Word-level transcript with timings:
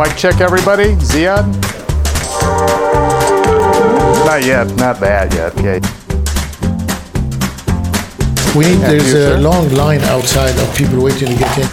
Mic 0.00 0.16
check, 0.16 0.40
everybody. 0.40 0.94
Ziad? 0.94 1.44
Not 4.24 4.46
yet. 4.46 4.74
Not 4.76 4.98
bad 4.98 5.30
yet. 5.34 5.52
Okay. 5.58 5.78
We 8.58 8.64
need, 8.64 8.80
there's 8.80 9.04
you, 9.04 9.12
sir? 9.12 9.36
a 9.36 9.40
long 9.40 9.68
line 9.74 10.00
outside 10.04 10.58
of 10.58 10.74
people 10.74 11.02
waiting 11.02 11.28
to 11.28 11.34
get 11.34 11.58
in. 11.58 11.64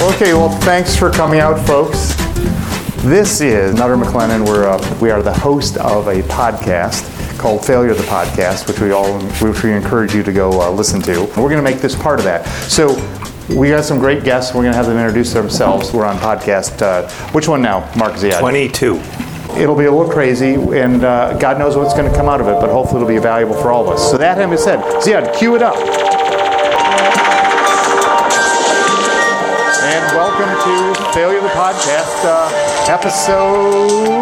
Okay, 0.00 0.32
well, 0.32 0.48
thanks 0.60 0.96
for 0.96 1.10
coming 1.10 1.40
out, 1.40 1.58
folks. 1.66 2.14
This 3.02 3.42
is 3.42 3.74
Nutter 3.74 3.98
McClennen. 3.98 4.46
We're 4.46 4.66
uh, 4.66 4.98
we 4.98 5.10
are 5.10 5.22
the 5.22 5.34
host 5.34 5.76
of 5.76 6.08
a 6.08 6.22
podcast 6.22 7.09
called 7.40 7.64
Failure 7.64 7.94
the 7.94 8.02
Podcast, 8.02 8.68
which 8.68 8.80
we 8.80 8.90
all 8.90 9.18
which 9.18 9.62
we 9.62 9.72
encourage 9.72 10.14
you 10.14 10.22
to 10.22 10.32
go 10.32 10.60
uh, 10.60 10.70
listen 10.70 11.00
to. 11.02 11.22
And 11.22 11.36
we're 11.42 11.48
going 11.48 11.56
to 11.56 11.62
make 11.62 11.78
this 11.80 11.96
part 11.96 12.18
of 12.18 12.24
that. 12.26 12.46
So 12.70 12.94
we 13.48 13.70
got 13.70 13.82
some 13.82 13.98
great 13.98 14.24
guests. 14.24 14.54
We're 14.54 14.62
going 14.62 14.72
to 14.72 14.76
have 14.76 14.86
them 14.86 14.98
introduce 14.98 15.32
themselves. 15.32 15.92
We're 15.92 16.04
on 16.04 16.18
podcast. 16.18 16.82
Uh, 16.82 17.08
which 17.32 17.48
one 17.48 17.62
now, 17.62 17.90
Mark 17.96 18.12
Ziad? 18.12 18.40
22. 18.40 18.96
It'll 19.58 19.74
be 19.74 19.86
a 19.86 19.90
little 19.90 20.08
crazy, 20.08 20.54
and 20.54 21.02
uh, 21.02 21.36
God 21.38 21.58
knows 21.58 21.76
what's 21.76 21.94
going 21.94 22.08
to 22.08 22.16
come 22.16 22.28
out 22.28 22.40
of 22.40 22.46
it, 22.46 22.60
but 22.60 22.70
hopefully 22.70 23.00
it'll 23.02 23.08
be 23.08 23.18
valuable 23.18 23.54
for 23.54 23.72
all 23.72 23.88
of 23.88 23.94
us. 23.94 24.10
So 24.10 24.16
that 24.18 24.36
having 24.36 24.50
been 24.50 24.58
said, 24.58 24.78
Ziad, 25.02 25.36
cue 25.36 25.56
it 25.56 25.62
up. 25.62 25.74
And 29.82 30.04
welcome 30.14 30.94
to 30.94 31.12
Failure 31.12 31.40
the 31.40 31.48
Podcast, 31.48 32.22
uh, 32.24 32.92
episode 32.92 34.19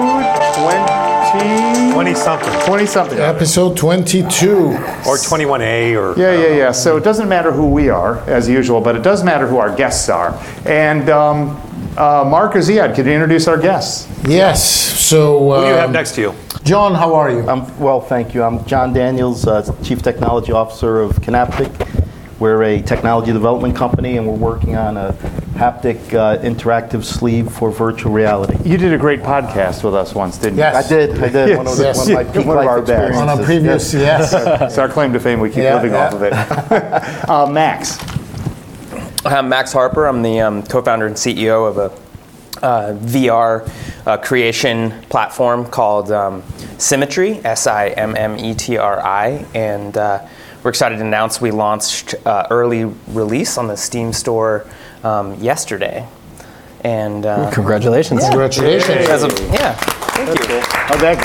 20... 1.98 2.12
20 2.12 2.24
something. 2.24 2.60
20 2.66 2.86
something. 2.86 3.18
Episode 3.18 3.76
22. 3.76 4.56
Or 4.56 5.16
21A 5.16 6.00
or. 6.00 6.16
Yeah, 6.16 6.32
yeah, 6.32 6.54
yeah. 6.54 6.72
So 6.72 6.96
it 6.96 7.02
doesn't 7.02 7.28
matter 7.28 7.50
who 7.50 7.68
we 7.68 7.88
are, 7.88 8.18
as 8.30 8.48
usual, 8.48 8.80
but 8.80 8.94
it 8.94 9.02
does 9.02 9.24
matter 9.24 9.48
who 9.48 9.58
our 9.58 9.74
guests 9.74 10.08
are. 10.08 10.40
And 10.64 11.10
um, 11.10 11.56
uh, 11.96 12.24
Mark 12.24 12.54
or 12.54 12.60
Ziad, 12.60 12.94
could 12.94 13.06
you 13.06 13.12
introduce 13.12 13.48
our 13.48 13.58
guests? 13.58 14.08
Yes. 14.28 14.62
So, 14.64 15.38
Who 15.38 15.62
do 15.62 15.66
you 15.66 15.74
have 15.74 15.86
um, 15.86 15.92
next 15.92 16.14
to 16.14 16.20
you? 16.20 16.34
John, 16.62 16.94
how 16.94 17.14
are 17.14 17.30
you? 17.32 17.48
Um, 17.48 17.66
well, 17.80 18.00
thank 18.00 18.32
you. 18.32 18.44
I'm 18.44 18.64
John 18.64 18.92
Daniels, 18.92 19.46
uh, 19.48 19.74
Chief 19.82 20.00
Technology 20.00 20.52
Officer 20.52 21.00
of 21.00 21.16
Kinaptic. 21.16 21.97
We're 22.38 22.62
a 22.62 22.80
technology 22.82 23.32
development 23.32 23.74
company, 23.76 24.16
and 24.16 24.24
we're 24.26 24.34
working 24.36 24.76
on 24.76 24.96
a 24.96 25.12
haptic 25.54 26.14
uh, 26.14 26.38
interactive 26.38 27.02
sleeve 27.04 27.50
for 27.50 27.72
virtual 27.72 28.12
reality. 28.12 28.56
You 28.68 28.78
did 28.78 28.92
a 28.92 28.98
great 28.98 29.22
podcast 29.22 29.82
with 29.82 29.94
us 29.96 30.14
once, 30.14 30.38
didn't 30.38 30.58
you? 30.58 30.62
Yes. 30.62 30.86
I 30.86 30.88
did. 30.88 31.18
I 31.20 31.28
did. 31.30 31.56
One 31.56 31.66
of, 31.66 31.76
the, 31.76 31.82
Yes. 31.82 31.96
one 31.98 32.10
of 32.10 32.14
my 32.14 32.22
peak 32.32 32.46
One 32.46 32.58
of 32.58 32.66
our 32.66 32.80
best. 32.80 32.90
experiences. 32.90 33.22
On 33.22 33.28
a 33.40 33.44
previous, 33.44 33.92
yes. 33.92 34.32
you? 34.32 34.38
It's 34.66 34.78
our 34.82 34.88
claim 34.88 35.12
to 35.14 35.18
fame. 35.20 35.40
We 35.40 35.48
keep 35.48 35.64
Yeah, 35.64 35.74
living 35.76 35.90
yeah. 35.92 36.06
off 36.06 36.14
of 36.14 36.22
it. 36.22 36.32
uh, 37.28 37.46
Max. 37.50 37.98
I'm 39.24 39.48
Max 39.48 39.72
Harper. 39.72 40.06
I'm 40.06 40.22
the 40.22 40.38
um, 40.40 40.62
co-founder 40.62 41.06
and 41.06 41.16
CEO 41.16 41.66
of 41.68 41.78
a 41.78 41.90
uh, 42.64 42.92
VR 43.00 43.68
uh, 44.06 44.16
creation 44.18 44.92
platform 45.08 45.64
called 45.66 46.12
um, 46.12 46.42
Simmetri, 46.78 47.44
S-I-M-M-E-T-R-I, 47.44 49.44
and 49.54 49.96
uh, 49.96 50.20
we're 50.62 50.70
excited 50.70 50.96
to 50.96 51.04
announce 51.04 51.40
we 51.40 51.50
launched 51.50 52.14
uh, 52.26 52.46
early 52.50 52.84
release 53.08 53.58
on 53.58 53.68
the 53.68 53.76
Steam 53.76 54.12
store 54.12 54.66
um, 55.04 55.34
yesterday. 55.40 56.06
And 56.82 57.26
uh, 57.26 57.50
Congratulations. 57.52 58.22
Congratulations. 58.24 59.08
as 59.08 59.22
of, 59.22 59.32
yeah, 59.52 59.74
thank 59.74 60.48
you. 60.48 60.60
How'd 60.62 61.00
that 61.00 61.22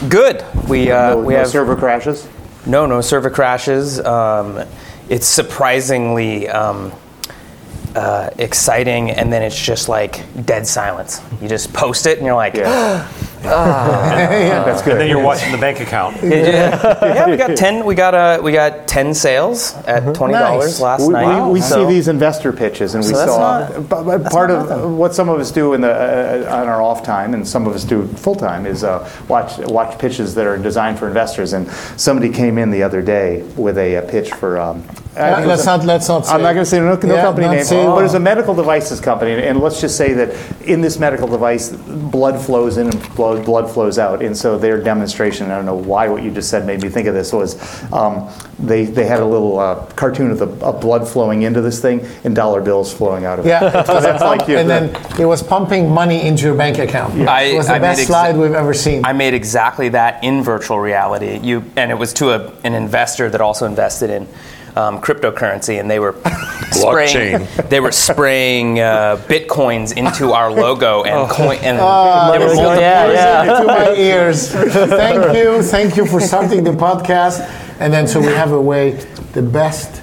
go? 0.00 0.08
Good. 0.08 0.44
We 0.68 0.90
uh, 0.90 1.14
no, 1.14 1.20
we 1.20 1.34
no 1.34 1.40
have 1.40 1.48
server 1.48 1.74
crashes? 1.74 2.28
No, 2.66 2.86
no 2.86 3.00
server 3.00 3.30
crashes. 3.30 4.00
Um, 4.00 4.64
it's 5.08 5.26
surprisingly 5.26 6.48
um, 6.48 6.92
uh, 7.96 8.30
exciting, 8.38 9.10
and 9.10 9.32
then 9.32 9.42
it's 9.42 9.60
just 9.60 9.88
like 9.88 10.24
dead 10.46 10.66
silence. 10.66 11.20
You 11.42 11.48
just 11.48 11.72
post 11.72 12.06
it, 12.06 12.18
and 12.18 12.26
you're 12.26 12.36
like, 12.36 12.54
Yeah. 12.54 13.10
That's 13.42 14.82
good. 14.82 14.92
And 14.92 15.00
then 15.00 15.08
you're 15.08 15.22
watching 15.22 15.52
the 15.52 15.58
bank 15.58 15.80
account. 15.80 16.16
yeah, 16.22 17.28
we 17.28 17.36
got 17.36 17.56
ten. 17.56 17.84
We 17.84 17.94
got 17.94 18.14
uh, 18.14 18.40
we 18.42 18.52
got 18.52 18.86
ten 18.88 19.14
sales 19.14 19.74
at 19.86 20.14
twenty 20.14 20.34
dollars 20.34 20.72
Nice. 20.72 20.80
last 20.80 21.06
we, 21.06 21.12
night. 21.12 21.46
we, 21.46 21.52
we 21.54 21.60
So- 21.60 21.86
see 21.88 21.94
these 21.94 22.08
investor 22.08 22.52
pitches, 22.52 22.94
and 22.94 23.04
we 23.04 23.10
So 23.10 23.16
that's 23.16 23.30
saw 23.32 23.60
not- 23.68 23.88
but- 23.88 24.04
but 24.04 24.24
part 24.32 24.50
of 24.50 24.92
what 24.92 25.14
some 25.14 25.28
of 25.28 25.40
us 25.40 25.50
do 25.50 25.74
in 25.74 25.80
the 25.80 25.92
uh, 26.48 26.54
on 26.56 26.68
our 26.68 26.82
off 26.82 27.02
time, 27.02 27.34
and 27.34 27.46
some 27.46 27.66
of 27.66 27.74
us 27.74 27.84
do 27.84 28.06
full 28.06 28.34
time, 28.34 28.66
is 28.66 28.84
uh, 28.84 29.08
watch 29.28 29.58
watch 29.58 29.98
pitches 29.98 30.34
that 30.34 30.46
are 30.46 30.58
designed 30.58 30.98
for 30.98 31.06
investors. 31.08 31.52
And 31.52 31.68
somebody 31.96 32.30
came 32.30 32.58
in 32.58 32.70
the 32.70 32.82
other 32.82 33.02
day 33.02 33.42
with 33.56 33.78
a, 33.78 33.96
uh 33.96 34.02
pitch 34.08 34.32
for. 34.32 34.58
Um, 34.58 34.84
I 35.18 35.34
think 35.34 35.44
it 35.44 35.48
was 35.48 35.58
let's 35.58 35.62
a- 35.62 35.76
not, 35.78 35.84
let's 35.86 36.08
not 36.08 36.26
say. 36.26 36.32
I'm 36.32 36.42
not 36.42 36.52
going 36.52 36.64
to 36.64 36.70
say 36.70 36.78
no, 36.78 36.94
no 36.94 37.14
Yeah, 37.14 37.22
company 37.22 37.48
name, 37.48 37.64
say- 37.64 37.84
but 37.84 38.04
it's 38.04 38.14
a 38.14 38.20
medical 38.20 38.54
devices 38.54 39.00
company, 39.00 39.32
and 39.32 39.60
let's 39.60 39.80
just 39.80 39.96
say 39.96 40.12
that 40.14 40.34
in 40.62 40.80
this 40.80 40.98
medical 40.98 41.26
device, 41.28 41.70
blood 41.70 42.40
flows 42.40 42.76
in 42.78 42.88
and 42.88 43.14
blood, 43.14 43.44
blood 43.44 43.70
flows 43.70 43.98
out, 43.98 44.22
and 44.22 44.36
so 44.36 44.58
their 44.58 44.80
demonstration, 44.82 45.50
I 45.50 45.56
don't 45.56 45.66
know 45.66 45.74
why 45.74 46.08
what 46.08 46.22
you 46.22 46.30
just 46.30 46.48
said 46.50 46.66
made 46.66 46.82
me 46.82 46.88
think 46.88 47.08
of 47.08 47.14
this, 47.14 47.32
was 47.32 47.56
um, 47.92 48.28
they, 48.58 48.84
they 48.84 49.06
had 49.06 49.20
a 49.20 49.24
little 49.26 49.58
uh, 49.58 49.84
cartoon 49.96 50.30
of 50.30 50.38
the 50.38 50.48
of 50.64 50.80
blood 50.80 51.06
flowing 51.08 51.42
into 51.42 51.60
this 51.60 51.80
thing 51.80 52.04
and 52.24 52.34
dollar 52.34 52.60
bills 52.60 52.92
flowing 52.92 53.24
out 53.24 53.38
of 53.38 53.46
it. 53.46 53.48
Yeah, 53.50 53.64
it 53.80 53.88
was 53.88 54.04
a 54.04 54.08
That's 54.08 54.22
like 54.22 54.48
you- 54.48 54.58
and 54.58 54.68
then 54.68 54.96
it 55.18 55.24
was 55.26 55.42
pumping 55.42 55.90
money 55.90 56.22
into 56.26 56.44
your 56.46 56.54
bank 56.56 56.78
account. 56.78 57.14
I- 57.28 57.42
it 57.42 57.56
was 57.56 57.66
the 57.66 57.74
I 57.74 57.78
best 57.78 58.02
exa- 58.02 58.06
slide 58.06 58.36
we've 58.36 58.54
ever 58.54 58.74
seen. 58.74 59.04
I 59.04 59.12
made 59.12 59.34
exactly 59.34 59.88
that 59.90 60.22
in 60.24 60.42
virtual 60.42 60.78
reality. 60.80 61.38
You 61.42 61.64
and 61.76 61.90
it 61.90 61.98
was 61.98 62.12
to 62.14 62.30
a, 62.30 62.52
an 62.64 62.74
investor 62.74 63.30
that 63.30 63.40
also 63.40 63.66
invested 63.66 64.10
in 64.10 64.26
um, 64.78 65.00
cryptocurrency, 65.00 65.80
and 65.80 65.90
they 65.90 65.98
were 65.98 66.14
spraying. 66.70 67.46
They 67.68 67.80
were 67.80 67.92
spraying 67.92 68.80
uh, 68.80 69.16
bitcoins 69.28 69.96
into 69.96 70.32
our 70.32 70.50
logo 70.50 71.02
and 71.04 71.28
coin. 71.30 71.58
And 71.62 71.76
there 71.78 72.40
were 72.40 72.54
multiple- 72.54 72.80
Yeah, 72.80 73.44
yeah. 73.44 73.58
to 73.60 73.64
my 73.66 73.94
ears. 74.10 74.50
Thank 74.52 75.36
you, 75.36 75.62
thank 75.62 75.96
you 75.96 76.06
for 76.06 76.20
starting 76.20 76.64
the 76.64 76.70
podcast. 76.72 77.40
And 77.80 77.92
then, 77.92 78.06
so 78.08 78.20
we 78.20 78.32
have 78.42 78.52
a 78.52 78.60
way, 78.60 78.92
the 79.32 79.42
best. 79.42 80.02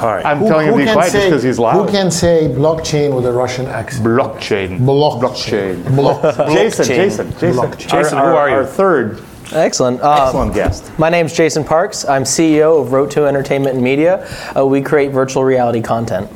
All 0.00 0.08
right. 0.14 0.24
I'm 0.24 0.40
telling 0.40 0.66
him 0.68 0.72
to 0.74 0.78
be 0.78 0.84
can 0.84 0.94
quiet 0.94 1.12
just 1.12 1.26
because 1.26 1.42
he's 1.42 1.58
loud. 1.58 1.74
Who 1.86 1.92
can 1.92 2.10
say 2.10 2.48
blockchain 2.48 3.14
with 3.14 3.26
a 3.26 3.32
Russian 3.32 3.66
accent? 3.66 4.04
Blockchain. 4.06 4.78
Blockchain. 4.80 5.82
Blockchain. 5.84 5.96
Block- 5.96 6.22
Jason, 6.48 6.84
Blockchain. 6.84 6.96
Jason, 6.96 7.30
Jason, 7.32 7.52
Blockchain. 7.56 7.88
Jason, 7.90 8.18
our, 8.18 8.30
who 8.30 8.36
our- 8.36 8.38
are 8.38 8.50
you? 8.50 8.56
Our 8.56 8.66
third 8.66 9.20
Excellent. 9.52 10.00
Uh, 10.00 10.24
excellent 10.26 10.54
guest. 10.54 10.90
my 10.98 11.08
name's 11.10 11.32
Jason 11.34 11.62
Parks. 11.64 12.04
I'm 12.06 12.22
CEO 12.24 12.80
of 12.82 12.88
Rotu 12.88 13.26
Entertainment 13.28 13.74
and 13.74 13.84
Media. 13.84 14.26
Uh, 14.56 14.64
we 14.66 14.80
create 14.80 15.10
virtual 15.12 15.44
reality 15.44 15.80
content. 15.82 16.30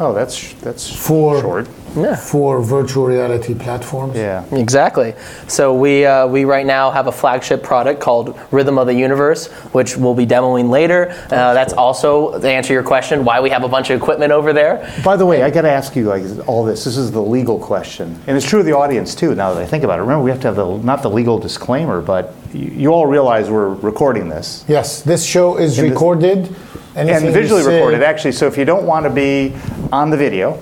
Oh, 0.00 0.12
that's 0.12 0.54
that's 0.54 0.94
For- 0.94 1.40
short. 1.40 1.68
For 2.16 2.60
virtual 2.62 3.06
reality 3.06 3.54
platforms. 3.54 4.16
Yeah. 4.16 4.44
Exactly. 4.52 5.14
So 5.48 5.74
we 5.74 6.04
uh, 6.04 6.26
we 6.26 6.44
right 6.44 6.66
now 6.66 6.90
have 6.90 7.06
a 7.06 7.12
flagship 7.12 7.62
product 7.62 8.00
called 8.00 8.38
Rhythm 8.50 8.78
of 8.78 8.86
the 8.86 8.94
Universe, 8.94 9.46
which 9.72 9.96
we'll 9.96 10.14
be 10.14 10.26
demoing 10.26 10.70
later. 10.70 11.10
Uh, 11.30 11.54
that's 11.54 11.72
also 11.72 12.38
to 12.40 12.48
answer 12.48 12.72
your 12.72 12.82
question 12.82 13.24
why 13.24 13.40
we 13.40 13.50
have 13.50 13.62
a 13.64 13.68
bunch 13.68 13.90
of 13.90 14.00
equipment 14.00 14.32
over 14.32 14.52
there. 14.52 14.92
By 15.04 15.16
the 15.16 15.26
way, 15.26 15.42
I 15.42 15.50
got 15.50 15.62
to 15.62 15.70
ask 15.70 15.94
you 15.96 16.04
like 16.04 16.24
all 16.48 16.64
this. 16.64 16.84
This 16.84 16.96
is 16.96 17.10
the 17.12 17.22
legal 17.22 17.58
question, 17.58 18.18
and 18.26 18.36
it's 18.36 18.48
true 18.48 18.60
of 18.60 18.66
the 18.66 18.76
audience 18.76 19.14
too. 19.14 19.34
Now 19.34 19.54
that 19.54 19.62
I 19.62 19.66
think 19.66 19.84
about 19.84 19.98
it, 19.98 20.02
remember 20.02 20.24
we 20.24 20.30
have 20.30 20.40
to 20.40 20.48
have 20.48 20.56
the 20.56 20.78
not 20.78 21.02
the 21.02 21.10
legal 21.10 21.38
disclaimer, 21.38 22.00
but 22.02 22.34
you, 22.52 22.66
you 22.70 22.88
all 22.90 23.06
realize 23.06 23.50
we're 23.50 23.74
recording 23.74 24.28
this 24.28 24.64
Yes, 24.68 25.02
this 25.02 25.24
show 25.24 25.56
is 25.58 25.78
And 25.78 25.86
this- 25.86 25.92
recorded. 25.92 26.54
Anything 26.96 27.24
and 27.24 27.34
visually 27.34 27.64
recorded. 27.66 28.04
Actually, 28.04 28.30
so 28.32 28.46
if 28.46 28.56
you 28.56 28.64
don't 28.64 28.84
want 28.86 29.02
to 29.04 29.10
be 29.10 29.52
on 29.90 30.10
the 30.10 30.16
video, 30.16 30.60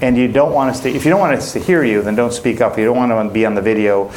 and 0.00 0.16
you 0.16 0.28
don't 0.28 0.52
want 0.52 0.70
us 0.70 0.80
to, 0.80 0.90
if 0.90 1.04
you 1.04 1.10
don't 1.10 1.20
want 1.20 1.34
us 1.36 1.52
to 1.54 1.58
hear 1.58 1.82
you, 1.82 2.02
then 2.02 2.14
don't 2.14 2.32
speak 2.32 2.60
up. 2.60 2.72
If 2.72 2.78
you 2.78 2.84
don't 2.84 2.96
want 2.96 3.10
to 3.28 3.32
be 3.32 3.46
on 3.46 3.54
the 3.54 3.62
video, 3.62 4.12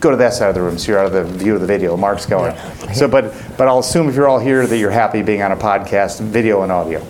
go 0.00 0.10
to 0.10 0.16
that 0.16 0.34
side 0.34 0.48
of 0.48 0.54
the 0.54 0.62
room 0.62 0.78
so 0.78 0.92
you're 0.92 1.00
out 1.00 1.06
of 1.06 1.12
the 1.12 1.24
view 1.24 1.54
of 1.54 1.60
the 1.60 1.66
video. 1.66 1.96
Mark's 1.96 2.26
going. 2.26 2.56
So, 2.94 3.08
but 3.08 3.34
but 3.56 3.68
I'll 3.68 3.78
assume 3.78 4.08
if 4.08 4.14
you're 4.14 4.28
all 4.28 4.38
here 4.38 4.66
that 4.66 4.76
you're 4.78 4.90
happy 4.90 5.22
being 5.22 5.42
on 5.42 5.52
a 5.52 5.56
podcast, 5.56 6.20
video 6.20 6.62
and 6.62 6.70
audio. 6.70 7.06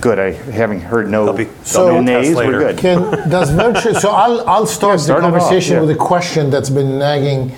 Good. 0.00 0.18
I 0.18 0.30
haven't 0.32 0.80
heard 0.80 1.08
no, 1.10 1.24
They'll 1.24 1.34
be- 1.36 1.44
they'll 1.44 1.86
no 1.86 1.98
be 1.98 2.04
nays. 2.04 2.36
We're 2.36 2.72
good. 2.72 2.78
Can 2.78 3.28
does 3.28 3.50
virtual? 3.50 3.94
So 3.94 4.10
I'll 4.10 4.48
I'll 4.48 4.66
start 4.66 5.00
start 5.00 5.18
it 5.18 5.22
the 5.22 5.26
off, 5.28 5.40
conversation 5.40 5.74
yeah. 5.74 5.80
with 5.80 5.90
a 5.90 5.96
question 5.96 6.50
that's 6.50 6.70
been 6.70 6.98
nagging. 6.98 7.52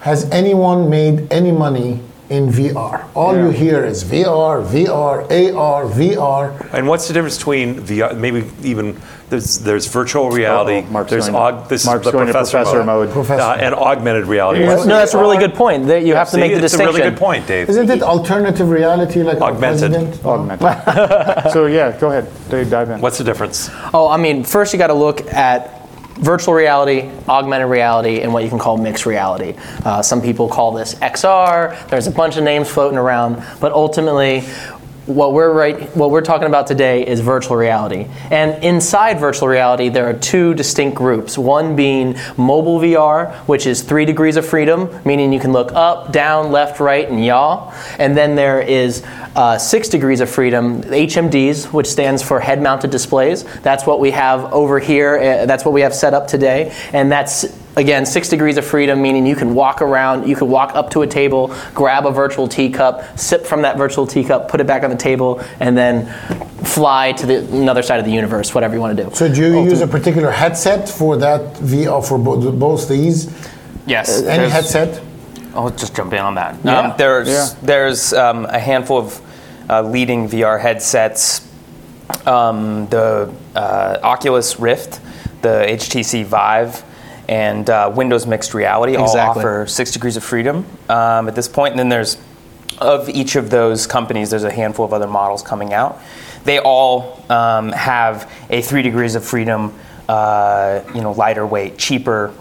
Has 0.00 0.28
anyone 0.30 0.90
made 0.90 1.32
any 1.32 1.52
money 1.52 2.00
in 2.32 2.48
VR? 2.48 3.04
All 3.14 3.36
you 3.36 3.50
hear 3.50 3.84
is 3.84 4.02
VR, 4.04 4.64
VR, 4.64 5.22
AR, 5.54 5.84
VR. 5.84 6.72
And 6.72 6.88
what's 6.88 7.06
the 7.06 7.14
difference 7.14 7.36
between 7.36 7.80
VR, 7.80 8.16
maybe 8.16 8.50
even 8.62 8.98
there's 9.28 9.58
there's 9.58 9.86
virtual 9.86 10.30
reality, 10.30 10.78
Uh-oh, 10.78 10.92
Mark's 10.92 11.10
there's 11.10 11.28
aug, 11.28 11.68
this 11.68 11.86
Mark's 11.86 12.06
is 12.06 12.12
the 12.12 12.18
professor, 12.18 12.58
professor 12.58 12.84
mode. 12.84 13.10
Professor. 13.10 13.42
Uh, 13.42 13.56
and 13.56 13.74
augmented 13.74 14.26
reality. 14.26 14.60
No, 14.60 14.84
that's 14.84 15.14
a 15.14 15.18
really 15.18 15.38
good 15.38 15.54
point. 15.54 15.86
That 15.86 16.04
you 16.04 16.14
have 16.14 16.30
to 16.30 16.38
make 16.38 16.52
the 16.52 16.56
it's 16.58 16.72
distinction. 16.72 16.94
a 16.94 16.98
really 16.98 17.10
good 17.10 17.18
point, 17.18 17.46
Dave. 17.46 17.68
Isn't 17.68 17.90
it 17.90 18.02
alternative 18.02 18.68
reality 18.68 19.22
like 19.22 19.40
Augmented. 19.40 19.90
president? 19.92 20.24
Augmented. 20.24 20.62
so 21.52 21.66
yeah, 21.66 21.98
go 21.98 22.08
ahead. 22.08 22.30
Dave, 22.48 22.70
Dive 22.70 22.90
in. 22.90 23.00
What's 23.00 23.18
the 23.18 23.24
difference? 23.24 23.70
Oh, 23.92 24.08
I 24.08 24.16
mean, 24.16 24.44
first 24.44 24.72
you 24.72 24.78
got 24.78 24.88
to 24.88 24.94
look 24.94 25.20
at 25.32 25.81
virtual 26.22 26.54
reality, 26.54 27.10
augmented 27.28 27.68
reality, 27.68 28.20
and 28.20 28.32
what 28.32 28.44
you 28.44 28.48
can 28.48 28.58
call 28.58 28.76
mixed 28.76 29.06
reality. 29.06 29.54
Uh, 29.84 30.00
some 30.00 30.22
people 30.22 30.48
call 30.48 30.72
this 30.72 30.94
XR. 30.96 31.88
There's 31.88 32.06
a 32.06 32.10
bunch 32.10 32.36
of 32.36 32.44
names 32.44 32.68
floating 32.68 32.98
around, 32.98 33.42
but 33.60 33.72
ultimately, 33.72 34.44
what 35.12 35.32
we're 35.32 35.52
right 35.52 35.94
what 35.96 36.10
we're 36.10 36.22
talking 36.22 36.46
about 36.46 36.66
today 36.66 37.06
is 37.06 37.20
virtual 37.20 37.56
reality. 37.56 38.06
And 38.30 38.62
inside 38.64 39.20
virtual 39.20 39.48
reality 39.48 39.88
there 39.88 40.08
are 40.08 40.14
two 40.14 40.54
distinct 40.54 40.96
groups. 40.96 41.36
One 41.38 41.76
being 41.76 42.16
mobile 42.36 42.78
VR, 42.80 43.34
which 43.46 43.66
is 43.66 43.82
3 43.82 44.04
degrees 44.04 44.36
of 44.36 44.46
freedom, 44.46 44.90
meaning 45.04 45.32
you 45.32 45.40
can 45.40 45.52
look 45.52 45.72
up, 45.72 46.12
down, 46.12 46.52
left, 46.52 46.80
right 46.80 47.08
and 47.08 47.24
yaw. 47.24 47.72
And 47.98 48.16
then 48.16 48.34
there 48.34 48.60
is 48.60 49.02
uh, 49.36 49.58
6 49.58 49.88
degrees 49.88 50.20
of 50.20 50.30
freedom, 50.30 50.82
HMDs, 50.82 51.72
which 51.72 51.86
stands 51.86 52.22
for 52.22 52.40
head 52.40 52.62
mounted 52.62 52.90
displays. 52.90 53.44
That's 53.60 53.86
what 53.86 54.00
we 54.00 54.10
have 54.10 54.52
over 54.52 54.78
here. 54.78 55.18
Uh, 55.18 55.46
that's 55.46 55.64
what 55.64 55.72
we 55.72 55.82
have 55.82 55.94
set 55.94 56.14
up 56.14 56.26
today. 56.26 56.74
And 56.92 57.10
that's 57.10 57.61
again 57.76 58.04
six 58.04 58.28
degrees 58.28 58.56
of 58.58 58.64
freedom 58.66 59.00
meaning 59.00 59.26
you 59.26 59.34
can 59.36 59.54
walk 59.54 59.80
around 59.80 60.28
you 60.28 60.36
can 60.36 60.48
walk 60.48 60.74
up 60.74 60.90
to 60.90 61.02
a 61.02 61.06
table 61.06 61.54
grab 61.74 62.04
a 62.06 62.10
virtual 62.10 62.46
teacup 62.46 63.18
sip 63.18 63.46
from 63.46 63.62
that 63.62 63.76
virtual 63.78 64.06
teacup 64.06 64.48
put 64.48 64.60
it 64.60 64.66
back 64.66 64.82
on 64.82 64.90
the 64.90 64.96
table 64.96 65.40
and 65.60 65.76
then 65.76 66.06
fly 66.64 67.12
to 67.12 67.26
the 67.26 67.38
another 67.52 67.82
side 67.82 67.98
of 67.98 68.04
the 68.04 68.12
universe 68.12 68.54
whatever 68.54 68.74
you 68.74 68.80
want 68.80 68.96
to 68.96 69.04
do 69.04 69.10
So 69.14 69.32
do 69.32 69.40
you 69.40 69.62
use 69.64 69.80
a 69.80 69.86
particular 69.86 70.30
headset 70.30 70.88
for 70.88 71.16
that 71.18 71.54
VR 71.56 72.06
for 72.06 72.18
both, 72.18 72.58
both 72.58 72.88
these? 72.88 73.26
Yes. 73.86 74.18
Any 74.18 74.24
there's- 74.48 74.52
headset? 74.52 75.02
I'll 75.54 75.68
just 75.70 75.94
jump 75.94 76.12
in 76.14 76.20
on 76.20 76.34
that. 76.36 76.56
Yeah. 76.64 76.78
Um, 76.78 76.94
there's 76.96 77.28
Yeah. 77.28 77.46
there's 77.62 78.12
um, 78.14 78.46
a 78.46 78.58
handful 78.58 78.98
of 78.98 79.20
uh, 79.68 79.82
leading 79.82 80.26
VR 80.28 80.58
headsets. 80.58 81.46
Um, 82.26 82.86
the 82.88 83.30
uh, 83.54 83.98
Oculus 84.02 84.58
Rift, 84.60 85.00
the 85.42 85.64
HTC 85.68 86.24
Vive, 86.24 86.82
and 87.28 87.68
uh, 87.70 87.92
Windows 87.94 88.26
Mixed 88.26 88.54
Reality 88.54 88.96
all 88.96 89.04
Exactly. 89.04 89.40
offer 89.40 89.66
six 89.66 89.90
degrees 89.92 90.16
of 90.16 90.24
freedom 90.24 90.66
um, 90.88 91.28
at 91.28 91.34
this 91.34 91.48
point. 91.48 91.72
And 91.72 91.78
then 91.78 91.88
there's 91.88 92.18
of 92.78 93.08
each 93.08 93.36
of 93.36 93.50
those 93.50 93.86
companies, 93.86 94.30
there's 94.30 94.44
a 94.44 94.50
handful 94.50 94.84
of 94.84 94.92
other 94.92 95.06
models 95.06 95.42
coming 95.42 95.72
out. 95.72 96.00
They 96.44 96.58
all 96.58 97.24
um, 97.30 97.70
have 97.70 98.30
a 98.50 98.62
three 98.62 98.82
degrees 98.82 99.14
of 99.14 99.24
freedom, 99.24 99.72
uh, 100.08 100.82
you 100.94 101.00
know, 101.00 101.12
lighter 101.12 101.46
weight, 101.46 101.78
cheaper 101.78 102.34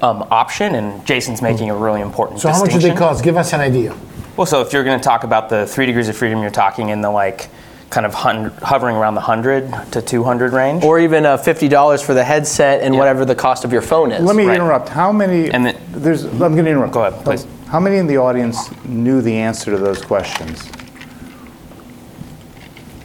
um, 0.00 0.26
option. 0.30 0.74
And 0.74 1.04
Jason's 1.04 1.42
making 1.42 1.70
a 1.70 1.76
really 1.76 2.00
important 2.00 2.40
So 2.40 2.50
how 2.50 2.60
much 2.60 2.72
do 2.72 2.78
they 2.78 2.94
cost? 2.94 3.22
Give 3.22 3.36
us 3.36 3.52
an 3.52 3.60
idea. 3.60 3.94
Well, 4.36 4.46
so 4.46 4.62
if 4.62 4.72
you're 4.72 4.84
going 4.84 4.98
to 4.98 5.04
talk 5.04 5.24
about 5.24 5.48
the 5.48 5.66
three 5.66 5.84
degrees 5.84 6.08
of 6.08 6.16
freedom, 6.16 6.40
you're 6.40 6.50
talking 6.50 6.88
in 6.88 7.02
the 7.02 7.10
like 7.10 7.50
kind 7.90 8.04
of 8.04 8.12
hun- 8.14 8.52
hovering 8.62 8.96
around 8.96 9.14
the 9.14 9.20
100 9.20 9.72
to 9.92 10.02
200 10.02 10.52
range. 10.52 10.84
or 10.84 10.98
even 10.98 11.24
uh, 11.24 11.36
$50 11.38 12.02
for 12.02 12.12
the 12.14 12.22
headset 12.24 12.82
and 12.82 12.94
Yeah. 12.94 12.98
whatever 13.00 13.24
the 13.24 13.34
cost 13.34 13.64
of 13.64 13.72
your 13.72 13.80
phone 13.82 14.12
is 14.12 14.22
Let 14.22 14.36
me 14.36 14.44
Right. 14.44 14.56
interrupt. 14.56 14.88
How 14.90 15.10
many? 15.12 15.50
And 15.50 15.66
the- 15.66 15.74
there's. 15.92 16.24
I'm 16.24 16.38
going 16.38 16.64
to 16.64 16.70
interrupt. 16.70 16.92
Go 16.92 17.04
ahead, 17.04 17.24
please. 17.24 17.46
How 17.68 17.80
many 17.80 17.96
in 17.96 18.06
the 18.06 18.18
audience 18.18 18.70
knew 18.84 19.20
the 19.22 19.36
answer 19.36 19.70
to 19.70 19.78
those 19.78 20.00
questions? 20.02 20.70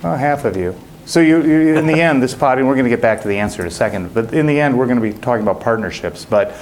Well, 0.03 0.18
half 0.18 0.45
of 0.45 0.57
you. 0.57 0.75
So 1.06 1.19
you, 1.19 1.41
you 1.44 1.75
in 1.77 1.86
the 1.88 2.01
end, 2.01 2.24
this 2.24 2.33
pod, 2.33 2.57
and 2.59 2.68
we're 2.68 2.75
going 2.75 2.86
to 2.86 2.89
get 2.89 3.01
back 3.01 3.21
to 3.21 3.27
the 3.27 3.38
answer 3.39 3.62
in 3.62 3.68
a 3.68 3.71
second. 3.71 4.13
But 4.13 4.33
in 4.33 4.45
the 4.47 4.59
end, 4.59 4.77
we're 4.77 4.86
going 4.86 5.01
to 5.01 5.01
be 5.01 5.13
talking 5.13 5.44
about 5.44 5.59
partnerships. 5.59 6.25
But 6.25 6.53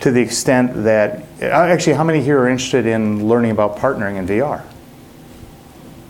to 0.00 0.10
the 0.10 0.20
extent 0.20 0.84
that, 0.84 1.22
uh, 1.42 1.46
actually, 1.46 1.94
how 1.94 2.04
many 2.04 2.22
here 2.22 2.38
are 2.40 2.48
interested 2.48 2.86
in 2.86 3.28
learning 3.28 3.50
about 3.50 3.76
partnering 3.78 4.16
in 4.16 4.26
VR? 4.26 4.62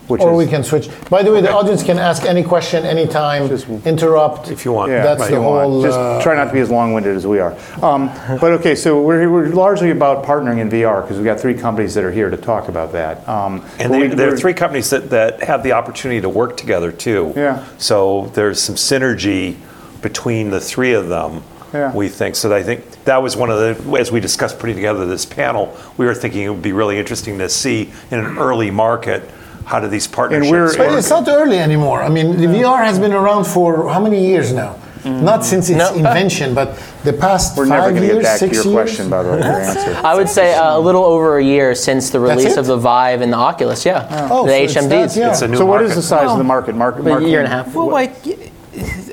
Which 0.08 0.20
Or 0.20 0.32
is, 0.32 0.38
we 0.46 0.50
can 0.50 0.62
switch. 0.62 0.90
By 1.08 1.22
the 1.22 1.32
way, 1.32 1.40
the 1.40 1.50
audience 1.50 1.82
can 1.82 1.98
ask 1.98 2.24
any 2.24 2.42
question 2.42 2.84
anytime, 2.84 3.48
Just- 3.48 3.68
interrupt. 3.86 4.50
If 4.50 4.64
you 4.66 4.72
want. 4.72 4.90
Yeah, 4.90 5.02
That's 5.02 5.20
right, 5.20 5.30
the 5.30 5.40
whole, 5.40 5.82
Just 5.82 5.98
uh, 5.98 6.20
try 6.22 6.34
not 6.34 6.46
to 6.46 6.52
be 6.52 6.60
as 6.60 6.70
long-winded 6.70 7.16
as 7.16 7.26
we 7.26 7.38
are. 7.38 7.56
Um, 7.82 8.08
but 8.40 8.52
okay, 8.52 8.74
so 8.74 9.00
we're, 9.00 9.30
we're 9.30 9.48
largely 9.48 9.90
about 9.90 10.22
partnering 10.24 10.58
in 10.58 10.68
VR 10.68 11.00
because 11.02 11.16
we've 11.16 11.24
got 11.24 11.40
three 11.40 11.54
companies 11.54 11.94
that 11.94 12.04
are 12.04 12.12
here 12.12 12.28
to 12.28 12.36
talk 12.36 12.68
about 12.68 12.92
that. 12.92 13.26
Um, 13.26 13.64
And 13.78 13.94
they, 13.94 14.00
we- 14.00 14.08
there 14.08 14.26
are 14.26 14.30
we're- 14.32 14.40
three 14.40 14.52
companies 14.54 14.90
that, 14.90 15.08
that 15.08 15.42
have 15.42 15.62
the 15.62 15.72
opportunity 15.72 16.20
to 16.20 16.28
work 16.28 16.58
together 16.58 16.92
too. 16.92 17.32
Yeah. 17.34 17.64
So 17.78 18.30
there's 18.34 18.60
some 18.60 18.74
synergy 18.74 19.56
between 20.02 20.50
the 20.50 20.60
three 20.60 20.92
of 20.92 21.08
them. 21.08 21.42
Yeah. 21.72 21.92
We 21.92 22.08
think 22.08 22.36
so. 22.36 22.54
I 22.54 22.62
think 22.62 23.04
that 23.04 23.20
was 23.20 23.36
one 23.36 23.50
of 23.50 23.58
the 23.58 23.98
as 23.98 24.12
we 24.12 24.20
discussed 24.20 24.60
putting 24.60 24.76
together 24.76 25.06
this 25.06 25.26
panel. 25.26 25.76
We 25.96 26.06
were 26.06 26.14
thinking 26.14 26.42
it 26.42 26.50
would 26.50 26.62
be 26.62 26.72
really 26.72 26.98
interesting 26.98 27.38
to 27.38 27.48
see 27.48 27.90
in 28.12 28.20
an 28.20 28.38
early 28.38 28.70
market 28.70 29.28
how 29.64 29.80
do 29.80 29.88
these 29.88 30.06
partnerships 30.06 30.50
we're- 30.50 30.76
But 30.76 30.98
it's 30.98 31.10
not 31.10 31.26
early 31.28 31.58
anymore. 31.58 32.02
I 32.02 32.08
mean, 32.08 32.36
the 32.36 32.46
VR 32.46 32.84
has 32.84 32.98
been 32.98 33.12
around 33.12 33.44
for 33.44 33.88
how 33.88 34.00
many 34.00 34.26
years 34.26 34.52
now? 34.52 34.76
Not 35.04 35.44
since 35.44 35.68
its 35.68 35.78
No. 35.78 35.92
invention, 36.02 36.54
but 36.54 36.78
the 37.04 37.12
past 37.12 37.58
We're 37.58 37.66
never 37.66 37.90
going 37.90 37.96
to 37.96 38.00
get 38.00 38.12
years, 38.14 38.24
back 38.24 38.38
to 38.40 38.46
your 38.46 38.54
years. 38.64 38.72
question, 38.72 39.10
by 39.10 39.22
the 39.22 39.32
way, 39.32 39.36
your 39.38 39.60
answer. 39.60 40.00
I 40.02 40.14
would 40.14 40.30
say 40.30 40.54
uh, 40.54 40.78
a 40.78 40.80
little 40.80 41.04
over 41.04 41.36
a 41.36 41.44
year 41.44 41.74
since 41.74 42.08
the 42.08 42.18
release 42.20 42.56
of 42.56 42.64
the 42.66 42.78
Vive 42.78 43.20
and 43.20 43.30
the 43.30 43.36
Oculus. 43.36 43.84
Yeah, 43.84 44.08
Oh, 44.30 44.46
the 44.46 44.52
so 44.52 44.56
it's 44.56 44.74
HMDs. 44.76 44.88
that, 45.14 45.16
yeah. 45.20 45.30
It's 45.30 45.42
a 45.42 45.48
new 45.48 45.58
So 45.58 45.66
what 45.66 45.74
market. 45.82 45.90
is 45.90 45.96
the 45.96 46.02
size 46.02 46.30
of 46.30 46.38
the 46.38 46.44
market? 46.44 46.74
Mark, 46.74 46.98
A 47.04 47.20
year 47.22 47.40
and 47.40 47.46
a 47.46 47.50
half. 47.50 47.74
Well, 47.74 47.90
like, 47.90 48.14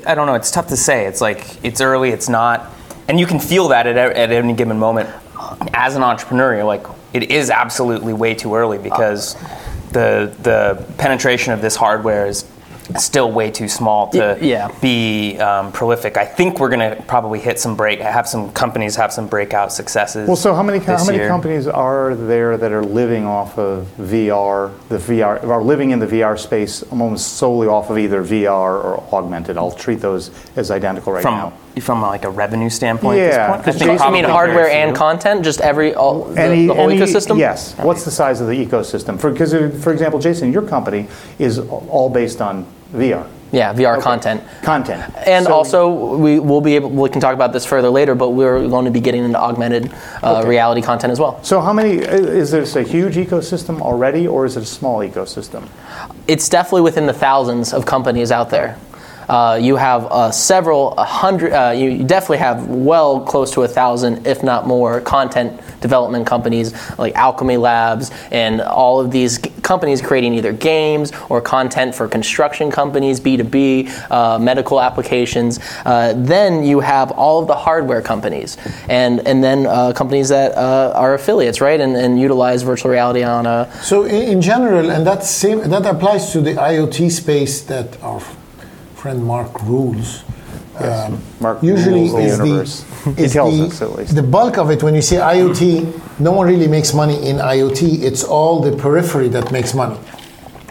I 0.06 0.14
don't 0.14 0.26
know. 0.26 0.34
It's 0.34 0.50
tough 0.50 0.68
to 0.68 0.78
say. 0.78 1.04
It's 1.04 1.20
like 1.20 1.62
it's 1.62 1.82
early. 1.82 2.08
It's 2.10 2.28
not, 2.30 2.70
and 3.08 3.20
you 3.20 3.26
can 3.26 3.38
feel 3.38 3.68
that 3.68 3.86
at, 3.86 3.96
at 3.98 4.32
any 4.32 4.54
given 4.54 4.78
moment. 4.78 5.10
As 5.74 5.94
an 5.94 6.02
entrepreneur, 6.02 6.54
you're 6.54 6.64
like, 6.64 6.86
it 7.12 7.30
is 7.30 7.50
absolutely 7.50 8.14
way 8.14 8.34
too 8.34 8.54
early 8.54 8.78
because 8.78 9.36
the 9.92 10.34
the 10.42 10.94
penetration 10.98 11.52
of 11.52 11.60
this 11.60 11.76
hardware 11.76 12.26
is 12.26 12.44
still 12.98 13.30
way 13.30 13.50
too 13.50 13.68
small 13.68 14.08
to 14.08 14.38
yeah. 14.40 14.68
be 14.80 15.38
um, 15.38 15.72
prolific. 15.72 16.16
I 16.16 16.24
think 16.24 16.58
we're 16.58 16.68
going 16.68 16.96
to 16.96 17.02
probably 17.04 17.38
hit 17.38 17.58
some 17.58 17.76
break. 17.76 18.00
Have 18.00 18.28
some 18.28 18.52
companies 18.52 18.96
have 18.96 19.12
some 19.12 19.28
breakout 19.28 19.72
successes. 19.72 20.26
Well, 20.26 20.36
so 20.36 20.54
how 20.54 20.62
many 20.62 20.78
how 20.78 21.04
many 21.04 21.18
year. 21.18 21.28
companies 21.28 21.66
are 21.66 22.14
there 22.14 22.56
that 22.56 22.72
are 22.72 22.84
living 22.84 23.24
off 23.24 23.58
of 23.58 23.86
VR, 23.98 24.72
the 24.88 24.98
VR, 24.98 25.42
are 25.44 25.62
living 25.62 25.90
in 25.90 25.98
the 25.98 26.06
VR 26.06 26.38
space 26.38 26.82
almost 26.84 27.34
solely 27.34 27.68
off 27.68 27.90
of 27.90 27.98
either 27.98 28.22
VR 28.22 28.84
or 28.84 29.02
augmented? 29.12 29.56
I'll 29.56 29.72
treat 29.72 30.00
those 30.00 30.30
as 30.56 30.70
identical 30.70 31.12
right 31.12 31.22
from 31.22 31.34
now. 31.34 31.52
From 31.80 32.02
like 32.02 32.24
a 32.24 32.30
revenue 32.30 32.68
standpoint? 32.70 33.18
Yeah, 33.18 33.24
at 33.24 33.30
this 33.32 33.46
point? 33.46 33.60
I 33.60 33.64
'Cause 33.64 33.76
think 34.00 34.00
you 34.04 34.12
mean 34.12 34.24
hardware 34.24 34.68
and 34.70 34.90
few. 34.90 34.96
content, 34.96 35.42
just 35.42 35.60
every 35.60 35.94
all 35.94 36.24
the, 36.24 36.40
Any- 36.40 36.66
the 36.66 36.74
whole 36.74 36.90
any- 36.90 36.98
ecosystem. 37.00 37.38
Yes. 37.38 37.74
What's 37.80 38.04
the 38.04 38.10
size 38.10 38.40
of 38.40 38.48
the 38.48 38.66
ecosystem? 38.66 39.20
Because, 39.20 39.52
for 39.82 39.92
example, 39.92 40.18
Jason, 40.20 40.52
your 40.52 40.62
company 40.62 41.06
is 41.38 41.58
all 41.58 42.10
based 42.10 42.40
on 42.42 42.66
VR 42.94 43.24
Yeah, 43.52 43.72
VR 43.74 43.94
Okay. 43.96 44.02
content. 44.02 44.40
content, 44.62 45.02
And 45.26 45.44
So- 45.46 45.52
also, 45.52 45.88
we 45.90 46.38
will 46.38 46.60
be 46.62 46.74
able. 46.76 46.88
We 46.90 47.08
can 47.10 47.20
talk 47.20 47.34
about 47.34 47.52
this 47.52 47.64
further 47.66 47.90
later, 47.90 48.14
but 48.14 48.30
we're 48.30 48.66
going 48.68 48.86
to 48.86 48.90
be 48.90 49.00
getting 49.00 49.24
into 49.24 49.38
augmented 49.38 49.90
uh, 50.22 50.38
Okay. 50.38 50.48
reality 50.48 50.80
content 50.82 51.10
as 51.12 51.20
well. 51.20 51.38
So, 51.42 51.60
how 51.60 51.72
many? 51.74 51.96
Is 51.96 52.50
this 52.50 52.76
a 52.76 52.82
huge 52.82 53.16
ecosystem 53.16 53.80
already, 53.82 54.26
or 54.26 54.46
is 54.46 54.56
it 54.56 54.62
a 54.62 54.66
small 54.66 55.00
ecosystem? 55.00 55.64
It's 56.28 56.48
definitely 56.48 56.80
within 56.82 57.06
the 57.06 57.12
thousands 57.12 57.72
of 57.74 57.84
companies 57.84 58.30
out 58.32 58.48
there. 58.50 58.76
Uh, 59.28 59.58
you 59.60 59.76
have 59.76 60.04
uh, 60.06 60.30
several, 60.30 60.94
hundred. 60.96 61.52
Uh, 61.52 61.70
you 61.70 62.04
definitely 62.04 62.38
have 62.38 62.68
well 62.68 63.20
close 63.20 63.50
to 63.52 63.62
a 63.62 63.68
thousand, 63.68 64.26
if 64.26 64.42
not 64.42 64.66
more, 64.66 65.00
content 65.00 65.60
development 65.80 66.26
companies 66.26 66.72
like 66.98 67.14
Alchemy 67.14 67.56
Labs 67.56 68.10
and 68.30 68.60
all 68.60 69.00
of 69.00 69.10
these 69.10 69.38
g- 69.38 69.50
companies 69.62 70.00
creating 70.00 70.34
either 70.34 70.52
games 70.52 71.12
or 71.28 71.40
content 71.40 71.94
for 71.94 72.08
construction 72.08 72.70
companies, 72.70 73.20
B2B, 73.20 74.10
uh, 74.10 74.38
medical 74.38 74.80
applications. 74.80 75.58
Uh, 75.84 76.14
then 76.16 76.62
you 76.62 76.80
have 76.80 77.10
all 77.12 77.40
of 77.40 77.46
the 77.46 77.56
hardware 77.56 78.02
companies, 78.02 78.56
and 78.88 79.26
and 79.26 79.42
then 79.42 79.66
uh, 79.66 79.92
companies 79.92 80.28
that 80.28 80.56
are 80.56 81.14
affiliates, 81.14 81.60
right, 81.60 81.80
and, 81.80 81.96
and 81.96 82.20
utilize 82.20 82.62
virtual 82.62 82.90
reality 82.90 83.22
on 83.22 83.46
a 83.46 83.70
So 83.82 84.04
in, 84.04 84.22
in 84.22 84.40
general, 84.40 84.90
and 84.90 85.06
that 85.06 85.24
same 85.24 85.60
that 85.70 85.86
applies 85.86 86.32
to 86.32 86.40
the 86.40 86.54
IoT 86.54 87.10
space 87.10 87.62
that 87.62 87.96
friend 87.96 88.41
Mark 89.04 89.62
rules. 89.62 90.22
Um, 90.78 91.20
Mark 91.40 91.62
usually 91.62 92.08
rules 92.08 92.12
the 92.12 92.18
is 92.18 92.38
universe. 92.38 92.84
the 93.04 93.12
He 93.12 93.22
is 93.24 93.32
tells 93.32 93.58
the, 93.58 93.64
us, 93.66 93.82
at 93.82 93.98
least. 93.98 94.14
the 94.14 94.22
bulk 94.22 94.58
of 94.58 94.70
it. 94.70 94.82
When 94.82 94.94
you 94.94 95.02
say 95.02 95.16
IoT, 95.16 96.18
no 96.20 96.32
one 96.32 96.46
really 96.48 96.68
makes 96.68 96.94
money 96.94 97.28
in 97.28 97.36
IoT. 97.36 98.02
It's 98.02 98.24
all 98.24 98.60
the 98.60 98.74
periphery 98.76 99.28
that 99.28 99.52
makes 99.52 99.74
money. 99.74 99.98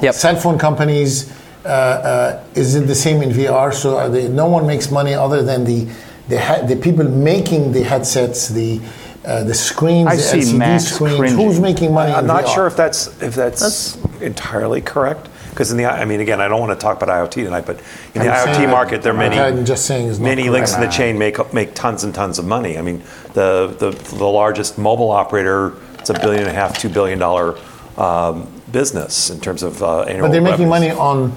Yep. 0.01 0.13
Cell 0.15 0.35
phone 0.38 0.57
companies. 0.57 1.31
Uh, 1.63 1.67
uh, 1.67 2.43
is 2.55 2.73
it 2.75 2.88
the 2.88 2.95
same 2.95 3.21
in 3.21 3.29
VR? 3.29 3.71
So 3.73 3.97
are 3.97 4.09
they, 4.09 4.27
no 4.27 4.47
one 4.47 4.65
makes 4.65 4.89
money 4.89 5.13
other 5.13 5.43
than 5.43 5.63
the 5.63 5.88
the, 6.29 6.39
ha- 6.39 6.61
the 6.65 6.75
people 6.77 7.03
making 7.07 7.71
the 7.73 7.83
headsets, 7.83 8.47
the 8.47 8.79
uh, 9.25 9.43
the 9.43 9.53
screens, 9.53 10.07
I 10.07 10.15
the 10.15 10.21
see 10.21 10.38
LCD 10.39 10.57
Max 10.57 10.85
screens. 10.85 11.17
cringing. 11.17 11.38
Who's 11.38 11.59
making 11.59 11.93
money? 11.93 12.11
I'm 12.13 12.21
in 12.21 12.27
not 12.27 12.45
VR? 12.45 12.55
sure 12.55 12.67
if 12.67 12.75
that's 12.75 13.07
if 13.21 13.35
that's, 13.35 13.97
entirely 14.21 14.81
correct 14.81 15.27
because 15.51 15.72
in 15.72 15.77
the 15.77 15.86
I 15.86 16.05
mean 16.05 16.20
again 16.20 16.41
I 16.41 16.48
don't 16.48 16.60
want 16.60 16.77
to 16.77 16.81
talk 16.81 17.01
about 17.01 17.10
IoT 17.10 17.43
tonight, 17.43 17.65
but 17.65 17.79
in 18.15 18.24
the 18.24 18.29
I'm 18.34 18.48
IoT 18.48 18.55
saying 18.55 18.70
market 18.70 19.01
there 19.03 19.13
are 19.13 19.17
many 19.17 19.39
I'm 19.39 19.63
just 19.63 19.86
saying 19.86 20.08
many 20.22 20.43
correct. 20.43 20.53
links 20.53 20.74
in 20.74 20.81
the 20.81 20.88
chain 20.88 21.17
make 21.17 21.53
make 21.53 21.75
tons 21.75 22.03
and 22.03 22.13
tons 22.15 22.39
of 22.39 22.46
money. 22.46 22.77
I 22.77 22.81
mean 22.81 23.03
the 23.34 23.75
the, 23.77 23.91
the 24.15 24.25
largest 24.25 24.77
mobile 24.77 25.12
operator 25.12 25.74
it's 26.00 26.10
a 26.10 26.13
billion 26.13 26.41
and 26.41 26.50
a 26.50 26.53
half 26.53 26.79
two 26.79 26.89
billion 26.89 27.20
dollar 27.20 27.58
um, 27.98 28.51
business 28.72 29.29
in 29.29 29.39
terms 29.39 29.62
of 29.63 29.84
uh, 29.84 30.01
annual. 30.01 30.27
But 30.27 30.31
they're 30.31 30.41
making 30.41 30.70
revenues. 30.70 30.98
money 30.98 31.31
on 31.31 31.36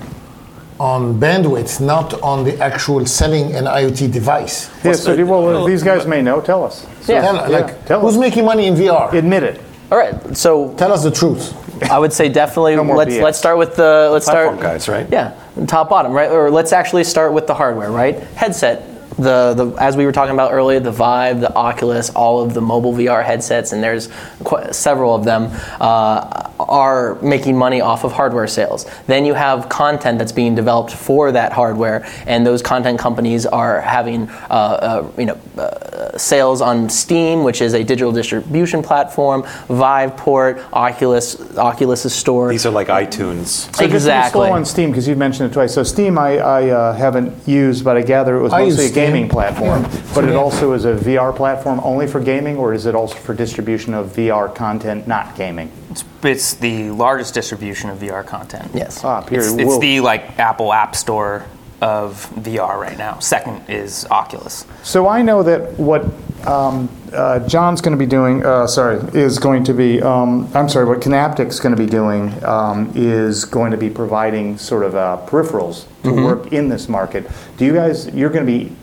on 0.80 1.20
bandwidth, 1.20 1.80
not 1.80 2.20
on 2.20 2.44
the 2.44 2.58
actual 2.58 3.06
selling 3.06 3.54
an 3.54 3.64
IoT 3.64 4.12
device. 4.12 4.70
Yeah, 4.84 4.92
so, 4.92 5.24
well, 5.24 5.64
these 5.64 5.82
guys 5.82 6.06
may 6.06 6.20
know. 6.20 6.40
Tell 6.40 6.64
us. 6.64 6.86
So, 7.02 7.12
Yeah. 7.12 7.22
Tell, 7.22 7.50
like, 7.50 7.86
tell 7.86 8.00
who's 8.00 8.14
us. 8.14 8.20
making 8.20 8.44
money 8.44 8.66
in 8.66 8.74
VR? 8.74 9.12
Admit 9.12 9.44
it. 9.44 9.60
All 9.92 9.98
right, 9.98 10.36
so 10.36 10.74
Tell 10.74 10.92
us 10.92 11.04
the 11.04 11.10
truth. 11.10 11.54
I 11.90 11.98
would 11.98 12.12
say 12.12 12.28
definitely. 12.28 12.76
No 12.76 12.84
more 12.84 12.96
let's 12.96 13.14
BS. 13.14 13.22
let's 13.22 13.38
start 13.38 13.58
with 13.58 13.76
the 13.76 14.08
let's 14.12 14.24
Platform 14.26 14.58
start 14.58 14.72
guys, 14.72 14.88
right? 14.88 15.06
Yeah, 15.10 15.34
top 15.66 15.88
bottom, 15.88 16.12
right? 16.12 16.30
Or 16.30 16.50
let's 16.50 16.72
actually 16.72 17.04
start 17.04 17.32
with 17.32 17.46
the 17.46 17.54
hardware, 17.54 17.90
right? 17.90 18.18
Headset. 18.34 18.93
The, 19.16 19.54
the 19.54 19.66
as 19.80 19.96
we 19.96 20.06
were 20.06 20.12
talking 20.12 20.34
about 20.34 20.52
earlier, 20.52 20.80
the 20.80 20.90
Vive, 20.90 21.40
the 21.40 21.54
Oculus, 21.54 22.10
all 22.10 22.42
of 22.42 22.54
the 22.54 22.60
mobile 22.60 22.92
VR 22.92 23.24
headsets, 23.24 23.72
and 23.72 23.82
there's 23.82 24.08
quite, 24.42 24.74
several 24.74 25.14
of 25.14 25.24
them 25.24 25.50
uh, 25.80 26.50
are 26.58 27.16
making 27.16 27.56
money 27.56 27.80
off 27.80 28.04
of 28.04 28.12
hardware 28.12 28.46
sales. 28.46 28.86
Then 29.06 29.24
you 29.24 29.34
have 29.34 29.68
content 29.68 30.18
that's 30.18 30.32
being 30.32 30.54
developed 30.54 30.92
for 30.92 31.32
that 31.32 31.52
hardware, 31.52 32.06
and 32.26 32.46
those 32.46 32.62
content 32.62 32.98
companies 32.98 33.46
are 33.46 33.80
having 33.80 34.28
uh, 34.28 34.52
uh, 34.52 35.10
you 35.16 35.26
know 35.26 35.40
uh, 35.58 36.16
sales 36.18 36.60
on 36.60 36.88
Steam, 36.88 37.44
which 37.44 37.60
is 37.60 37.74
a 37.74 37.84
digital 37.84 38.12
distribution 38.12 38.82
platform, 38.82 39.42
Viveport, 39.68 40.64
Oculus, 40.72 41.36
Oculus's 41.56 42.14
store. 42.14 42.50
These 42.50 42.66
are 42.66 42.70
like 42.70 42.88
iTunes. 42.88 43.46
So 43.46 43.66
just 43.66 43.78
to 43.78 43.88
be 43.88 43.94
exactly. 43.94 44.46
slow 44.46 44.52
on 44.52 44.64
Steam 44.64 44.90
because 44.90 45.06
you've 45.06 45.18
mentioned 45.18 45.50
it 45.50 45.54
twice. 45.54 45.74
So 45.74 45.82
Steam, 45.82 46.18
I, 46.18 46.38
I 46.38 46.70
uh, 46.70 46.92
haven't 46.94 47.46
used, 47.46 47.84
but 47.84 47.96
I 47.96 48.02
gather 48.02 48.36
it 48.36 48.42
was 48.42 48.52
I 48.52 48.64
mostly 48.64 48.86
a 48.86 48.88
Steam. 48.88 49.03
Gaming 49.06 49.28
platform. 49.28 49.82
Yeah. 49.82 50.02
But 50.14 50.24
it 50.24 50.34
also 50.34 50.72
is 50.72 50.84
a 50.84 50.94
VR 50.94 51.34
platform 51.34 51.80
only 51.82 52.06
for 52.06 52.20
gaming, 52.20 52.56
or 52.56 52.72
is 52.74 52.86
it 52.86 52.94
also 52.94 53.14
for 53.16 53.34
distribution 53.34 53.94
of 53.94 54.08
VR 54.08 54.54
content, 54.54 55.06
not 55.06 55.36
gaming? 55.36 55.70
It's, 55.90 56.04
it's 56.22 56.54
the 56.54 56.90
largest 56.90 57.34
distribution 57.34 57.90
of 57.90 57.98
VR 57.98 58.26
content. 58.26 58.70
Yes. 58.74 59.04
Ah, 59.04 59.20
period. 59.20 59.46
It's, 59.52 59.58
it's 59.58 59.68
Whoa. 59.74 59.80
the 59.80 60.00
like 60.00 60.38
Apple 60.38 60.72
App 60.72 60.96
Store 60.96 61.44
of 61.80 62.30
VR 62.36 62.78
right 62.80 62.96
now. 62.96 63.18
Second 63.18 63.62
is 63.68 64.06
Oculus. 64.10 64.64
So 64.82 65.06
I 65.06 65.20
know 65.22 65.42
that 65.42 65.78
what 65.78 66.04
um, 66.46 66.88
uh, 67.12 67.46
John's 67.46 67.80
going 67.82 67.92
to 67.92 67.98
be 67.98 68.06
doing, 68.06 68.44
uh, 68.44 68.66
sorry, 68.66 68.96
is 69.12 69.38
going 69.38 69.64
to 69.64 69.74
be, 69.74 70.00
um, 70.00 70.48
I'm 70.54 70.68
sorry, 70.68 70.86
what 70.86 71.00
Kinaptic's 71.00 71.60
going 71.60 71.76
to 71.76 71.82
be 71.82 71.88
doing 71.88 72.32
um, 72.44 72.90
is 72.94 73.44
going 73.44 73.70
to 73.72 73.76
be 73.76 73.90
providing 73.90 74.56
sort 74.56 74.84
of 74.84 74.94
uh, 74.94 75.20
peripherals 75.26 75.84
to 76.04 76.10
Mm-hmm. 76.10 76.24
work 76.24 76.52
in 76.52 76.68
this 76.68 76.86
market. 76.88 77.26
Do 77.56 77.64
you 77.64 77.72
guys, 77.74 78.08
you're 78.14 78.28
going 78.30 78.44
to 78.46 78.52
be 78.52 78.74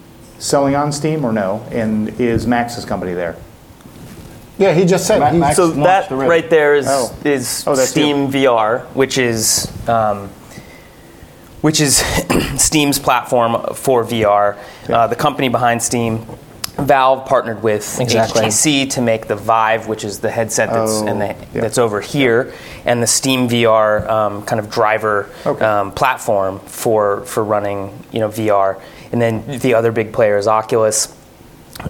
selling 0.42 0.76
on 0.76 0.92
Steam 0.92 1.24
or 1.24 1.32
no? 1.32 1.66
And 1.72 2.10
is 2.20 2.46
Max's 2.48 2.84
company 2.86 3.14
there? 3.14 3.36
Yeah, 4.58 4.74
he 4.74 4.86
just 4.86 5.08
said. 5.08 5.20
Ma- 5.20 5.32
Max- 5.32 5.56
So 5.56 5.68
that 5.72 6.12
already. 6.12 6.30
right 6.30 6.50
there 6.50 6.76
is 6.76 6.86
Oh. 6.90 7.16
is 7.24 7.64
Oh, 7.66 7.76
that's 7.76 7.90
Steam 7.92 8.32
VR, 8.32 8.82
which 8.94 9.18
is 9.18 9.72
um, 9.88 10.30
which 11.62 11.80
is 11.80 11.98
Steam's 12.58 13.00
platform 13.00 13.74
for 13.74 14.04
VR. 14.04 14.58
Uh, 14.90 15.08
the 15.08 15.16
company 15.16 15.48
behind 15.50 15.82
Steam, 15.82 16.26
Valve, 16.78 17.26
partnered 17.28 17.64
with 17.64 18.00
Exactly. 18.00 18.44
HTC 18.44 18.90
to 18.92 19.02
make 19.02 19.28
the 19.28 19.36
Vive, 19.36 19.88
which 19.88 20.04
is 20.04 20.20
the 20.20 20.30
headset 20.30 20.70
that's 20.70 20.92
Oh, 21.02 21.08
and 21.08 21.22
the, 21.22 21.28
yeah. 21.28 21.62
that's 21.62 21.78
over 21.78 22.00
here, 22.02 22.54
and 22.86 23.02
the 23.02 23.08
Steam 23.08 23.48
VR 23.50 24.08
um, 24.10 24.44
kind 24.44 24.60
of 24.60 24.70
driver 24.70 25.30
Okay. 25.46 25.64
um, 25.66 25.92
platform 25.92 26.60
for 26.60 27.22
for 27.26 27.44
running 27.44 27.98
you 28.12 28.20
know 28.20 28.30
VR. 28.30 28.80
And 29.12 29.22
then 29.22 29.60
the 29.60 29.74
other 29.74 29.92
big 29.92 30.14
player 30.14 30.38
is 30.38 30.48
Oculus 30.48 31.14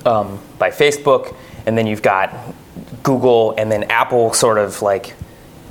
um, 0.05 0.39
by 0.57 0.69
Facebook, 0.71 1.35
and 1.65 1.77
then 1.77 1.85
you've 1.87 2.01
got 2.01 2.33
Google, 3.03 3.53
and 3.57 3.71
then 3.71 3.83
Apple 3.85 4.33
sort 4.33 4.57
of 4.57 4.81
like 4.81 5.15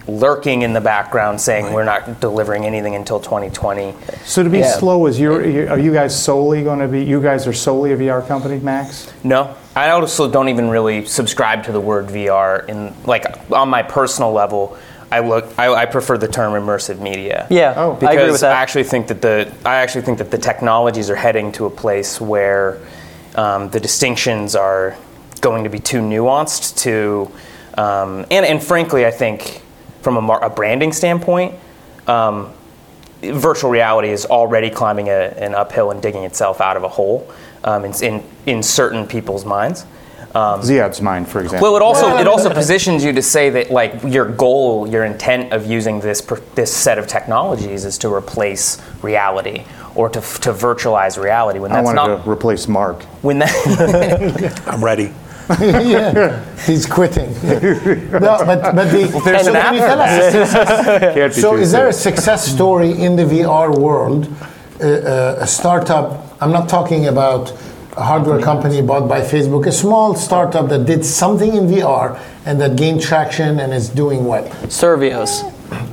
lurking 0.08 0.62
in 0.62 0.72
the 0.72 0.80
background 0.80 1.40
saying 1.40 1.72
we're 1.72 1.84
not 1.84 2.20
delivering 2.20 2.64
anything 2.66 2.94
until 2.96 3.20
2020. 3.20 3.94
So 4.24 4.42
to 4.42 4.50
be 4.50 4.58
Yeah. 4.58 4.72
slow, 4.72 5.06
is 5.06 5.20
your, 5.20 5.46
you- 5.46 5.68
are 5.68 5.78
you 5.78 5.92
guys 5.92 6.20
solely 6.20 6.64
going 6.64 6.80
to 6.80 6.88
be, 6.88 7.04
you 7.04 7.20
guys 7.22 7.46
are 7.46 7.52
solely 7.52 7.92
a 7.92 7.96
VR 7.96 8.26
company, 8.26 8.58
Max? 8.58 9.12
No, 9.22 9.54
I 9.76 9.90
also 9.90 10.28
don't 10.28 10.48
even 10.48 10.68
really 10.70 11.04
subscribe 11.04 11.62
to 11.64 11.72
the 11.72 11.80
word 11.80 12.06
VR. 12.08 12.68
In 12.68 12.92
like 13.04 13.24
on 13.52 13.68
my 13.68 13.82
personal 13.82 14.32
level, 14.32 14.76
I 15.12 15.20
look, 15.20 15.46
I, 15.58 15.72
I 15.72 15.86
prefer 15.86 16.16
the 16.18 16.28
term 16.28 16.52
immersive 16.52 17.00
media. 17.00 17.46
Yeah, 17.50 17.74
Oh. 17.76 17.94
because 17.94 18.08
I 18.08 18.12
agree 18.20 18.30
with 18.32 18.40
that. 18.42 18.52
I 18.56 18.62
actually 18.62 18.84
think 18.84 19.08
that 19.08 19.20
the 19.22 19.52
I 19.64 19.76
actually 19.76 20.02
think 20.02 20.18
that 20.18 20.30
the 20.30 20.38
technologies 20.38 21.10
are 21.10 21.16
heading 21.16 21.50
to 21.52 21.66
a 21.66 21.70
place 21.70 22.20
where 22.20 22.78
um, 23.34 23.70
the 23.70 23.80
distinctions 23.80 24.54
are 24.54 24.96
going 25.40 25.64
to 25.64 25.70
be 25.70 25.78
too 25.78 26.00
nuanced 26.00 26.76
to, 26.82 27.30
um, 27.80 28.24
and 28.30 28.46
and 28.46 28.62
frankly, 28.62 29.04
I 29.06 29.10
think 29.10 29.62
from 30.02 30.16
a, 30.16 30.22
mar- 30.22 30.44
a 30.44 30.50
branding 30.50 30.92
standpoint. 30.92 31.54
Um, 32.06 32.52
virtual 33.22 33.70
reality 33.70 34.08
is 34.08 34.24
already 34.24 34.70
climbing 34.70 35.08
a, 35.10 35.12
an 35.12 35.54
uphill 35.54 35.90
and 35.90 36.00
digging 36.00 36.24
itself 36.24 36.58
out 36.58 36.74
of 36.78 36.84
a 36.84 36.88
hole 36.88 37.30
um, 37.64 37.84
in, 37.84 37.92
in, 38.02 38.24
in 38.46 38.62
certain 38.62 39.06
people's 39.06 39.44
minds. 39.44 39.84
Ziad's 40.62 41.00
mind, 41.00 41.28
for 41.28 41.40
example. 41.40 41.66
Well, 41.66 41.76
it 41.76 41.82
also 41.82 42.16
it 42.18 42.26
also 42.26 42.52
positions 42.62 43.04
you 43.04 43.12
to 43.12 43.22
say 43.22 43.50
that 43.50 43.70
like 43.70 43.92
your 44.04 44.26
goal, 44.26 44.86
your 44.88 45.04
intent 45.04 45.52
of 45.52 45.66
using 45.66 46.00
this 46.00 46.20
per- 46.20 46.40
this 46.54 46.72
set 46.74 46.98
of 46.98 47.06
technologies 47.06 47.84
is 47.84 47.98
to 47.98 48.12
replace 48.12 48.80
reality 49.02 49.64
or 49.96 50.08
to, 50.08 50.20
to 50.20 50.52
virtualize 50.52 51.20
reality 51.20 51.58
when 51.58 51.72
I 51.72 51.76
that's 51.82 51.86
wanted 51.86 51.96
not 52.14 52.24
to 52.24 52.30
replace 52.30 52.68
Mark. 52.68 53.02
when 53.22 53.40
that 53.40 54.62
I'm 54.66 54.84
ready. 54.84 55.12
yeah, 55.60 56.44
he's 56.64 56.86
quitting. 56.86 57.32
no, 57.42 58.38
but, 58.46 58.62
but 58.72 58.84
the, 58.92 59.20
there's 59.24 59.46
so 59.46 59.52
an 59.52 59.60
can 59.60 59.74
you 59.74 59.80
tell 59.80 60.00
us 60.00 60.32
success- 60.32 61.40
So, 61.40 61.56
is 61.56 61.72
there 61.72 61.88
a 61.88 61.92
success 61.92 62.46
story 62.46 62.92
in 62.92 63.16
the 63.16 63.24
VR 63.24 63.76
world? 63.76 64.32
Uh, 64.80 64.86
uh, 64.86 65.36
a 65.40 65.46
startup. 65.48 66.36
I'm 66.40 66.52
not 66.52 66.68
talking 66.68 67.08
about 67.08 67.52
a 67.96 68.02
hardware 68.02 68.40
company 68.40 68.80
bought 68.82 69.08
by 69.08 69.20
Facebook. 69.20 69.66
A 69.66 69.72
small 69.72 70.14
startup 70.14 70.68
that 70.68 70.86
did 70.86 71.04
something 71.04 71.54
in 71.56 71.66
VR 71.66 72.18
and 72.46 72.60
that 72.60 72.76
gained 72.76 73.02
traction 73.02 73.58
and 73.60 73.72
is 73.74 73.88
doing 73.88 74.24
well. 74.26 74.44
Survios. 74.66 75.42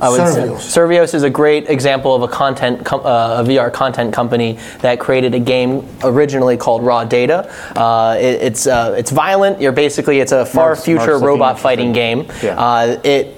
I 0.00 0.08
would 0.08 0.20
Survios. 0.20 0.60
say. 0.60 0.80
Survios 0.80 1.14
is 1.14 1.22
a 1.22 1.30
great 1.30 1.68
example 1.70 2.12
of 2.14 2.22
a 2.22 2.28
content, 2.28 2.84
com- 2.84 3.00
uh, 3.06 3.42
a 3.42 3.44
VR 3.44 3.72
content 3.72 4.12
company 4.12 4.58
that 4.80 4.98
created 4.98 5.34
a 5.34 5.38
game 5.40 5.86
originally 6.02 6.56
called 6.56 6.82
Raw 6.84 7.04
Data. 7.04 7.48
Uh, 7.76 8.16
it- 8.18 8.42
it's 8.42 8.66
uh, 8.66 8.94
it's 8.98 9.12
violent. 9.12 9.60
You're 9.60 9.70
basically 9.72 10.18
it's 10.18 10.32
a 10.32 10.44
far 10.46 10.70
Mark's- 10.70 10.84
future 10.84 11.06
Mark's 11.06 11.22
robot 11.22 11.58
fighting 11.60 11.92
game. 11.92 12.26
Yeah. 12.42 12.58
Uh, 12.60 13.00
it 13.04 13.36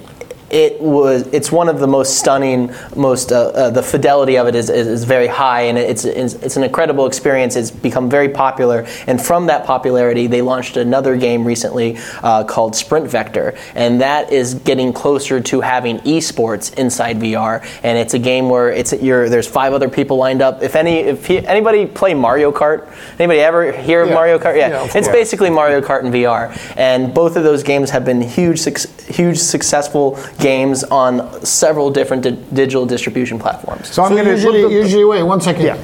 it 0.51 0.79
was 0.81 1.25
it's 1.27 1.51
one 1.51 1.69
of 1.69 1.79
the 1.79 1.87
most 1.87 2.19
stunning 2.19 2.71
most 2.95 3.31
uh, 3.31 3.47
uh, 3.47 3.69
the 3.69 3.81
fidelity 3.81 4.37
of 4.37 4.47
it 4.47 4.55
is, 4.55 4.69
is, 4.69 4.85
is 4.87 5.03
very 5.05 5.27
high 5.27 5.61
and 5.61 5.77
it's, 5.77 6.03
it's 6.03 6.33
it's 6.35 6.57
an 6.57 6.63
incredible 6.63 7.05
experience. 7.05 7.55
It's 7.55 7.71
become 7.71 8.09
very 8.09 8.29
popular 8.29 8.85
and 9.07 9.21
from 9.21 9.47
that 9.47 9.65
popularity 9.65 10.27
they 10.27 10.41
launched 10.41 10.75
another 10.77 11.15
game 11.15 11.45
recently 11.45 11.97
uh, 12.21 12.43
called 12.43 12.75
sprint 12.75 13.07
vector 13.09 13.55
and 13.75 14.01
that 14.01 14.31
is 14.31 14.55
getting 14.55 14.91
closer 14.91 15.39
to 15.39 15.61
having 15.61 15.99
esports 15.99 16.73
inside 16.77 17.17
vr 17.17 17.65
and 17.83 17.97
it's 17.97 18.13
a 18.13 18.19
game 18.19 18.49
where 18.49 18.69
it's 18.69 18.91
you're, 19.01 19.29
there's 19.29 19.47
five 19.47 19.73
other 19.73 19.89
people 19.89 20.17
lined 20.17 20.41
up. 20.41 20.61
If 20.61 20.75
any 20.75 20.99
if 20.99 21.25
he, 21.25 21.37
anybody 21.47 21.85
play 21.85 22.13
mario 22.13 22.51
kart? 22.51 22.93
Anybody 23.17 23.39
ever 23.39 23.71
hear 23.71 24.01
of 24.01 24.09
Yeah. 24.09 24.15
mario 24.15 24.37
kart? 24.37 24.57
Yeah, 24.57 24.69
Yeah, 24.69 24.83
it's 24.83 24.93
course. 24.93 25.07
basically 25.07 25.49
Mario 25.49 25.81
Kart 25.81 26.03
in 26.03 26.11
VR, 26.11 26.51
and 26.77 27.13
both 27.13 27.35
of 27.35 27.43
those 27.43 27.63
games 27.63 27.89
have 27.91 28.03
been 28.03 28.21
huge, 28.21 28.63
huge 29.07 29.37
successful 29.37 30.17
games 30.41 30.83
on 30.85 31.43
several 31.45 31.89
different 31.91 32.23
di- 32.23 32.37
digital 32.53 32.85
distribution 32.85 33.39
platforms. 33.39 33.89
So 33.93 34.03
I'm 34.03 34.09
So 34.09 34.15
going 34.15 34.25
to 34.25 34.31
usually, 34.31 34.73
usually, 34.73 35.05
wait 35.05 35.23
one 35.23 35.39
second. 35.41 35.65
Yeah. 35.65 35.77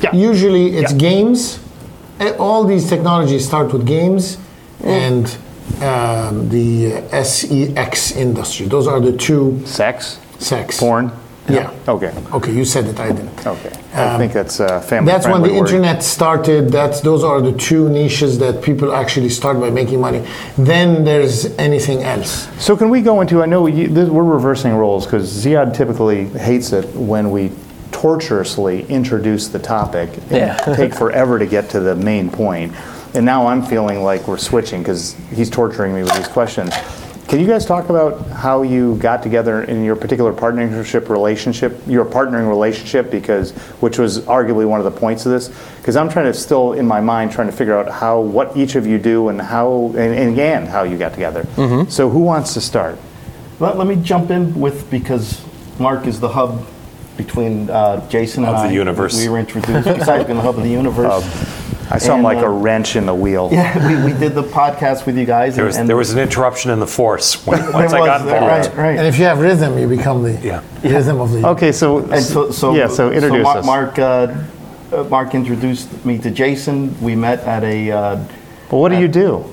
Yeah. 0.00 0.14
Usually, 0.14 0.76
it's 0.76 0.92
Yeah. 0.92 0.98
games. 1.10 1.58
Eh, 2.20 2.32
All 2.38 2.64
these 2.64 2.88
technologies 2.88 3.44
start 3.46 3.72
with 3.72 3.84
games 3.86 4.38
and 4.84 5.26
um, 5.82 6.48
the 6.48 7.02
uh, 7.12 7.22
SEX 7.24 8.12
industry. 8.16 8.66
Those 8.66 8.86
are 8.86 9.00
the 9.00 9.12
two 9.12 9.60
sex, 9.64 10.18
sex. 10.38 10.78
porn. 10.78 11.10
Yeah. 11.48 11.74
Okay. 11.86 12.12
Okay, 12.32 12.52
you 12.54 12.64
said 12.64 12.86
it. 12.86 12.98
I 12.98 13.12
didn't. 13.12 13.46
Okay. 13.46 13.70
I 13.92 14.16
think 14.16 14.32
that's 14.32 14.60
uh, 14.60 14.80
family. 14.80 15.12
That's 15.12 15.26
when 15.26 15.42
the 15.42 15.48
friendly 15.48 15.60
word. 15.60 15.68
internet 15.68 16.02
started. 16.02 16.70
That's 16.70 17.00
those 17.02 17.22
are 17.22 17.40
the 17.42 17.52
two 17.52 17.88
niches 17.90 18.38
that 18.38 18.62
people 18.62 18.94
actually 18.94 19.28
start 19.28 19.60
by 19.60 19.68
making 19.70 20.00
money. 20.00 20.26
Then 20.56 21.04
there's 21.04 21.44
anything 21.58 22.02
else. 22.02 22.48
So 22.62 22.76
can 22.76 22.88
we 22.88 23.02
go 23.02 23.20
into? 23.20 23.42
I 23.42 23.46
know 23.46 23.66
you, 23.66 23.88
this, 23.88 24.08
we're 24.08 24.22
reversing 24.24 24.72
roles 24.74 25.04
because 25.04 25.30
Ziad 25.30 25.76
typically 25.76 26.26
hates 26.28 26.72
it 26.72 26.86
when 26.94 27.30
we 27.30 27.52
torturously 27.92 28.86
introduce 28.88 29.48
the 29.48 29.58
topic 29.58 30.10
and 30.30 30.30
Yeah. 30.30 30.56
take 30.76 30.94
forever 30.94 31.38
to 31.38 31.46
get 31.46 31.68
to 31.70 31.80
the 31.80 31.94
main 31.94 32.30
point. 32.30 32.72
And 33.14 33.24
now 33.24 33.46
I'm 33.46 33.62
feeling 33.62 34.02
like 34.02 34.26
we're 34.26 34.38
switching 34.38 34.82
because 34.82 35.14
he's 35.32 35.48
torturing 35.50 35.94
me 35.94 36.02
with 36.02 36.14
these 36.16 36.26
questions. 36.28 36.72
Can 37.28 37.40
you 37.40 37.46
guys 37.46 37.64
talk 37.64 37.88
about 37.88 38.26
how 38.28 38.62
you 38.62 38.96
got 38.96 39.22
together 39.22 39.62
in 39.62 39.82
your 39.82 39.96
particular 39.96 40.32
partnership 40.32 41.08
relationship, 41.08 41.80
your 41.86 42.04
partnering 42.04 42.48
relationship, 42.48 43.10
because 43.10 43.52
which 43.80 43.98
was 43.98 44.20
arguably 44.20 44.68
one 44.68 44.78
of 44.78 44.84
the 44.84 44.90
points 45.00 45.24
of 45.24 45.32
this? 45.32 45.48
Because 45.78 45.96
I'm 45.96 46.08
trying 46.10 46.26
to 46.26 46.34
still 46.34 46.74
in 46.74 46.86
my 46.86 47.00
mind 47.00 47.32
trying 47.32 47.50
to 47.50 47.56
figure 47.56 47.76
out 47.78 47.90
how 47.90 48.20
what 48.20 48.54
each 48.56 48.74
of 48.76 48.86
you 48.86 48.98
do 48.98 49.28
and 49.30 49.40
how 49.40 49.86
and, 49.96 50.14
and 50.14 50.32
again 50.32 50.66
how 50.66 50.82
you 50.82 50.98
got 50.98 51.12
together. 51.14 51.44
So 51.88 52.10
who 52.10 52.20
wants 52.20 52.52
to 52.54 52.60
start? 52.60 52.98
Let, 53.58 53.78
let 53.78 53.86
me 53.86 53.96
jump 53.96 54.30
in 54.30 54.60
with 54.60 54.90
because 54.90 55.42
Mark 55.78 56.06
is 56.06 56.20
the 56.20 56.28
hub 56.28 56.66
between 57.16 57.70
uh, 57.70 58.06
Jason 58.10 58.44
and 58.44 58.54
Of 58.54 58.62
the 58.62 58.68
I. 58.68 58.72
universe. 58.72 59.16
We 59.16 59.28
were 59.28 59.38
introduced. 59.38 59.84
Besides 59.84 60.24
being 60.24 60.36
the 60.36 60.42
hub 60.42 60.56
of 60.56 60.62
the 60.64 60.70
universe, 60.82 61.24
I 61.90 61.98
sound 61.98 62.18
And, 62.18 62.22
like 62.24 62.38
uh, 62.38 62.46
a 62.46 62.50
wrench 62.50 62.96
in 62.96 63.06
the 63.06 63.14
wheel. 63.14 63.50
Yeah, 63.52 63.86
we, 64.06 64.12
we 64.12 64.18
did 64.18 64.34
the 64.34 64.42
podcast 64.42 65.06
with 65.06 65.18
you 65.18 65.26
guys. 65.26 65.56
There 65.56 65.64
was, 65.64 65.76
and, 65.76 65.88
there 65.88 65.96
was 65.96 66.12
an 66.12 66.18
interruption 66.18 66.70
in 66.70 66.80
the 66.80 66.86
force 66.86 67.46
when, 67.46 67.60
there 67.60 67.72
once 67.72 67.92
I 67.92 67.98
got 67.98 68.22
was, 68.24 68.32
involved. 68.32 68.66
Right, 68.68 68.76
right. 68.76 68.98
And 68.98 69.06
if 69.06 69.18
you 69.18 69.24
have 69.24 69.40
rhythm, 69.40 69.78
you 69.78 69.86
become 69.86 70.22
the 70.22 70.32
Yeah. 70.40 70.62
rhythm 70.82 71.20
of 71.20 71.32
the. 71.32 71.46
Okay, 71.48 71.72
so, 71.72 71.98
And 71.98 72.22
so, 72.22 72.50
so 72.50 72.74
yeah, 72.74 72.88
so 72.88 73.10
introduce 73.12 73.44
Mark, 73.44 73.56
us. 73.58 73.66
Mark, 73.66 73.98
uh, 73.98 74.34
uh, 74.92 75.04
Mark 75.04 75.34
introduced 75.34 76.04
me 76.04 76.18
to 76.18 76.30
Jason. 76.30 77.00
We 77.02 77.14
met 77.14 77.40
at 77.40 77.64
a. 77.64 77.90
Uh, 77.90 78.24
Well, 78.70 78.80
what 78.80 78.90
do 78.90 78.98
you 78.98 79.08
do? 79.08 79.44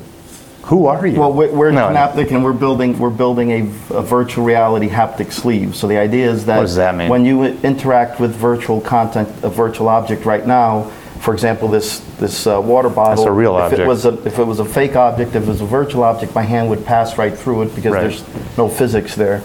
Who 0.63 0.85
are 0.85 1.05
you? 1.05 1.19
well, 1.19 1.33
we're, 1.33 1.51
we're 1.51 1.69
in 1.69 1.75
No, 1.75 1.91
no. 1.91 1.99
And 1.99 2.43
we're 2.43 2.53
building 2.53 2.97
we're 2.99 3.09
building 3.09 3.51
a, 3.51 3.61
a 3.95 4.01
virtual 4.01 4.45
reality 4.45 4.87
haptic 4.87 5.31
sleeve. 5.31 5.75
So 5.75 5.87
the 5.87 5.97
idea 5.97 6.29
is 6.29 6.45
that 6.45 6.57
What 6.57 6.63
does 6.63 6.75
that 6.75 6.95
mean? 6.95 7.09
when 7.09 7.25
you 7.25 7.43
interact 7.43 8.19
with 8.19 8.35
virtual 8.35 8.79
content, 8.79 9.27
a 9.43 9.49
virtual 9.49 9.89
object 9.89 10.23
right 10.25 10.45
now, 10.45 10.91
for 11.21 11.33
example, 11.33 11.67
this 11.67 11.99
this 12.19 12.47
uh, 12.47 12.59
water 12.59 12.89
bottle. 12.89 13.23
That's 13.23 13.27
a 13.27 13.31
real 13.31 13.55
if 13.57 13.63
object. 13.63 13.81
It 13.81 13.87
was 13.87 14.05
a, 14.05 14.13
if 14.25 14.39
it 14.39 14.43
was 14.43 14.59
a 14.59 14.65
fake 14.65 14.95
object, 14.95 15.35
if 15.35 15.43
it 15.43 15.47
was 15.47 15.61
a 15.61 15.65
virtual 15.65 16.03
object, 16.03 16.33
my 16.33 16.41
hand 16.41 16.69
would 16.69 16.83
pass 16.83 17.17
right 17.17 17.37
through 17.37 17.63
it 17.63 17.75
because 17.75 17.93
Right. 17.93 18.01
there's 18.01 18.57
no 18.57 18.67
physics 18.67 19.15
there. 19.15 19.43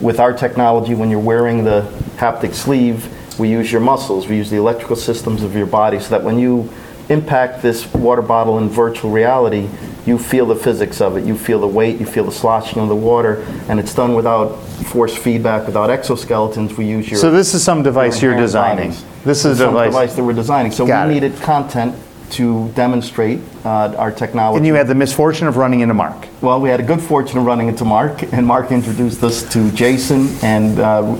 With 0.00 0.18
our 0.18 0.32
technology, 0.32 0.94
when 0.96 1.10
you're 1.10 1.20
wearing 1.20 1.62
the 1.62 1.82
haptic 2.16 2.54
sleeve, 2.54 3.08
we 3.38 3.48
use 3.48 3.70
your 3.70 3.80
muscles, 3.80 4.26
we 4.26 4.36
use 4.36 4.50
the 4.50 4.56
electrical 4.56 4.96
systems 4.96 5.44
of 5.44 5.54
your 5.54 5.66
body 5.66 6.00
so 6.00 6.08
that 6.10 6.24
when 6.24 6.40
you 6.40 6.68
impact 7.08 7.62
this 7.62 7.92
water 7.94 8.22
bottle 8.22 8.58
in 8.58 8.68
virtual 8.68 9.10
reality, 9.10 9.68
you 10.06 10.18
feel 10.18 10.46
the 10.46 10.56
physics 10.56 11.00
of 11.00 11.16
it. 11.16 11.24
You 11.24 11.36
feel 11.36 11.60
the 11.60 11.66
weight, 11.66 12.00
you 12.00 12.06
feel 12.06 12.24
the 12.24 12.32
sloshing 12.32 12.82
of 12.82 12.88
the 12.88 12.96
water, 12.96 13.42
and 13.68 13.78
it's 13.78 13.94
done 13.94 14.14
without 14.14 14.56
force 14.86 15.16
feedback, 15.16 15.66
without 15.66 15.90
exoskeletons. 15.90 16.76
We 16.76 16.86
use 16.86 17.08
your 17.10 17.20
So 17.20 17.30
this 17.30 17.54
is 17.54 17.62
some 17.62 17.82
device 17.82 18.20
your 18.20 18.32
you're 18.32 18.40
designing. 18.40 18.90
bodies. 18.90 19.04
This 19.24 19.44
is 19.44 19.60
a 19.60 19.66
device. 19.66 19.86
device 19.92 20.14
that 20.16 20.24
we're 20.24 20.32
designing. 20.32 20.72
So 20.72 20.86
Got 20.86 21.08
we 21.08 21.16
it. 21.16 21.20
needed 21.22 21.40
content 21.40 21.94
to 22.30 22.70
demonstrate 22.70 23.38
uh, 23.64 23.94
our 23.98 24.10
technology. 24.10 24.56
And 24.56 24.66
you 24.66 24.74
had 24.74 24.88
the 24.88 24.94
misfortune 24.94 25.46
of 25.46 25.56
running 25.58 25.80
into 25.80 25.94
Mark. 25.94 26.26
Well, 26.40 26.60
we 26.60 26.70
had 26.70 26.80
a 26.80 26.82
good 26.82 27.00
fortune 27.00 27.38
of 27.38 27.44
running 27.44 27.68
into 27.68 27.84
Mark, 27.84 28.22
and 28.32 28.46
Mark 28.46 28.72
introduced 28.72 29.22
us 29.22 29.48
to 29.52 29.70
Jason. 29.72 30.28
And 30.42 30.78
uh, 30.80 31.14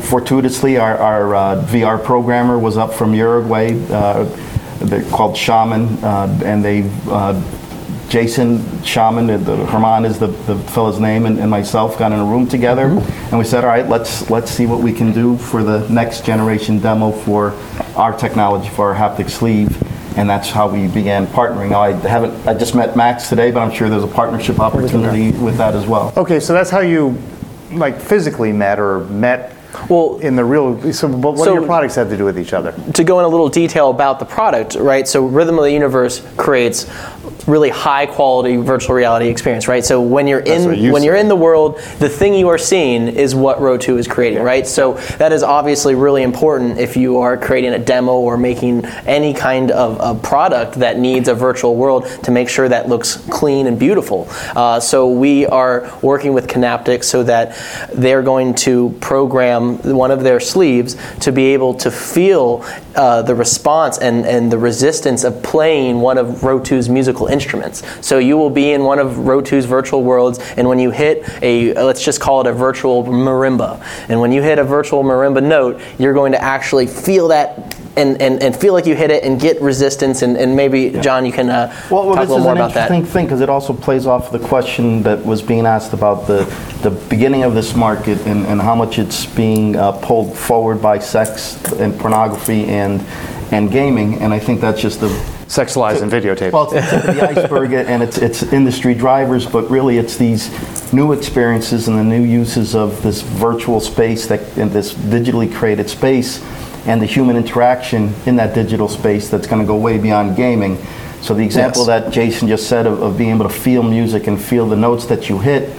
fortuitously, 0.00 0.78
our, 0.78 0.96
our 0.96 1.34
uh, 1.36 1.64
VR 1.66 2.02
programmer 2.02 2.58
was 2.58 2.76
up 2.78 2.92
from 2.94 3.14
Uruguay. 3.14 3.78
Uh, 3.90 4.24
they're 4.80 5.08
called 5.10 5.36
Shaman, 5.36 6.02
uh, 6.02 6.40
and 6.44 6.64
they. 6.64 6.82
Jason 8.08 8.82
Shaman, 8.82 9.26
the, 9.26 9.66
Herman 9.66 10.04
is 10.04 10.18
the, 10.18 10.28
the 10.28 10.56
fellow's 10.70 10.98
name, 10.98 11.26
and, 11.26 11.38
and 11.38 11.50
myself 11.50 11.98
got 11.98 12.10
in 12.12 12.18
a 12.18 12.24
room 12.24 12.48
together, 12.48 12.86
mm-hmm. 12.86 13.24
and 13.28 13.38
we 13.38 13.44
said, 13.44 13.64
"All 13.64 13.70
right, 13.70 13.86
let's 13.86 14.30
let's 14.30 14.50
see 14.50 14.64
what 14.66 14.80
we 14.80 14.92
can 14.92 15.12
do 15.12 15.36
for 15.36 15.62
the 15.62 15.86
next 15.88 16.24
generation 16.24 16.78
demo 16.78 17.12
for 17.12 17.52
our 17.96 18.16
technology 18.16 18.68
for 18.70 18.92
our 18.92 19.16
haptic 19.16 19.30
sleeve." 19.30 19.76
and 20.18 20.28
that's 20.28 20.50
how 20.50 20.68
we 20.68 20.88
began 20.88 21.28
partnering. 21.28 21.70
Now, 21.70 21.80
I 21.82 21.92
haven't, 21.92 22.44
I 22.44 22.52
just 22.52 22.74
met 22.74 22.96
Max 22.96 23.28
today, 23.28 23.52
but 23.52 23.60
I'm 23.60 23.70
sure 23.70 23.88
there's 23.88 24.02
a 24.02 24.08
partnership 24.08 24.58
opportunity 24.58 25.30
with 25.30 25.56
that 25.58 25.76
as 25.76 25.86
well. 25.86 26.12
Okay, 26.16 26.40
so 26.40 26.52
that's 26.52 26.70
how 26.70 26.80
you, 26.80 27.16
like, 27.70 28.00
physically 28.00 28.50
met 28.50 28.80
or 28.80 29.04
met 29.04 29.54
Well, 29.88 30.18
in 30.18 30.34
the 30.34 30.44
real. 30.44 30.92
So, 30.92 31.06
what 31.06 31.38
So- 31.38 31.44
do 31.44 31.52
your 31.52 31.62
products 31.62 31.94
have 31.94 32.08
to 32.10 32.16
do 32.16 32.24
with 32.24 32.36
each 32.36 32.52
other? 32.52 32.74
to 32.94 33.04
go 33.04 33.20
in 33.20 33.26
a 33.26 33.28
little 33.28 33.48
detail 33.48 33.90
about 33.90 34.18
the 34.18 34.24
product, 34.24 34.74
right? 34.74 35.06
So 35.06 35.24
Rhythm 35.24 35.56
of 35.56 35.64
the 35.64 35.72
Universe 35.72 36.20
creates 36.36 36.86
really 37.48 37.70
high 37.70 38.06
quality 38.06 38.56
virtual 38.56 38.94
reality 38.94 39.28
experience, 39.28 39.66
right? 39.66 39.84
So 39.84 40.00
when 40.00 40.26
you're 40.26 40.42
That's 40.42 40.64
in 40.64 40.74
you 40.74 40.92
when 40.92 41.02
you're 41.02 41.16
in 41.16 41.28
the 41.28 41.36
world, 41.36 41.78
the 41.98 42.08
thing 42.08 42.34
you 42.34 42.48
are 42.48 42.58
seeing 42.58 43.08
is 43.08 43.34
what 43.34 43.58
Rotu 43.58 43.98
is 43.98 44.06
creating, 44.06 44.42
right? 44.42 44.66
So 44.66 44.94
that 45.18 45.32
is 45.32 45.42
obviously 45.42 45.94
really 45.94 46.22
important 46.22 46.78
if 46.78 46.96
you 46.96 47.18
are 47.18 47.36
creating 47.36 47.72
a 47.72 47.78
demo 47.78 48.18
or 48.18 48.36
making 48.36 48.84
any 48.84 49.32
kind 49.32 49.70
of 49.70 49.98
a 50.00 50.20
product 50.20 50.74
that 50.74 50.98
needs 50.98 51.28
a 51.28 51.34
virtual 51.34 51.74
world 51.74 52.06
to 52.24 52.30
make 52.30 52.48
sure 52.48 52.68
that 52.68 52.88
looks 52.88 53.16
clean 53.30 53.66
and 53.66 53.78
beautiful. 53.78 54.28
Uh, 54.54 54.78
so 54.78 55.10
we 55.10 55.46
are 55.46 55.90
working 56.02 56.34
with 56.34 56.46
Kinaptic 56.46 57.02
so 57.02 57.22
that 57.22 57.56
they're 57.94 58.22
going 58.22 58.54
to 58.54 58.90
program 59.00 59.78
one 59.96 60.10
of 60.10 60.22
their 60.22 60.40
sleeves 60.40 60.96
to 61.20 61.32
be 61.32 61.46
able 61.46 61.74
to 61.74 61.90
feel 61.90 62.64
uh, 62.94 63.22
the 63.22 63.34
response 63.34 63.98
and, 63.98 64.26
and 64.26 64.52
the 64.52 64.58
resistance 64.58 65.24
of 65.24 65.42
playing 65.42 66.00
one 66.00 66.18
of 66.18 66.26
Rotu's 66.42 66.88
musical 66.88 67.28
instruments. 67.38 67.82
So 68.06 68.18
you 68.18 68.36
will 68.36 68.50
be 68.50 68.72
in 68.72 68.82
one 68.82 68.98
of 68.98 69.18
Rotu's 69.18 69.64
virtual 69.64 70.02
worlds, 70.02 70.38
and 70.56 70.68
when 70.68 70.78
you 70.78 70.90
hit 70.90 71.16
a, 71.42 71.72
let's 71.74 72.04
just 72.04 72.20
call 72.20 72.40
it 72.40 72.46
a 72.46 72.52
virtual 72.52 73.04
marimba, 73.04 73.80
and 74.08 74.20
when 74.20 74.32
you 74.32 74.42
hit 74.42 74.58
a 74.58 74.64
virtual 74.64 75.02
marimba 75.04 75.42
note, 75.42 75.80
you're 75.98 76.14
going 76.14 76.32
to 76.32 76.42
actually 76.42 76.86
feel 76.86 77.28
that. 77.28 77.76
And, 77.96 78.22
and, 78.22 78.40
and 78.44 78.54
feel 78.54 78.74
like 78.74 78.86
you 78.86 78.94
hit 78.94 79.10
it 79.10 79.24
and 79.24 79.40
get 79.40 79.60
resistance 79.60 80.22
and, 80.22 80.36
and 80.36 80.54
maybe 80.54 80.90
John 81.00 81.26
you 81.26 81.32
can 81.32 81.50
uh, 81.50 81.66
Well, 81.90 82.06
well 82.06 82.14
talk 82.14 82.28
a 82.28 82.30
little 82.30 82.44
more 82.44 82.52
about 82.52 82.72
that. 82.74 82.92
interesting 82.92 83.12
thing 83.12 83.26
because 83.26 83.40
it 83.40 83.48
also 83.48 83.72
plays 83.72 84.06
off 84.06 84.30
the 84.30 84.38
question 84.38 85.02
that 85.02 85.18
was 85.26 85.42
being 85.42 85.66
asked 85.66 85.92
about 85.94 86.28
the, 86.28 86.44
the 86.84 86.90
beginning 87.10 87.42
of 87.42 87.54
this 87.54 87.74
market 87.74 88.18
and, 88.24 88.46
and 88.46 88.60
how 88.60 88.76
much 88.76 89.00
it's 89.00 89.26
being 89.26 89.74
uh, 89.74 89.90
pulled 90.00 90.30
forward 90.38 90.80
by 90.80 91.00
sex 91.00 91.56
and 91.82 91.98
pornography 91.98 92.66
and, 92.66 93.00
and 93.50 93.72
gaming. 93.72 94.14
And 94.22 94.32
I 94.32 94.38
think 94.38 94.60
that's 94.60 94.80
just 94.80 95.00
the 95.00 95.08
Sexualized 95.48 96.02
and 96.02 96.12
videotaped. 96.12 96.52
Well, 96.52 96.70
it's 96.72 96.90
the 96.90 97.00
tip 97.00 97.08
of 97.08 97.16
the 97.16 97.22
iceberg, 97.26 97.72
and 97.72 98.02
it's, 98.02 98.18
it's 98.18 98.42
industry 98.52 98.94
drivers, 98.94 99.46
but 99.46 99.68
really 99.70 99.96
it's 99.96 100.16
these 100.18 100.50
new 100.92 101.12
experiences 101.12 101.88
and 101.88 101.98
the 101.98 102.04
new 102.04 102.22
uses 102.22 102.74
of 102.74 103.02
this 103.02 103.22
virtual 103.22 103.80
space, 103.80 104.26
that, 104.26 104.40
and 104.58 104.70
this 104.70 104.92
digitally 104.92 105.52
created 105.52 105.88
space, 105.88 106.44
and 106.86 107.00
the 107.00 107.06
human 107.06 107.34
interaction 107.36 108.14
in 108.26 108.36
that 108.36 108.54
digital 108.54 108.88
space 108.88 109.30
that's 109.30 109.46
going 109.46 109.60
to 109.60 109.66
go 109.66 109.76
way 109.76 109.96
beyond 109.96 110.36
gaming. 110.36 110.76
So 111.22 111.32
the 111.34 111.44
example 111.44 111.86
Yes. 111.86 112.04
that 112.04 112.12
Jason 112.12 112.46
just 112.46 112.68
said 112.68 112.86
of, 112.86 113.02
of 113.02 113.16
being 113.16 113.30
able 113.30 113.48
to 113.48 113.54
feel 113.54 113.82
music 113.82 114.26
and 114.26 114.40
feel 114.40 114.66
the 114.68 114.76
notes 114.76 115.06
that 115.06 115.30
you 115.30 115.38
hit, 115.38 115.70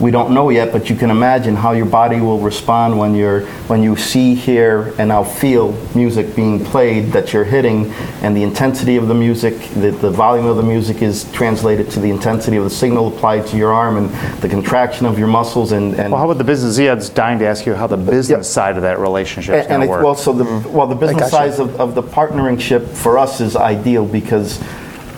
we 0.00 0.10
don't 0.10 0.32
know 0.32 0.50
yet, 0.50 0.72
but 0.72 0.90
you 0.90 0.96
can 0.96 1.10
imagine 1.10 1.54
how 1.54 1.72
your 1.72 1.86
body 1.86 2.20
will 2.20 2.40
respond 2.40 2.98
when 2.98 3.14
you're 3.14 3.46
when 3.68 3.82
you 3.82 3.96
see, 3.96 4.34
hear, 4.34 4.94
and 4.98 5.08
now 5.08 5.22
feel 5.22 5.72
music 5.94 6.34
being 6.34 6.64
played 6.64 7.12
that 7.12 7.32
you're 7.32 7.44
hitting, 7.44 7.92
and 8.22 8.36
the 8.36 8.42
intensity 8.42 8.96
of 8.96 9.08
the 9.08 9.14
music, 9.14 9.58
the, 9.74 9.90
the 9.90 10.10
volume 10.10 10.46
of 10.46 10.56
the 10.56 10.62
music 10.62 11.02
is 11.02 11.30
translated 11.32 11.90
to 11.90 12.00
the 12.00 12.10
intensity 12.10 12.56
of 12.56 12.64
the 12.64 12.70
signal 12.70 13.08
applied 13.08 13.46
to 13.46 13.56
your 13.56 13.72
arm 13.72 13.96
and 13.96 14.10
the 14.40 14.48
contraction 14.48 15.06
of 15.06 15.18
your 15.18 15.28
muscles 15.28 15.72
and, 15.72 15.94
and 15.94 16.12
well, 16.12 16.20
how 16.20 16.26
about 16.26 16.38
the 16.38 16.44
business? 16.44 16.74
Ziad's 16.74 17.08
dying 17.08 17.38
to 17.38 17.46
ask 17.46 17.66
you 17.66 17.74
how 17.74 17.86
the 17.86 17.96
business 17.96 18.48
side 18.48 18.76
of 18.76 18.82
that 18.82 18.98
relationship 18.98 19.54
and, 19.54 19.68
going 19.68 19.74
and 19.74 19.84
it, 19.84 19.88
work. 19.88 20.04
well, 20.04 20.14
so 20.14 20.32
the 20.32 20.44
mm-hmm. 20.44 20.72
well, 20.72 20.86
the 20.86 20.94
business 20.94 21.30
gotcha. 21.30 21.30
size 21.30 21.58
of, 21.58 21.80
of 21.80 21.94
the 21.94 22.02
partnering 22.02 22.60
ship 22.60 22.86
for 22.86 23.18
us 23.18 23.40
is 23.40 23.56
ideal 23.56 24.06
because 24.06 24.60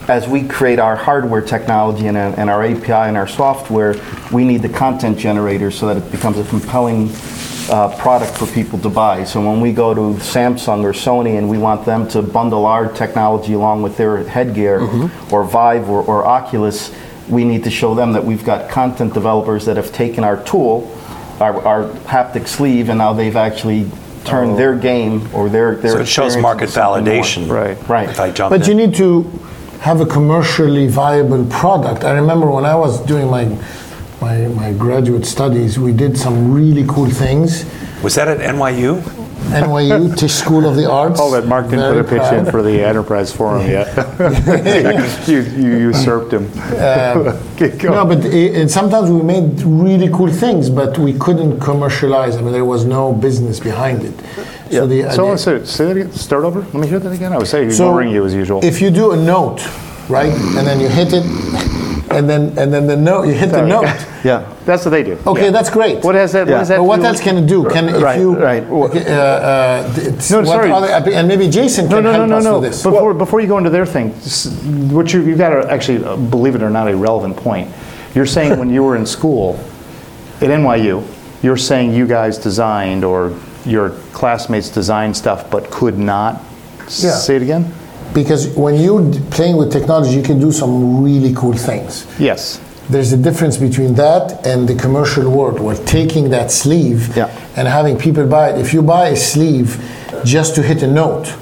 as 0.08 0.28
we 0.28 0.46
create 0.46 0.78
our 0.78 0.96
hardware 0.96 1.40
technology 1.40 2.06
and, 2.06 2.16
and 2.16 2.50
our 2.50 2.62
API 2.62 2.92
and 2.92 3.16
our 3.16 3.28
software, 3.28 3.94
we 4.32 4.44
need 4.44 4.62
the 4.62 4.68
content 4.68 5.18
generator 5.18 5.70
so 5.70 5.86
that 5.86 5.96
it 5.96 6.10
becomes 6.10 6.38
a 6.38 6.44
compelling 6.44 7.10
uh, 7.70 7.96
product 7.98 8.36
for 8.36 8.46
people 8.48 8.78
to 8.80 8.90
buy. 8.90 9.24
So 9.24 9.40
when 9.40 9.60
we 9.60 9.72
go 9.72 9.94
to 9.94 10.20
Samsung 10.20 10.82
or 10.82 10.92
Sony 10.92 11.38
and 11.38 11.48
we 11.48 11.56
want 11.56 11.86
them 11.86 12.06
to 12.08 12.20
bundle 12.20 12.66
our 12.66 12.92
technology 12.92 13.54
along 13.54 13.82
with 13.82 13.96
their 13.96 14.22
headgear 14.24 14.80
or 15.32 15.44
Vive 15.44 15.88
or, 15.88 16.02
or 16.02 16.26
Oculus, 16.26 16.94
we 17.28 17.44
need 17.44 17.64
to 17.64 17.70
show 17.70 17.94
them 17.94 18.12
that 18.12 18.24
we've 18.24 18.44
got 18.44 18.68
content 18.70 19.14
developers 19.14 19.64
that 19.64 19.76
have 19.78 19.92
taken 19.92 20.24
our 20.24 20.42
tool, 20.44 20.94
our, 21.40 21.58
our 21.66 21.88
haptic 22.00 22.46
sleeve, 22.46 22.90
and 22.90 22.98
now 22.98 23.14
they've 23.14 23.36
actually 23.36 23.90
turned 24.24 24.58
their 24.58 24.76
game 24.76 25.28
or 25.34 25.48
their 25.48 25.76
their 25.76 25.92
So 25.92 26.00
it 26.00 26.08
shows 26.08 26.36
market 26.36 26.64
into 26.64 26.72
something 26.74 27.04
more. 27.04 27.22
validation. 27.22 27.50
Right. 27.50 27.88
Right. 27.88 28.08
If 28.08 28.20
I 28.20 28.30
jump 28.30 28.50
But 28.50 28.66
you 28.66 28.74
need 28.74 28.94
to 28.96 29.22
have 29.80 30.00
a 30.00 30.06
commercially 30.06 30.86
viable 30.88 31.44
product. 31.46 32.04
I 32.04 32.12
remember 32.12 32.50
when 32.50 32.64
I 32.64 32.74
was 32.74 33.04
doing 33.06 33.30
my, 33.30 33.44
my, 34.20 34.48
my 34.48 34.72
graduate 34.72 35.26
studies, 35.26 35.78
we 35.78 35.92
did 35.92 36.16
some 36.16 36.52
really 36.52 36.84
cool 36.86 37.10
things. 37.10 37.64
Was 38.02 38.14
that 38.16 38.28
at 38.28 38.38
NYU? 38.38 39.23
NYU 39.52 40.16
Tisch 40.16 40.32
School 40.32 40.66
of 40.66 40.76
the 40.76 40.90
Arts. 41.00 41.20
Oh, 41.22 41.30
that 41.32 41.46
Mark 41.46 41.66
didn't 41.66 41.80
Very 41.80 42.04
put 42.04 42.16
a 42.18 42.20
pitch 42.20 42.32
in 42.38 42.50
for 42.50 42.62
the 42.62 42.82
enterprise 42.82 43.32
forum 43.32 43.66
yet. 43.66 43.88
you, 45.28 45.40
you 45.40 45.76
usurped 45.88 46.32
him. 46.32 46.44
Um, 46.78 47.38
Going. 47.56 47.78
No, 47.84 48.04
but 48.04 48.24
it, 48.24 48.56
and 48.56 48.70
sometimes 48.70 49.10
we 49.10 49.22
made 49.22 49.60
really 49.62 50.08
cool 50.08 50.30
things, 50.32 50.68
but 50.70 50.98
we 50.98 51.12
couldn't 51.14 51.60
commercialize. 51.60 52.36
I 52.36 52.40
mean, 52.40 52.52
there 52.52 52.64
was 52.64 52.84
no 52.84 53.12
business 53.12 53.60
behind 53.60 54.02
it. 54.04 54.14
So 54.72 54.86
the, 54.86 55.10
so, 55.12 55.30
the- 55.32 55.38
so 55.38 55.64
say 55.64 55.84
that 55.86 55.96
again. 55.96 56.12
Start 56.12 56.44
over. 56.44 56.60
Let 56.60 56.74
me 56.74 56.88
hear 56.88 56.98
that 56.98 57.12
again. 57.12 57.32
I 57.32 57.38
was 57.38 57.50
saying 57.50 57.70
So, 57.70 57.84
ignoring 57.86 58.10
you 58.10 58.24
as 58.24 58.34
usual. 58.34 58.64
If 58.64 58.80
you 58.80 58.90
do 58.90 59.12
a 59.12 59.16
note, 59.16 59.60
right, 60.08 60.32
and 60.32 60.66
then 60.66 60.80
you 60.80 60.88
hit 60.88 61.12
it, 61.12 61.22
and 62.10 62.28
then 62.28 62.56
and 62.58 62.72
then 62.72 62.86
the 62.86 62.96
note, 62.96 63.24
you 63.24 63.32
hit 63.34 63.50
the 63.50 63.66
note. 63.66 63.86
Yeah. 64.24 64.50
That's 64.64 64.86
what 64.86 64.92
they 64.92 65.02
do. 65.02 65.18
Okay, 65.26 65.44
Yeah. 65.44 65.50
that's 65.50 65.68
great. 65.68 66.02
What 66.02 66.14
has 66.14 66.32
that? 66.32 66.48
Yeah. 66.48 66.54
What 66.54 66.58
does 66.60 66.68
that? 66.68 66.76
But 66.78 66.84
what 66.84 67.00
do? 67.00 67.04
else 67.04 67.20
can 67.20 67.36
it 67.36 67.46
do? 67.46 67.68
Can 67.68 67.90
if 67.90 68.18
you 68.18 68.34
right. 68.38 68.62
okay, 68.62 69.04
uh, 69.04 69.20
uh, 69.20 69.92
No, 70.30 70.44
sorry. 70.44 70.70
other- 70.72 71.12
and 71.12 71.28
maybe 71.28 71.46
Jason 71.50 71.90
No, 71.90 71.96
can 71.96 72.04
no, 72.04 72.12
no, 72.12 72.16
help 72.20 72.28
no, 72.30 72.38
us 72.38 72.44
no. 72.44 72.58
with 72.60 72.70
this. 72.70 72.82
Before, 72.82 73.12
before 73.12 73.40
you 73.42 73.46
go 73.48 73.58
into 73.58 73.68
their 73.68 73.84
thing, 73.84 74.12
what 74.90 75.12
you 75.12 75.20
you 75.20 75.36
got 75.36 75.50
to 75.50 75.70
actually 75.70 76.02
uh, 76.02 76.16
believe 76.16 76.54
it 76.54 76.62
or 76.62 76.70
not, 76.70 76.88
a 76.88 76.96
relevant 76.96 77.36
point. 77.36 77.68
You're 78.14 78.24
saying 78.24 78.58
when 78.58 78.70
you 78.70 78.82
were 78.82 78.96
in 78.96 79.04
school 79.04 79.58
at 80.40 80.48
NYU, 80.48 81.04
you're 81.42 81.58
saying 81.58 81.92
you 81.92 82.06
guys 82.06 82.38
designed 82.38 83.04
or 83.04 83.34
your 83.66 83.90
classmates 84.14 84.70
designed 84.70 85.14
stuff, 85.14 85.50
but 85.50 85.70
could 85.70 85.98
not. 85.98 86.40
Yeah. 86.84 87.12
Say 87.12 87.36
it 87.36 87.42
again. 87.42 87.74
Because 88.14 88.48
when 88.56 88.76
you're 88.76 89.10
playing 89.30 89.56
with 89.56 89.72
technology, 89.72 90.14
you 90.14 90.22
can 90.22 90.38
do 90.40 90.52
some 90.52 91.02
really 91.02 91.34
cool 91.34 91.52
things. 91.52 92.06
Yes. 92.18 92.60
There's 92.88 93.12
a 93.12 93.16
difference 93.16 93.56
between 93.56 93.94
that 93.94 94.46
and 94.46 94.68
the 94.68 94.74
commercial 94.74 95.28
world, 95.30 95.58
where 95.60 95.76
taking 95.76 96.30
that 96.30 96.50
sleeve 96.50 97.16
Yeah. 97.16 97.28
and 97.56 97.66
having 97.66 97.96
people 97.98 98.26
buy 98.26 98.50
it. 98.50 98.58
If 98.60 98.72
you 98.74 98.82
buy 98.82 99.08
a 99.08 99.16
sleeve 99.16 99.82
just 100.24 100.54
to 100.56 100.62
hit 100.62 100.82
a 100.82 100.86
note, 100.86 101.34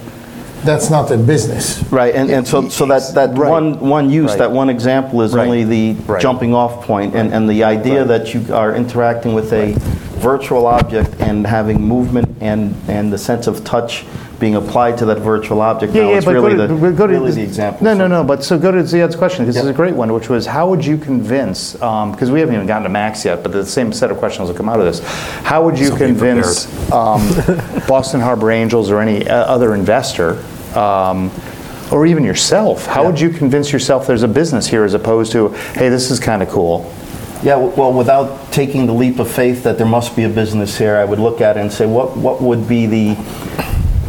that's 0.64 0.88
not 0.90 1.10
a 1.10 1.16
business. 1.16 1.82
Right, 1.90 2.14
and, 2.14 2.30
and 2.30 2.46
so, 2.46 2.68
so 2.68 2.86
that, 2.86 3.02
that 3.14 3.36
Right. 3.36 3.50
one, 3.50 3.80
one 3.80 4.08
use, 4.10 4.30
Right. 4.30 4.38
that 4.38 4.52
one 4.52 4.70
example 4.70 5.20
is 5.22 5.34
Right. 5.34 5.44
only 5.44 5.64
the 5.64 5.96
Right. 6.06 6.22
jumping 6.22 6.54
off 6.54 6.86
point, 6.86 7.14
and, 7.16 7.32
and 7.34 7.50
the 7.50 7.64
idea 7.64 8.04
that 8.04 8.32
you 8.32 8.42
are 8.52 8.72
interacting 8.74 9.34
with 9.34 9.52
a 9.52 9.74
virtual 10.20 10.66
object 10.68 11.16
and 11.18 11.44
having 11.44 11.80
movement 11.82 12.28
and, 12.40 12.76
and 12.86 13.12
the 13.12 13.18
sense 13.18 13.48
of 13.48 13.64
touch 13.64 14.04
being 14.42 14.56
applied 14.56 14.98
to 14.98 15.06
that 15.06 15.20
virtual 15.20 15.60
object 15.60 15.94
Yeah, 15.94 16.02
now 16.02 16.10
yeah, 16.10 16.16
is 16.16 16.24
but 16.24 16.34
really 16.34 16.56
go 16.56 16.66
to, 16.66 16.74
the, 16.74 16.80
but 16.80 16.96
go 16.96 17.06
to 17.06 17.12
really 17.12 17.30
the 17.30 17.42
example. 17.42 17.84
No, 17.84 17.94
no, 17.94 18.04
So- 18.04 18.08
no. 18.08 18.24
But 18.24 18.42
so 18.42 18.58
go 18.58 18.72
to 18.72 18.84
Ziad's 18.84 19.14
question. 19.14 19.46
This 19.46 19.56
is 19.56 19.66
a 19.66 19.72
great 19.72 19.94
one, 19.94 20.12
which 20.12 20.28
was 20.28 20.46
how 20.46 20.68
would 20.68 20.84
you 20.84 20.98
convince? 20.98 21.74
Because 21.74 22.32
we 22.32 22.40
haven't 22.40 22.56
even 22.56 22.66
gotten 22.66 22.82
to 22.82 22.88
Max 22.88 23.24
yet, 23.24 23.44
but 23.44 23.52
the 23.52 23.64
same 23.64 23.92
set 23.92 24.10
of 24.10 24.18
questions 24.18 24.48
will 24.48 24.56
come 24.56 24.68
out 24.68 24.80
of 24.80 24.84
this. 24.84 24.98
How 25.44 25.64
would 25.64 25.78
you 25.78 25.86
So 25.90 25.96
convince 25.96 26.66
um, 26.90 27.22
Boston 27.86 28.20
Harbor 28.20 28.50
Angels 28.50 28.90
or 28.90 29.00
any 29.00 29.28
uh, 29.28 29.44
other 29.44 29.76
investor? 29.76 30.44
Um, 30.76 31.30
or 31.92 32.04
even 32.06 32.24
yourself, 32.24 32.86
how 32.86 33.04
would 33.06 33.20
you 33.20 33.30
convince 33.30 33.70
yourself 33.70 34.06
there's 34.06 34.22
a 34.22 34.28
business 34.28 34.66
here 34.66 34.82
as 34.82 34.94
opposed 34.94 35.30
to, 35.32 35.50
hey, 35.74 35.88
this 35.90 36.10
is 36.10 36.18
kind 36.18 36.42
of 36.42 36.48
cool? 36.48 36.90
Yeah, 37.44 37.56
well, 37.56 37.92
without 37.92 38.50
taking 38.50 38.86
the 38.86 38.94
leap 38.94 39.18
of 39.18 39.30
faith 39.30 39.62
that 39.64 39.76
there 39.76 39.86
must 39.86 40.16
be 40.16 40.24
a 40.24 40.28
business 40.28 40.78
here, 40.78 40.96
I 40.96 41.04
would 41.04 41.18
look 41.18 41.40
at 41.40 41.56
it 41.56 41.60
and 41.60 41.70
say, 41.70 41.86
what, 41.86 42.16
what 42.16 42.40
would 42.40 42.66
be 42.66 42.86
the 42.86 43.14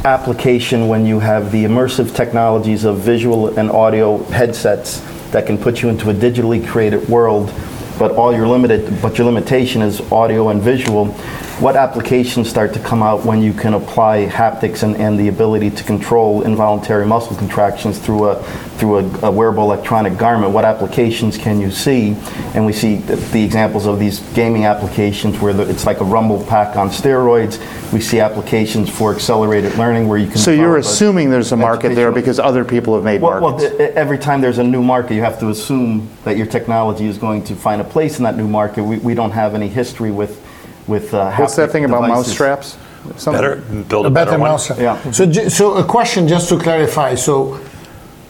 application 0.06 0.90
when 0.90 1.06
you 1.06 1.20
have 1.20 1.52
the 1.52 1.64
immersive 1.64 2.14
technologies 2.14 2.84
of 2.84 3.00
visual 3.00 3.58
and 3.58 3.72
audio 3.72 4.18
headsets 4.26 5.00
that 5.32 5.46
can 5.46 5.58
put 5.58 5.82
you 5.82 5.90
into 5.90 6.10
a 6.10 6.14
digitally 6.14 6.66
created 6.66 7.08
world, 7.08 7.54
but 7.98 8.12
all 8.12 8.36
your 8.36 8.48
limited, 8.48 9.02
but 9.02 9.18
your 9.18 9.26
limitation 9.26 9.82
is 9.82 10.02
audio 10.12 10.50
and 10.50 10.62
visual. 10.62 11.06
What 11.60 11.76
applications 11.76 12.50
start 12.50 12.74
to 12.74 12.80
come 12.80 13.04
out 13.04 13.26
when 13.26 13.42
you 13.42 13.54
can 13.54 13.76
apply 13.76 14.26
haptics 14.28 14.82
and, 14.82 14.98
and 14.98 15.20
the 15.20 15.28
ability 15.28 15.70
to 15.70 15.84
control 15.84 16.42
involuntary 16.42 17.06
muscle 17.06 17.36
contractions 17.38 18.00
through 18.00 18.30
a 18.30 18.44
through 18.78 18.98
a, 18.98 19.28
a 19.28 19.32
wearable 19.32 19.64
electronic 19.64 20.18
garment? 20.18 20.52
What 20.52 20.66
applications 20.66 21.38
can 21.38 21.62
you 21.62 21.70
see? 21.70 22.18
And 22.56 22.66
we 22.66 22.74
see 22.74 22.96
the, 22.96 23.18
the 23.18 23.44
examples 23.44 23.86
of 23.86 24.00
these 24.00 24.20
gaming 24.34 24.66
applications 24.66 25.40
where 25.40 25.54
the, 25.54 25.70
it's 25.70 25.86
like 25.86 26.02
a 26.02 26.04
rumble 26.04 26.44
pack 26.46 26.76
on 26.76 26.90
steroids. 26.90 27.62
We 27.94 28.02
see 28.02 28.20
applications 28.20 28.90
for 28.90 29.14
accelerated 29.14 29.76
learning 29.76 30.08
where 30.08 30.18
you 30.18 30.28
can. 30.28 30.38
So 30.38 30.52
you're 30.52 30.78
assuming 30.78 31.30
there's 31.30 31.52
a 31.52 31.58
market 31.58 31.94
there 31.94 32.12
because 32.12 32.40
other 32.40 32.66
people 32.66 32.96
have 32.96 33.04
made 33.04 33.22
well, 33.22 33.40
well, 33.40 33.52
markets. 33.52 33.76
e- 33.80 33.84
every 33.96 34.18
time 34.18 34.42
there's 34.42 34.58
a 34.58 34.64
new 34.64 34.82
market, 34.82 35.14
you 35.14 35.22
have 35.22 35.40
to 35.40 35.50
assume 35.50 36.10
that 36.24 36.36
your 36.36 36.48
technology 36.48 37.06
is 37.06 37.20
going 37.20 37.44
to 37.46 37.56
find 37.56 37.80
a 37.80 37.86
place 37.86 38.18
in 38.18 38.24
that 38.24 38.36
new 38.36 38.48
market. 38.48 38.84
We, 38.84 38.98
we 38.98 39.14
don't 39.14 39.32
have 39.32 39.54
any 39.54 39.68
history 39.68 40.10
with 40.10 40.43
with 40.88 41.14
uh, 41.14 41.32
What's 41.36 41.56
that 41.56 41.70
haptic 41.70 41.72
thing 41.74 41.86
about 41.86 42.02
mouse 42.02 42.10
devices. 42.26 42.34
straps? 42.34 42.78
Something- 43.18 43.42
Better, 43.42 43.56
build 43.90 44.06
a, 44.06 44.08
A 44.08 44.12
better 44.12 44.32
better, 44.32 44.42
one. 44.42 44.52
mouse. 44.52 44.80
Yeah. 44.80 45.12
So, 45.12 45.32
so 45.50 45.74
a 45.76 45.84
question 45.84 46.28
just 46.28 46.48
to 46.50 46.58
clarify. 46.58 47.16
So, 47.16 47.60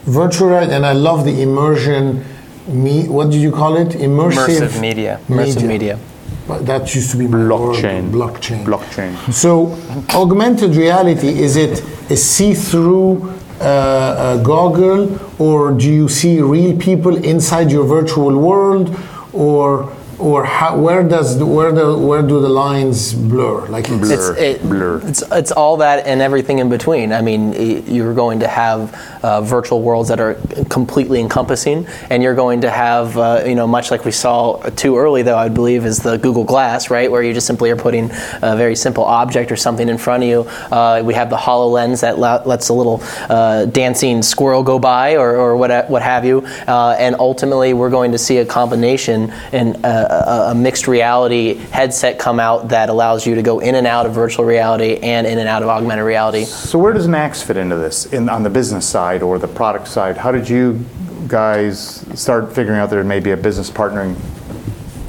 virtual 0.06 0.50
reality, 0.50 0.74
and 0.74 0.86
I 0.86 0.94
love 0.94 1.26
the 1.26 1.42
immersion. 1.42 2.24
Me, 2.68 3.08
what 3.08 3.30
did 3.30 3.42
you 3.42 3.52
call 3.52 3.78
it? 3.78 3.90
Immersive, 3.90 4.48
Immersive 4.62 4.82
media. 4.82 5.20
Immersive 5.30 5.68
media. 5.68 6.00
But 6.48 6.66
that 6.66 6.94
used 6.96 7.12
to 7.12 7.18
be 7.18 7.28
my 7.28 7.38
word, 7.38 7.50
Blockchain. 7.50 8.12
Blockchain. 8.12 8.66
Blockchain. 8.66 9.34
So, 9.34 9.78
augmented 10.16 10.76
reality 10.76 11.30
is 11.46 11.56
it 11.56 11.82
a 12.10 12.18
see-through 12.18 13.34
uh, 13.62 13.64
uh, 13.64 14.44
goggle, 14.44 15.20
or 15.40 15.72
do 15.72 15.90
you 15.92 16.10
see 16.10 16.42
real 16.42 16.76
people 16.78 17.16
inside 17.24 17.72
your 17.72 17.86
virtual 17.86 18.38
world, 18.38 18.94
or 19.32 19.94
or 20.20 20.46
how, 20.46 20.78
where 20.78 21.04
does 21.04 21.38
the, 21.38 21.46
where 21.46 21.72
the 21.72 21.98
where 21.98 22.22
do 22.22 22.40
the 22.42 22.50
lines 22.50 23.14
blur? 23.14 23.68
Like 23.68 23.86
it's, 23.90 24.10
It's, 24.10 24.30
it, 24.40 24.62
blur. 24.62 25.02
it's 25.08 25.24
it's 25.32 25.52
all 25.52 25.78
that 25.78 26.06
and 26.06 26.22
everything 26.22 26.60
in 26.60 26.70
between. 26.70 27.12
I 27.12 27.22
mean, 27.22 27.54
you're 27.88 28.14
going 28.14 28.40
to 28.40 28.48
have 28.48 28.94
uh, 29.24 29.42
virtual 29.42 29.82
worlds 29.82 30.10
that 30.10 30.20
are 30.20 30.36
completely 30.70 31.20
encompassing, 31.20 31.88
and 32.10 32.22
you're 32.22 32.36
going 32.36 32.62
to 32.62 32.70
have, 32.70 33.18
uh, 33.18 33.44
you 33.46 33.56
know, 33.56 33.68
much 33.68 33.92
like 33.92 34.06
we 34.06 34.12
saw 34.12 34.58
too 34.72 34.98
early, 34.98 35.22
though 35.24 35.38
I 35.38 35.50
believe, 35.50 35.86
is 35.86 36.00
the 36.00 36.18
Google 36.18 36.44
Glass, 36.44 36.90
right, 36.90 37.10
where 37.12 37.24
you 37.24 37.34
just 37.34 37.48
simply 37.48 37.70
are 37.72 37.76
putting 37.76 38.10
a 38.42 38.56
very 38.56 38.76
simple 38.76 39.04
object 39.06 39.52
or 39.52 39.56
something 39.56 39.90
in 39.90 39.98
front 39.98 40.24
of 40.24 40.30
you. 40.30 40.42
Uh, 40.72 41.02
we 41.04 41.14
have 41.14 41.30
the 41.30 41.38
Hololens 41.38 42.02
that 42.02 42.20
la- 42.20 42.44
lets 42.46 42.70
a 42.70 42.74
little 42.74 43.00
uh, 43.30 43.66
dancing 43.66 44.22
squirrel 44.22 44.64
go 44.64 44.80
by, 44.80 45.16
or, 45.16 45.36
or 45.36 45.56
what 45.58 45.90
what 45.90 46.02
have 46.02 46.26
you, 46.26 46.40
uh, 46.68 46.96
and 47.00 47.16
ultimately 47.20 47.74
we're 47.74 47.90
going 47.90 48.12
to 48.12 48.18
see 48.18 48.38
a 48.38 48.46
combination 48.46 49.32
and 49.52 49.78
a, 50.04 50.48
a, 50.48 50.52
a 50.52 50.56
mixed 50.56 50.88
reality 50.88 51.56
headset 51.56 52.20
come 52.20 52.40
out 52.40 52.70
that 52.70 52.90
allows 52.90 53.26
you 53.26 53.36
to 53.36 53.42
go 53.42 53.60
in 53.60 53.76
and 53.76 53.88
out 53.88 54.06
of 54.06 54.14
virtual 54.14 54.46
reality 54.46 54.98
and 55.02 55.26
in 55.28 55.40
and 55.40 55.48
out 55.48 55.64
of 55.64 55.70
augmented 55.70 56.06
reality. 56.06 56.46
So 56.46 56.80
where 56.80 56.94
does 56.94 57.08
Max 57.08 57.42
fit 57.42 57.58
into 57.58 57.76
this? 57.76 58.06
In, 58.14 58.30
on 58.30 58.44
the 58.44 58.50
business 58.50 58.88
side 58.88 59.22
or 59.24 59.40
the 59.40 59.48
product 59.48 59.88
side? 59.88 60.18
How 60.18 60.32
did 60.32 60.50
you 60.50 60.86
guys 61.28 62.06
start 62.20 62.54
figuring 62.54 62.80
out 62.80 62.90
there 62.90 63.04
may 63.04 63.20
be 63.20 63.32
a 63.32 63.38
business 63.38 63.70
partnering 63.70 64.16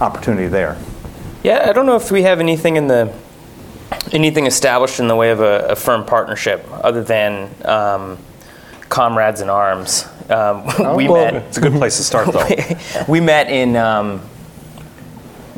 opportunity 0.00 0.48
there? 0.48 0.76
Yeah, 1.42 1.66
I 1.68 1.72
don't 1.72 1.87
know 1.87 1.96
if 1.96 2.11
we 2.11 2.22
have 2.22 2.40
anything 2.40 2.76
in 2.76 2.87
the 2.87 3.12
anything 4.12 4.46
established 4.46 5.00
in 5.00 5.09
the 5.09 5.16
way 5.16 5.30
of 5.30 5.40
a, 5.40 5.66
a 5.68 5.76
firm 5.76 6.04
partnership 6.04 6.66
other 6.70 7.02
than 7.02 7.50
um, 7.64 8.18
comrades 8.88 9.40
in 9.40 9.50
arms. 9.50 10.07
Um, 10.28 10.64
we 10.96 11.09
well, 11.09 11.33
met. 11.33 11.35
It's 11.35 11.59
a 11.59 11.61
good 11.61 11.74
place 11.74 11.96
to 11.98 12.02
start, 12.02 12.33
though. 12.33 13.04
we 13.09 13.20
met 13.20 13.50
in. 13.50 13.76
Um, 13.76 14.22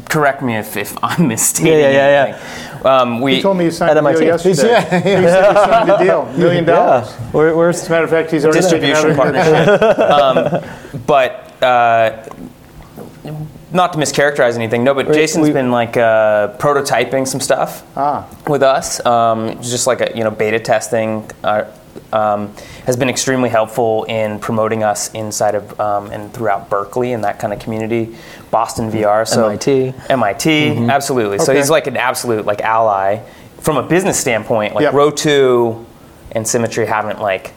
correct 0.09 0.43
me 0.43 0.57
if, 0.57 0.77
if 0.77 0.97
I'm 1.03 1.29
misstating. 1.33 1.73
Yeah, 1.73 1.91
yeah, 1.91 1.91
yeah, 1.91 2.25
anything. 2.27 2.87
Um, 2.87 3.21
we 3.21 3.37
He 3.37 3.43
told 3.43 3.57
me 3.57 3.65
you 3.65 3.71
signed 3.71 3.91
At 3.91 3.97
a 3.99 4.01
deal 4.01 4.09
MIT. 4.11 4.27
yesterday. 4.27 4.69
Yeah, 4.69 4.91
yeah. 4.93 5.21
He 5.21 5.27
said 5.27 5.49
you 5.49 5.55
signed 5.55 5.91
a 5.91 5.99
deal, 6.05 6.25
million 6.39 6.65
dollars. 6.65 7.13
Where, 7.33 7.57
where's 7.57 7.81
As 7.81 7.89
a 7.89 7.91
matter 7.91 8.05
of 8.05 8.11
fact, 8.11 8.31
he's 8.31 8.45
already 8.45 8.61
distribution 8.61 9.17
partnership. 9.17 9.83
um, 10.01 10.63
but 11.07 11.63
uh, 11.63 12.25
not 13.73 13.93
to 13.93 13.99
mischaracterize 13.99 14.55
anything, 14.55 14.85
no. 14.85 14.95
But 14.95 15.13
Jason's 15.13 15.49
we- 15.49 15.53
been 15.53 15.71
like 15.73 15.97
uh, 15.97 16.57
prototyping 16.59 17.27
some 17.27 17.41
stuff 17.41 17.83
Ah. 17.97 18.27
with 18.47 18.63
us, 18.63 19.05
um, 19.05 19.61
just 19.61 19.87
like 19.87 20.01
a 20.01 20.13
you 20.17 20.23
know 20.25 20.31
beta 20.31 20.61
testing. 20.61 21.29
Uh, 21.43 21.65
um, 22.13 22.55
has 22.87 22.97
been 22.97 23.09
extremely 23.09 23.49
helpful 23.49 24.05
in 24.05 24.39
promoting 24.39 24.83
us 24.83 25.11
inside 25.13 25.55
of 25.55 25.79
um, 25.81 26.11
and 26.11 26.33
throughout 26.33 26.71
Berklee 26.71 27.15
and 27.15 27.25
that 27.25 27.39
kind 27.39 27.53
of 27.53 27.59
community, 27.59 28.17
Boston 28.51 28.91
VR, 28.91 29.27
so 29.27 29.47
MIT. 29.49 29.95
MIT, 30.11 30.89
absolutely. 30.89 31.39
So 31.39 31.55
he's 31.55 31.71
like 31.71 31.87
an 31.87 31.97
absolute 31.97 32.47
like 32.47 32.61
ally 32.61 33.19
from 33.61 33.77
a 33.77 33.83
business 33.83 34.19
standpoint. 34.19 34.75
Like 34.75 34.83
Yep. 34.83 34.95
Rotu 34.95 35.85
and 36.33 36.45
Simmetri 36.45 36.87
haven't 36.87 37.21
like 37.21 37.53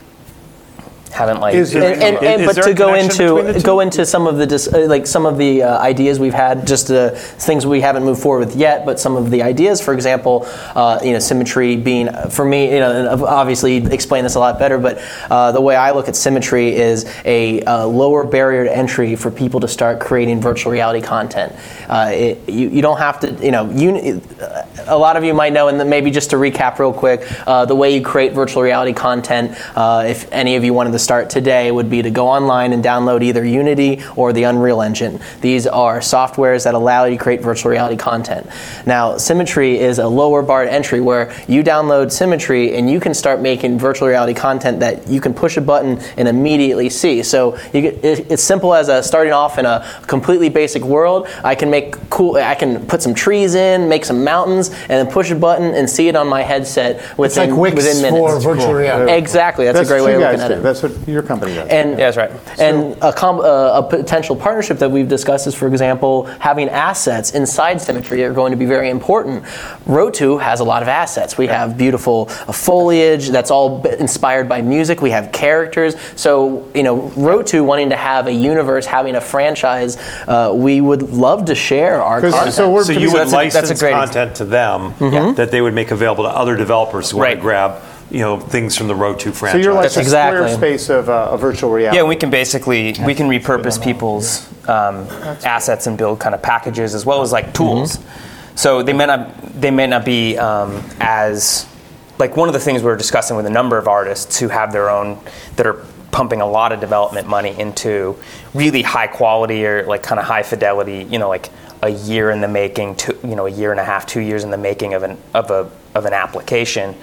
haven't 1.19 1.41
like 1.41 1.53
Is 1.53 1.73
there- 1.73 1.93
and, 1.93 2.01
and, 2.01 2.25
and 2.25 2.41
Is 2.41 2.47
but 2.47 2.63
to 2.63 2.73
go 2.73 2.93
into 2.93 3.61
go 3.63 3.81
into 3.81 4.05
some 4.05 4.25
of 4.25 4.37
the 4.37 4.47
dis, 4.47 4.67
uh, 4.73 4.85
like 4.87 5.05
some 5.05 5.25
of 5.25 5.37
the 5.37 5.63
uh, 5.63 5.77
ideas 5.91 6.19
we've 6.19 6.39
had, 6.45 6.65
just 6.65 6.89
uh, 6.89 7.09
things 7.47 7.65
we 7.65 7.81
haven't 7.81 8.03
moved 8.09 8.21
forward 8.21 8.47
with 8.47 8.55
yet. 8.55 8.85
But 8.85 8.99
some 8.99 9.15
of 9.17 9.29
the 9.29 9.43
ideas, 9.43 9.81
for 9.81 9.93
example, 9.93 10.47
uh, 10.75 10.99
you 11.03 11.11
know, 11.11 11.17
Simmetri 11.17 11.83
being 11.83 12.07
for 12.29 12.45
me, 12.45 12.73
you 12.73 12.79
know, 12.79 12.91
and 13.11 13.21
obviously 13.23 13.75
explain 13.99 14.23
this 14.23 14.35
a 14.35 14.39
lot 14.39 14.57
better. 14.57 14.77
But 14.77 14.95
uh, 15.29 15.51
the 15.51 15.61
way 15.61 15.75
I 15.75 15.91
look 15.91 16.07
at 16.07 16.15
Simmetri 16.15 16.71
is 16.71 17.05
a 17.25 17.61
uh, 17.63 17.85
lower 17.85 18.23
barrier 18.25 18.63
to 18.63 18.75
entry 18.75 19.15
for 19.15 19.29
people 19.29 19.59
to 19.59 19.67
start 19.67 19.99
creating 19.99 20.41
virtual 20.41 20.71
reality 20.71 21.01
content. 21.01 21.51
Uh, 21.89 22.11
it, 22.13 22.47
you, 22.47 22.69
you 22.69 22.81
don't 22.81 22.97
have 22.97 23.19
to, 23.19 23.27
you 23.45 23.51
know, 23.51 23.69
you, 23.69 24.21
a 24.87 24.97
lot 24.97 25.17
of 25.17 25.23
you 25.23 25.33
might 25.33 25.53
know, 25.53 25.67
and 25.67 25.79
then 25.79 25.89
maybe 25.89 26.11
just 26.11 26.29
to 26.29 26.37
recap 26.37 26.79
real 26.79 26.93
quick, 26.93 27.21
uh, 27.45 27.65
the 27.65 27.75
way 27.75 27.95
you 27.95 28.01
create 28.01 28.33
virtual 28.33 28.63
reality 28.63 28.93
content, 28.93 29.51
uh, 29.75 30.03
if 30.07 30.31
any 30.31 30.55
of 30.55 30.63
you 30.63 30.73
wanted 30.73 30.91
to 30.91 30.99
start 31.09 31.27
today, 31.27 31.71
would 31.71 31.89
be 31.89 32.03
to 32.03 32.11
go 32.11 32.27
online 32.27 32.71
and 32.71 32.83
download 32.83 33.23
either 33.23 33.43
Unity 33.43 33.99
or 34.15 34.31
the 34.31 34.43
Unreal 34.43 34.79
Engine. 34.79 35.19
These 35.41 35.65
are 35.65 36.01
softwares 36.01 36.65
that 36.65 36.75
allow 36.75 37.05
you 37.05 37.17
to 37.17 37.23
create 37.23 37.41
virtual 37.41 37.71
reality 37.71 37.97
content. 37.97 38.45
Now, 38.85 39.13
Simmetri 39.13 39.77
is 39.77 39.97
a 39.97 40.07
lower 40.07 40.43
bar 40.43 40.65
entry 40.65 41.01
where 41.01 41.33
you 41.47 41.63
download 41.63 42.09
Simmetri 42.11 42.77
and 42.77 42.87
you 42.87 42.99
can 42.99 43.15
start 43.15 43.41
making 43.41 43.79
virtual 43.79 44.07
reality 44.07 44.35
content 44.35 44.81
that 44.81 45.07
you 45.07 45.19
can 45.19 45.33
push 45.33 45.57
a 45.57 45.61
button 45.61 45.97
and 46.15 46.27
immediately 46.27 46.91
see. 46.91 47.23
So 47.23 47.57
you 47.73 47.81
get, 47.81 48.05
it, 48.05 48.31
it's 48.31 48.43
simple 48.43 48.75
as 48.75 48.87
a, 48.87 49.01
starting 49.01 49.33
off 49.33 49.57
in 49.57 49.65
a 49.65 49.83
completely 50.05 50.49
basic 50.49 50.83
world. 50.83 51.27
I 51.43 51.55
can 51.55 51.71
make 51.71 51.95
cool. 52.11 52.35
I 52.35 52.53
can 52.53 52.85
put 52.85 53.01
some 53.01 53.15
trees 53.15 53.55
in, 53.55 53.89
make 53.89 54.05
some 54.05 54.23
mountains, 54.23 54.69
and 54.69 54.91
then 54.91 55.07
push 55.11 55.31
a 55.31 55.35
button 55.35 55.73
and 55.73 55.89
see 55.89 56.07
it 56.07 56.15
on 56.15 56.27
my 56.27 56.43
headset 56.43 56.97
It's 56.97 57.17
within, 57.17 57.49
like 57.49 57.59
Wix 57.59 57.75
within 57.77 58.03
minutes. 58.03 58.45
for 58.45 58.53
virtual 58.53 58.75
reality. 58.75 59.11
Exactly, 59.11 59.65
that's, 59.65 59.79
That's 59.79 59.89
a 59.89 59.93
great 59.93 60.05
way 60.05 60.13
of 60.13 60.21
looking 60.21 60.41
at 60.41 60.51
it. 60.51 60.61
That's 60.61 60.83
what 60.83 60.98
your 61.07 61.21
company 61.23 61.55
does. 61.55 61.67
And 61.69 61.91
Yeah, 61.91 62.11
that's 62.11 62.17
right. 62.17 62.31
And 62.59 62.95
a, 63.01 63.11
com- 63.13 63.39
uh, 63.39 63.79
a 63.79 63.83
potential 63.83 64.35
partnership 64.35 64.77
that 64.79 64.89
we've 64.91 65.07
discussed 65.07 65.47
is, 65.47 65.55
for 65.55 65.67
example, 65.67 66.25
having 66.39 66.69
assets 66.69 67.31
inside 67.31 67.77
Simmetri 67.77 68.23
are 68.27 68.33
going 68.33 68.51
to 68.51 68.57
be 68.57 68.65
very 68.65 68.89
important. 68.89 69.43
Rotu 69.85 70.41
has 70.41 70.59
a 70.59 70.63
lot 70.63 70.81
of 70.81 70.87
assets. 70.87 71.37
We 71.37 71.47
have 71.47 71.77
beautiful 71.77 72.27
uh, 72.29 72.51
foliage 72.51 73.29
that's 73.29 73.51
all 73.51 73.85
inspired 73.87 74.47
by 74.49 74.61
music. 74.61 75.01
We 75.01 75.11
have 75.11 75.31
characters. 75.31 75.95
So, 76.15 76.69
you 76.75 76.83
know, 76.83 77.09
Rotu 77.09 77.65
wanting 77.65 77.89
to 77.89 77.95
have 77.97 78.27
a 78.27 78.31
universe, 78.33 78.85
having 78.85 79.15
a 79.15 79.21
franchise, 79.21 79.97
uh, 80.27 80.51
we 80.53 80.81
would 80.81 81.01
love 81.11 81.45
to 81.45 81.55
share 81.55 82.01
our 82.01 82.21
content. 82.21 82.53
so 82.53 82.71
we're- 82.71 82.83
So 82.85 82.91
you 82.93 83.11
would 83.11 83.27
that's 83.27 83.33
a- 83.33 83.35
that's 83.35 83.55
a 83.55 83.59
license 83.61 83.79
great- 83.79 83.93
content 83.93 84.35
to 84.35 84.45
them 84.45 84.93
that 85.35 85.51
they 85.51 85.61
would 85.61 85.73
make 85.73 85.91
available 85.91 86.23
to 86.23 86.29
other 86.29 86.55
developers 86.55 87.11
who 87.11 87.17
want 87.17 87.31
to 87.31 87.35
grab, 87.37 87.81
you 88.11 88.19
know, 88.19 88.39
things 88.39 88.75
from 88.75 88.87
the 88.87 88.93
Rotu 88.93 89.33
So 89.33 89.57
you're 89.57 89.73
like 89.73 89.83
That's 89.83 89.97
a 89.97 90.01
exactly. 90.01 90.49
Squarespace 90.49 90.89
of, 90.89 91.09
uh, 91.09 91.29
of 91.31 91.41
virtual 91.41 91.71
reality. 91.71 91.97
Yeah, 91.97 92.03
we 92.03 92.15
can 92.15 92.29
basically 92.29 92.95
we 93.05 93.13
can 93.13 93.27
repurpose 93.27 93.81
people's 93.81 94.47
um, 94.67 95.07
assets 95.45 95.87
and 95.87 95.97
build 95.97 96.19
kind 96.19 96.33
of 96.33 96.41
packages 96.41 96.95
as 96.95 97.05
well 97.05 97.21
as 97.21 97.31
like 97.31 97.53
tools. 97.53 97.99
So 98.55 98.83
they 98.83 98.93
may 98.93 99.05
not 99.05 99.35
they 99.61 99.71
may 99.71 99.87
not 99.87 100.05
be 100.05 100.37
um, 100.37 100.83
as 100.99 101.67
like 102.17 102.35
one 102.35 102.49
of 102.49 102.53
the 102.53 102.59
things 102.59 102.81
we 102.81 102.87
we're 102.87 102.97
discussing 102.97 103.37
with 103.37 103.45
a 103.45 103.49
number 103.49 103.77
of 103.77 103.87
artists 103.87 104.39
who 104.39 104.49
have 104.49 104.73
their 104.73 104.89
own 104.89 105.19
that 105.55 105.65
are 105.65 105.85
pumping 106.11 106.41
a 106.41 106.45
lot 106.45 106.71
of 106.71 106.79
development 106.79 107.27
money 107.27 107.57
into 107.59 108.17
really 108.53 108.81
high 108.81 109.07
quality 109.07 109.65
or 109.65 109.83
like 109.85 110.03
kind 110.03 110.19
of 110.19 110.25
high 110.25 110.43
fidelity, 110.43 111.03
you 111.09 111.19
know, 111.19 111.29
like 111.29 111.49
a 111.81 111.89
year 111.89 112.29
in 112.31 112.41
the 112.41 112.47
making, 112.47 112.95
two, 112.95 113.17
you 113.23 113.35
know, 113.35 113.45
a 113.45 113.51
year 113.51 113.71
and 113.71 113.79
a 113.79 113.85
half, 113.85 114.05
two 114.05 114.19
years 114.19 114.43
in 114.43 114.51
the 114.51 114.57
making 114.57 114.93
of 114.93 115.03
an 115.03 115.17
of 115.33 115.49
a 115.51 115.71
of 115.99 116.05
an 116.05 116.13
application, 116.13 116.95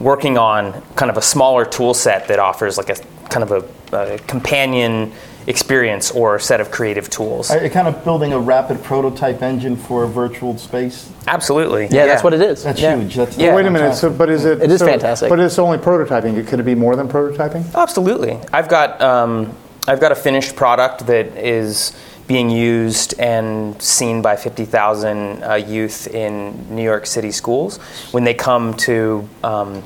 working 0.00 0.38
on 0.38 0.80
kind 0.96 1.10
of 1.10 1.18
a 1.18 1.22
smaller 1.22 1.66
tool 1.66 1.92
set 1.92 2.28
that 2.28 2.38
offers 2.38 2.78
like 2.78 2.88
a 2.88 2.96
kind 3.28 3.42
of 3.42 3.50
a, 3.92 4.14
a 4.14 4.18
companion 4.20 5.12
experience 5.46 6.10
or 6.12 6.38
set 6.38 6.58
of 6.58 6.70
creative 6.70 7.10
tools. 7.10 7.50
Are 7.50 7.62
you 7.62 7.68
kind 7.68 7.86
of 7.86 8.02
building 8.02 8.32
a 8.32 8.38
rapid 8.38 8.82
prototype 8.82 9.42
engine 9.42 9.76
for 9.76 10.04
a 10.04 10.08
virtual 10.08 10.56
space? 10.56 11.10
Absolutely. 11.26 11.88
yeah, 11.90 12.06
that's 12.06 12.24
what 12.24 12.32
it 12.32 12.40
is. 12.40 12.62
That's 12.64 12.80
Yeah. 12.80 12.96
huge. 12.96 13.14
That's 13.14 13.36
Yeah. 13.36 13.54
Wait 13.54 13.66
a 13.66 13.70
minute. 13.70 13.94
So, 13.94 14.08
but 14.08 14.30
is 14.30 14.46
it? 14.46 14.62
It 14.62 14.70
is 14.70 14.78
so- 14.80 14.86
fantastic. 14.86 15.28
But 15.28 15.40
it's 15.40 15.58
only 15.58 15.76
prototyping. 15.76 16.46
Could 16.46 16.60
it 16.60 16.62
be 16.62 16.74
more 16.74 16.96
than 16.96 17.08
prototyping? 17.08 17.74
Absolutely. 17.74 18.38
I've 18.54 18.68
got 18.68 19.02
um, 19.02 19.54
I've 19.86 20.00
got 20.00 20.12
a 20.12 20.14
finished 20.14 20.56
product 20.56 21.06
that 21.08 21.26
is 21.36 21.92
being 22.26 22.48
used 22.48 23.18
and 23.18 23.80
seen 23.82 24.22
by 24.22 24.36
50,000 24.36 25.42
uh, 25.42 25.54
youth 25.54 26.06
in 26.08 26.74
New 26.74 26.82
York 26.82 27.06
City 27.06 27.30
schools 27.30 27.78
when 28.12 28.24
they 28.24 28.34
come 28.34 28.74
to 28.74 29.28
um, 29.42 29.82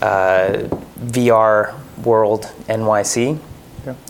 uh, 0.00 0.68
VR 0.98 1.74
World 2.04 2.44
NYC. 2.68 3.38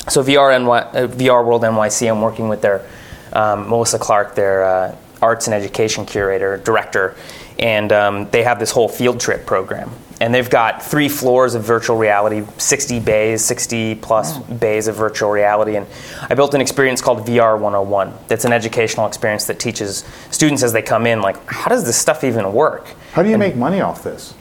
So 0.09 0.23
VR, 0.23 0.61
NY, 0.63 0.79
uh, 0.79 1.09
VR 1.09 1.45
World 1.45 1.63
NYC, 1.63 2.11
I'm 2.11 2.21
working 2.21 2.49
with 2.49 2.63
their 2.63 2.87
um, 3.33 3.69
Melissa 3.69 3.99
Clark, 3.99 4.35
their 4.35 4.65
uh, 4.65 4.97
arts 5.21 5.47
and 5.47 5.55
education 5.55 6.07
curator, 6.07 6.59
director, 6.59 7.17
and 7.59 7.93
um, 7.93 8.31
they 8.31 8.43
have 8.43 8.59
this 8.59 8.71
whole 8.71 8.89
field 8.89 9.21
trip 9.21 9.47
program. 9.47 9.91
And 10.21 10.33
they've 10.33 10.49
got 10.49 10.83
three 10.83 11.09
floors 11.09 11.55
of 11.55 11.65
virtual 11.65 11.97
reality, 11.97 12.45
60 12.59 13.01
bays, 13.01 13.45
60 13.45 13.97
plus 13.97 14.39
bays 14.39 14.87
of 14.87 14.97
virtual 14.97 15.31
reality. 15.31 15.77
And 15.77 15.87
I 16.23 16.35
built 16.35 16.55
an 16.55 16.61
experience 16.61 17.01
called 17.01 17.27
VR 17.27 17.59
101. 17.59 18.13
That's 18.29 18.45
an 18.45 18.53
educational 18.53 19.07
experience 19.07 19.45
that 19.47 19.59
teaches 19.59 20.05
students 20.31 20.63
as 20.63 20.73
they 20.73 20.83
come 20.83 21.07
in, 21.07 21.21
like, 21.21 21.45
how 21.51 21.69
does 21.69 21.85
this 21.85 21.97
stuff 21.97 22.23
even 22.25 22.53
work? 22.53 22.87
How 23.13 23.23
do 23.23 23.29
you 23.29 23.39
make 23.39 23.57
money 23.57 23.81
off 23.81 24.05
this? 24.05 24.35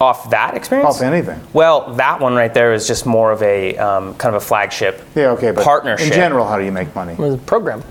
Off 0.00 0.30
that 0.30 0.56
experience? 0.56 0.96
Off 0.96 1.02
anything? 1.02 1.40
Well, 1.52 1.94
that 1.94 2.18
one 2.18 2.34
right 2.34 2.52
there 2.52 2.72
is 2.72 2.88
just 2.88 3.06
more 3.06 3.30
of 3.30 3.40
a 3.42 3.76
um, 3.78 4.16
kind 4.16 4.34
of 4.34 4.42
a 4.42 4.44
flagship 4.44 5.00
Yeah. 5.14 5.30
Okay. 5.30 5.52
But 5.52 5.62
partnership. 5.62 6.08
in 6.08 6.12
general, 6.12 6.44
how 6.44 6.58
do 6.58 6.64
you 6.64 6.72
make 6.72 6.92
money? 6.96 7.12
It 7.12 7.18
was 7.20 7.34
a 7.34 7.38
program. 7.38 7.84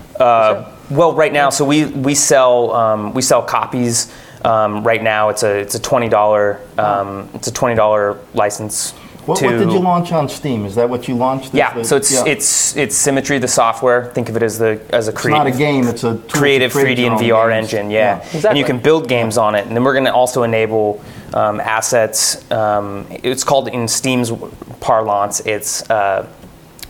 Well, 0.90 1.14
right 1.14 1.32
now, 1.32 1.48
so 1.48 1.64
we 1.64 1.86
we 1.86 2.14
sell 2.14 2.72
um, 2.72 3.14
we 3.14 3.22
sell 3.22 3.42
copies. 3.42 4.12
Um, 4.44 4.82
right 4.84 5.02
now, 5.02 5.28
it's 5.28 5.42
a 5.42 5.58
it's 5.58 5.74
a 5.74 5.80
twenty 5.80 6.08
dollar 6.08 6.60
um, 6.78 7.28
it's 7.34 7.48
a 7.48 7.52
twenty 7.52 7.74
dollar 7.76 8.18
license. 8.34 8.92
What, 9.24 9.38
to, 9.38 9.46
what 9.46 9.52
did 9.52 9.70
you 9.70 9.78
launch 9.78 10.10
on 10.10 10.28
Steam? 10.28 10.66
Is 10.66 10.74
that 10.74 10.90
what 10.90 11.06
you 11.06 11.14
launched? 11.14 11.54
Yeah, 11.54 11.72
The- 11.74 11.84
so 11.84 11.96
it's 11.96 12.10
yeah. 12.12 12.24
it's 12.26 12.76
it's 12.76 13.06
Simmetri, 13.06 13.40
the 13.40 13.46
software. 13.46 14.06
Think 14.06 14.28
of 14.28 14.36
it 14.36 14.42
as 14.42 14.58
the 14.58 14.80
as 14.90 15.06
a 15.06 15.12
It's 15.12 15.20
creative 15.20 15.44
not 15.44 15.54
a 15.54 15.56
game. 15.56 15.86
It's 15.86 16.02
a 16.02 16.16
tool 16.16 16.28
creative 16.40 16.72
3D 16.72 17.06
and 17.06 17.20
VR 17.20 17.50
games. 17.50 17.72
engine, 17.72 17.90
yeah. 17.92 18.18
And 18.20 18.34
Exactly. 18.34 18.58
you 18.58 18.66
can 18.66 18.80
build 18.80 19.08
games 19.08 19.38
on 19.38 19.54
it. 19.54 19.64
And 19.64 19.76
then 19.76 19.84
we're 19.84 19.92
going 19.92 20.06
to 20.06 20.12
also 20.12 20.42
enable 20.42 21.00
um, 21.34 21.60
assets. 21.60 22.50
Um, 22.50 23.06
it's 23.10 23.44
called 23.44 23.68
in 23.68 23.86
Steam's 23.86 24.32
parlance, 24.80 25.38
it's 25.46 25.88
uh, 25.88 26.26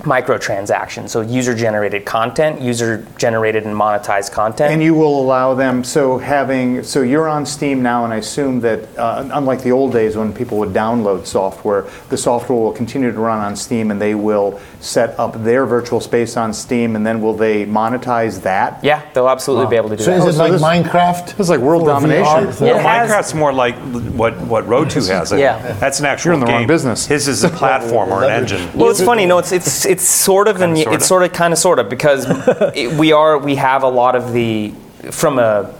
microtransactions. 0.03 1.11
So 1.11 1.21
user 1.21 1.55
generated 1.55 2.05
content, 2.05 2.61
user 2.61 3.07
generated 3.19 3.65
and 3.65 3.75
monetized 3.75 4.33
content. 4.33 4.73
And 4.73 4.83
you 4.83 4.95
will 4.95 5.21
allow 5.21 5.55
them. 5.55 5.85
So 5.85 6.19
having 6.19 6.83
so 6.83 7.03
you're 7.03 7.29
on 7.29 7.47
Steam 7.47 7.83
now, 7.83 8.05
and 8.05 8.13
I 8.13 8.17
assume 8.17 8.61
that 8.61 8.97
uh, 8.99 9.29
unlike 9.33 9.63
the 9.63 9.73
old 9.73 9.93
days 9.93 10.17
when 10.17 10.33
people 10.33 10.59
would 10.59 10.71
download 10.71 11.27
software, 11.27 11.87
the 12.09 12.17
software 12.17 12.59
will 12.59 12.73
continue 12.73 13.11
to 13.13 13.19
run 13.19 13.39
on 13.41 13.57
Steam, 13.57 13.91
and 13.91 14.01
they 14.01 14.15
will 14.15 14.61
set 14.81 15.19
up 15.19 15.43
their 15.45 15.67
virtual 15.67 16.01
space 16.01 16.37
on 16.37 16.53
Steam, 16.53 16.97
and 16.97 17.07
then 17.07 17.21
will 17.21 17.35
they 17.35 17.65
monetize 17.67 18.43
that? 18.43 18.83
yeah, 18.83 19.03
they'll 19.15 19.29
absolutely 19.29 19.67
be 19.69 19.77
able 19.77 19.89
to 19.89 19.97
do 19.97 20.05
that. 20.05 20.05
So 20.05 20.11
that. 20.11 20.29
is 20.29 20.35
it 20.35 20.39
so 20.39 20.43
like 20.43 20.53
this- 20.53 20.63
Minecraft? 20.63 21.41
It's 21.41 21.49
like 21.49 21.61
world 21.61 21.87
domination. 21.87 22.25
VR? 22.25 22.61
Yeah. 22.61 22.77
It 22.77 22.83
has- 22.83 23.11
Minecraft's 23.11 23.35
more 23.35 23.53
like 23.53 23.77
what 24.15 24.39
what 24.43 24.65
Rotu 24.67 25.07
has. 25.09 25.33
Yeah. 25.33 25.73
That's 25.79 26.01
an 26.01 26.07
actual 26.07 26.29
You're 26.31 26.35
in 26.35 26.41
the 26.41 26.47
wrong 26.47 26.67
business. 26.67 27.07
His 27.07 27.29
is 27.29 27.45
a 27.45 27.49
platform 27.49 28.11
or 28.11 28.25
an 28.25 28.31
engine. 28.31 28.71
Well, 28.77 28.91
it's 28.91 29.03
funny. 29.03 29.27
No, 29.27 29.39
it's 29.39 29.53
it's 29.53 29.85
it's 29.93 30.05
sort 30.09 30.49
of 30.49 30.57
and 30.63 30.75
Kinda, 30.75 30.83
sorta. 30.85 30.97
it's 30.97 31.07
sort 31.07 31.23
of 31.25 31.33
kind 31.33 31.53
of 31.53 31.59
sort 31.59 31.79
of 31.79 31.89
because 31.89 32.27
it, 32.75 32.93
we 32.99 33.13
are 33.13 33.39
we 33.39 33.55
have 33.57 33.83
a 33.83 33.89
lot 33.89 34.15
of 34.17 34.33
the 34.33 34.73
from 35.11 35.39
a 35.39 35.73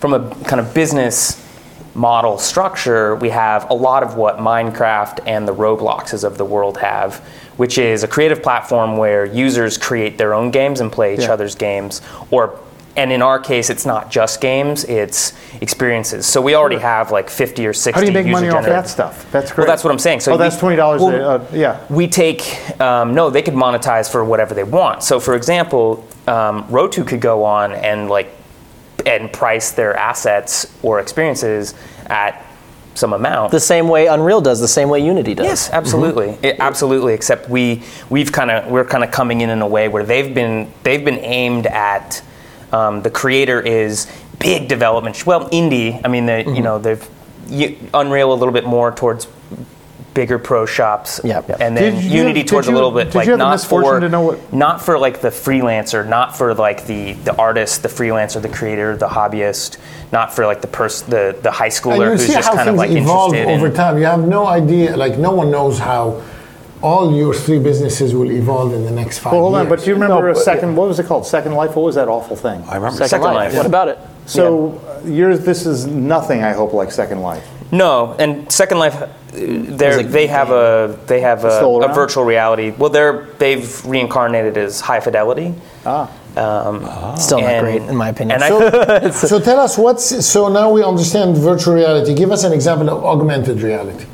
from 0.00 0.12
a 0.14 0.34
kind 0.44 0.60
of 0.60 0.74
business 0.74 1.44
model 1.94 2.38
structure. 2.38 3.16
We 3.16 3.30
have 3.30 3.70
a 3.70 3.74
lot 3.74 4.02
of 4.02 4.14
what 4.16 4.38
Minecraft 4.38 5.20
and 5.26 5.46
the 5.48 5.54
Robloxes 5.54 6.22
of 6.24 6.38
the 6.38 6.44
world 6.44 6.78
have, 6.78 7.16
which 7.56 7.76
is 7.78 8.04
a 8.04 8.08
creative 8.08 8.42
platform 8.42 8.96
where 8.96 9.24
users 9.24 9.76
create 9.78 10.16
their 10.18 10.32
own 10.34 10.50
games 10.50 10.80
and 10.80 10.92
play 10.92 11.14
each 11.14 11.20
Yeah. 11.22 11.32
other's 11.32 11.54
games, 11.56 12.00
or 12.30 12.58
and 12.98 13.12
in 13.12 13.22
our 13.22 13.38
case, 13.38 13.70
it's 13.70 13.86
not 13.86 14.10
just 14.10 14.40
games; 14.40 14.84
it's 14.84 15.32
experiences. 15.60 16.26
So 16.26 16.42
we 16.42 16.54
already 16.54 16.78
have 16.78 17.12
like 17.12 17.30
50 17.30 17.66
or 17.66 17.72
60. 17.72 17.92
How 17.92 18.00
do 18.00 18.06
you 18.06 18.12
make 18.12 18.30
money 18.30 18.48
off 18.48 18.64
that 18.64 18.88
stuff? 18.88 19.30
That's 19.30 19.52
great. 19.52 19.58
Well, 19.58 19.72
that's 19.72 19.84
what 19.84 19.92
I'm 19.92 19.98
saying. 19.98 20.20
So 20.20 20.32
oh, 20.32 20.36
that's 20.36 20.58
twenty 20.58 20.76
dollars. 20.76 21.00
well, 21.00 21.30
uh, 21.30 21.46
yeah. 21.52 21.84
we 21.88 22.08
take 22.08 22.42
um, 22.80 23.14
no 23.14 23.30
they 23.30 23.42
could 23.42 23.54
monetize 23.54 24.10
for 24.10 24.24
whatever 24.24 24.54
they 24.54 24.64
want 24.64 25.02
so 25.02 25.20
for 25.20 25.34
example 25.34 26.06
um, 26.26 26.64
rotu 26.64 27.06
could 27.06 27.20
go 27.20 27.44
on 27.44 27.72
and 27.72 28.08
like 28.08 28.30
and 29.06 29.32
price 29.32 29.72
their 29.72 29.96
assets 29.96 30.72
or 30.82 31.00
experiences 31.00 31.74
at 32.06 32.44
some 32.94 33.12
amount 33.12 33.52
The 33.52 33.60
same 33.60 33.88
way 33.88 34.08
Unreal 34.08 34.40
does, 34.40 34.60
the 34.60 34.66
same 34.66 34.88
way 34.88 34.98
Unity 34.98 35.34
does. 35.34 35.46
Yes, 35.46 35.70
absolutely, 35.70 36.36
It- 36.42 36.56
absolutely. 36.58 37.14
Except 37.14 37.48
we 37.48 37.82
we've 38.10 38.32
kind 38.32 38.50
of 38.50 38.70
we're 38.70 38.84
kind 38.84 39.04
of 39.04 39.12
coming 39.12 39.40
in 39.40 39.50
in 39.50 39.62
a 39.62 39.68
way 39.68 39.86
where 39.88 40.02
they've 40.02 40.34
been 40.34 40.72
they've 40.82 41.04
been 41.04 41.20
aimed 41.20 41.66
at 41.66 42.22
um, 42.72 43.02
the 43.02 43.10
creator 43.10 43.60
is 43.60 44.06
big 44.38 44.68
development. 44.68 45.26
Well, 45.26 45.48
indie. 45.50 46.00
I 46.04 46.08
mean, 46.08 46.26
they, 46.26 46.44
you 46.44 46.62
know 46.62 46.78
they've 46.78 47.06
you, 47.48 47.76
Unreal 47.94 48.32
a 48.32 48.34
little 48.34 48.52
bit 48.52 48.64
more 48.66 48.92
towards 48.92 49.26
bigger 50.14 50.38
pro 50.38 50.66
shops. 50.66 51.20
Yep. 51.22 51.60
And 51.60 51.76
then 51.76 51.94
Did 51.94 52.04
Unity 52.04 52.42
towards 52.44 52.66
you- 52.66 52.72
a 52.72 52.74
little 52.74 52.90
bit 52.90 53.04
did 53.06 53.14
like 53.14 53.26
you 53.26 53.32
have 53.32 53.38
the 53.38 53.44
not 53.44 53.60
for 53.62 54.00
to 54.00 54.08
know 54.08 54.20
what- 54.22 54.52
not 54.52 54.82
for 54.82 54.98
like 54.98 55.20
the 55.20 55.28
freelancer, 55.28 56.06
not 56.06 56.36
for 56.36 56.54
like 56.54 56.86
the 56.86 57.12
the 57.12 57.34
artist, 57.36 57.82
the 57.82 57.88
freelancer, 57.88 58.42
the 58.42 58.48
creator, 58.48 58.96
the 58.96 59.06
hobbyist, 59.08 59.76
not 60.12 60.34
for 60.34 60.44
like 60.44 60.60
the 60.60 60.66
person, 60.66 61.08
the 61.10 61.36
the 61.40 61.50
high 61.52 61.68
schooler 61.68 62.08
who's 62.10 62.26
just 62.26 62.48
how 62.48 62.56
kind 62.56 62.68
of 62.68 62.74
like 62.74 62.90
evolve 62.90 63.32
interested 63.34 63.54
over 63.58 63.66
in. 63.68 63.74
time. 63.74 63.98
You 63.98 64.06
have 64.06 64.26
no 64.26 64.46
idea, 64.46 64.96
like 64.96 65.18
no 65.18 65.30
one 65.30 65.50
knows 65.50 65.78
how 65.78 66.20
all 66.82 67.12
your 67.14 67.34
three 67.34 67.58
businesses 67.58 68.14
will 68.14 68.30
evolve 68.30 68.72
in 68.72 68.84
the 68.84 68.90
next 68.90 69.18
five 69.18 69.32
Well, 69.32 69.42
hold 69.42 69.54
years. 69.54 69.60
on. 69.62 69.68
But 69.68 69.80
do 69.80 69.86
you 69.86 69.94
remember 69.94 70.22
No, 70.22 70.30
a 70.30 70.34
but- 70.34 70.42
second? 70.42 70.76
What 70.76 70.88
was 70.88 70.98
it 70.98 71.06
called? 71.06 71.26
Second 71.26 71.54
Life. 71.54 71.74
What 71.76 71.82
was 71.84 71.94
that 71.96 72.08
awful 72.08 72.36
thing? 72.36 72.62
I 72.68 72.76
remember 72.76 72.96
Second, 72.96 73.08
Second 73.08 73.24
Life. 73.24 73.34
Life. 73.52 73.54
What 73.56 73.66
about 73.66 73.88
it? 73.88 73.98
So 74.26 74.78
uh, 75.04 75.06
yours. 75.08 75.40
This 75.40 75.66
is 75.66 75.86
nothing. 75.86 76.42
I 76.44 76.52
hope 76.52 76.72
like 76.72 76.90
Second 76.92 77.20
Life. 77.22 77.44
No, 77.70 78.14
and 78.18 78.50
Second 78.50 78.78
Life, 78.78 78.94
uh, 79.02 79.08
they're, 79.32 79.98
like 79.98 80.08
they 80.08 80.26
have 80.26 80.50
a 80.50 80.98
they 81.06 81.20
have 81.20 81.44
a, 81.44 81.60
a 81.60 81.94
virtual 81.94 82.24
reality. 82.24 82.70
Well, 82.70 82.90
they're 82.90 83.26
they've 83.38 83.84
reincarnated 83.84 84.56
as 84.56 84.80
high 84.80 85.00
fidelity. 85.00 85.54
Ah. 85.84 86.08
Still 87.16 87.40
not 87.40 87.50
and- 87.50 87.64
great, 87.66 87.82
in 87.82 87.96
my 87.96 88.10
opinion. 88.10 88.40
And 88.42 88.44
I, 88.44 89.10
so 89.10 89.40
tell 89.40 89.58
us 89.58 89.76
what's 89.76 90.24
so 90.26 90.48
now 90.48 90.70
we 90.70 90.82
understand 90.84 91.36
virtual 91.36 91.74
reality. 91.74 92.14
Give 92.14 92.30
us 92.30 92.44
an 92.44 92.52
example 92.52 92.88
of 92.90 93.04
augmented 93.04 93.60
reality. 93.60 94.06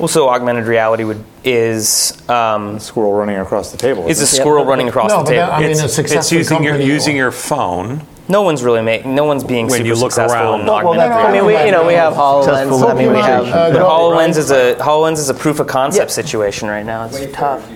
also 0.00 0.28
augmented 0.28 0.66
reality 0.66 1.04
would 1.04 1.22
is 1.44 2.16
um, 2.28 2.78
Squirrel 2.78 3.12
running 3.14 3.36
across 3.38 3.72
the 3.72 3.78
table. 3.78 4.06
is 4.08 4.20
a 4.20 4.22
isn't 4.22 4.38
it? 4.38 4.40
squirrel 4.42 4.64
running 4.64 4.88
across 4.88 5.08
No, 5.10 5.18
the 5.18 5.24
but 5.24 5.30
table. 5.30 5.46
that- 5.46 5.52
I 5.52 5.60
mean, 5.60 5.70
it's, 5.70 5.82
a 5.82 5.88
successful 5.88 6.38
it's 6.38 6.50
using 6.50 6.62
your 6.64 6.72
company 6.74 6.92
using 6.92 7.16
your 7.16 7.32
phone 7.32 8.02
No 8.28 8.42
one's 8.42 8.62
really 8.62 8.82
making. 8.82 9.14
No 9.14 9.24
one's 9.24 9.42
being 9.44 9.66
When 9.66 9.78
super 9.78 9.88
you 9.88 9.94
look 9.94 10.12
successful 10.12 10.36
around- 10.54 10.60
in 10.60 10.66
Well, 10.66 10.76
augmented 10.76 11.10
reality. 11.10 11.28
I 11.28 11.32
mean, 11.32 11.44
we, 11.46 11.64
you 11.66 11.72
know, 11.72 11.86
we 11.86 11.94
have 11.94 12.14
HoloLens. 12.14 12.88
I 12.90 12.94
mean, 12.94 13.12
we 13.12 13.18
have. 13.18 13.44
Uh, 13.46 13.70
But 13.72 13.78
go- 13.80 13.88
HoloLens 13.88 14.36
is 14.36 14.50
a 14.50 14.76
HoloLens 14.76 15.18
is 15.18 15.28
a 15.28 15.34
proof 15.34 15.58
of 15.60 15.66
concept 15.66 16.10
situation 16.12 16.68
right 16.68 16.86
now. 16.86 17.06
It's 17.06 17.34
tough. 17.36 17.68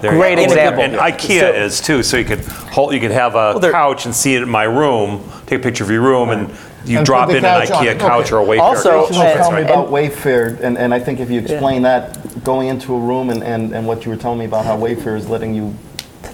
There 0.00 0.10
Great 0.12 0.36
go. 0.36 0.42
example. 0.42 0.82
And 0.82 0.94
IKEA 0.94 1.54
is 1.60 1.80
too. 1.80 2.02
So 2.02 2.16
you 2.16 2.24
could 2.24 2.40
hold, 2.44 2.92
you 2.94 3.00
could 3.00 3.10
have 3.12 3.34
a 3.36 3.56
they're- 3.60 3.70
couch 3.72 4.04
and 4.04 4.14
see 4.14 4.34
it 4.34 4.42
in 4.42 4.48
my 4.48 4.64
room. 4.64 5.22
Take 5.46 5.58
a 5.60 5.62
picture 5.62 5.84
of 5.84 5.90
your 5.90 6.00
room, 6.02 6.30
and 6.30 6.50
you 6.84 6.96
And 6.98 7.06
drop 7.06 7.30
in 7.30 7.36
an 7.36 7.42
couch 7.42 7.70
on 7.70 7.84
IKEA 7.84 7.98
couch 7.98 8.32
Okay. 8.32 8.34
or 8.34 8.40
a 8.42 8.44
Wayfair. 8.58 8.60
Also, 8.62 9.06
couch. 9.06 9.14
You 9.16 9.22
and- 9.22 9.38
tell 9.38 9.52
me 9.52 9.62
about 9.62 9.90
Wayfair, 9.90 10.60
and, 10.60 10.76
and 10.78 10.92
I 10.94 10.98
think 10.98 11.20
if 11.20 11.30
you 11.30 11.40
explain 11.40 11.82
that, 11.82 12.16
going 12.44 12.68
into 12.68 12.94
a 12.94 12.98
room 12.98 13.30
and, 13.30 13.42
and, 13.42 13.72
and 13.72 13.86
what 13.86 14.04
you 14.04 14.10
were 14.10 14.16
telling 14.16 14.38
me 14.38 14.44
about 14.44 14.64
how 14.64 14.76
Wayfair 14.76 15.16
is 15.16 15.28
letting 15.28 15.54
you 15.54 15.76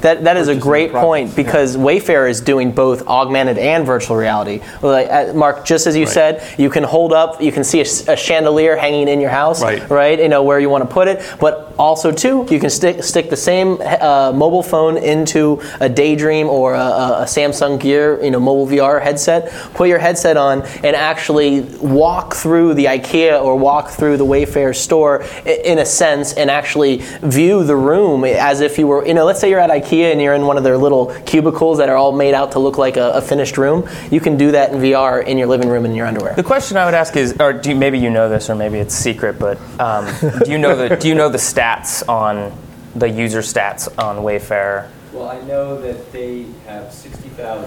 That, 0.01 0.25
that 0.25 0.37
is 0.37 0.49
a 0.49 0.55
great 0.55 0.93
point 0.93 1.31
yeah. 1.31 1.35
because 1.37 1.77
Wayfair 1.77 2.31
is 2.31 2.41
doing 2.41 2.71
both 2.73 3.07
augmented 3.09 3.59
and 3.59 3.85
virtual 3.85 4.17
reality. 4.17 4.61
Like, 4.83 5.09
uh, 5.11 5.33
Mark, 5.35 5.65
just 5.65 5.87
as 5.87 5.97
you 5.97 6.07
said, 6.07 6.43
you 6.59 6.71
can 6.71 6.85
hold 6.85 7.13
up, 7.13 7.43
you 7.43 7.51
can 7.51 7.65
see 7.65 7.81
a 7.81 8.17
chandelier 8.17 8.77
hanging 8.77 9.09
in 9.09 9.21
your 9.21 9.31
house, 9.31 9.61
Right. 9.91 10.19
You 10.21 10.29
know 10.29 10.43
where 10.43 10.61
you 10.61 10.69
want 10.71 10.89
to 10.89 10.93
put 10.93 11.09
it, 11.09 11.21
but 11.41 11.75
also 11.79 12.13
too, 12.13 12.47
you 12.51 12.61
can 12.61 12.71
stick 12.71 13.03
stick 13.03 13.31
the 13.31 13.37
same 13.37 13.79
uh, 13.81 14.33
mobile 14.35 14.63
phone 14.63 14.97
into 14.99 15.61
a 15.81 15.89
Daydream 15.89 16.49
or 16.49 16.75
a, 16.75 16.79
a, 16.79 17.23
a 17.23 17.25
Samsung 17.25 17.81
Gear, 17.81 18.23
you 18.23 18.31
know, 18.31 18.41
mobile 18.41 18.67
VR 18.67 19.01
headset. 19.03 19.51
Put 19.75 19.89
your 19.89 19.99
headset 19.99 20.37
on 20.37 20.63
and 20.85 20.95
actually 20.97 21.61
walk 21.81 22.35
through 22.35 22.75
the 22.75 22.85
IKEA 22.87 23.41
or 23.43 23.57
walk 23.57 23.91
through 23.91 24.17
the 24.17 24.27
Wayfair 24.27 24.75
store 24.75 25.23
i- 25.47 25.61
in 25.65 25.79
a 25.79 25.87
sense 25.87 26.33
and 26.35 26.51
actually 26.51 26.99
view 27.23 27.65
the 27.65 27.77
room 27.77 28.25
as 28.25 28.61
if 28.61 28.79
you 28.79 28.87
were, 28.87 29.07
you 29.07 29.15
know, 29.15 29.25
let's 29.25 29.41
say 29.41 29.49
you're 29.51 29.61
at 29.61 29.71
IKEA 29.81 30.13
and 30.13 30.21
you're 30.21 30.35
in 30.35 30.47
one 30.47 30.57
of 30.57 30.65
their 30.65 30.77
little 30.77 31.07
cubicles 31.27 31.79
that 31.79 31.89
are 31.89 31.97
all 31.97 32.13
made 32.13 32.35
out 32.35 32.53
to 32.53 32.59
look 32.59 32.79
like 32.79 32.97
a, 32.97 33.11
a 33.13 33.23
finished 33.23 33.59
room. 33.59 33.89
You 34.11 34.21
can 34.21 34.37
do 34.37 34.53
that 34.53 34.73
in 34.73 34.81
VR 34.81 35.25
in 35.25 35.39
your 35.39 35.47
living 35.47 35.69
room 35.69 35.85
in 35.85 35.95
your 35.95 36.07
underwear. 36.07 36.35
The 36.35 36.43
question 36.43 36.77
I 36.77 36.85
would 36.85 36.95
ask 36.95 37.17
is, 37.17 37.37
or 37.41 37.53
do 37.53 37.71
you, 37.71 37.77
maybe 37.77 37.99
you 37.99 38.11
know 38.11 38.29
this, 38.29 38.51
or 38.51 38.55
maybe 38.55 38.79
it's 38.79 38.95
secret, 38.95 39.39
but 39.39 39.59
um, 39.81 40.07
do 40.45 40.51
you 40.51 40.59
know 40.59 40.77
the 40.77 40.97
do 40.97 41.09
you 41.09 41.15
know 41.15 41.29
the 41.29 41.39
stats 41.39 42.07
on 42.09 42.53
the 42.95 43.09
user 43.09 43.41
stats 43.41 43.89
on 43.99 44.17
Wayfair? 44.17 44.91
Well, 45.13 45.29
I 45.29 45.41
know 45.43 45.81
that 45.81 46.13
they 46.13 46.47
have 46.67 46.93
60,000 46.93 47.65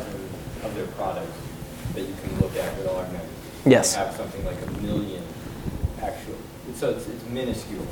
of 0.64 0.76
their 0.76 0.88
products 0.88 1.38
that 1.94 2.02
you 2.02 2.16
can 2.24 2.40
look 2.40 2.56
at 2.56 2.78
with 2.78 2.88
augmented. 2.88 3.28
Yes. 3.66 3.94
They 3.96 4.02
have 4.02 4.16
something 4.16 4.46
like 4.46 4.62
a 4.62 4.72
million 4.82 5.24
actual, 6.02 6.36
so 6.76 6.90
it's, 6.92 7.08
it's 7.08 7.26
minuscule. 7.26 7.86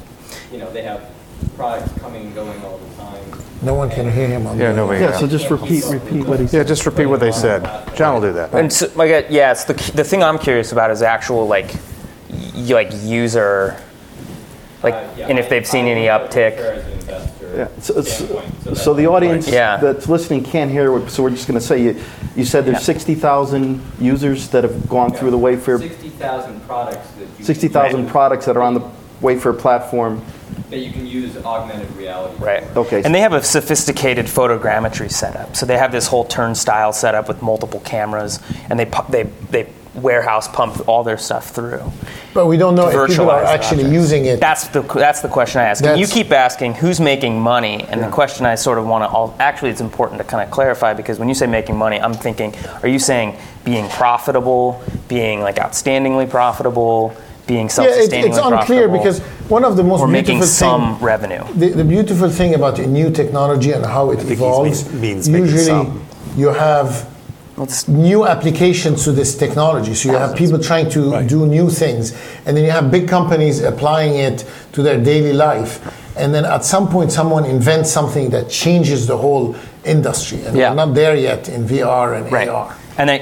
You 0.51 0.59
know, 0.59 0.71
they 0.71 0.83
have 0.83 1.11
products 1.55 1.91
coming 2.01 2.23
and 2.27 2.35
going 2.35 2.63
all 2.63 2.77
the 2.77 2.95
time. 2.95 3.43
No 3.61 3.73
one 3.73 3.89
can 3.89 4.09
hear 4.11 4.27
him 4.27 4.47
on 4.47 4.57
Yeah, 4.57 4.69
the- 4.69 4.75
nobody. 4.77 5.01
Yeah, 5.01 5.17
so 5.17 5.27
just 5.27 5.49
repeat, 5.49 5.83
repeat 5.85 6.25
what 6.25 6.39
he 6.39 6.47
said. 6.47 6.57
Yeah, 6.57 6.61
said. 6.61 6.67
just 6.67 6.85
repeat 6.85 7.07
what 7.07 7.19
they 7.19 7.31
said. 7.31 7.67
John 7.95 8.13
will 8.13 8.21
do 8.21 8.33
that. 8.33 8.53
And 8.53 8.71
so, 8.71 8.89
like, 8.95 9.11
uh, 9.11 9.23
yeah, 9.29 9.51
it's 9.51 9.65
the 9.65 9.73
the 9.95 10.03
thing 10.03 10.23
I'm 10.23 10.39
curious 10.39 10.71
about 10.71 10.91
is 10.91 11.01
actual 11.01 11.45
like, 11.47 11.73
y- 12.29 12.73
like 12.73 12.91
user, 13.03 13.75
like, 14.81 14.93
Uh, 14.93 15.03
yeah, 15.17 15.27
and 15.27 15.37
if 15.37 15.49
they've 15.49 15.67
seen 15.67 15.85
I- 15.85 15.89
any 15.89 16.09
I 16.09 16.17
look 16.21 16.31
at 16.31 16.31
uptick. 16.31 16.57
As 16.57 16.85
an 16.85 16.91
investor 16.91 17.45
Yeah, 17.57 17.67
so, 17.81 18.01
so- 18.01 18.41
so 18.75 18.93
the 18.93 19.01
that's- 19.03 19.07
audience 19.07 19.47
Yeah. 19.49 19.77
that's 19.77 20.07
listening 20.07 20.43
can't 20.43 20.71
hear, 20.71 20.91
what- 20.93 21.09
so 21.09 21.23
we're 21.23 21.31
just 21.31 21.47
going 21.47 21.59
to 21.59 21.65
say, 21.65 21.81
you, 21.81 21.95
you 22.37 22.45
said 22.45 22.63
there's 22.65 22.83
60,000 22.83 23.81
users 23.99 24.47
that 24.49 24.63
have 24.63 24.87
gone 24.87 25.11
through 25.11 25.31
the 25.31 25.37
Wayfair, 25.37 25.79
60,000 25.79 26.65
products 26.67 27.09
that 27.17 27.27
you. 27.37 27.43
60,000 27.43 28.07
products 28.07 28.45
that 28.45 28.55
are 28.55 28.61
on 28.61 28.75
the 28.75 28.81
Wayfair 29.21 29.57
platform. 29.57 30.21
That 30.69 30.79
you 30.79 30.91
can 30.91 31.05
use 31.05 31.35
augmented 31.37 31.91
reality. 31.95 32.43
Right. 32.43 32.63
Okay. 32.75 33.01
And 33.03 33.13
they 33.13 33.21
have 33.21 33.33
a 33.33 33.41
sophisticated 33.41 34.27
photogrammetry 34.27 35.11
setup. 35.11 35.55
So 35.55 35.65
they 35.65 35.77
have 35.77 35.91
this 35.91 36.07
whole 36.07 36.25
turnstile 36.25 36.93
setup 36.93 37.27
with 37.27 37.41
multiple 37.41 37.79
cameras, 37.79 38.39
and 38.69 38.79
they 38.79 38.85
pu- 38.85 39.11
they 39.11 39.23
they 39.23 39.67
warehouse 39.95 40.47
pump 40.47 40.87
all 40.87 41.03
their 41.03 41.17
stuff 41.17 41.49
through. 41.49 41.91
But 42.33 42.45
we 42.45 42.57
don't 42.57 42.75
know 42.75 42.89
if 42.89 43.09
people 43.09 43.29
are 43.29 43.43
actually 43.43 43.83
objects. 43.83 43.93
using 43.93 44.25
it. 44.25 44.39
That's 44.39 44.67
the 44.67 44.81
that's 44.81 45.21
the 45.21 45.27
question 45.27 45.61
I 45.61 45.65
ask. 45.65 45.83
And 45.83 45.99
you 45.99 46.07
keep 46.07 46.31
asking 46.31 46.75
who's 46.75 46.99
making 46.99 47.39
money, 47.39 47.83
and 47.85 48.01
the 48.01 48.09
question 48.09 48.45
I 48.45 48.55
sort 48.55 48.77
of 48.77 48.85
want 48.85 49.09
to 49.09 49.43
actually 49.43 49.71
it's 49.71 49.81
important 49.81 50.19
to 50.19 50.23
kind 50.23 50.43
of 50.43 50.51
clarify 50.51 50.93
because 50.93 51.19
when 51.19 51.27
you 51.27 51.35
say 51.35 51.47
making 51.47 51.75
money, 51.75 51.99
I'm 51.99 52.13
thinking, 52.13 52.53
are 52.83 52.87
you 52.87 52.99
saying 52.99 53.37
being 53.63 53.89
profitable, 53.89 54.81
being 55.07 55.41
like 55.41 55.55
outstandingly 55.55 56.29
profitable, 56.29 57.15
being 57.49 57.61
yeah, 57.61 57.65
it, 57.65 57.71
self-sustainingly 57.71 58.29
it's 58.29 58.47
unclear 58.51 58.87
because 58.87 59.19
one 59.49 59.63
of 59.65 59.75
the 59.75 59.83
most 59.83 60.01
or 60.01 60.07
beautiful 60.07 60.35
making 60.35 60.43
some 60.47 60.95
thing, 60.95 61.03
revenue? 61.13 61.43
the, 61.55 61.69
the 61.81 61.83
beautiful 61.83 62.29
thing 62.29 62.53
about 62.53 62.79
a 62.79 62.87
new 62.87 63.09
technology 63.11 63.71
and 63.71 63.83
how 63.85 64.11
it 64.11 64.19
evolves, 64.31 64.79
mean- 64.93 65.01
means 65.01 65.27
usually 65.27 65.63
some. 65.63 66.05
you 66.37 66.49
have 66.49 66.89
new 67.89 68.25
applications 68.25 69.03
to 69.03 69.11
this 69.11 69.35
technology. 69.35 69.93
So 69.93 70.11
you 70.11 70.17
have 70.17 70.33
people 70.33 70.59
trying 70.59 70.89
to 70.91 71.01
do 71.27 71.45
new 71.45 71.69
things, 71.69 72.13
and 72.45 72.55
then 72.55 72.63
you 72.63 72.71
have 72.71 72.89
big 72.89 73.05
companies 73.09 73.61
applying 73.63 74.13
it 74.15 74.45
to 74.73 74.81
their 74.81 74.97
daily 75.11 75.33
life. 75.33 75.73
And 76.15 76.33
then 76.33 76.45
at 76.45 76.63
some 76.63 76.87
point, 76.87 77.11
someone 77.11 77.43
invents 77.45 77.91
something 77.91 78.29
that 78.29 78.49
changes 78.49 79.07
the 79.07 79.17
whole 79.17 79.55
industry. 79.83 80.39
And 80.45 80.55
Yeah. 80.55 80.69
we're 80.69 80.85
not 80.85 80.93
there 80.93 81.15
yet 81.17 81.49
in 81.49 81.65
VR 81.67 82.13
and 82.17 82.31
Right. 82.31 82.47
AR. 82.47 82.75
And 82.99 83.09
I, 83.09 83.19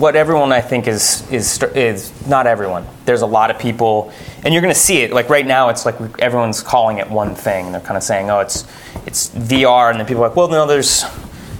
what 0.00 0.16
everyone 0.16 0.52
I 0.52 0.62
think 0.62 0.88
is 0.88 1.30
is 1.30 1.62
is 1.74 2.26
not 2.26 2.46
everyone. 2.46 2.86
There's 3.04 3.20
a 3.20 3.26
lot 3.26 3.50
of 3.50 3.58
people, 3.58 4.10
and 4.42 4.54
you're 4.54 4.62
going 4.62 4.72
to 4.72 4.80
see 4.80 5.02
it. 5.02 5.12
Like 5.12 5.28
right 5.28 5.46
now, 5.46 5.68
it's 5.68 5.84
like 5.84 5.96
everyone's 6.18 6.62
calling 6.62 6.96
it 6.96 7.10
one 7.10 7.34
thing. 7.34 7.72
They're 7.72 7.82
kind 7.82 7.98
of 7.98 8.02
saying, 8.02 8.30
"Oh, 8.30 8.40
it's 8.40 8.64
it's 9.06 9.28
VR," 9.28 9.90
and 9.90 10.00
then 10.00 10.06
people 10.06 10.24
are 10.24 10.28
like, 10.28 10.36
"Well, 10.36 10.48
no, 10.48 10.66
there's 10.66 11.04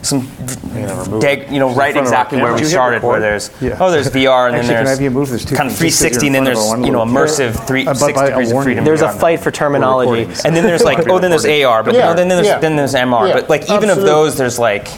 some, 0.01 0.27
dag, 1.21 1.53
you 1.53 1.59
know, 1.61 1.69
in 1.71 1.77
right 1.77 1.95
exactly 1.95 2.41
where 2.41 2.53
we 2.53 2.59
Did 2.61 2.65
you 2.65 2.71
started, 2.71 3.03
where 3.03 3.21
there's 3.21 3.51
Yeah. 3.61 3.77
oh, 3.79 3.91
there's 3.91 4.09
VR, 4.09 4.49
and 4.49 4.57
Actually, 4.57 4.69
then 4.75 4.85
there's 4.85 4.89
have 4.89 5.01
you 5.03 5.11
move? 5.11 5.29
There's 5.29 5.45
kind 5.45 5.71
of 5.71 5.79
pieces 5.79 6.01
that 6.01 6.19
360, 6.21 6.27
and 6.29 6.35
then 6.35 6.45
there's 6.45 6.67
front 6.67 6.87
you 6.87 6.91
know 6.91 7.01
one 7.01 7.13
little- 7.13 7.27
immersive 7.27 7.67
three 7.67 7.87
Uh, 7.87 7.93
six 7.95 8.19
I- 8.19 8.31
degrees 8.31 8.51
of 8.51 8.63
freedom. 8.65 8.85
There's 8.85 9.03
a 9.03 9.13
fight 9.13 9.41
for 9.41 9.51
terminology. 9.51 10.23
and 10.47 10.57
then 10.57 10.65
there's 10.65 10.83
like 10.85 11.07
oh, 11.09 11.19
then 11.19 11.31
there's 11.31 11.45
AR, 11.45 11.83
but 11.83 11.95
Yeah, 11.95 12.07
know, 12.09 12.15
then 12.15 12.29
there's 12.29 12.47
yeah. 12.47 12.59
then 12.59 12.77
there's 12.77 12.95
MR. 12.95 13.29
Yeah, 13.29 13.35
but 13.35 13.51
like 13.51 13.65
even 13.65 13.75
absolutely. 13.91 14.03
of 14.03 14.07
those, 14.09 14.37
there's 14.37 14.59
like 14.59 14.89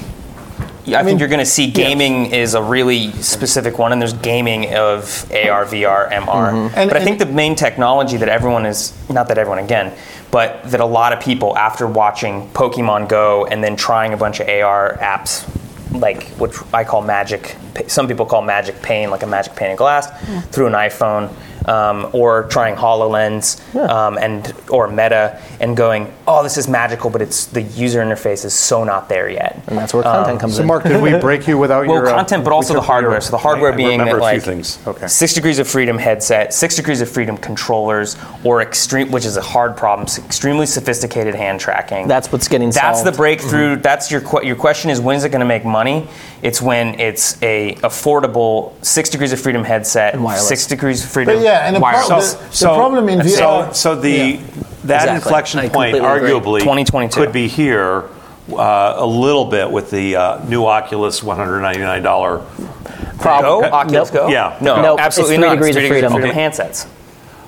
I, 0.87 0.99
mean, 0.99 1.05
think 1.05 1.20
you're 1.20 1.29
going 1.29 1.38
to 1.38 1.47
see 1.47 1.70
gaming 1.70 2.27
is 2.27 2.55
a 2.55 2.62
really 2.62 3.11
specific 3.12 3.79
one, 3.79 3.92
and 3.92 4.01
there's 4.01 4.12
gaming 4.12 4.75
of 4.75 5.31
AR, 5.33 5.64
VR, 5.64 6.11
MR. 6.11 6.27
Mm-hmm. 6.27 6.79
And- 6.79 6.90
but 6.90 6.97
I 6.97 7.05
think 7.05 7.18
the 7.18 7.27
main 7.27 7.55
technology 7.55 8.16
that 8.18 8.29
everyone 8.29 8.66
is 8.66 8.92
not 9.09 9.29
that 9.29 9.38
everyone 9.38 9.61
again, 9.61 9.92
but 10.31 10.62
that 10.64 10.81
a 10.81 10.87
lot 10.87 11.12
of 11.12 11.20
people 11.20 11.57
after 11.57 11.87
watching 11.87 12.49
Pokemon 12.51 13.09
Go 13.09 13.47
and 13.47 13.62
then 13.62 13.77
trying 13.77 14.12
a 14.12 14.16
bunch 14.16 14.40
of 14.40 14.49
AR 14.49 14.99
apps, 14.99 15.49
like 15.92 16.25
what 16.33 16.55
I 16.75 16.85
call 16.85 17.03
Magic, 17.03 17.57
some 17.87 18.09
people 18.09 18.27
call 18.27 18.42
Magic 18.42 18.83
Pane, 18.83 19.11
like 19.11 19.23
a 19.23 19.27
Magic 19.27 19.55
Pane 19.55 19.70
of 19.73 19.79
glass, 19.79 20.11
mm. 20.11 20.44
through 20.47 20.66
an 20.66 20.73
iPhone. 20.73 21.33
Um, 21.66 22.11
or 22.12 22.44
trying 22.44 22.77
Hololens 22.77 23.59
um, 23.88 24.18
and 24.18 24.53
or 24.68 24.87
Meta 24.88 25.40
and 25.61 25.74
going, 25.77 26.12
oh, 26.29 26.42
this 26.42 26.59
is 26.59 26.68
magical, 26.68 27.09
but 27.09 27.22
it's 27.22 27.46
the 27.46 27.62
user 27.62 28.00
interface 28.05 28.44
is 28.44 28.53
so 28.53 28.85
not 28.85 29.09
there 29.09 29.31
yet. 29.31 29.62
And 29.68 29.79
that's 29.79 29.94
where 29.94 30.03
content 30.03 30.40
comes 30.40 30.57
So, 30.57 30.61
in. 30.62 30.64
So, 30.64 30.66
Mark, 30.68 30.83
did 30.85 31.00
we 31.00 31.16
break 31.18 31.46
you 31.48 31.57
without 31.57 31.87
Well, 31.87 31.96
your 31.96 32.09
uh, 32.09 32.14
content, 32.16 32.44
but 32.44 32.53
also 32.53 32.74
the 32.74 32.81
took 32.81 32.87
your- 32.88 32.92
hardware. 32.94 33.20
So 33.22 33.31
the 33.31 33.38
hardware 33.38 33.72
I 33.72 33.77
being 33.77 33.98
that, 33.98 34.09
a 34.09 34.11
few 34.11 34.20
like 34.20 34.42
things. 34.42 34.79
Okay. 34.87 35.07
six 35.07 35.33
degrees 35.33 35.59
of 35.59 35.66
freedom 35.66 35.96
headset, 35.96 36.53
six 36.53 36.77
degrees 36.77 37.00
of 37.00 37.09
freedom 37.09 37.37
controllers, 37.38 38.16
or 38.44 38.61
extreme, 38.61 39.11
which 39.11 39.24
is 39.24 39.37
a 39.38 39.42
hard 39.42 39.74
problem, 39.77 40.07
extremely 40.24 40.66
sophisticated 40.66 41.35
hand 41.35 41.61
tracking. 41.61 42.07
That's 42.09 42.31
what's 42.31 42.46
getting 42.48 42.70
That's 42.70 43.00
the 43.00 43.05
solved. 43.07 43.16
breakthrough. 43.16 43.77
That's 43.77 44.11
your 44.11 44.20
que- 44.20 44.44
your 44.44 44.57
question 44.57 44.90
is 44.90 45.00
when 45.00 45.16
is 45.16 45.24
it 45.24 45.31
going 45.31 45.40
to 45.40 45.46
make 45.46 45.64
money? 45.64 46.09
It's 46.42 46.61
when 46.61 47.00
it's 47.00 47.42
a 47.42 47.74
affordable 47.77 48.72
six 48.85 49.09
degrees 49.09 49.33
of 49.33 49.40
freedom 49.40 49.64
headset, 49.64 50.12
And 50.14 50.29
six 50.38 50.66
degrees 50.66 51.03
of 51.03 51.09
freedom 51.11 51.37
But 51.37 51.42
yeah, 51.55 51.67
and 51.67 51.77
the, 51.77 51.81
pro- 51.81 51.93
wireless. 51.93 52.35
the, 52.35 52.67
the 52.67 52.75
problem 52.75 53.09
in 53.09 53.29
so, 53.29 53.47
VR. 53.47 53.75
so 53.75 53.95
the 53.97 54.11
Yeah. 54.11 54.40
that 54.85 55.03
Exactly. 55.03 55.14
inflection 55.17 55.61
I 55.61 55.69
point 55.69 55.97
arguably 55.97 56.61
2022. 56.61 57.19
could 57.19 57.33
be 57.33 57.49
here 57.49 58.05
uh, 58.53 58.95
a 58.99 59.07
little 59.07 59.47
bit 59.47 59.71
with 59.71 59.90
the 59.90 60.17
uh, 60.17 60.45
new 60.47 60.67
Oculus 60.67 61.21
$199. 61.21 62.03
Go, 62.03 63.64
Oculus 63.64 64.12
Nope. 64.12 64.12
Go. 64.12 64.29
Yeah. 64.29 64.59
no, 64.61 64.83
Nope, 64.83 64.99
it's 64.99 65.07
absolutely 65.07 65.37
three 65.37 65.47
not. 65.47 65.55
degrees 65.55 65.77
it's 65.77 65.77
of 65.77 65.81
three 65.88 66.01
degrees 66.01 66.05
of 66.05 66.12
freedom. 66.12 66.35
freedom 66.35 66.53
handsets. 66.53 66.87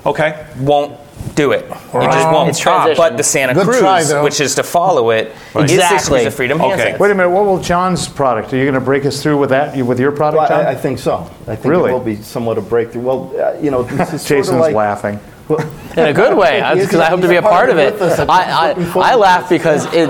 Okay. 0.05 0.47
won't 0.59 0.97
do 1.37 1.51
it. 1.53 1.63
It 1.63 1.69
just 1.69 1.93
won't. 2.33 2.49
It's 2.49 2.59
transition. 2.59 2.97
But 2.97 3.15
the 3.15 3.23
Santa 3.23 3.53
Good 3.53 3.65
Cruz, 3.65 3.79
try, 3.79 4.03
though. 4.03 4.23
which 4.23 4.41
is 4.41 4.55
to 4.55 4.63
follow 4.63 5.11
it, 5.11 5.27
is 5.27 5.33
six 5.53 5.71
Exactly. 5.71 6.17
degrees 6.19 6.25
of 6.27 6.33
freedom 6.33 6.59
Okay. 6.61 6.69
handset. 6.69 6.99
Wait 6.99 7.11
a 7.11 7.15
minute. 7.15 7.29
What 7.29 7.45
will 7.45 7.59
John's 7.59 8.07
product? 8.09 8.51
Are 8.53 8.57
you 8.57 8.63
going 8.63 8.73
to 8.73 8.81
break 8.81 9.05
us 9.05 9.21
through 9.23 9.37
with 9.37 9.51
that? 9.51 9.75
You- 9.77 9.85
With 9.85 9.99
your 9.99 10.11
product, 10.11 10.39
Well, 10.49 10.49
John? 10.49 10.65
I, 10.65 10.71
I 10.71 10.75
think 10.75 10.99
so. 10.99 11.29
I 11.47 11.55
think 11.55 11.65
Really? 11.65 11.91
it 11.91 11.93
will 11.93 11.99
be 12.01 12.17
somewhat 12.17 12.57
of 12.57 12.65
a 12.65 12.69
breakthrough. 12.69 13.03
Well, 13.03 13.31
uh, 13.39 13.53
you 13.61 13.71
know, 13.71 13.83
this 13.83 14.11
is 14.13 14.21
sort 14.21 14.39
Jason's 14.39 14.55
of 14.55 14.59
like, 14.61 14.75
laughing. 14.75 15.19
In 15.49 16.05
a 16.05 16.13
good 16.13 16.37
way, 16.37 16.61
because 16.75 16.95
I 16.95 17.09
hope 17.09 17.21
to 17.21 17.27
be 17.27 17.37
a 17.37 17.41
part 17.41 17.69
of 17.69 17.77
it. 17.77 17.99
I'm 18.01 18.29
I, 18.29 18.71
I, 18.71 18.73
forward 18.85 19.05
I 19.07 19.11
to 19.11 19.17
laugh 19.17 19.49
because 19.49 19.85
it 19.93 20.07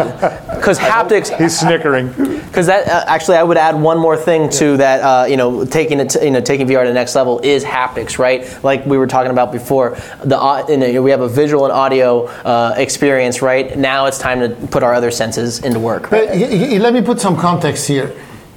because 0.55 0.79
haptics 0.79 1.37
He's 1.37 1.57
snickering. 1.59 2.07
because 2.47 2.65
that 2.65 2.87
uh, 2.87 3.03
actually 3.07 3.37
I 3.37 3.43
would 3.43 3.57
add 3.57 3.79
one 3.79 3.99
more 3.99 4.17
thing 4.17 4.49
to 4.61 4.77
that 4.77 5.01
uh, 5.01 5.25
you 5.27 5.37
know 5.37 5.63
taking 5.65 5.99
it 5.99 6.09
to, 6.11 6.25
you 6.25 6.31
know 6.31 6.41
taking 6.41 6.67
VR 6.67 6.81
to 6.83 6.87
the 6.87 6.93
next 6.93 7.15
level 7.15 7.39
is 7.39 7.63
haptics 7.63 8.17
right 8.17 8.47
like 8.63 8.85
we 8.85 8.97
were 8.97 9.07
talking 9.07 9.31
about 9.31 9.51
before 9.51 9.95
the 10.23 10.37
au- 10.39 10.67
you 10.67 10.77
know, 10.77 11.01
we 11.01 11.11
have 11.11 11.21
a 11.21 11.29
visual 11.29 11.65
and 11.65 11.71
audio 11.73 12.25
uh, 12.43 12.73
experience 12.77 13.41
right 13.41 13.77
now 13.77 14.07
it's 14.07 14.17
time 14.17 14.39
to 14.39 14.49
put 14.67 14.81
our 14.83 14.93
other 14.93 15.11
senses 15.11 15.59
into 15.63 15.79
work 15.79 16.09
But 16.09 16.29
y- 16.29 16.47
y- 16.71 16.77
let 16.79 16.93
me 16.93 17.01
put 17.01 17.19
some 17.21 17.37
context 17.37 17.87
here. 17.87 18.11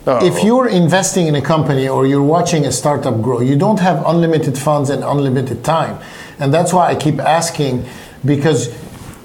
if 0.07 0.43
you're 0.43 0.67
investing 0.69 1.27
in 1.29 1.35
a 1.37 1.43
company 1.43 1.87
or 1.87 2.07
you're 2.07 2.23
watching 2.37 2.65
a 2.67 2.73
startup 2.73 3.21
grow, 3.23 3.41
you 3.41 3.55
don't 3.55 3.79
have 3.81 4.03
unlimited 4.07 4.57
funds 4.59 4.89
and 4.91 5.05
unlimited 5.05 5.63
time. 5.63 5.99
And 6.41 6.53
that's 6.53 6.73
why 6.73 6.89
I 6.89 6.95
keep 6.95 7.19
asking 7.21 7.85
because 8.25 8.75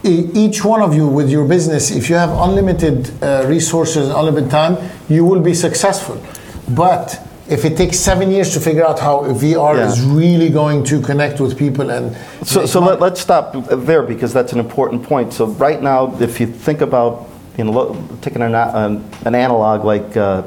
each 0.03 0.63
one 0.63 0.81
of 0.81 0.93
you 0.93 1.07
with 1.07 1.29
your 1.31 1.47
business, 1.47 1.89
if 1.91 2.09
you 2.09 2.15
have 2.15 2.29
unlimited 2.29 3.11
uh, 3.23 3.45
resources 3.47 4.07
and 4.07 4.15
unlimited 4.15 4.51
time, 4.51 4.77
you 5.09 5.25
will 5.25 5.39
be 5.41 5.53
successful. 5.53 6.21
But 6.69 7.19
if 7.49 7.65
it 7.65 7.75
takes 7.77 7.97
seven 7.99 8.29
years 8.31 8.53
to 8.53 8.59
figure 8.59 8.85
out 8.85 8.99
how 8.99 9.21
VR 9.23 9.75
Yeah. 9.77 9.87
is 9.87 10.01
really 10.01 10.49
going 10.49 10.83
to 10.85 11.01
connect 11.01 11.39
with 11.39 11.57
people 11.57 11.89
and 11.89 12.15
So, 12.43 12.65
so 12.65 12.79
money- 12.81 12.91
let, 12.91 13.01
let's 13.01 13.21
stop 13.21 13.55
there 13.69 14.03
because 14.03 14.33
that's 14.33 14.53
an 14.53 14.59
important 14.59 15.03
point. 15.03 15.33
So 15.33 15.45
right 15.47 15.81
now, 15.81 16.15
if 16.19 16.39
you 16.39 16.47
think 16.47 16.81
about, 16.81 17.27
you 17.57 17.63
know, 17.63 17.95
taking 18.21 18.41
an, 18.41 18.53
an, 18.55 19.03
an 19.25 19.33
analog 19.35 19.85
like 19.85 20.15
uh, 20.17 20.43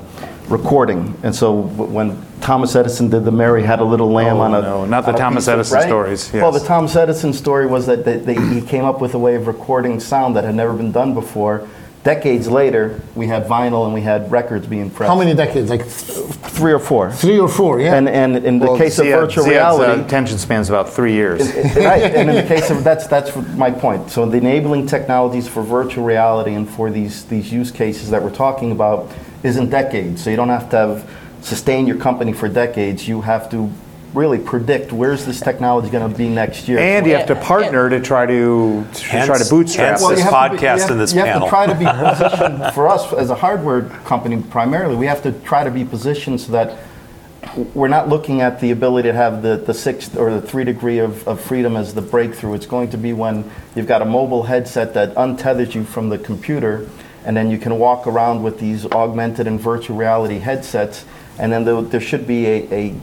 recording, 0.48 1.14
and 1.22 1.34
so 1.34 1.52
when 1.52 2.20
Thomas 2.40 2.74
Edison 2.74 3.08
did 3.10 3.24
the 3.24 3.30
Mary 3.32 3.62
Had 3.62 3.80
a 3.80 3.84
Little 3.84 4.10
Lamb 4.10 4.36
Oh, 4.38 4.40
on 4.40 4.54
a 4.54 4.62
no, 4.62 4.84
not 4.86 5.04
the 5.06 5.12
Thomas 5.12 5.44
piece 5.44 5.48
of- 5.48 5.54
Edison 5.54 5.76
right? 5.78 5.86
stories, 5.86 6.32
Well, 6.32 6.52
the 6.52 6.60
Thomas 6.60 6.96
Edison 6.96 7.32
story 7.32 7.66
was 7.66 7.86
that 7.86 8.04
they, 8.04 8.16
they, 8.18 8.34
he 8.34 8.60
came 8.62 8.84
up 8.84 9.00
with 9.00 9.14
a 9.14 9.18
way 9.18 9.34
of 9.34 9.46
recording 9.46 10.00
sound 10.00 10.36
that 10.36 10.44
had 10.44 10.54
never 10.54 10.72
been 10.72 10.92
done 10.92 11.14
before. 11.14 11.66
Decades 12.04 12.48
later, 12.48 13.02
we 13.16 13.26
had 13.26 13.46
vinyl 13.46 13.84
and 13.84 13.92
we 13.92 14.00
had 14.00 14.30
records 14.30 14.66
being 14.66 14.88
pressed. 14.88 15.08
how 15.10 15.18
many 15.18 15.34
decades? 15.34 15.68
Like 15.68 15.80
th- 15.82 15.90
Three 15.90 16.72
or 16.72 16.78
four. 16.78 17.10
three 17.10 17.38
or 17.38 17.48
four, 17.48 17.80
yeah. 17.80 17.94
And, 17.96 18.08
and 18.08 18.36
in 18.46 18.58
the 18.60 18.66
Well, 18.68 18.78
case 18.78 18.98
of 18.98 19.06
virtual 19.06 19.44
Ziad's, 19.44 19.48
reality, 19.78 20.00
uh, 20.00 20.04
attention 20.06 20.38
span's 20.38 20.70
about 20.70 20.88
three 20.88 21.12
years. 21.12 21.40
right, 21.76 22.02
and 22.02 22.30
in 22.30 22.36
the 22.36 22.42
case 22.54 22.70
of 22.70 22.82
that's 22.84 23.06
that's 23.08 23.34
my 23.56 23.70
point. 23.70 24.10
So 24.10 24.24
the 24.26 24.38
enabling 24.38 24.86
technologies 24.86 25.48
for 25.48 25.62
virtual 25.62 26.04
reality 26.04 26.54
and 26.54 26.68
for 26.70 26.88
these 26.90 27.24
these 27.26 27.52
use 27.52 27.70
cases 27.70 28.10
that 28.10 28.22
we're 28.22 28.30
talking 28.34 28.72
about 28.72 29.10
isn't 29.42 29.70
decades. 29.70 30.22
So 30.22 30.30
you 30.30 30.36
don't 30.36 30.48
have 30.48 30.70
to 30.70 30.76
have 30.76 31.10
sustain 31.42 31.86
your 31.86 31.96
company 31.96 32.32
for 32.32 32.48
decades. 32.48 33.06
You 33.06 33.20
have 33.22 33.50
to 33.50 33.70
really 34.14 34.38
predict 34.38 34.90
where's 34.92 35.24
this 35.26 35.38
technology 35.40 35.90
going 35.90 36.10
to 36.10 36.16
be 36.18 36.28
next 36.28 36.66
year. 36.66 36.78
And 36.78 37.06
you 37.06 37.14
have 37.14 37.26
to 37.26 37.36
partner 37.36 37.90
to 37.90 38.00
try 38.00 38.26
to, 38.26 38.84
to 38.92 39.24
try 39.26 39.38
to 39.38 39.48
bootstrap. 39.48 39.88
hence 39.90 40.00
Well, 40.00 40.10
this 40.10 40.18
you 40.24 40.24
have 40.30 40.50
to 40.50 40.56
be- 40.56 40.62
podcast 40.62 40.76
you 40.76 40.80
have- 40.82 40.90
and 40.90 41.00
this 41.00 41.12
you 41.14 41.20
have 41.20 41.42
to 41.42 41.48
try 41.48 41.66
to 41.66 41.74
be 41.74 41.84
positioned 41.84 42.74
for 42.74 42.88
us 42.88 43.12
as 43.12 43.30
a 43.30 43.34
hardware 43.34 43.82
company 44.04 44.42
primarily. 44.42 44.96
We 44.96 45.06
have 45.06 45.22
to 45.24 45.32
try 45.32 45.62
to 45.62 45.70
be 45.70 45.84
positioned 45.84 46.40
so 46.40 46.52
that 46.52 46.78
we're 47.74 47.88
not 47.88 48.08
looking 48.08 48.40
at 48.40 48.60
the 48.60 48.70
ability 48.70 49.08
to 49.08 49.14
have 49.14 49.42
the, 49.42 49.56
the 49.56 49.74
sixth 49.74 50.16
or 50.16 50.32
the 50.32 50.40
three 50.42 50.64
degree 50.64 50.98
of, 50.98 51.26
of 51.28 51.40
freedom 51.40 51.76
as 51.76 51.94
the 51.94 52.02
breakthrough. 52.02 52.54
It's 52.54 52.66
going 52.66 52.90
to 52.90 52.98
be 52.98 53.12
when 53.12 53.48
you've 53.74 53.86
got 53.86 54.02
a 54.02 54.04
mobile 54.04 54.42
headset 54.44 54.94
that 54.94 55.14
untethers 55.14 55.74
you 55.74 55.84
from 55.84 56.08
the 56.08 56.18
computer, 56.18 56.88
and 57.24 57.36
then 57.36 57.50
you 57.50 57.58
can 57.58 57.78
walk 57.78 58.06
around 58.06 58.42
with 58.42 58.58
these 58.58 58.86
augmented 58.86 59.46
and 59.46 59.60
virtual 59.60 59.96
reality 59.96 60.38
headsets, 60.38 61.04
and 61.38 61.52
then 61.52 61.64
there, 61.64 61.80
there 61.82 62.00
should 62.00 62.26
be 62.26 62.46
a, 62.46 62.72
a 62.72 62.94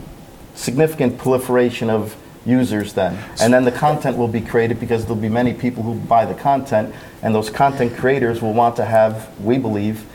significant 0.54 1.18
proliferation 1.18 1.90
of 1.90 2.16
users 2.44 2.92
then. 2.92 3.18
And 3.40 3.52
then 3.52 3.64
the 3.64 3.72
content 3.72 4.16
will 4.16 4.28
be 4.28 4.40
created 4.40 4.78
because 4.78 5.04
there'll 5.04 5.20
be 5.20 5.28
many 5.28 5.52
people 5.52 5.82
who 5.82 5.94
buy 5.94 6.24
the 6.24 6.34
content, 6.34 6.94
and 7.22 7.34
those 7.34 7.50
content 7.50 7.96
creators 7.96 8.40
will 8.40 8.54
want 8.54 8.76
to 8.76 8.84
have, 8.84 9.28
we 9.40 9.58
believe, 9.58 10.06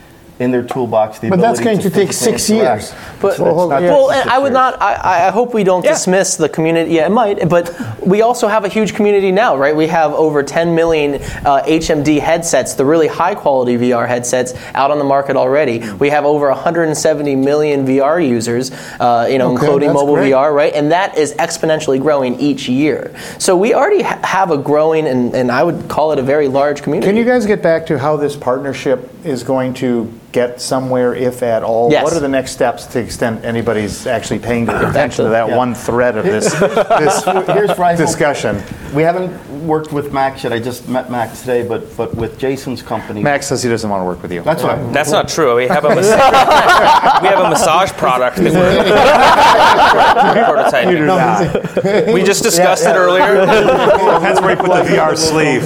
in 0.42 0.50
their 0.50 0.64
toolbox 0.64 1.20
the 1.20 1.30
But 1.30 1.40
that's 1.40 1.60
going 1.60 1.80
to 1.80 1.90
take 1.92 2.12
six 2.12 2.50
interact. 2.50 2.82
years. 2.82 2.96
But 3.22 3.36
So 3.38 3.44
well, 3.44 4.12
and 4.12 4.28
I 4.30 4.40
would 4.40 4.46
years. 4.48 4.54
not. 4.54 4.82
I, 4.82 5.28
I 5.28 5.32
hope 5.32 5.54
we 5.54 5.64
don't 5.64 5.86
Yeah. 5.86 5.92
dismiss 5.94 6.36
the 6.36 6.50
community. 6.50 6.92
Yeah, 6.96 7.06
it 7.06 7.12
might, 7.12 7.48
but 7.48 7.72
we 8.02 8.24
also 8.24 8.48
have 8.48 8.66
a 8.66 8.68
huge 8.68 8.96
community 8.96 9.32
now, 9.32 9.56
right? 9.56 9.76
We 9.76 9.86
have 9.88 10.14
over 10.14 10.42
10 10.42 10.74
million 10.74 11.16
uh, 11.46 11.62
HMD 11.68 12.20
headsets, 12.20 12.74
the 12.74 12.84
really 12.86 13.08
high 13.08 13.36
quality 13.36 13.78
VR 13.78 14.08
headsets, 14.08 14.56
out 14.74 14.90
on 14.90 14.98
the 14.98 15.04
market 15.06 15.36
already. 15.38 15.88
We 16.00 16.10
have 16.10 16.26
over 16.26 16.50
170 16.50 17.36
million 17.36 17.86
VR 17.86 18.20
users, 18.28 18.72
uh, 19.00 19.28
you 19.30 19.38
know, 19.38 19.54
Okay, 19.54 19.64
including 19.66 19.94
mobile 19.94 20.16
great. 20.16 20.32
VR, 20.34 20.52
right? 20.54 20.74
And 20.74 20.92
that 20.92 21.18
is 21.20 21.34
exponentially 21.36 22.02
growing 22.02 22.40
each 22.40 22.68
year. 22.68 23.14
So 23.38 23.56
we 23.56 23.76
already 23.76 24.02
ha- 24.02 24.20
have 24.24 24.50
a 24.50 24.58
growing, 24.58 25.06
and, 25.06 25.36
and 25.36 25.52
I 25.52 25.62
would 25.64 25.88
call 25.88 26.14
it 26.14 26.18
a 26.20 26.24
very 26.24 26.48
large 26.48 26.82
community. 26.82 27.08
Can 27.08 27.16
you 27.18 27.26
guys 27.26 27.46
get 27.46 27.62
back 27.62 27.86
to 27.88 28.00
how 28.00 28.18
this 28.18 28.36
partnership 28.36 29.08
is 29.24 29.44
going 29.44 29.76
to 29.76 30.12
get 30.32 30.62
somewhere, 30.62 31.14
if 31.14 31.44
at 31.44 31.64
all? 31.64 31.92
Yes. 31.92 32.04
What 32.04 32.14
are 32.14 32.20
the 32.20 32.28
next 32.28 32.52
steps 32.52 32.86
to 32.88 32.94
the 32.94 33.00
extent 33.00 33.44
anybody's 33.46 34.08
actually 34.08 34.40
paying 34.40 34.68
attention 34.70 35.26
to 35.26 35.32
that 35.32 35.50
Yeah. 35.50 35.58
one 35.58 35.76
thread 35.76 36.18
of 36.18 36.26
this, 36.26 36.52
this 36.54 37.24
Here's 37.48 37.78
where 37.78 37.84
I 37.84 37.96
hope- 37.96 37.98
discussion? 37.98 38.62
We 38.94 39.04
haven't 39.04 39.32
worked 39.62 39.94
with 39.94 40.12
Max 40.14 40.44
yet. 40.44 40.54
I 40.54 40.60
just 40.60 40.88
met 40.90 41.10
Max 41.12 41.42
today, 41.42 41.68
but 41.68 41.96
but 41.96 42.14
with 42.16 42.38
Jason's 42.40 42.82
company. 42.82 43.22
Max 43.22 43.48
says 43.48 43.64
he 43.64 43.70
doesn't 43.70 43.90
want 43.90 44.02
to 44.02 44.06
work 44.06 44.22
with 44.22 44.32
you. 44.32 44.42
That's 44.42 44.64
right. 44.64 44.92
That's 44.94 45.12
not 45.12 45.28
true. 45.28 45.56
We 45.56 45.68
have 45.68 45.86
a 45.86 45.96
massage, 45.96 47.22
we 47.22 47.28
have 47.28 47.46
a 47.46 47.50
massage 47.50 47.92
product 47.92 48.38
that 48.38 48.54
we're 48.54 50.44
prototyping. 50.44 50.92
You 50.92 52.06
do. 52.08 52.14
We 52.14 52.24
just 52.24 52.44
discussed 52.44 52.86
it 52.86 52.96
earlier. 52.96 53.46
That's 53.46 54.42
where 54.42 54.52
you 54.52 54.58
put 54.58 54.68
the 54.68 54.90
VR 54.90 55.18
sleeve. 55.18 55.64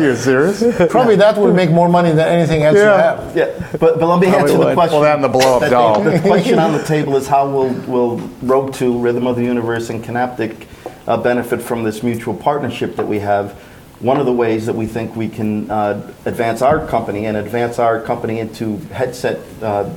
You're 0.00 0.16
serious? 0.16 0.90
Probably 0.90 1.16
that 1.16 1.36
will 1.36 1.52
make 1.52 1.70
more 1.70 1.88
money 1.88 2.10
than 2.10 2.28
anything 2.28 2.62
else 2.62 2.76
you 2.76 2.82
Yeah. 2.82 3.16
have. 3.16 3.36
Yeah, 3.36 3.68
but, 3.78 3.98
but 3.98 4.06
let 4.06 4.20
me 4.20 4.28
answer 4.28 4.56
the 4.56 4.74
question. 4.74 4.94
Well, 4.94 5.02
that 5.02 5.16
and 5.16 5.24
the 5.24 5.28
blow-up 5.28 5.70
doll. 5.70 6.02
The, 6.02 6.10
the 6.10 6.20
question 6.20 6.58
on 6.58 6.72
the 6.72 6.82
table 6.82 7.16
is 7.16 7.26
how 7.26 7.48
will, 7.48 7.72
will 7.86 8.18
Rotu, 8.42 9.02
Rhythm 9.02 9.26
of 9.26 9.36
the 9.36 9.44
Universe, 9.44 9.90
and 9.90 10.02
Kinaptic 10.04 10.66
uh, 11.10 11.16
benefit 11.16 11.60
from 11.60 11.82
this 11.82 12.02
mutual 12.04 12.34
partnership 12.34 12.94
that 12.96 13.06
we 13.06 13.18
have? 13.18 13.52
One 13.98 14.18
of 14.18 14.26
the 14.26 14.32
ways 14.32 14.64
that 14.66 14.74
we 14.74 14.86
think 14.86 15.16
we 15.16 15.28
can 15.28 15.70
uh, 15.70 16.14
advance 16.24 16.62
our 16.62 16.86
company 16.86 17.26
and 17.26 17.36
advance 17.36 17.78
our 17.78 18.00
company 18.00 18.38
into 18.38 18.78
headset 18.92 19.40
uh, 19.60 19.92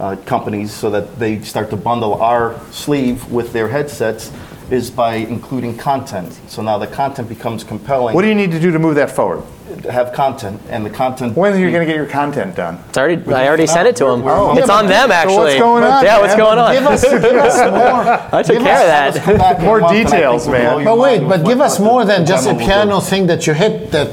uh, 0.00 0.16
companies 0.26 0.72
so 0.72 0.90
that 0.90 1.18
they 1.18 1.40
start 1.42 1.70
to 1.70 1.76
bundle 1.76 2.20
our 2.20 2.60
sleeve 2.70 3.30
with 3.30 3.52
their 3.52 3.68
headsets 3.68 4.32
is 4.70 4.90
by 4.90 5.14
including 5.14 5.76
content. 5.76 6.38
So 6.48 6.62
now 6.62 6.78
the 6.78 6.86
content 6.86 7.28
becomes 7.28 7.64
compelling. 7.64 8.14
What 8.14 8.22
do 8.22 8.28
you 8.28 8.34
need 8.34 8.50
to 8.50 8.60
do 8.60 8.72
to 8.72 8.78
move 8.78 8.96
that 8.96 9.10
forward? 9.10 9.44
To 9.82 9.92
have 9.92 10.12
content, 10.12 10.60
and 10.68 10.84
the 10.84 10.90
content. 10.90 11.36
When 11.36 11.52
are 11.52 11.58
you 11.58 11.70
going 11.70 11.80
to 11.80 11.86
get 11.86 11.96
your 11.96 12.06
content 12.06 12.56
done? 12.56 12.78
It's 12.88 12.98
already, 12.98 13.22
I 13.32 13.46
already 13.48 13.66
sent 13.66 13.86
it 13.88 13.96
to 13.96 14.04
them. 14.06 14.22
Oh. 14.26 14.56
it's 14.58 14.68
on 14.68 14.84
but- 14.84 14.88
them, 14.88 15.08
So 15.08 15.14
actually. 15.14 15.36
what's 15.36 15.58
going 15.58 15.84
on, 15.84 16.04
Yeah, 16.04 16.20
what's 16.20 16.36
going 16.36 16.58
on? 16.58 16.74
Give 16.74 16.86
us, 16.86 17.02
give 17.02 17.24
us 17.24 17.56
more. 17.70 18.38
I 18.38 18.42
took 18.42 18.56
give 18.56 18.62
care 18.62 18.80
of 18.80 19.14
that. 19.14 19.22
Come 19.22 19.38
back 19.38 19.56
in 19.58 19.62
a 19.62 19.64
More 19.66 19.80
month 19.80 19.90
and 19.92 19.98
I 20.00 20.10
think 20.10 20.10
details, 20.10 20.48
man. 20.48 20.84
But 20.84 20.98
wait, 20.98 21.18
mind 21.22 21.28
but 21.28 21.44
give 21.48 21.60
us 21.60 21.78
more 21.80 22.04
than 22.04 22.26
just 22.26 22.44
a 22.46 22.50
demo 22.50 22.58
do. 22.58 22.64
piano 22.66 23.00
thing 23.00 23.26
that 23.28 23.46
you 23.46 23.52
hit 23.54 23.90
that, 23.92 24.08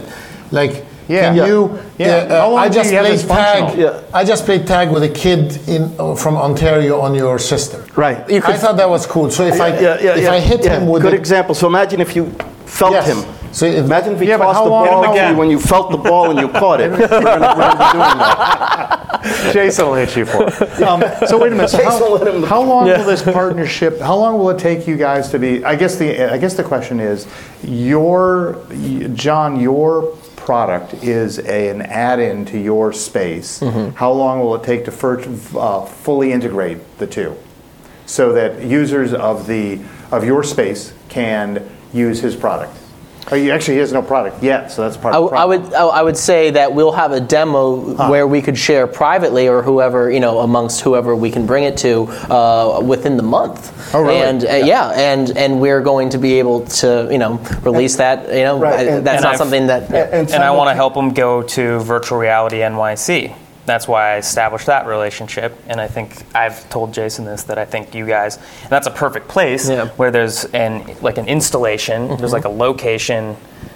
like, 0.52 0.86
Yeah. 1.08 1.22
can 1.34 1.36
you, 1.48 1.80
Yeah. 1.98 2.08
uh, 2.08 2.42
How 2.42 2.56
I 2.58 2.68
just 2.70 2.92
you 2.92 3.00
played 3.00 3.20
tag, 3.20 3.78
Yeah. 3.78 4.00
I 4.14 4.24
just 4.26 4.46
played 4.46 4.68
tag 4.68 4.92
with 4.92 5.04
a 5.04 5.10
kid 5.10 5.58
in, 5.68 5.92
uh, 5.98 6.16
from 6.16 6.36
Ontario 6.36 7.00
on 7.00 7.16
your 7.16 7.40
system. 7.40 7.82
Right. 7.96 8.18
You 8.30 8.42
could- 8.42 8.56
I 8.56 8.58
thought 8.58 8.76
that 8.78 8.90
was 8.90 9.06
cool. 9.06 9.32
So 9.32 9.44
if 9.46 9.60
I, 9.62 9.70
Yeah, 9.70 9.80
yeah, 10.02 10.16
if 10.18 10.24
yeah, 10.24 10.32
I 10.34 10.40
hit 10.40 10.64
yeah. 10.66 10.72
him 10.80 10.88
with 10.88 11.02
a 11.02 11.06
good 11.06 11.14
it, 11.14 11.20
example. 11.20 11.56
So 11.56 11.68
imagine 11.68 12.02
if 12.02 12.14
you 12.16 12.32
felt 12.66 12.92
Yes. 12.92 13.08
him. 13.08 13.24
So 13.58 13.66
imagine 13.66 14.14
if 14.14 14.20
he 14.20 14.28
Yeah, 14.28 14.38
tossed 14.38 14.64
the 14.64 14.70
ball 14.70 14.86
to 15.16 15.30
you 15.32 15.36
when 15.36 15.50
you 15.50 15.60
felt 15.60 15.90
the 15.90 15.98
ball 15.98 16.30
and 16.30 16.40
you 16.40 16.48
caught 16.48 16.80
it. 16.80 16.92
We're 16.92 17.08
gonna- 17.08 17.26
we're 17.26 17.56
gonna 17.56 17.78
be 17.80 17.92
doing 17.92 18.18
that. 18.20 19.52
Jason 19.52 19.88
will 19.88 19.96
hit 19.96 20.16
you 20.16 20.26
for 20.26 20.44
it. 20.48 20.82
Um, 20.84 21.04
so 21.26 21.40
wait 21.40 21.52
a 21.52 21.56
minute. 21.56 21.70
So 21.72 21.80
Jason 21.80 22.02
will 22.02 22.18
hit 22.20 22.28
him 22.28 22.36
how, 22.36 22.42
the- 22.42 22.48
how 22.48 22.62
long 22.62 22.86
will 22.86 23.04
this 23.04 23.24
partnership? 23.24 24.00
How 24.00 24.16
long 24.16 24.38
will 24.38 24.52
it 24.52 24.60
take 24.60 24.86
you 24.88 24.96
guys 24.96 25.30
to 25.30 25.40
be? 25.40 25.66
I 25.66 25.76
guess 25.76 25.96
the 25.96 26.32
I 26.32 26.38
guess 26.38 26.54
the 26.54 26.64
question 26.64 27.00
is, 27.00 27.26
your 27.64 28.60
John, 29.16 29.60
your 29.60 30.04
product 30.36 30.94
is 31.04 31.40
a, 31.40 31.70
an 31.70 31.82
add-in 31.82 32.46
to 32.46 32.60
your 32.60 32.94
space. 32.94 33.64
How 33.96 34.12
long 34.12 34.40
will 34.40 34.54
it 34.54 34.62
take 34.64 34.86
to 34.86 34.92
fir- 34.92 35.24
uh, 35.58 35.82
fully 35.86 36.32
integrate 36.32 37.00
the 37.00 37.08
two, 37.08 37.36
so 38.06 38.34
that 38.34 38.62
users 38.62 39.16
of 39.16 39.48
the 39.48 39.80
of 40.12 40.24
your 40.24 40.44
space 40.44 40.94
can 41.10 41.68
use 41.92 42.20
his 42.22 42.36
product? 42.36 42.76
Oh, 43.30 43.36
you 43.36 43.52
actually 43.52 43.74
he 43.76 43.80
has 43.82 43.92
no 43.92 44.02
product 44.02 44.42
yet, 44.42 44.72
so 44.72 44.84
that's 44.84 44.96
part 44.96 45.14
I, 45.14 45.18
of 45.18 45.30
the 45.30 45.36
I 45.36 45.46
would 45.46 45.74
I 45.74 45.86
I 45.86 46.02
would 46.02 46.16
say 46.16 46.50
that 46.52 46.74
we'll 46.74 46.94
have 46.94 47.12
a 47.12 47.20
demo 47.20 48.10
where 48.10 48.26
we 48.26 48.42
could 48.42 48.58
share 48.58 48.88
privately 48.88 49.50
or 49.50 49.62
whoever 49.62 50.10
you 50.10 50.22
know 50.22 50.40
amongst 50.40 50.80
whoever 50.82 51.14
we 51.16 51.30
can 51.30 51.46
bring 51.46 51.66
it 51.66 51.76
to 51.78 52.04
uh, 52.32 52.80
within 52.82 53.18
the 53.18 53.24
month. 53.24 53.94
Oh, 53.94 54.02
really? 54.02 54.16
And 54.22 54.46
uh, 54.46 54.48
yeah. 54.66 54.92
and 54.92 55.36
and 55.38 55.60
we're 55.60 55.82
going 55.82 56.10
to 56.10 56.18
be 56.18 56.40
able 56.40 56.66
to 56.82 57.08
you 57.12 57.18
know 57.18 57.38
release 57.64 57.98
that. 57.98 58.30
You 58.30 58.44
know, 58.44 58.60
Right, 58.60 58.80
I- 58.80 58.84
and- 58.84 59.06
that's 59.06 59.18
and 59.18 59.24
not 59.24 59.30
I've- 59.32 59.38
something 59.38 59.68
that. 59.68 59.92
And, 59.94 60.32
and 60.32 60.44
I 60.44 60.52
want 60.52 60.70
to 60.70 60.74
help 60.76 60.94
them 60.94 61.14
go 61.14 61.42
to 61.42 61.80
Virtual 61.80 62.18
Reality 62.18 62.58
NYC. 62.60 63.36
That's 63.68 63.86
why 63.88 64.14
I 64.14 64.18
established 64.18 64.66
that 64.68 64.88
relationship. 64.88 65.54
And 65.68 65.80
I 65.80 65.88
think 65.88 66.24
I've 66.34 66.68
told 66.70 66.94
Jason 66.94 67.26
this 67.26 67.44
that 67.44 67.58
I 67.60 67.66
think 67.66 67.94
you 67.94 68.08
guys, 68.08 68.38
and 68.38 68.70
that's 68.70 68.88
a 68.88 68.92
perfect 68.92 69.28
place 69.28 69.70
Yeah. 69.70 69.88
where 69.98 70.10
there's 70.10 70.46
an 70.46 70.96
like 71.02 71.18
an 71.18 71.28
installation. 71.28 72.16
There's 72.18 72.32
like 72.34 72.46
a 72.46 72.50
location 72.50 73.36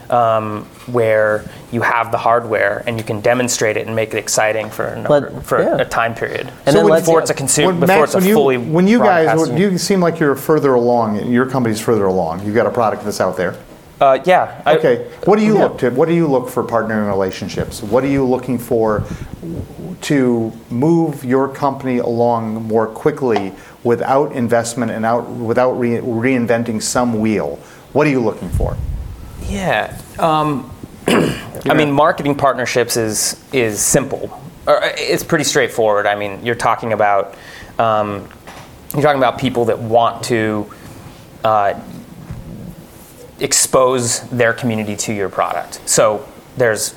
um, 0.10 0.66
where 0.88 1.44
you 1.72 1.82
have 1.82 2.12
the 2.12 2.18
hardware 2.18 2.84
and 2.88 2.98
you 2.98 3.04
can 3.04 3.22
demonstrate 3.22 3.78
it 3.78 3.86
and 3.88 3.96
make 3.96 4.14
it 4.14 4.18
exciting 4.18 4.70
for 4.70 4.86
a 4.86 4.96
number, 4.96 5.30
Let- 5.32 5.46
for 5.46 5.62
yeah. 5.62 5.78
a 5.78 5.86
time 5.86 6.16
period. 6.16 6.48
And 6.66 6.76
then 6.76 6.84
so 6.86 6.86
let's- 6.86 7.06
before 7.06 7.20
it's 7.22 7.30
a 7.30 7.34
consumer, 7.34 7.72
before 7.74 7.88
Max, 7.88 8.04
it's 8.04 8.16
a 8.16 8.18
when 8.20 8.28
you, 8.28 8.34
fully 8.34 8.58
when 8.58 8.88
you 8.88 9.00
guys, 9.00 9.40
when 9.40 9.58
you 9.58 9.78
seem 9.78 10.00
like 10.02 10.20
you're 10.20 10.36
further 10.36 10.74
along, 10.74 11.26
your 11.28 11.46
company's 11.46 11.80
further 11.82 12.06
along. 12.06 12.46
You've 12.46 12.56
got 12.56 12.66
a 12.66 12.72
product 12.72 13.04
that's 13.06 13.22
out 13.22 13.36
there. 13.38 13.56
Uh, 14.02 14.20
yeah. 14.26 14.62
I- 14.66 14.76
Okay. 14.78 15.06
What 15.26 15.38
do 15.38 15.46
you 15.46 15.56
look 15.58 15.78
to? 15.80 15.92
What 15.92 16.08
do 16.08 16.16
you 16.16 16.28
look 16.28 16.50
for 16.50 16.64
partnering 16.64 17.08
relationships? 17.08 17.84
What 17.84 18.04
are 18.04 18.08
you 18.08 18.26
looking 18.28 18.58
for 18.58 19.04
to 20.02 20.52
move 20.72 21.24
your 21.24 21.48
company 21.48 22.00
along 22.00 22.68
more 22.68 22.88
quickly 22.88 23.54
without 23.84 24.32
investment 24.32 24.92
and 24.92 25.06
out 25.06 25.30
without 25.30 25.74
re- 25.74 26.00
reinventing 26.00 26.82
some 26.82 27.20
wheel? 27.20 27.60
What 27.94 28.08
are 28.08 28.10
you 28.10 28.22
looking 28.22 28.50
for? 28.50 28.76
Yeah. 29.48 29.96
Um, 30.18 30.72
I 31.08 31.74
mean, 31.76 31.92
marketing 31.92 32.36
partnerships 32.36 32.98
is 32.98 33.40
is 33.54 33.80
simple. 33.80 34.42
Uh, 34.66 34.80
it's 34.98 35.24
pretty 35.24 35.44
straightforward. 35.44 36.08
I 36.08 36.16
mean, 36.16 36.44
you're 36.44 36.56
talking 36.56 36.94
about 36.94 37.36
um, 37.78 38.28
you're 38.94 39.04
talking 39.04 39.20
about 39.20 39.38
people 39.38 39.66
that 39.66 39.78
want 39.78 40.24
to 40.26 40.72
uh, 41.44 41.80
expose 43.42 44.22
their 44.30 44.54
community 44.54 44.96
to 44.96 45.14
your 45.14 45.30
product. 45.30 45.82
So 45.90 46.28
there's 46.58 46.96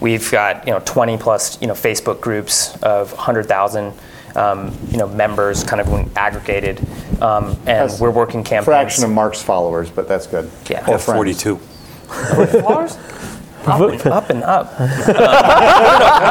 we've 0.00 0.30
got 0.30 0.66
you 0.66 0.72
know 0.72 0.80
20 0.84 1.16
plus 1.18 1.60
you 1.60 1.68
know 1.68 1.74
Facebook 1.74 2.20
groups 2.20 2.76
of 2.82 3.12
100,000 3.12 3.92
um, 4.34 4.76
you 4.90 4.98
know 4.98 5.08
members, 5.08 5.64
kind 5.64 5.80
of 5.80 6.16
aggregated, 6.16 6.78
um, 7.22 7.50
and 7.60 7.66
That's 7.66 8.00
we're 8.00 8.10
working 8.10 8.44
campaigns. 8.44 8.64
Fraction 8.66 9.04
of 9.04 9.10
Mark's 9.10 9.42
followers, 9.42 9.90
but 9.90 10.08
that's 10.08 10.26
good. 10.26 10.50
Yeah. 10.68 10.84
Or 10.86 10.92
Yeah, 10.92 10.96
friends. 10.98 11.04
42. 11.04 11.56
Flowers? 11.56 12.96
Up 13.68 13.90
and 13.90 14.02
up. 14.06 14.30
And 14.30 14.42
up. 14.44 14.74
Uh, 14.78 14.86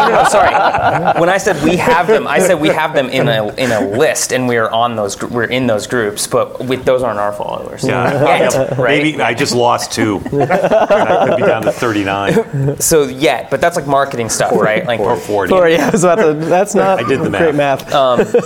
no, 0.09 0.15
no, 0.15 0.23
no, 0.23 0.29
sorry. 0.29 1.19
When 1.19 1.29
I 1.29 1.37
said 1.37 1.61
we 1.63 1.77
have 1.77 2.07
them, 2.07 2.27
I 2.27 2.39
said 2.39 2.59
we 2.59 2.69
have 2.69 2.93
them 2.93 3.09
in 3.09 3.27
a 3.27 3.53
in 3.55 3.71
a 3.71 3.81
list, 3.97 4.31
and 4.31 4.47
we're 4.47 4.69
on 4.69 4.95
those. 4.95 5.15
gr- 5.15 5.27
We're 5.27 5.43
in 5.45 5.67
those 5.67 5.87
groups, 5.87 6.27
but 6.27 6.63
with, 6.65 6.85
those 6.85 7.03
aren't 7.03 7.19
our 7.19 7.33
followers. 7.33 7.83
Yeah. 7.83 8.39
Yet, 8.49 8.77
right? 8.77 9.03
Maybe 9.03 9.21
I 9.21 9.33
just 9.33 9.53
lost 9.53 9.91
two. 9.91 10.17
I 10.33 11.27
could 11.27 11.37
be 11.37 11.43
down 11.45 11.63
to 11.63 11.71
39 11.71 12.79
So 12.79 13.03
yet, 13.03 13.49
but 13.49 13.61
that's 13.61 13.75
like 13.75 13.87
marketing 13.87 14.29
stuff, 14.29 14.53
right? 14.53 14.85
Like, 14.85 14.99
or 14.99 15.15
40. 15.17 15.53
Or, 15.53 15.67
yeah, 15.69 15.87
I 15.87 15.89
was 15.91 16.03
about 16.03 16.15
to, 16.15 16.33
that's 16.33 16.75
not 16.75 16.99
I 16.99 17.07
did 17.07 17.19
the 17.21 17.29
great 17.29 17.55
math. 17.55 17.89
math. 17.89 17.93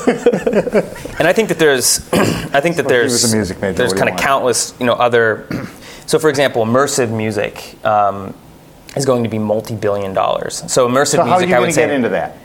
and 1.19 1.27
I 1.27 1.33
think 1.33 1.49
that 1.49 1.59
there's, 1.59 2.07
I 2.13 2.59
think 2.61 2.75
that 2.77 2.87
there's, 2.87 3.11
was 3.11 3.33
music 3.33 3.61
major, 3.61 3.73
there's 3.77 3.89
what 3.91 3.95
do 3.95 3.99
you 3.99 4.05
kind 4.05 4.09
of 4.09 4.13
want? 4.13 4.21
countless, 4.21 4.73
you 4.79 4.85
know, 4.85 4.93
other. 4.93 5.47
So, 6.09 6.17
for 6.17 6.29
example, 6.31 6.65
immersive 6.65 7.11
music 7.11 7.77
um, 7.85 8.33
is 8.95 9.05
going 9.05 9.23
to 9.23 9.29
be 9.29 9.37
multi-billion 9.39 10.13
dollars. 10.13 10.63
So, 10.71 10.87
immersive 10.87 11.07
So 11.07 11.23
how 11.23 11.35
are 11.35 11.39
music, 11.39 11.49
you 11.49 11.55
I 11.55 11.57
going 11.57 11.61
would 11.61 11.67
to 11.67 11.73
say, 11.73 11.85
get 11.87 11.91
into 11.95 12.09
that? 12.09 12.37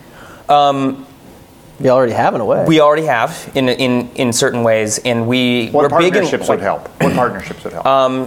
You 1.80 1.90
already 1.90 2.12
have 2.12 2.34
in 2.36 2.40
a 2.40 2.44
way. 2.44 2.64
we 2.66 2.80
already 2.80 3.06
have 3.06 3.50
in 3.54 3.68
in 3.68 4.08
in 4.14 4.32
certain 4.32 4.62
ways, 4.62 4.98
and 5.00 5.26
we 5.26 5.70
What 5.70 5.90
we're 5.90 5.98
big 5.98 6.08
in 6.08 6.12
partnerships 6.22 6.48
like, 6.48 6.58
would 6.58 6.64
help? 6.64 6.88
What 7.02 7.14
partnerships 7.14 7.64
would 7.64 7.72
help? 7.72 7.86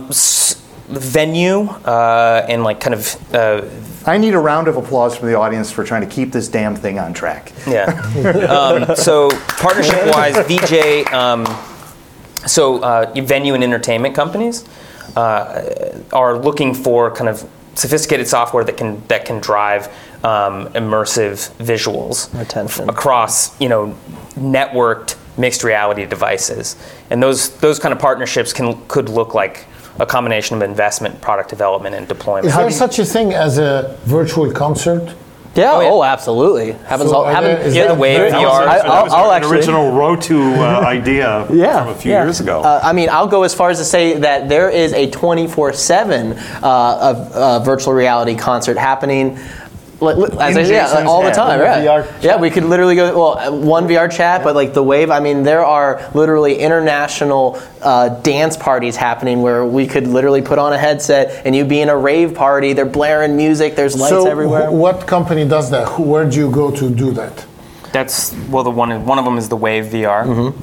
s- 0.10 0.62
venue 0.90 1.62
uh, 1.86 2.46
and 2.50 2.64
like 2.66 2.80
kind 2.82 2.94
of 2.94 3.34
uh, 3.34 3.62
I 4.06 4.18
need 4.18 4.34
a 4.34 4.40
round 4.40 4.68
of 4.68 4.76
applause 4.78 5.16
from 5.18 5.30
the 5.30 5.36
audience 5.38 5.72
for 5.72 5.84
trying 5.86 6.02
to 6.02 6.08
keep 6.14 6.32
this 6.34 6.48
damn 6.50 6.76
thing 6.76 7.00
on 7.00 7.14
track. 7.14 7.52
yeah. 7.68 7.86
um, 8.50 8.96
so 8.96 9.30
partnership 9.60 10.08
wise, 10.14 10.38
VJ. 10.48 11.08
Um, 11.14 11.46
so 12.46 12.82
uh, 12.84 13.12
venue 13.16 13.54
and 13.54 13.64
entertainment 13.64 14.14
companies 14.16 14.66
uh, 15.16 16.00
are 16.14 16.38
looking 16.38 16.74
for 16.74 17.12
kind 17.12 17.30
of 17.30 17.50
sophisticated 17.78 18.28
software 18.28 18.64
that 18.64 18.76
can 18.76 19.02
that 19.08 19.26
can 19.26 19.40
drive 19.40 19.88
um, 20.24 20.68
immersive 20.74 21.50
visuals 21.58 22.34
Attention. 22.42 22.90
across 22.90 23.60
you 23.62 23.70
know 23.70 23.96
networked 24.36 25.16
mixed 25.38 25.64
reality 25.64 26.06
devices, 26.06 26.76
and 27.10 27.22
those 27.22 27.56
those 27.60 27.80
kind 27.80 27.94
of 27.94 28.00
partnerships 28.00 28.52
can 28.52 28.86
could 28.88 29.10
look 29.10 29.34
like 29.34 29.66
a 30.00 30.06
combination 30.06 30.56
of 30.56 30.62
investment, 30.62 31.20
product 31.22 31.50
development, 31.50 31.96
and 31.96 32.08
deployment. 32.08 32.48
Is 32.48 32.56
there 32.56 32.70
such 32.72 33.00
a 33.00 33.06
thing 33.06 33.34
as 33.34 33.58
a 33.58 33.98
virtual 34.06 34.52
concert? 34.52 35.16
Yeah, 35.58 35.72
Oh, 35.74 35.82
yeah. 35.82 35.90
oh, 35.90 36.04
absolutely. 36.04 36.74
Happens 36.88 37.10
So 37.10 37.18
all, 37.18 37.26
are 37.26 37.32
happen- 37.34 37.56
there- 37.56 37.62
is 37.68 37.76
Yeah, 37.76 37.84
the 37.84 37.88
that 37.90 37.98
Wave 37.98 38.18
very- 38.18 38.32
VR. 38.32 38.68
I- 38.68 38.78
That 38.78 38.86
I'll- 38.86 39.04
was 39.06 39.14
I'll 39.14 39.32
an 39.32 39.38
actually- 39.38 39.58
original 39.58 39.92
Rotu 39.92 40.58
uh, 40.60 40.86
idea 40.86 41.46
Yeah, 41.52 41.80
from 41.84 41.90
a 41.90 41.96
few 41.96 42.12
yeah. 42.12 42.24
years 42.24 42.40
ago. 42.40 42.62
Uh, 42.62 42.80
I 42.84 42.94
mean, 42.94 43.10
I'll 43.10 43.28
go 43.28 43.42
as 43.44 43.54
far 43.56 43.70
as 43.72 43.80
to 43.80 43.86
say 43.86 44.14
that 44.20 44.50
there 44.50 44.70
is 44.70 44.94
a 44.94 45.08
24/7 45.10 46.38
uh, 46.64 46.68
of, 47.02 47.32
uh, 47.34 47.60
virtual 47.60 47.94
reality 47.94 48.36
concert 48.36 48.78
happening. 48.78 49.40
Like, 50.00 50.16
as 50.40 50.56
In 50.56 50.66
I, 50.66 50.68
yeah, 50.70 50.92
like, 50.92 51.06
all 51.08 51.24
the 51.24 51.32
time, 51.32 51.60
In 51.60 51.66
right? 51.66 51.84
VR 51.84 52.22
yeah, 52.24 52.38
we 52.40 52.52
could 52.52 52.64
literally 52.64 52.96
go. 52.96 53.18
Well, 53.18 53.38
uh, 53.40 53.52
one 53.52 53.88
VR 53.88 54.12
chat, 54.12 54.44
but 54.44 54.54
like 54.54 54.74
the 54.74 54.84
wave. 54.84 55.10
I 55.10 55.20
mean, 55.20 55.42
there 55.42 55.66
are 55.66 56.08
literally 56.14 56.60
international 56.60 57.60
uh, 57.82 58.10
dance 58.10 58.56
parties 58.56 58.96
happening 58.96 59.42
where 59.42 59.66
we 59.66 59.88
could 59.88 60.06
literally 60.06 60.44
put 60.44 60.60
on 60.60 60.72
a 60.72 60.78
headset 60.78 61.46
and 61.46 61.56
you 61.56 61.66
be 61.66 61.82
in 61.82 61.90
a 61.90 61.98
rave 61.98 62.36
party. 62.36 62.74
They're 62.74 62.86
blaring 62.86 63.36
music. 63.36 63.76
There's 63.76 63.96
lights 64.00 64.12
so 64.12 64.28
everywhere. 64.30 64.68
wh- 64.70 64.74
what 64.74 65.08
company 65.08 65.48
does 65.48 65.72
that? 65.72 65.88
Who, 65.88 66.04
where 66.04 66.30
do 66.30 66.38
you 66.38 66.52
go 66.52 66.70
to 66.70 66.90
do 66.92 67.12
that? 67.14 67.46
That's 67.92 68.34
well, 68.50 68.64
the 68.64 68.70
one 68.70 69.04
one 69.06 69.18
of 69.18 69.26
them 69.26 69.38
is 69.40 69.50
the 69.50 69.58
Wave 69.58 69.86
VR. 69.86 70.54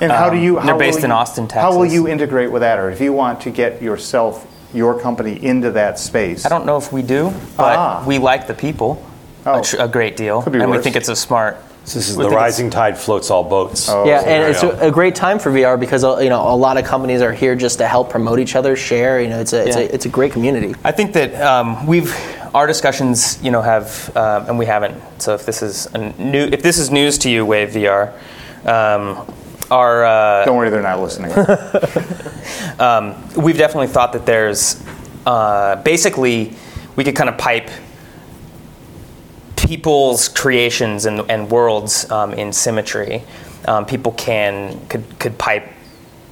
And 0.00 0.12
how 0.12 0.30
do 0.30 0.36
you? 0.36 0.58
Um, 0.58 0.66
they're 0.66 0.78
based 0.78 0.98
will 0.98 1.06
in 1.06 1.10
Austin, 1.10 1.48
Texas. 1.48 1.62
How 1.62 1.76
will 1.76 1.86
you 1.86 2.06
integrate 2.06 2.52
with 2.52 2.60
that, 2.62 2.78
or 2.78 2.90
if 2.90 3.00
you 3.00 3.12
want 3.12 3.40
to 3.42 3.50
get 3.50 3.82
yourself, 3.82 4.46
your 4.76 4.98
company 5.00 5.42
into 5.44 5.70
that 5.72 5.98
space? 5.98 6.44
I 6.46 6.48
don't 6.48 6.66
know 6.66 6.76
if 6.76 6.92
we 6.92 7.02
do, 7.02 7.32
but 7.56 7.76
Ah. 7.76 8.04
we 8.06 8.18
like 8.18 8.46
the 8.46 8.54
people 8.54 9.02
Oh. 9.46 9.60
a, 9.60 9.62
tr- 9.62 9.76
a 9.80 9.88
great 9.88 10.16
deal, 10.16 10.42
Could 10.42 10.52
be 10.54 10.60
and 10.60 10.70
we 10.70 10.78
think 10.78 10.96
it's 10.96 11.08
a 11.08 11.14
smart. 11.16 11.56
this 11.84 11.94
is 11.96 12.16
we 12.16 12.24
the 12.24 12.30
rising 12.30 12.68
tide 12.68 12.98
floats 12.98 13.30
all 13.30 13.44
boats. 13.44 13.88
Oh. 13.88 14.04
Yeah, 14.04 14.20
so 14.20 14.26
and 14.26 14.42
it's 14.50 14.62
a, 14.64 14.88
a 14.88 14.90
great 14.90 15.14
time 15.14 15.38
for 15.38 15.50
VR 15.52 15.78
because 15.78 16.02
uh, 16.02 16.18
you 16.18 16.28
know 16.30 16.42
a 16.52 16.56
lot 16.56 16.76
of 16.78 16.84
companies 16.84 17.22
are 17.22 17.32
here 17.32 17.54
just 17.54 17.78
to 17.78 17.86
help 17.86 18.10
promote 18.10 18.40
each 18.40 18.56
other, 18.56 18.74
share. 18.76 19.20
You 19.20 19.28
know, 19.28 19.38
it's 19.40 19.52
a 19.52 19.66
it's, 19.66 19.76
Yeah. 19.76 19.82
a, 19.82 19.94
it's 19.94 20.04
a 20.06 20.08
great 20.08 20.32
community. 20.32 20.74
I 20.84 20.90
think 20.92 21.12
that 21.12 21.30
um, 21.40 21.86
we've 21.86 22.12
our 22.56 22.66
discussions, 22.66 23.38
you 23.42 23.50
know, 23.52 23.62
have 23.62 24.10
um, 24.16 24.46
and 24.48 24.58
we 24.58 24.66
haven't. 24.66 24.96
So 25.18 25.34
if 25.34 25.46
this 25.46 25.62
is 25.62 25.86
a 25.94 25.98
new, 26.18 26.48
if 26.50 26.62
this 26.62 26.78
is 26.78 26.90
news 26.90 27.16
to 27.18 27.28
you, 27.30 27.46
Wave 27.46 27.70
VR, 27.70 28.10
um, 28.66 29.24
our 29.70 30.04
uh, 30.04 30.44
Don't 30.44 30.56
worry, 30.56 30.70
they're 30.70 30.82
not 30.82 31.00
listening. 31.00 31.30
we've 33.36 33.58
definitely 33.58 33.88
thought 33.88 34.12
that 34.12 34.26
there's 34.26 34.82
uh, 35.26 35.76
basically 35.82 36.54
we 36.94 37.04
could 37.04 37.16
kind 37.16 37.28
of 37.28 37.36
pipe 37.38 37.68
people's 39.56 40.28
creations 40.28 41.06
and, 41.06 41.28
and 41.30 41.50
worlds 41.50 42.08
um, 42.10 42.32
in 42.34 42.48
Simmetri. 42.50 43.22
Um, 43.66 43.84
people 43.86 44.12
can 44.12 44.86
could 44.88 45.04
could 45.18 45.38
pipe 45.38 45.68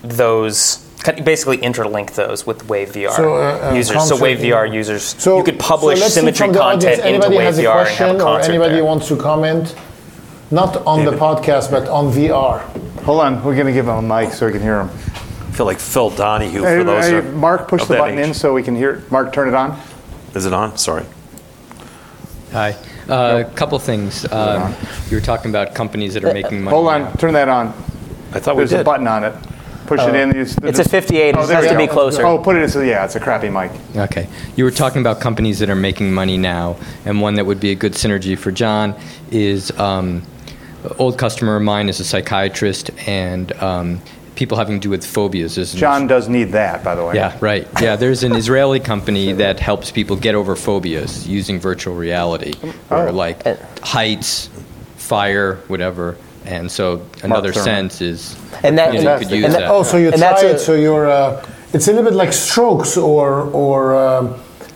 those 0.02 0.78
basically 1.24 1.58
interlink 1.58 2.14
those 2.14 2.46
with 2.46 2.66
Wave 2.68 2.92
VR 2.92 3.10
So, 3.14 3.36
uh, 3.36 3.70
uh, 3.70 3.74
users. 3.74 3.88
So 3.88 3.94
concert 3.94 4.20
Wave 4.20 4.40
in- 4.40 4.50
VR 4.50 4.72
users, 4.72 5.02
So 5.02 5.36
you 5.36 5.44
could 5.44 5.58
publish 5.58 5.98
so 5.98 6.04
let's 6.04 6.14
see 6.14 6.20
Simmetri 6.22 6.52
the 6.52 6.58
content 6.58 6.60
audience, 6.60 6.84
into 6.98 7.04
anybody 7.08 7.36
Wave 7.36 7.46
has 7.46 7.58
a 7.58 7.62
VR 7.62 7.64
and 7.64 7.74
have 7.74 7.86
question 7.86 8.08
a 8.08 8.14
or 8.14 8.18
concert 8.20 8.48
anybody 8.50 8.74
there. 8.76 8.84
wants 8.84 9.08
to 9.08 9.16
comment, 9.16 9.74
not 10.50 10.76
on 10.86 11.04
the 11.04 11.10
podcast 11.12 11.70
but 11.70 11.88
on 11.88 12.10
VR. 12.12 12.62
Hold 13.04 13.20
on, 13.20 13.44
we're 13.44 13.54
going 13.54 13.66
to 13.66 13.72
give 13.72 13.86
him 13.86 13.94
a 13.94 14.02
mic 14.02 14.32
so 14.32 14.46
we 14.46 14.52
can 14.52 14.62
hear 14.62 14.80
him. 14.80 14.88
I 14.88 15.56
feel 15.56 15.66
like 15.66 15.78
Phil 15.78 16.10
Donahue 16.10 16.62
Hey, 16.62 16.78
for 16.78 16.84
those 16.84 17.04
hey, 17.04 17.10
who 17.12 17.18
are 17.18 17.32
Mark, 17.32 17.68
push 17.68 17.82
of 17.82 17.88
the 17.88 17.94
that 17.94 18.00
button 18.00 18.18
age. 18.18 18.28
in 18.28 18.34
so 18.34 18.52
we 18.54 18.62
can 18.62 18.74
hear. 18.74 18.90
it. 18.94 19.10
Mark, 19.10 19.32
turn 19.32 19.46
it 19.48 19.54
on. 19.54 19.78
Is 20.34 20.46
it 20.46 20.52
on? 20.52 20.76
Sorry. 20.78 21.04
Hi. 22.52 22.76
A 23.08 23.44
couple 23.54 23.78
things. 23.78 24.30
Um, 24.32 24.74
you 25.10 25.16
were 25.16 25.20
talking 25.20 25.50
about 25.50 25.74
companies 25.74 26.14
that 26.14 26.24
are 26.24 26.32
making 26.32 26.62
money. 26.62 26.74
Hold 26.74 26.86
now. 26.86 27.06
on, 27.08 27.16
turn 27.18 27.34
that 27.34 27.48
on. 27.48 27.68
I 28.32 28.40
thought 28.40 28.56
we 28.56 28.60
There's 28.60 28.72
a 28.72 28.78
did. 28.78 28.86
button 28.86 29.06
on 29.06 29.22
it. 29.24 29.34
Push 29.86 30.00
it 30.00 30.14
in. 30.14 30.34
you- 30.34 30.40
It's 30.62 30.78
a 30.78 30.88
58. 30.88 31.36
Oh, 31.36 31.42
it 31.44 31.46
there 31.46 31.56
has 31.56 31.64
we 31.66 31.70
to 31.72 31.76
be 31.76 31.86
closer. 31.86 32.24
Oh, 32.24 32.38
put 32.38 32.56
it 32.56 32.62
in. 32.62 32.68
So 32.70 32.80
yeah, 32.80 33.04
it's 33.04 33.16
a 33.16 33.20
crappy 33.20 33.50
mic. 33.50 33.70
Okay. 33.94 34.26
You 34.56 34.64
were 34.64 34.70
talking 34.70 35.02
about 35.02 35.20
companies 35.20 35.58
that 35.58 35.68
are 35.68 35.74
making 35.76 36.12
money 36.14 36.38
now, 36.38 36.76
and 37.04 37.20
one 37.20 37.34
that 37.34 37.44
would 37.44 37.60
be 37.60 37.70
a 37.70 37.74
good 37.74 37.92
synergy 37.92 38.36
for 38.38 38.50
John 38.50 38.94
is 39.30 39.70
um, 39.78 40.22
old 40.98 41.18
customer 41.18 41.56
of 41.56 41.62
mine 41.62 41.88
is 41.88 42.00
a 42.00 42.04
psychiatrist, 42.04 42.90
and 43.06 43.52
um, 43.62 44.00
people 44.34 44.56
having 44.58 44.76
to 44.80 44.82
do 44.82 44.90
with 44.90 45.04
phobias. 45.06 45.54
There's 45.54 45.72
an- 45.74 45.78
John 45.80 46.06
does 46.06 46.28
need 46.28 46.52
that, 46.52 46.82
by 46.84 46.94
the 46.94 47.04
way. 47.04 47.14
Yeah, 47.14 47.36
right. 47.40 47.66
Yeah, 47.80 47.96
there's 47.96 48.22
an 48.24 48.34
Israeli 48.34 48.80
company 48.80 49.32
that 49.32 49.60
helps 49.60 49.90
people 49.90 50.16
get 50.16 50.34
over 50.34 50.56
phobias 50.56 51.26
using 51.28 51.60
virtual 51.60 51.94
reality, 51.94 52.54
or 52.90 53.08
Oh. 53.08 53.12
like 53.12 53.44
heights, 53.82 54.48
fire, 54.96 55.56
whatever. 55.68 56.16
And 56.46 56.70
so 56.70 57.00
another 57.22 57.52
sense 57.54 58.00
is 58.02 58.36
And 58.62 58.76
that- 58.78 58.92
you, 58.94 59.02
know, 59.02 59.14
you 59.14 59.18
could 59.20 59.30
use 59.30 59.44
And 59.46 59.54
that. 59.54 59.60
that- 59.60 59.70
Oh, 59.70 59.82
so 59.82 59.96
you 59.96 60.08
And 60.08 60.16
try 60.18 60.30
that's 60.30 60.42
it. 60.42 60.54
a- 60.56 60.58
So 60.58 60.74
you're. 60.74 61.08
Uh, 61.10 61.44
it's 61.72 61.88
a 61.88 61.92
little 61.92 62.04
bit 62.08 62.14
like 62.14 62.32
strokes 62.32 62.96
or 62.96 63.42
or 63.52 63.96
um, 63.96 64.34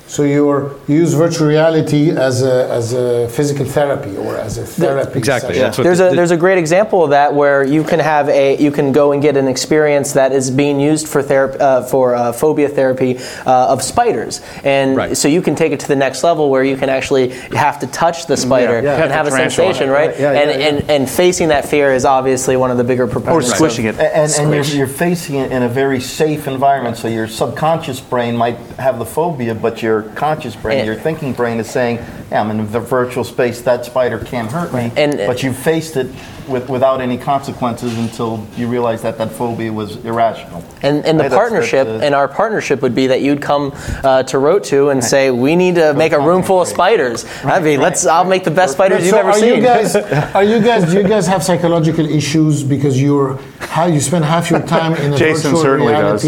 So 0.08 0.22
you're, 0.22 0.72
you 0.88 0.96
use 0.96 1.12
virtual 1.12 1.46
reality 1.48 2.10
as 2.10 2.42
a, 2.42 2.66
as 2.70 2.94
a 2.94 3.28
physical 3.28 3.66
therapy 3.66 4.16
or 4.16 4.36
as 4.38 4.56
a 4.56 4.64
therapy. 4.64 5.18
Exactly, 5.18 5.50
session. 5.50 5.62
that's 5.62 5.76
what 5.78 5.84
There's 5.84 5.98
the- 5.98 6.12
a 6.12 6.14
there's 6.16 6.30
a 6.30 6.36
great 6.38 6.56
example 6.56 7.04
of 7.04 7.10
that 7.10 7.34
where 7.34 7.62
you 7.62 7.84
can 7.84 8.00
have 8.00 8.30
a 8.30 8.56
you 8.56 8.70
can 8.70 8.90
go 8.92 9.12
and 9.12 9.20
get 9.20 9.36
an 9.36 9.46
experience 9.48 10.14
that 10.14 10.32
is 10.32 10.50
being 10.50 10.80
used 10.80 11.06
for 11.08 11.22
therapy 11.22 11.58
uh, 11.60 11.82
for 11.82 12.14
uh, 12.14 12.32
phobia 12.32 12.70
therapy 12.70 13.18
uh, 13.44 13.68
of 13.72 13.82
spiders, 13.82 14.40
and 14.64 14.96
Right. 14.96 15.14
so 15.14 15.28
you 15.28 15.42
can 15.42 15.54
take 15.54 15.72
it 15.72 15.80
to 15.80 15.88
the 15.88 15.96
next 15.96 16.24
level 16.24 16.48
where 16.48 16.64
you 16.64 16.78
can 16.78 16.88
actually 16.88 17.28
have 17.52 17.78
to 17.80 17.86
touch 17.88 18.26
the 18.26 18.36
spider 18.38 18.80
yeah. 18.80 18.94
and 18.94 19.02
Pet 19.02 19.10
have 19.10 19.26
a 19.26 19.30
sensation, 19.30 19.90
right? 19.90 20.08
Right, 20.08 20.18
yeah, 20.20 20.32
yeah, 20.32 20.40
and, 20.40 20.50
yeah. 20.60 20.68
and 20.68 20.90
and 20.90 21.10
facing 21.10 21.48
that 21.48 21.66
fear 21.68 21.92
is 21.92 22.06
obviously 22.06 22.56
one 22.56 22.70
of 22.70 22.78
the 22.78 22.84
bigger 22.84 23.04
Or 23.04 23.08
proponents. 23.08 23.50
of- 23.50 23.56
squishing 23.56 23.84
it. 23.84 23.98
And, 24.00 24.32
and 24.40 24.54
you're, 24.54 24.64
you're 24.78 24.86
facing 24.86 25.36
it 25.36 25.52
in 25.52 25.62
a 25.62 25.68
very 25.68 26.00
safe 26.00 26.48
environment, 26.48 26.96
so 26.96 27.08
your 27.08 27.28
subconscious 27.28 28.00
brain 28.00 28.34
might 28.36 28.56
have 28.78 28.98
the 28.98 29.04
phobia, 29.06 29.54
but 29.54 29.82
your 30.02 30.12
conscious 30.14 30.54
brain, 30.56 30.78
And- 30.78 30.86
your 30.86 30.96
thinking 30.96 31.32
brain 31.32 31.58
is 31.58 31.68
saying, 31.68 31.98
yeah, 32.30 32.40
I'm 32.40 32.50
in 32.50 32.70
the 32.70 32.80
virtual 32.80 33.24
space, 33.24 33.60
that 33.62 33.84
spider 33.84 34.18
can't 34.18 34.50
hurt 34.50 34.72
me. 34.72 34.92
And- 34.96 35.16
but 35.26 35.42
you 35.42 35.52
faced 35.52 35.96
it 35.96 36.08
with, 36.46 36.68
without 36.68 37.00
any 37.00 37.18
consequences 37.18 37.96
until 37.98 38.46
you 38.56 38.68
realized 38.68 39.02
that 39.02 39.18
that 39.18 39.30
phobia 39.32 39.72
was 39.72 39.96
irrational. 40.04 40.64
And, 40.82 41.04
and 41.04 41.18
the 41.18 41.24
Right, 41.24 41.32
partnership, 41.32 41.86
that's, 41.86 42.02
uh, 42.02 42.06
and 42.06 42.14
our 42.14 42.28
partnership 42.28 42.80
would 42.82 42.94
be 42.94 43.08
that 43.08 43.20
you'd 43.20 43.42
come 43.42 43.72
uh, 44.04 44.22
to 44.24 44.36
Rotu 44.38 44.90
and 44.92 45.02
say, 45.02 45.30
"We 45.30 45.56
need 45.56 45.74
to 45.74 45.92
make 45.94 46.12
a 46.12 46.20
room 46.20 46.42
full 46.42 46.62
of 46.62 46.68
spiders." 46.68 47.26
I 47.44 47.60
mean, 47.60 47.80
let's. 47.80 48.06
I'll 48.06 48.24
make 48.24 48.44
the 48.44 48.50
best 48.50 48.74
spiders 48.74 49.04
you've 49.04 49.14
ever 49.14 49.30
are 49.30 49.38
seen. 49.38 49.56
you 49.56 49.60
guys 49.60 49.96
are 50.34 50.44
you 50.44 50.60
guys 50.60 50.90
do 50.90 50.96
you 51.02 51.08
guys 51.08 51.26
have 51.26 51.42
psychological 51.42 52.06
issues 52.06 52.62
because 52.62 53.00
you're 53.02 53.38
how 53.60 53.86
you 53.86 54.00
spend 54.00 54.24
half 54.24 54.50
your 54.50 54.60
time 54.62 54.94
in 54.94 55.12
a 55.12 55.16
Jason 55.18 55.50
virtual 55.50 55.62
certainly 55.62 55.92
does. 55.92 56.22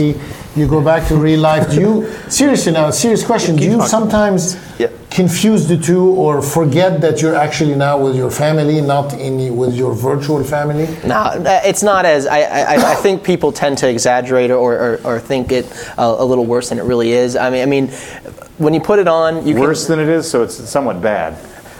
Reality 0.55 0.61
you 0.61 0.67
go 0.67 0.81
back 0.85 1.07
to 1.09 1.17
real 1.17 1.41
life 1.41 1.71
do 1.71 1.81
you 1.81 2.07
seriously 2.29 2.73
now 2.73 2.91
serious 2.91 3.25
question 3.25 3.57
do 3.57 3.65
you 3.65 3.81
sometimes 3.87 4.57
Yeah. 4.79 4.89
confuse 5.11 5.67
the 5.69 5.77
two 5.77 6.07
or 6.17 6.43
forget 6.43 7.01
that 7.01 7.21
you're 7.23 7.37
actually 7.37 7.75
now 7.77 7.99
with 7.99 8.17
your 8.17 8.31
family 8.31 8.81
not 8.81 9.13
in 9.13 9.57
with 9.57 9.75
your 9.75 9.95
virtual 9.95 10.43
family 10.45 10.87
No, 11.05 11.15
uh, 11.15 11.61
it's 11.65 11.83
not 11.83 12.05
as 12.05 12.27
I, 12.27 12.41
I, 12.43 12.93
I 12.93 12.95
think 12.97 13.23
people 13.23 13.53
tend 13.53 13.79
to 13.79 13.89
exaggerate 13.89 14.51
or, 14.51 14.73
or, 14.79 15.01
or 15.05 15.21
think 15.21 15.53
it 15.53 15.67
a, 15.99 16.03
a 16.05 16.25
little 16.25 16.47
worse 16.47 16.69
than 16.71 16.79
it 16.79 16.85
really 16.85 17.13
is. 17.13 17.37
I 17.37 17.51
mean, 17.51 17.63
I 17.63 17.67
mean, 17.67 17.89
when 18.59 18.75
you 18.75 18.81
put 18.81 18.99
it 18.99 19.09
on, 19.09 19.47
you 19.47 19.55
Worse 19.57 19.87
can. 19.87 19.99
than 19.99 20.09
it 20.09 20.13
is, 20.19 20.31
so 20.31 20.43
it's 20.43 20.57
somewhat 20.69 21.01
bad. 21.03 21.35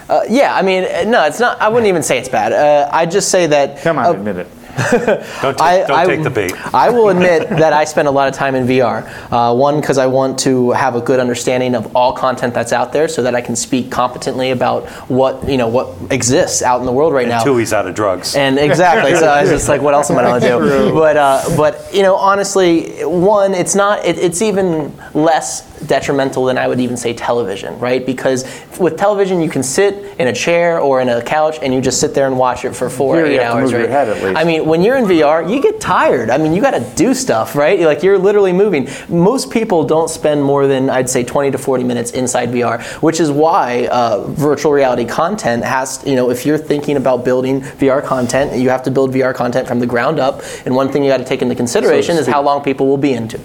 Uh, 0.09 0.21
yeah, 0.29 0.55
I 0.55 0.61
mean, 0.61 0.83
uh, 0.83 1.03
no, 1.07 1.23
it's 1.25 1.39
not. 1.39 1.61
I 1.61 1.67
wouldn't 1.69 1.87
even 1.87 2.03
say 2.03 2.17
it's 2.17 2.29
bad. 2.29 2.51
Uh, 2.53 2.89
I 2.91 3.05
just 3.05 3.29
say 3.29 3.47
that. 3.47 3.81
Come 3.81 3.97
on, 3.97 4.05
uh, 4.05 4.11
admit 4.11 4.37
it. 4.37 4.47
Don't, 5.41 5.57
take, 5.57 5.61
I, 5.61 5.85
don't 5.87 5.91
I- 5.91 6.05
take 6.05 6.23
the 6.23 6.29
bait. 6.29 6.53
I 6.73 6.89
will 6.89 7.09
admit 7.15 7.49
that 7.49 7.73
I 7.73 7.85
spend 7.85 8.07
a 8.07 8.11
lot 8.11 8.27
of 8.27 8.33
time 8.33 8.55
in 8.55 8.65
VR. 8.65 9.05
Uh, 9.31 9.53
one, 9.53 9.79
because 9.81 9.97
I 9.97 10.07
want 10.07 10.39
to 10.39 10.71
have 10.71 10.95
a 10.95 11.01
good 11.01 11.19
understanding 11.19 11.75
of 11.75 11.95
all 11.95 12.13
content 12.13 12.53
that's 12.53 12.71
out 12.73 12.93
there, 12.93 13.07
so 13.07 13.23
that 13.23 13.35
I 13.35 13.41
can 13.41 13.55
speak 13.55 13.91
competently 13.91 14.51
about 14.51 14.87
what 15.09 15.47
you 15.47 15.57
know 15.57 15.67
what 15.67 15.95
exists 16.11 16.61
out 16.61 16.79
in 16.79 16.85
the 16.85 16.91
world 16.91 17.13
right 17.13 17.27
now. 17.27 17.43
Two, 17.43 17.57
he's 17.57 17.73
out 17.73 17.87
of 17.87 17.95
drugs. 17.95 18.35
And 18.35 18.57
exactly, 18.57 19.15
so 19.15 19.27
I 19.27 19.41
was 19.41 19.49
just 19.49 19.67
like, 19.67 19.81
what 19.81 19.93
else 19.93 20.09
am 20.09 20.17
I 20.17 20.23
going 20.23 20.41
to 20.41 20.47
do? 20.47 20.93
But 21.01 21.17
uh, 21.17 21.43
but 21.57 21.89
you 21.93 22.03
know, 22.03 22.15
honestly, 22.15 23.03
one, 23.03 23.53
it's 23.53 23.75
not. 23.75 24.05
It, 24.05 24.17
it's 24.17 24.41
even 24.41 24.95
less 25.13 25.61
detrimental 25.87 26.45
than 26.45 26.57
I 26.57 26.67
would 26.67 26.79
even 26.79 26.97
say 26.97 27.13
television, 27.13 27.77
right? 27.79 28.05
Because 28.05 28.45
with 28.79 28.97
television, 28.97 29.41
you 29.41 29.49
can 29.49 29.63
sit 29.63 30.19
in 30.19 30.27
a 30.27 30.33
chair 30.33 30.79
or 30.79 31.01
in 31.01 31.09
a 31.09 31.21
couch 31.21 31.57
and 31.61 31.73
you 31.73 31.81
just 31.81 31.99
sit 31.99 32.13
there 32.13 32.27
and 32.27 32.37
watch 32.37 32.65
it 32.65 32.75
for 32.75 32.89
four, 32.89 33.15
Here 33.15 33.25
eight 33.25 33.39
hours, 33.41 33.73
right? 33.73 33.89
head 33.89 34.09
at 34.09 34.23
least. 34.23 34.37
I 34.37 34.43
mean, 34.43 34.65
when 34.65 34.81
you're 34.81 34.97
in 34.97 35.05
VR, 35.05 35.49
you 35.49 35.61
get 35.61 35.81
tired. 35.81 36.29
I 36.29 36.37
mean, 36.37 36.53
you 36.53 36.61
got 36.61 36.71
to 36.71 36.95
do 36.95 37.13
stuff, 37.13 37.55
right? 37.55 37.79
Like 37.79 38.03
you're 38.03 38.17
literally 38.17 38.53
moving. 38.53 38.87
Most 39.09 39.51
people 39.51 39.83
don't 39.83 40.09
spend 40.09 40.43
more 40.43 40.67
than 40.67 40.89
I'd 40.89 41.09
say 41.09 41.23
20 41.23 41.51
to 41.51 41.57
40 41.57 41.83
minutes 41.83 42.11
inside 42.11 42.49
VR, 42.49 42.81
which 43.01 43.19
is 43.19 43.31
why 43.31 43.87
uh, 43.87 44.27
virtual 44.27 44.71
reality 44.71 45.05
content 45.05 45.63
has, 45.63 46.03
you 46.05 46.15
know, 46.15 46.29
if 46.29 46.45
you're 46.45 46.57
thinking 46.57 46.97
about 46.97 47.25
building 47.25 47.61
VR 47.61 48.03
content, 48.03 48.57
you 48.59 48.69
have 48.69 48.83
to 48.83 48.91
build 48.91 49.11
VR 49.11 49.33
content 49.33 49.67
from 49.67 49.79
the 49.79 49.87
ground 49.87 50.19
up. 50.19 50.41
And 50.65 50.75
one 50.75 50.91
thing 50.91 51.03
you 51.03 51.09
got 51.09 51.17
to 51.17 51.25
take 51.25 51.41
into 51.41 51.55
consideration 51.55 52.17
is 52.17 52.27
how 52.27 52.41
long 52.41 52.63
people 52.63 52.87
will 52.87 52.97
be 52.97 53.13
into, 53.13 53.39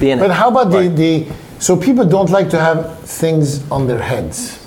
be 0.00 0.10
in 0.10 0.18
but 0.18 0.30
it. 0.30 0.34
how 0.34 0.48
about 0.48 0.70
the, 0.70 0.88
the 0.88 1.26
so 1.62 1.76
people 1.76 2.04
don't 2.04 2.30
like 2.38 2.48
to 2.50 2.58
have 2.68 2.78
things 3.22 3.46
on 3.70 3.86
their 3.86 4.02
heads 4.12 4.58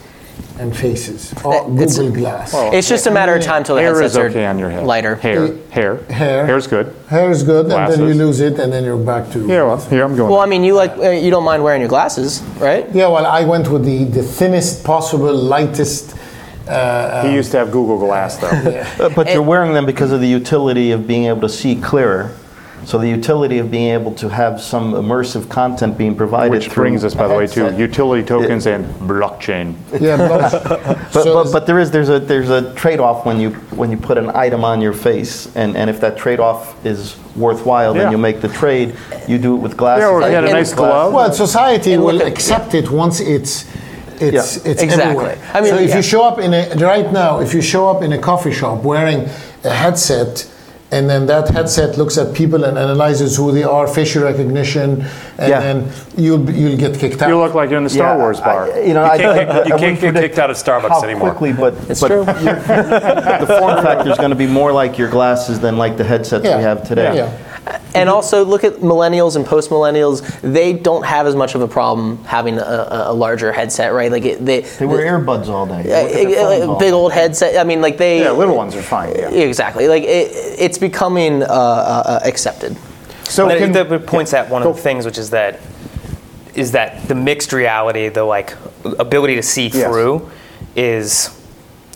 and 0.59 0.71
faces 0.85 1.33
oh, 1.43 1.51
It's- 1.75 1.97
google 1.97 2.15
glass 2.21 2.49
It's 2.77 2.87
just 2.87 3.05
a 3.07 3.11
matter 3.11 3.35
of 3.35 3.43
time 3.43 3.61
till 3.65 3.75
the 3.75 3.81
Hair 3.81 4.01
headsets 4.01 4.15
is 4.15 4.31
okay 4.31 4.45
on 4.45 4.57
your 4.57 4.69
head. 4.75 4.85
lighter. 4.93 5.15
Hair. 5.15 5.41
Hair. 5.77 5.93
Hair. 6.21 6.45
Hair's 6.49 6.67
good. 6.75 6.87
hair 7.15 7.29
is 7.29 7.43
good 7.43 7.65
and 7.71 7.91
then 7.91 7.99
you 8.09 8.13
lose 8.25 8.39
it 8.39 8.55
and 8.61 8.71
then 8.73 8.83
you're 8.87 9.05
back 9.13 9.29
to 9.33 9.39
Yeah, 9.39 9.63
well, 9.67 9.81
here 9.93 10.03
I'm 10.07 10.15
going. 10.15 10.29
Well, 10.31 10.39
I 10.47 10.49
mean, 10.53 10.63
you 10.63 10.73
like 10.83 10.93
uh, 10.97 11.09
you 11.25 11.29
don't 11.35 11.43
mind 11.51 11.61
wearing 11.67 11.81
your 11.81 11.89
glasses, 11.97 12.41
right? 12.69 12.85
Yeah, 12.99 13.09
well, 13.13 13.25
I 13.25 13.43
went 13.53 13.65
with 13.73 13.83
the, 13.91 14.05
the 14.05 14.23
thinnest 14.23 14.83
possible, 14.85 15.33
lightest. 15.55 16.15
Uh, 16.67 17.27
he 17.27 17.33
used 17.35 17.51
to 17.51 17.57
have 17.57 17.69
Google 17.77 17.99
Glass, 17.99 18.37
though. 18.37 18.49
Uh, 19.05 19.09
But 19.17 19.25
you're 19.33 19.49
wearing 19.53 19.73
them 19.73 19.85
because 19.85 20.11
of 20.15 20.19
the 20.21 20.27
utility 20.39 20.87
of 20.95 21.05
being 21.05 21.25
able 21.25 21.41
to 21.41 21.49
see 21.61 21.75
clearer. 21.75 22.31
So 22.83 22.99
the 22.99 23.07
utility 23.09 23.57
of 23.57 23.71
being 23.71 23.89
able 23.93 24.13
to 24.15 24.29
have 24.29 24.61
some 24.61 24.93
immersive 24.93 25.49
content 25.49 25.97
being 25.97 26.15
provided. 26.15 26.51
Which 26.51 26.69
brings 26.71 27.03
us, 27.03 27.15
by 27.15 27.27
the 27.27 27.33
way, 27.33 27.47
to 27.47 27.73
utility 27.75 28.23
tokens 28.23 28.67
and 28.67 28.85
blockchain. 29.09 29.75
yeah, 29.99 30.17
but, 30.27 30.51
But, 30.61 31.11
so 31.23 31.43
but, 31.43 31.51
but 31.51 31.65
there 31.65 31.79
is 31.79 31.89
there's 31.89 32.09
a 32.09 32.19
there's 32.19 32.51
a 32.51 32.73
trade-off 32.75 33.25
when 33.25 33.39
you 33.39 33.51
when 33.79 33.89
you 33.89 33.97
put 33.97 34.17
an 34.19 34.29
item 34.35 34.63
on 34.63 34.81
your 34.81 34.93
face, 34.93 35.47
and, 35.55 35.75
and 35.75 35.89
if 35.89 35.99
that 36.01 36.15
trade-off 36.17 36.85
is 36.85 37.15
worthwhile, 37.35 37.95
Yeah. 37.95 38.03
then 38.03 38.11
you 38.11 38.17
make 38.19 38.41
the 38.41 38.49
trade. 38.49 38.95
You 39.27 39.39
do 39.39 39.55
it 39.55 39.59
with 39.61 39.75
glasses. 39.77 40.03
Yeah, 40.03 40.09
or 40.09 40.21
I 40.21 40.27
you 40.29 40.35
had 40.35 40.43
a 40.45 40.51
nice 40.51 40.69
with 40.69 40.77
glove. 40.77 41.13
well, 41.13 41.31
society 41.33 41.93
And 41.93 42.03
will 42.03 42.21
at- 42.21 42.27
accept 42.27 42.75
it 42.75 42.91
once 42.91 43.19
it's 43.19 43.65
it's 44.21 44.31
Yeah. 44.63 44.71
it's 44.71 44.81
Exactly. 44.83 45.03
everywhere. 45.03 45.37
I 45.55 45.61
mean, 45.61 45.71
so 45.71 45.77
if 45.79 45.89
yeah. 45.89 45.95
you 45.97 46.01
show 46.03 46.23
up 46.23 46.37
in 46.39 46.53
a 46.53 46.75
right 46.75 47.11
now, 47.11 47.39
if 47.39 47.53
you 47.55 47.61
show 47.63 47.89
up 47.89 48.03
in 48.03 48.13
a 48.13 48.19
coffee 48.19 48.51
shop 48.53 48.83
wearing 48.83 49.27
a 49.63 49.69
headset. 49.71 50.45
And 50.91 51.09
then 51.09 51.25
that 51.25 51.49
headset 51.49 51.97
looks 51.97 52.15
at 52.17 52.33
people 52.35 52.63
and 52.63 52.77
analyzes 52.77 53.35
who 53.35 53.51
they 53.51 53.63
are, 53.63 53.87
facial 53.87 54.23
recognition, 54.23 55.01
and 55.39 55.49
Yeah. 55.49 55.59
then 55.59 55.89
you'll 56.15 56.47
you'll 56.51 56.77
get 56.77 56.97
kicked 56.99 57.21
out. 57.23 57.27
You 57.29 57.39
look 57.39 57.55
like 57.55 57.69
you're 57.71 57.79
in 57.79 57.83
the 57.85 57.89
Star 57.89 58.13
Yeah, 58.13 58.17
Wars 58.21 58.39
bar. 58.39 58.71
I, 58.71 58.79
you 58.81 58.93
know, 58.93 59.03
You 59.03 59.11
I, 59.11 59.17
can't- 59.17 59.49
I- 59.49 59.59
I 59.61 59.65
you 59.65 59.75
can't 59.77 59.99
get 59.99 60.13
kicked 60.13 60.37
out 60.37 60.51
of 60.51 60.57
Starbucks 60.57 60.89
how 60.89 61.03
anymore. 61.03 61.31
quickly, 61.31 61.53
but 61.53 61.73
It's 61.89 62.01
but 62.01 62.07
true. 62.09 62.23
the 62.25 63.55
form 63.59 63.83
factor 63.83 64.11
is 64.11 64.17
going 64.17 64.29
to 64.29 64.35
be 64.35 64.47
more 64.47 64.71
like 64.71 64.97
your 64.99 65.09
glasses 65.09 65.59
than 65.59 65.75
like 65.77 65.97
the 65.97 66.03
headsets 66.03 66.45
Yeah. 66.45 66.57
we 66.57 66.63
have 66.63 66.87
today. 66.87 67.29
Yeah. 67.65 67.81
And 67.95 68.09
also 68.09 68.45
look 68.45 68.63
at 68.63 68.73
millennials 68.75 69.35
and 69.35 69.45
post 69.45 69.69
millennials. 69.71 70.21
They 70.41 70.73
don't 70.73 71.03
have 71.05 71.25
as 71.27 71.35
much 71.35 71.55
of 71.55 71.61
a 71.61 71.67
problem 71.67 72.23
having 72.25 72.57
a, 72.59 72.61
a, 72.61 73.11
a 73.11 73.13
larger 73.13 73.51
headset, 73.51 73.93
right? 73.93 74.11
Like 74.11 74.23
it, 74.25 74.45
they, 74.45 74.61
They 74.61 74.85
wear 74.85 75.17
earbuds 75.19 75.47
all 75.47 75.65
day. 75.65 75.81
uh, 75.91 76.29
Look 76.29 76.37
uh, 76.67 76.71
all 76.71 76.77
big 76.79 76.89
day. 76.89 76.91
old 76.91 77.11
headset. 77.13 77.57
I 77.57 77.63
mean, 77.63 77.81
like 77.81 77.97
they. 77.97 78.19
Yeah, 78.21 78.31
little 78.31 78.55
ones 78.55 78.75
are 78.75 78.81
fine. 78.83 79.15
Yeah. 79.15 79.29
Exactly. 79.29 79.87
Like 79.87 80.03
it, 80.03 80.29
it's 80.59 80.77
becoming 80.77 81.41
uh, 81.41 81.45
uh, 81.47 82.19
accepted. 82.23 82.77
So 83.23 83.47
But 83.47 83.57
can, 83.57 83.75
it, 83.75 83.89
that 83.89 84.05
points 84.05 84.33
at 84.33 84.49
one 84.49 84.61
of 84.61 84.75
the 84.75 84.81
things, 84.81 85.05
which 85.05 85.17
is 85.17 85.31
that 85.31 85.59
is 86.53 86.71
that 86.73 87.07
the 87.07 87.15
mixed 87.15 87.51
reality, 87.51 88.09
the 88.09 88.23
like 88.23 88.55
ability 88.99 89.35
to 89.35 89.43
see 89.43 89.67
Yes. 89.67 89.83
through, 89.89 90.29
is 90.75 91.29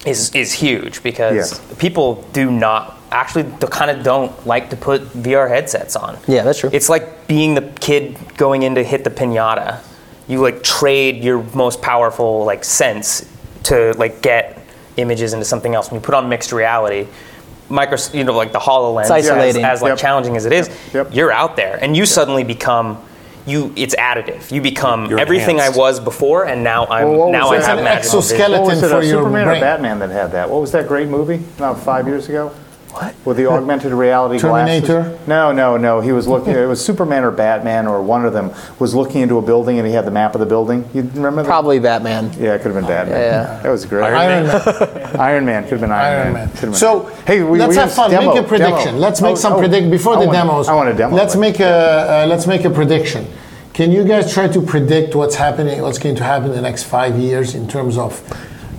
is 0.06 0.34
is 0.34 0.52
huge 0.54 1.04
because 1.04 1.36
Yes. 1.36 1.76
people 1.78 2.26
do 2.34 2.50
not 2.50 2.99
actually 3.12 3.44
kind 3.70 3.92
of 3.92 4.04
don't 4.04 4.46
like 4.48 4.70
to 4.70 4.76
put 4.76 5.02
VR 5.14 5.48
headsets 5.50 5.96
on. 5.96 6.18
Yeah, 6.28 6.44
that's 6.44 6.60
true. 6.60 6.70
It's 6.74 6.90
like 6.90 7.28
being 7.28 7.56
the 7.56 7.62
kid 7.80 8.18
going 8.38 8.64
in 8.64 8.76
to 8.76 8.84
hit 8.84 9.04
the 9.04 9.10
pinata. 9.10 9.80
You 10.28 10.42
like 10.42 10.62
trade 10.64 11.24
your 11.24 11.42
most 11.56 11.82
powerful 11.82 12.46
like 12.46 12.64
sense 12.64 13.28
to 13.64 13.94
like 13.98 14.22
get 14.22 14.60
images 14.98 15.34
into 15.34 15.46
something 15.46 15.74
else. 15.76 15.90
When 15.92 16.00
you 16.00 16.06
put 16.06 16.14
on 16.16 16.30
mixed 16.30 16.52
reality, 16.52 17.08
micro, 17.70 17.98
you 18.14 18.24
know, 18.24 18.34
like 18.36 18.52
the 18.52 18.60
Hololens, 18.60 19.04
It's 19.04 19.12
isolating. 19.12 19.64
as, 19.64 19.78
as 19.78 19.82
like 19.82 19.90
Yep. 19.92 19.98
challenging 19.98 20.36
as 20.38 20.46
it 20.46 20.54
is, 20.54 20.70
Yep. 20.94 21.10
you're 21.14 21.32
out 21.32 21.56
there 21.56 21.78
and 21.82 21.96
you 21.98 22.06
suddenly 22.06 22.44
become 22.44 23.02
you. 23.46 23.74
It's 23.76 23.96
additive. 23.96 24.52
You 24.52 24.62
become 24.62 25.08
You're 25.08 25.20
everything 25.20 25.56
enhanced. 25.58 25.78
I 25.78 25.82
was 25.82 26.00
before, 26.00 26.46
and 26.46 26.64
now 26.64 26.86
I'm 26.88 27.10
Well, 27.10 27.20
what 27.20 27.32
now 27.32 27.50
was 27.52 27.64
I 27.64 27.70
have 27.70 27.78
an 27.80 27.86
magical 27.86 28.22
vision. 28.22 28.36
exoskeleton. 28.36 28.62
what 28.62 28.70
was 28.76 28.84
it, 28.84 28.90
for 28.90 29.00
a 29.00 29.06
your 29.06 29.20
Superman 29.24 29.48
or 29.48 29.52
brain. 29.52 29.62
Batman 29.62 30.00
that 30.00 30.10
had 30.12 30.32
that? 30.34 30.50
What 30.50 30.62
was 30.62 30.72
that 30.74 30.88
great 30.88 31.08
movie 31.08 31.42
about 31.58 31.80
five 31.80 32.06
years 32.08 32.28
ago? 32.30 32.52
What? 33.00 33.16
With 33.24 33.38
the 33.38 33.48
augmented 33.48 33.94
reality 33.94 34.40
Terminator? 34.40 35.02
glasses? 35.04 35.28
No, 35.28 35.54
no, 35.54 35.78
no. 35.78 36.02
He 36.02 36.12
was 36.12 36.28
looking. 36.28 36.54
it 36.54 36.66
was 36.66 36.84
Superman 36.84 37.24
or 37.24 37.32
Batman 37.32 37.88
or 37.88 38.02
one 38.02 38.26
of 38.26 38.34
them 38.34 38.52
was 38.78 38.94
looking 38.94 39.22
into 39.22 39.38
a 39.38 39.42
building 39.42 39.78
and 39.80 39.88
he 39.88 39.94
had 39.94 40.06
the 40.06 40.12
map 40.12 40.36
of 40.36 40.40
the 40.40 40.46
building. 40.46 40.84
You 40.94 41.04
remember 41.04 41.44
that? 41.44 41.48
Probably 41.48 41.80
Batman. 41.80 42.32
Yeah, 42.38 42.56
it 42.56 42.62
could 42.62 42.74
have 42.74 42.82
been 42.82 42.88
Batman. 42.88 43.20
Yeah. 43.22 43.62
That 43.64 43.70
was 43.70 43.86
great. 43.86 44.04
Iron 44.04 44.48
Man. 44.48 45.16
Iron 45.20 45.46
Man 45.46 45.64
could 45.64 45.72
have 45.72 45.82
been 45.82 45.92
Iron, 45.92 46.22
Iron 46.22 46.34
Man. 46.34 46.48
Man. 46.50 46.62
Been- 46.62 46.74
So 46.74 47.06
hey, 47.26 47.42
we, 47.42 47.58
let's 47.60 47.70
we 47.70 47.76
have 47.78 47.94
fun. 47.94 48.12
Demo, 48.12 48.34
make 48.34 48.44
a 48.44 48.48
prediction. 48.48 48.86
demo. 48.96 48.98
Let's 49.00 49.22
make 49.22 49.32
Oh, 49.32 49.36
some 49.36 49.54
oh, 49.54 49.60
predict 49.60 49.90
before 49.90 50.16
I 50.18 50.20
the 50.20 50.26
want- 50.28 50.38
demos. 50.38 50.68
I 50.68 50.76
want 50.76 50.90
a 50.90 50.94
demo. 50.94 51.16
Let's 51.16 51.36
but- 51.36 51.42
make 51.42 51.60
a 51.62 52.24
uh, 52.24 52.26
let's 52.28 52.48
make 52.48 52.66
a 52.66 52.70
prediction. 52.70 53.26
Can 53.74 53.92
you 53.94 54.04
guys 54.04 54.34
try 54.34 54.50
to 54.50 54.62
predict 54.62 55.16
what's 55.16 55.36
happening? 55.36 55.82
What's 55.82 56.00
going 56.00 56.16
to 56.18 56.24
happen 56.26 56.50
in 56.50 56.56
the 56.56 56.62
next 56.62 56.84
five 56.84 57.18
years 57.18 57.56
in 57.56 57.66
terms 57.66 57.98
of 57.98 58.20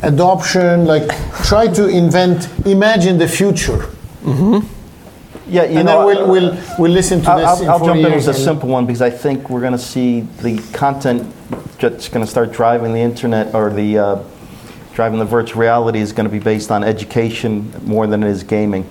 adoption? 0.02 0.84
Like, 0.84 1.08
try 1.44 1.68
to 1.68 1.88
invent, 1.88 2.48
imagine 2.66 3.16
the 3.18 3.28
future, 3.28 3.86
Yeah, 5.46 5.64
you 5.64 5.78
and 5.78 5.86
know, 5.86 6.06
then 6.06 6.28
we'll, 6.28 6.30
we'll 6.30 6.64
we'll 6.78 6.92
listen 6.92 7.22
to 7.22 7.30
I'll, 7.30 7.38
this 7.38 7.68
I'll, 7.68 7.70
I'll 7.70 7.86
jump 7.86 8.00
in 8.00 8.12
with 8.12 8.28
a 8.28 8.34
simple 8.34 8.68
one 8.68 8.86
because 8.86 9.02
I 9.02 9.10
think 9.10 9.50
we're 9.50 9.60
going 9.60 9.72
to 9.72 9.78
see 9.78 10.20
the 10.42 10.58
content 10.72 11.26
that's 11.78 12.08
going 12.08 12.24
to 12.24 12.30
start 12.30 12.52
driving 12.52 12.92
the 12.92 13.00
internet 13.00 13.54
or 13.54 13.70
the 13.70 13.98
uh, 13.98 14.22
driving 14.92 15.18
the 15.18 15.24
virtual 15.24 15.62
reality 15.62 15.98
is 15.98 16.12
going 16.12 16.28
to 16.28 16.30
be 16.30 16.38
based 16.38 16.70
on 16.70 16.84
education 16.84 17.72
more 17.86 18.06
than 18.06 18.22
it 18.22 18.28
is 18.28 18.42
gaming. 18.42 18.86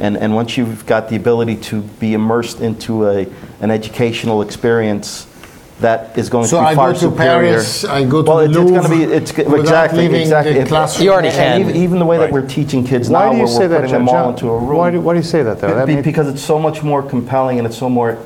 And, 0.00 0.16
and 0.16 0.34
once 0.34 0.56
you've 0.56 0.84
got 0.84 1.08
the 1.08 1.14
ability 1.14 1.56
to 1.56 1.82
be 1.82 2.14
immersed 2.14 2.60
into 2.60 3.06
a, 3.06 3.26
an 3.60 3.70
educational 3.70 4.42
experience, 4.42 5.27
that 5.80 6.18
is 6.18 6.28
going 6.28 6.46
So 6.48 6.56
to 6.56 6.62
be 6.62 6.66
I 6.68 6.74
far 6.74 6.88
go 6.88 6.92
to 6.94 6.98
superior. 6.98 7.52
Paris, 7.52 7.84
I 7.84 8.04
go 8.04 8.22
to 8.22 8.28
well, 8.28 8.38
the 8.38 8.44
it's, 8.44 8.56
it's 8.56 8.70
going 8.70 8.82
to 8.82 8.88
be 8.88 9.02
it's 9.14 9.32
without 9.36 9.84
exactly 9.84 10.06
exactly. 10.20 10.52
the 10.60 10.66
classroom. 10.66 11.04
You 11.04 11.12
already 11.12 11.28
and 11.28 11.36
can. 11.36 11.60
Even, 11.60 11.76
even 11.76 11.98
the 12.00 12.04
way 12.04 12.18
Right. 12.18 12.26
that 12.26 12.32
we're 12.32 12.46
teaching 12.48 12.84
kids 12.84 13.08
Why 13.08 13.26
now, 13.26 13.30
do 13.30 13.36
you 13.36 13.42
where 13.44 13.52
say 13.52 13.58
we're 13.60 13.68
that, 13.68 13.76
putting 13.82 13.90
John? 13.90 14.06
them 14.06 14.14
all 14.14 14.30
into 14.30 14.48
a 14.50 14.58
room. 14.58 14.76
Why 14.76 14.90
do, 14.90 15.00
why 15.00 15.12
do 15.12 15.18
you 15.18 15.22
say 15.24 15.42
that, 15.44 15.60
though? 15.60 15.86
Be- 15.86 15.94
mean- 15.94 16.02
because 16.02 16.28
it's 16.28 16.42
so 16.42 16.58
much 16.58 16.82
more 16.82 17.02
compelling 17.02 17.58
and 17.58 17.66
it's 17.66 17.78
so 17.78 17.88
more 17.88 18.18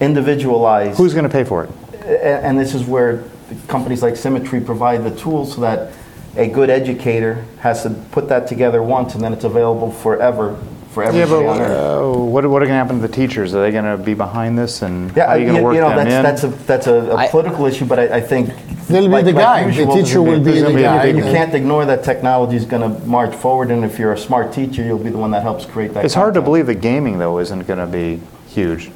individualized. 0.00 0.98
who's 0.98 1.12
going 1.14 1.24
to 1.24 1.30
pay 1.32 1.44
for 1.44 1.64
it? 1.64 1.70
A- 2.04 2.44
and 2.44 2.58
this 2.58 2.74
is 2.74 2.84
where 2.84 3.24
companies 3.68 4.02
like 4.02 4.14
Simmetri 4.14 4.64
provide 4.64 5.02
the 5.04 5.10
tools 5.16 5.54
so 5.54 5.60
that 5.62 5.92
a 6.36 6.46
good 6.48 6.68
educator 6.70 7.44
has 7.60 7.82
to 7.84 7.90
put 8.12 8.28
that 8.28 8.46
together 8.46 8.82
once 8.82 9.14
and 9.14 9.24
then 9.24 9.32
it's 9.32 9.44
available 9.44 9.90
forever 9.90 10.58
for 11.06 11.12
Yeah, 11.16 11.22
everybody 11.22 11.46
but 11.46 11.52
on 11.52 11.60
earth. 11.60 12.16
uh, 12.16 12.18
what, 12.18 12.44
what 12.46 12.62
are 12.62 12.66
going 12.66 12.68
to 12.68 12.74
happen 12.74 13.00
to 13.00 13.06
the 13.06 13.12
teachers? 13.12 13.54
Are 13.54 13.62
they 13.62 13.70
going 13.70 13.84
to 13.84 14.02
be 14.02 14.14
behind 14.14 14.58
this, 14.58 14.82
and 14.82 15.14
Yeah, 15.16 15.26
how 15.26 15.32
are 15.32 15.38
you 15.38 15.44
going 15.46 15.56
to 15.58 15.62
work 15.62 15.74
you 15.74 15.80
know 15.80 15.90
them 15.90 16.06
in? 16.06 16.22
that's 16.22 16.42
that's 16.42 16.54
a 16.54 16.64
that's 16.64 16.86
a, 16.86 16.94
a 16.94 17.16
I- 17.16 17.28
political 17.28 17.66
issue, 17.66 17.84
but 17.84 17.98
I, 17.98 18.16
I 18.16 18.20
think 18.20 18.50
They'll 18.88 19.02
be 19.02 19.08
like- 19.08 19.24
the 19.24 19.32
like 19.32 19.42
guide. 19.44 19.64
The 19.64 19.68
usual, 19.76 19.94
there's 19.94 20.06
teacher 20.08 20.22
will 20.22 20.38
be 20.38 20.44
there's 20.44 20.56
the 20.60 20.62
gonna 20.62 20.74
be 20.76 20.80
a 20.82 20.86
guide. 20.86 21.02
big- 21.14 21.16
You 21.16 21.22
can't 21.22 21.54
ignore 21.54 21.84
that 21.86 22.04
technology 22.04 22.56
is 22.56 22.64
going 22.64 22.82
to 22.82 23.06
march 23.06 23.34
forward, 23.34 23.70
and 23.70 23.84
if 23.84 23.98
you're 23.98 24.12
a 24.12 24.18
smart 24.18 24.52
teacher, 24.52 24.82
you'll 24.82 24.98
be 24.98 25.10
the 25.10 25.18
one 25.18 25.30
that 25.32 25.42
helps 25.42 25.64
create 25.66 25.94
that. 25.94 26.04
it's 26.04 26.14
hard 26.14 26.34
to 26.34 26.42
believe 26.42 26.66
that 26.66 26.76
gaming, 26.80 27.18
though, 27.18 27.38
isn't 27.38 27.66
going 27.66 27.78
to 27.78 27.86
be 27.86 28.20
huge. 28.48 28.90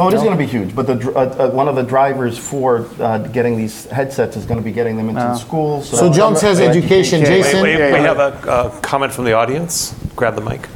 Oh, 0.00 0.06
it 0.06 0.14
is 0.14 0.22
going 0.22 0.38
to 0.38 0.38
be 0.38 0.46
huge, 0.46 0.76
but 0.76 0.86
the, 0.86 0.94
uh, 1.12 1.22
uh, 1.22 1.50
one 1.50 1.66
of 1.66 1.74
the 1.74 1.82
drivers 1.82 2.38
for 2.38 2.86
uh, 3.00 3.18
getting 3.18 3.56
these 3.56 3.86
headsets 3.86 4.36
is 4.36 4.46
going 4.46 4.58
to 4.60 4.64
be 4.64 4.70
getting 4.70 4.96
them 4.96 5.08
into 5.08 5.20
the 5.20 5.34
schools. 5.34 5.88
So 5.90 6.12
John 6.12 6.36
says 6.36 6.60
education. 6.60 7.20
Yeah, 7.20 7.30
Wait, 7.30 7.42
Jason, 7.42 7.62
wait, 7.64 7.78
yeah, 7.80 7.92
we 7.92 7.98
have 7.98 8.20
a, 8.20 8.30
a 8.76 8.80
comment 8.80 9.12
from 9.12 9.24
the 9.24 9.32
audience. 9.32 9.96
Grab 10.14 10.36
the 10.36 10.40
mic. 10.40 10.68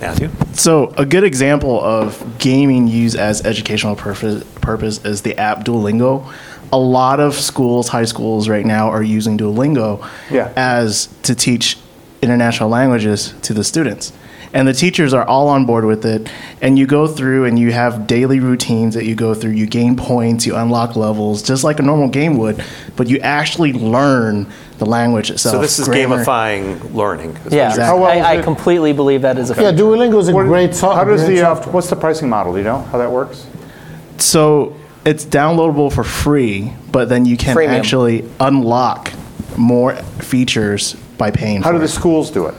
Matthew? 0.00 0.30
So 0.52 0.92
a 0.96 1.04
good 1.04 1.24
example 1.24 1.80
of 1.82 2.38
gaming 2.38 2.86
used 2.88 3.16
as 3.16 3.44
educational 3.44 3.96
purpose, 3.96 4.44
purpose 4.60 5.04
is 5.04 5.22
the 5.22 5.36
app 5.38 5.64
Duolingo. 5.64 6.32
A 6.72 6.78
lot 6.78 7.18
of 7.20 7.34
schools, 7.34 7.88
high 7.88 8.04
schools 8.04 8.48
right 8.48 8.64
now 8.66 8.90
are 8.90 9.02
using 9.02 9.38
Duolingo 9.38 10.06
Yeah. 10.30 10.50
as 10.56 11.08
to 11.22 11.34
teach 11.34 11.78
international 12.22 12.68
languages 12.68 13.34
to 13.42 13.54
the 13.54 13.64
students. 13.64 14.12
And 14.52 14.66
the 14.66 14.72
teachers 14.72 15.12
are 15.12 15.24
all 15.26 15.48
on 15.48 15.66
board 15.66 15.84
with 15.84 16.06
it. 16.06 16.28
And 16.62 16.78
you 16.78 16.86
go 16.86 17.06
through 17.06 17.44
and 17.44 17.58
you 17.58 17.70
have 17.72 18.06
daily 18.06 18.40
routines 18.40 18.94
that 18.94 19.04
you 19.04 19.14
go 19.14 19.34
through. 19.34 19.50
You 19.52 19.66
gain 19.66 19.94
points, 19.94 20.46
you 20.46 20.56
unlock 20.56 20.96
levels, 20.96 21.42
just 21.42 21.64
like 21.64 21.78
a 21.78 21.82
normal 21.82 22.08
game 22.08 22.38
would, 22.38 22.64
but 22.96 23.08
you 23.08 23.18
actually 23.18 23.72
learn 23.74 24.46
the 24.78 24.86
language 24.86 25.30
itself. 25.30 25.54
So 25.56 25.60
this 25.60 25.78
is 25.78 25.88
grammar. 25.88 26.24
gamifying 26.24 26.94
learning. 26.94 27.36
is 27.46 27.52
Yeah, 27.52 27.74
you're 27.74 27.84
How 27.84 27.96
well 27.98 28.10
I, 28.10 28.38
I 28.38 28.42
completely 28.42 28.92
believe 28.92 29.22
that 29.22 29.36
is 29.38 29.50
a 29.50 29.54
yeah, 29.60 29.72
Duolingo 29.72 30.18
is 30.20 30.28
a 30.28 30.32
What- 30.32 30.46
great 30.46 30.74
software. 30.74 31.04
How 31.04 31.10
does 31.10 31.26
the 31.26 31.42
uh, 31.42 31.56
what's 31.72 31.90
the 31.90 31.96
pricing 31.96 32.28
model? 32.28 32.52
Do 32.52 32.58
you 32.58 32.64
know 32.64 32.82
how 32.82 32.98
that 32.98 33.10
works? 33.10 33.46
So 34.18 34.76
it's 35.04 35.24
downloadable 35.24 35.92
for 35.92 36.04
free, 36.04 36.72
but 36.92 37.08
then 37.08 37.24
you 37.24 37.36
can 37.36 37.56
Freemium. 37.56 37.68
actually 37.78 38.28
unlock 38.40 39.12
more 39.56 39.96
features 39.96 40.94
by 41.16 41.30
paying 41.32 41.62
How 41.62 41.70
for 41.70 41.74
do 41.76 41.78
the 41.80 41.88
schools 41.88 42.30
do 42.30 42.46
it? 42.46 42.54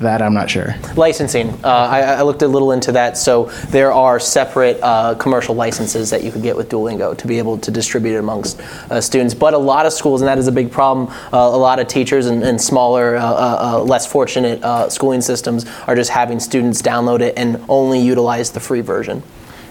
That 0.00 0.20
I'm 0.20 0.34
not 0.34 0.50
sure. 0.50 0.74
Licensing. 0.94 1.48
Uh, 1.64 1.68
I, 1.68 2.00
I 2.00 2.22
looked 2.22 2.42
a 2.42 2.48
little 2.48 2.72
into 2.72 2.92
that. 2.92 3.16
So 3.16 3.44
there 3.68 3.92
are 3.92 4.20
separate 4.20 4.78
uh, 4.82 5.14
commercial 5.14 5.54
licenses 5.54 6.10
that 6.10 6.22
you 6.22 6.30
could 6.30 6.42
get 6.42 6.54
with 6.54 6.68
Duolingo 6.68 7.16
to 7.16 7.26
be 7.26 7.38
able 7.38 7.56
to 7.58 7.70
distribute 7.70 8.14
it 8.14 8.18
amongst 8.18 8.60
uh, 8.60 9.00
students. 9.00 9.32
But 9.32 9.54
a 9.54 9.58
lot 9.58 9.86
of 9.86 9.94
schools, 9.94 10.20
and 10.20 10.28
that 10.28 10.36
is 10.36 10.48
a 10.48 10.52
big 10.52 10.70
problem, 10.70 11.08
uh, 11.32 11.38
a 11.38 11.56
lot 11.56 11.78
of 11.78 11.88
teachers 11.88 12.26
and, 12.26 12.42
and 12.42 12.60
smaller, 12.60 13.16
uh, 13.16 13.22
uh, 13.24 13.82
less 13.82 14.06
fortunate 14.06 14.60
schooling 14.92 15.22
systems 15.22 15.64
are 15.86 15.94
just 15.94 16.10
having 16.10 16.40
students 16.40 16.82
download 16.82 17.20
it 17.20 17.32
and 17.36 17.64
only 17.68 17.98
utilize 17.98 18.50
the 18.50 18.60
free 18.60 18.82
version. 18.82 19.22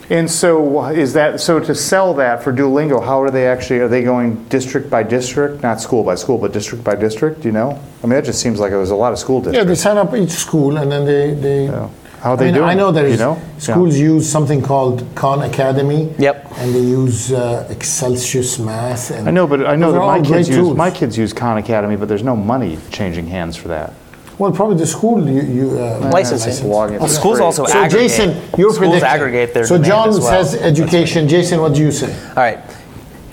And 0.09 0.29
so 0.29 0.85
is 0.89 1.13
that 1.13 1.39
so 1.41 1.59
to 1.59 1.73
sell 1.73 2.13
that 2.15 2.43
for 2.43 2.53
Duolingo? 2.53 3.03
How 3.03 3.21
are 3.21 3.31
they 3.31 3.47
actually? 3.47 3.79
Are 3.79 3.87
they 3.87 4.03
going 4.03 4.43
district 4.45 4.89
by 4.89 5.03
district, 5.03 5.63
not 5.63 5.81
school 5.81 6.03
by 6.03 6.15
school, 6.15 6.37
but 6.37 6.53
district 6.53 6.83
by 6.83 6.95
district? 6.95 7.41
Do 7.41 7.47
you 7.47 7.53
know? 7.53 7.71
I 8.03 8.07
mean, 8.07 8.11
that 8.11 8.25
just 8.25 8.39
seems 8.41 8.59
like 8.59 8.71
it 8.71 8.77
was 8.77 8.91
a 8.91 8.95
lot 8.95 9.13
of 9.13 9.19
school 9.19 9.39
districts. 9.39 9.57
Yeah, 9.57 9.63
they 9.63 9.75
sign 9.75 9.97
up 9.97 10.13
each 10.13 10.31
school 10.31 10.77
and 10.77 10.91
then 10.91 11.05
they. 11.05 11.33
they 11.33 11.65
Yeah. 11.65 11.89
How 12.19 12.31
are 12.31 12.33
I 12.33 12.35
they 12.37 12.45
mean, 12.45 12.53
doing? 12.55 12.69
I 12.69 12.73
know 12.73 12.89
it? 12.89 12.93
there 12.93 13.07
You 13.07 13.17
know? 13.17 13.39
schools 13.59 13.95
Yeah. 13.97 14.05
use 14.13 14.27
something 14.27 14.61
called 14.63 15.05
Khan 15.13 15.43
Academy. 15.43 16.11
Yep. 16.17 16.53
And 16.57 16.73
they 16.73 16.79
use 16.79 17.31
uh, 17.31 17.67
Excelsius 17.69 18.57
Math. 18.57 19.11
And 19.11 19.27
I 19.27 19.31
know, 19.31 19.45
but 19.45 19.67
I 19.67 19.75
know 19.75 19.91
that 19.91 19.99
my 19.99 20.17
kids 20.17 20.29
great 20.29 20.47
use 20.47 20.55
tools. 20.55 20.77
my 20.77 20.89
kids 20.89 21.17
use 21.19 21.33
Khan 21.33 21.57
Academy, 21.59 21.95
but 21.95 22.07
there's 22.07 22.23
no 22.23 22.35
money 22.35 22.79
changing 22.89 23.27
hands 23.27 23.55
for 23.55 23.67
that. 23.67 23.93
Well, 24.37 24.51
probably 24.51 24.77
the 24.77 24.85
school 24.87 25.27
you. 25.27 25.41
you 25.41 25.79
uh, 25.79 26.09
Licensing. 26.11 26.69
Logging 26.69 26.99
Well, 26.99 27.07
schools 27.07 27.39
also 27.39 27.65
So 27.65 27.77
aggregate. 27.77 28.09
Jason, 28.09 28.29
your 28.57 28.71
schools 28.73 28.77
prediction. 28.77 29.03
aggregate 29.07 29.53
their 29.53 29.65
So 29.65 29.75
demand 29.75 29.87
John 29.91 30.09
as 30.09 30.19
well. 30.19 30.43
says 30.45 30.61
education. 30.61 31.27
Jason, 31.27 31.61
what 31.61 31.73
do 31.73 31.81
you 31.81 31.91
say? 31.91 32.13
All 32.29 32.35
right. 32.35 32.59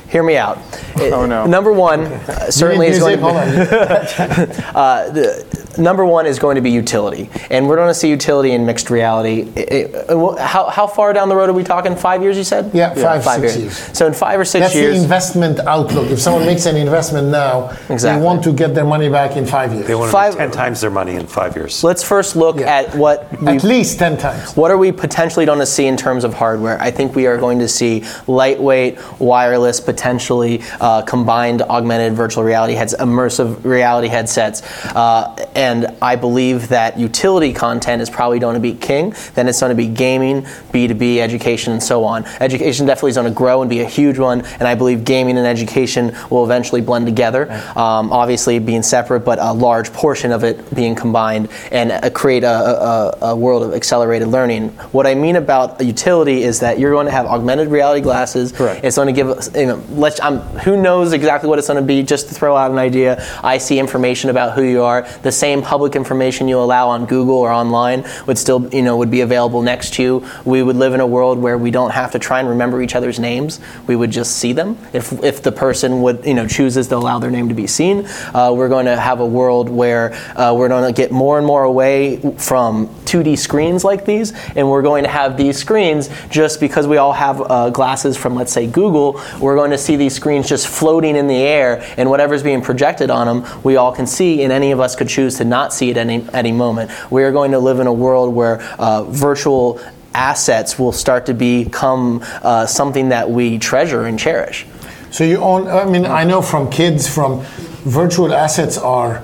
Hear 0.08 0.22
me 0.22 0.36
out. 0.36 0.58
Oh, 0.98 1.24
no. 1.26 1.46
Number 1.46 1.72
one 1.72 2.00
uh, 2.04 2.50
certainly 2.50 2.86
is 2.88 2.98
going 2.98 3.16
to 3.16 3.16
be. 3.16 3.22
Hold 3.22 3.36
on. 3.36 4.76
Uh, 4.76 5.10
the, 5.10 5.61
number 5.78 6.04
one 6.04 6.26
is 6.26 6.38
going 6.38 6.56
to 6.56 6.60
be 6.62 6.70
utility, 6.70 7.28
and 7.50 7.68
we're 7.68 7.76
going 7.76 7.88
to 7.88 7.94
see 7.94 8.08
utility 8.08 8.52
in 8.52 8.66
mixed 8.66 8.90
reality. 8.90 9.50
It- 9.56 9.72
it- 9.72 10.10
uh, 10.10 10.36
how, 10.36 10.68
how 10.68 10.86
far 10.86 11.12
down 11.12 11.28
the 11.28 11.36
road 11.36 11.48
are 11.50 11.52
we 11.52 11.64
talking? 11.64 11.94
Five 11.96 12.22
years, 12.22 12.36
you 12.36 12.44
said? 12.44 12.70
Yeah, 12.74 12.94
five, 12.94 13.22
six 13.24 13.56
years. 13.56 13.76
So 13.96 14.06
in 14.06 14.12
five 14.14 14.38
or 14.38 14.44
six 14.44 14.64
That's 14.66 14.74
years, 14.74 14.96
the 14.96 15.02
investment 15.02 15.60
outlook. 15.60 16.10
If 16.10 16.20
someone 16.20 16.44
makes 16.46 16.66
an 16.66 16.76
investment 16.76 17.28
now, 17.28 17.70
Exactly. 17.88 18.20
they 18.20 18.24
want 18.24 18.44
to 18.44 18.52
get 18.52 18.74
their 18.74 18.84
money 18.84 19.08
back 19.08 19.36
in 19.36 19.46
five 19.46 19.72
years. 19.72 19.86
They 19.86 19.94
want 19.94 20.08
to 20.08 20.12
Five- 20.12 20.32
make 20.34 20.38
10 20.38 20.50
times 20.50 20.80
their 20.80 20.90
money 20.90 21.14
in 21.16 21.26
five 21.26 21.56
years. 21.56 21.82
let's 21.84 22.02
first 22.02 22.36
look 22.36 22.58
Yeah. 22.60 22.66
at 22.78 22.94
what 22.94 23.26
we 23.40 23.56
At 23.56 23.64
least 23.64 23.98
ten 23.98 24.16
times. 24.16 24.56
What 24.56 24.70
are 24.70 24.76
we 24.78 24.92
potentially 24.92 25.46
going 25.46 25.58
to 25.60 25.66
see 25.66 25.86
in 25.86 25.96
terms 25.96 26.24
of 26.24 26.34
hardware? 26.34 26.80
I 26.80 26.90
think 26.90 27.14
we 27.14 27.26
are 27.26 27.36
going 27.36 27.58
to 27.60 27.68
see 27.68 28.04
lightweight, 28.26 28.98
wireless, 29.20 29.80
potentially 29.80 30.62
uh, 30.80 31.02
combined 31.02 31.62
augmented 31.62 32.14
virtual 32.14 32.44
reality 32.44 32.74
heads, 32.74 32.94
immersive 32.98 33.64
reality 33.64 34.08
headsets. 34.08 34.62
Uh, 34.94 35.34
and 35.62 35.86
I 36.02 36.16
believe 36.16 36.68
that 36.70 36.98
utility 36.98 37.52
content 37.52 38.02
is 38.02 38.10
probably 38.10 38.40
going 38.40 38.54
to 38.54 38.60
be 38.60 38.74
king. 38.74 39.14
Then 39.34 39.46
it's 39.46 39.60
going 39.60 39.70
to 39.70 39.76
be 39.76 39.86
gaming, 39.86 40.42
B2B, 40.42 41.18
education, 41.18 41.72
and 41.72 41.80
so 41.80 42.02
on. 42.04 42.24
Education 42.40 42.84
definitely 42.84 43.10
is 43.10 43.16
going 43.16 43.32
to 43.32 43.36
grow 43.36 43.60
and 43.62 43.70
be 43.70 43.78
a 43.78 43.86
huge 43.86 44.18
one. 44.18 44.40
And 44.40 44.62
I 44.62 44.74
believe 44.74 45.04
gaming 45.04 45.38
and 45.38 45.46
education 45.46 46.16
will 46.30 46.42
eventually 46.44 46.80
blend 46.80 47.06
together. 47.06 47.48
Um, 47.76 48.12
obviously, 48.12 48.58
being 48.58 48.82
separate, 48.82 49.20
but 49.20 49.38
a 49.38 49.52
large 49.52 49.92
portion 49.92 50.32
of 50.32 50.42
it 50.42 50.74
being 50.74 50.96
combined 50.96 51.48
and 51.70 51.92
uh, 51.92 52.10
create 52.10 52.42
a, 52.42 52.48
a, 52.48 53.18
a 53.28 53.36
world 53.36 53.62
of 53.62 53.72
accelerated 53.72 54.26
learning. 54.26 54.70
What 54.90 55.06
I 55.06 55.14
mean 55.14 55.36
about 55.36 55.80
a 55.80 55.84
utility 55.84 56.42
is 56.42 56.58
that 56.58 56.80
you're 56.80 56.90
going 56.90 57.06
to 57.06 57.12
have 57.12 57.26
augmented 57.26 57.68
reality 57.68 58.00
glasses. 58.00 58.50
Correct. 58.50 58.84
It's 58.84 58.96
going 58.96 59.06
to 59.06 59.12
give 59.12 59.28
us, 59.28 59.54
you 59.54 59.66
know, 59.66 59.82
let's, 59.90 60.18
um, 60.18 60.40
who 60.64 60.76
knows 60.76 61.12
exactly 61.12 61.48
what 61.48 61.60
it's 61.60 61.68
going 61.68 61.80
to 61.80 61.86
be, 61.86 62.02
just 62.02 62.26
to 62.30 62.34
throw 62.34 62.56
out 62.56 62.72
an 62.72 62.78
idea. 62.78 63.24
I 63.44 63.58
see 63.58 63.78
information 63.78 64.28
about 64.28 64.54
who 64.56 64.64
you 64.64 64.82
are. 64.82 65.02
The 65.22 65.30
same 65.30 65.51
public 65.60 65.96
information 65.96 66.48
you 66.48 66.58
allow 66.58 66.88
on 66.88 67.04
Google 67.04 67.36
or 67.36 67.50
online 67.50 68.06
would 68.26 68.38
still, 68.38 68.72
you 68.72 68.82
know, 68.82 68.96
would 68.96 69.10
be 69.10 69.20
available 69.20 69.60
next 69.60 69.94
to 69.94 70.02
you. 70.02 70.26
We 70.44 70.62
would 70.62 70.76
live 70.76 70.94
in 70.94 71.00
a 71.00 71.06
world 71.06 71.38
where 71.38 71.58
we 71.58 71.70
don't 71.70 71.90
have 71.90 72.12
to 72.12 72.18
try 72.18 72.40
and 72.40 72.48
remember 72.48 72.80
each 72.80 72.94
other's 72.94 73.18
names. 73.18 73.60
We 73.86 73.96
would 73.96 74.10
just 74.10 74.36
see 74.36 74.52
them. 74.52 74.78
If, 74.92 75.12
if 75.24 75.42
the 75.42 75.52
person 75.52 76.00
would, 76.02 76.24
you 76.24 76.34
know, 76.34 76.46
chooses 76.46 76.88
to 76.88 76.96
allow 76.96 77.18
their 77.18 77.30
name 77.30 77.48
to 77.48 77.54
be 77.54 77.66
seen, 77.66 78.06
uh, 78.32 78.52
we're 78.54 78.68
going 78.68 78.86
to 78.86 78.96
have 78.96 79.20
a 79.20 79.26
world 79.26 79.68
where 79.68 80.14
uh, 80.36 80.54
we're 80.56 80.68
going 80.68 80.92
to 80.92 80.96
get 80.96 81.10
more 81.10 81.38
and 81.38 81.46
more 81.46 81.64
away 81.64 82.18
from 82.38 82.88
2D 83.04 83.38
screens 83.38 83.84
like 83.84 84.04
these, 84.04 84.32
and 84.56 84.70
we're 84.70 84.82
going 84.82 85.04
to 85.04 85.10
have 85.10 85.36
these 85.36 85.58
screens 85.58 86.08
just 86.30 86.60
because 86.60 86.86
we 86.86 86.96
all 86.96 87.12
have 87.12 87.42
uh, 87.50 87.70
glasses 87.70 88.16
from, 88.16 88.34
let's 88.34 88.52
say, 88.52 88.66
Google. 88.66 89.20
We're 89.40 89.56
going 89.56 89.72
to 89.72 89.78
see 89.78 89.96
these 89.96 90.14
screens 90.14 90.48
just 90.48 90.68
floating 90.68 91.16
in 91.16 91.26
the 91.26 91.36
air, 91.36 91.84
and 91.96 92.08
whatever's 92.08 92.42
being 92.42 92.62
projected 92.62 93.10
on 93.10 93.26
them, 93.26 93.62
we 93.62 93.76
all 93.76 93.92
can 93.92 94.06
see, 94.06 94.42
and 94.42 94.52
any 94.52 94.70
of 94.70 94.80
us 94.80 94.94
could 94.94 95.08
choose 95.08 95.38
to 95.38 95.41
not 95.44 95.72
see 95.72 95.90
it 95.90 95.96
any 95.96 96.26
any 96.32 96.52
moment. 96.52 96.90
We 97.10 97.24
are 97.24 97.32
going 97.32 97.52
to 97.52 97.58
live 97.58 97.80
in 97.80 97.86
a 97.86 97.92
world 97.92 98.34
where 98.34 98.60
uh, 98.78 99.04
virtual 99.04 99.80
assets 100.14 100.78
will 100.78 100.92
start 100.92 101.26
to 101.26 101.34
become 101.34 102.22
uh, 102.42 102.66
something 102.66 103.08
that 103.10 103.30
we 103.30 103.58
treasure 103.58 104.04
and 104.04 104.18
cherish. 104.18 104.66
So 105.10 105.24
you 105.24 105.38
own. 105.38 105.68
I 105.68 105.84
mean, 105.84 106.06
I 106.06 106.24
know 106.24 106.42
from 106.42 106.70
kids, 106.70 107.12
from 107.12 107.42
virtual 107.84 108.32
assets 108.32 108.78
are 108.78 109.22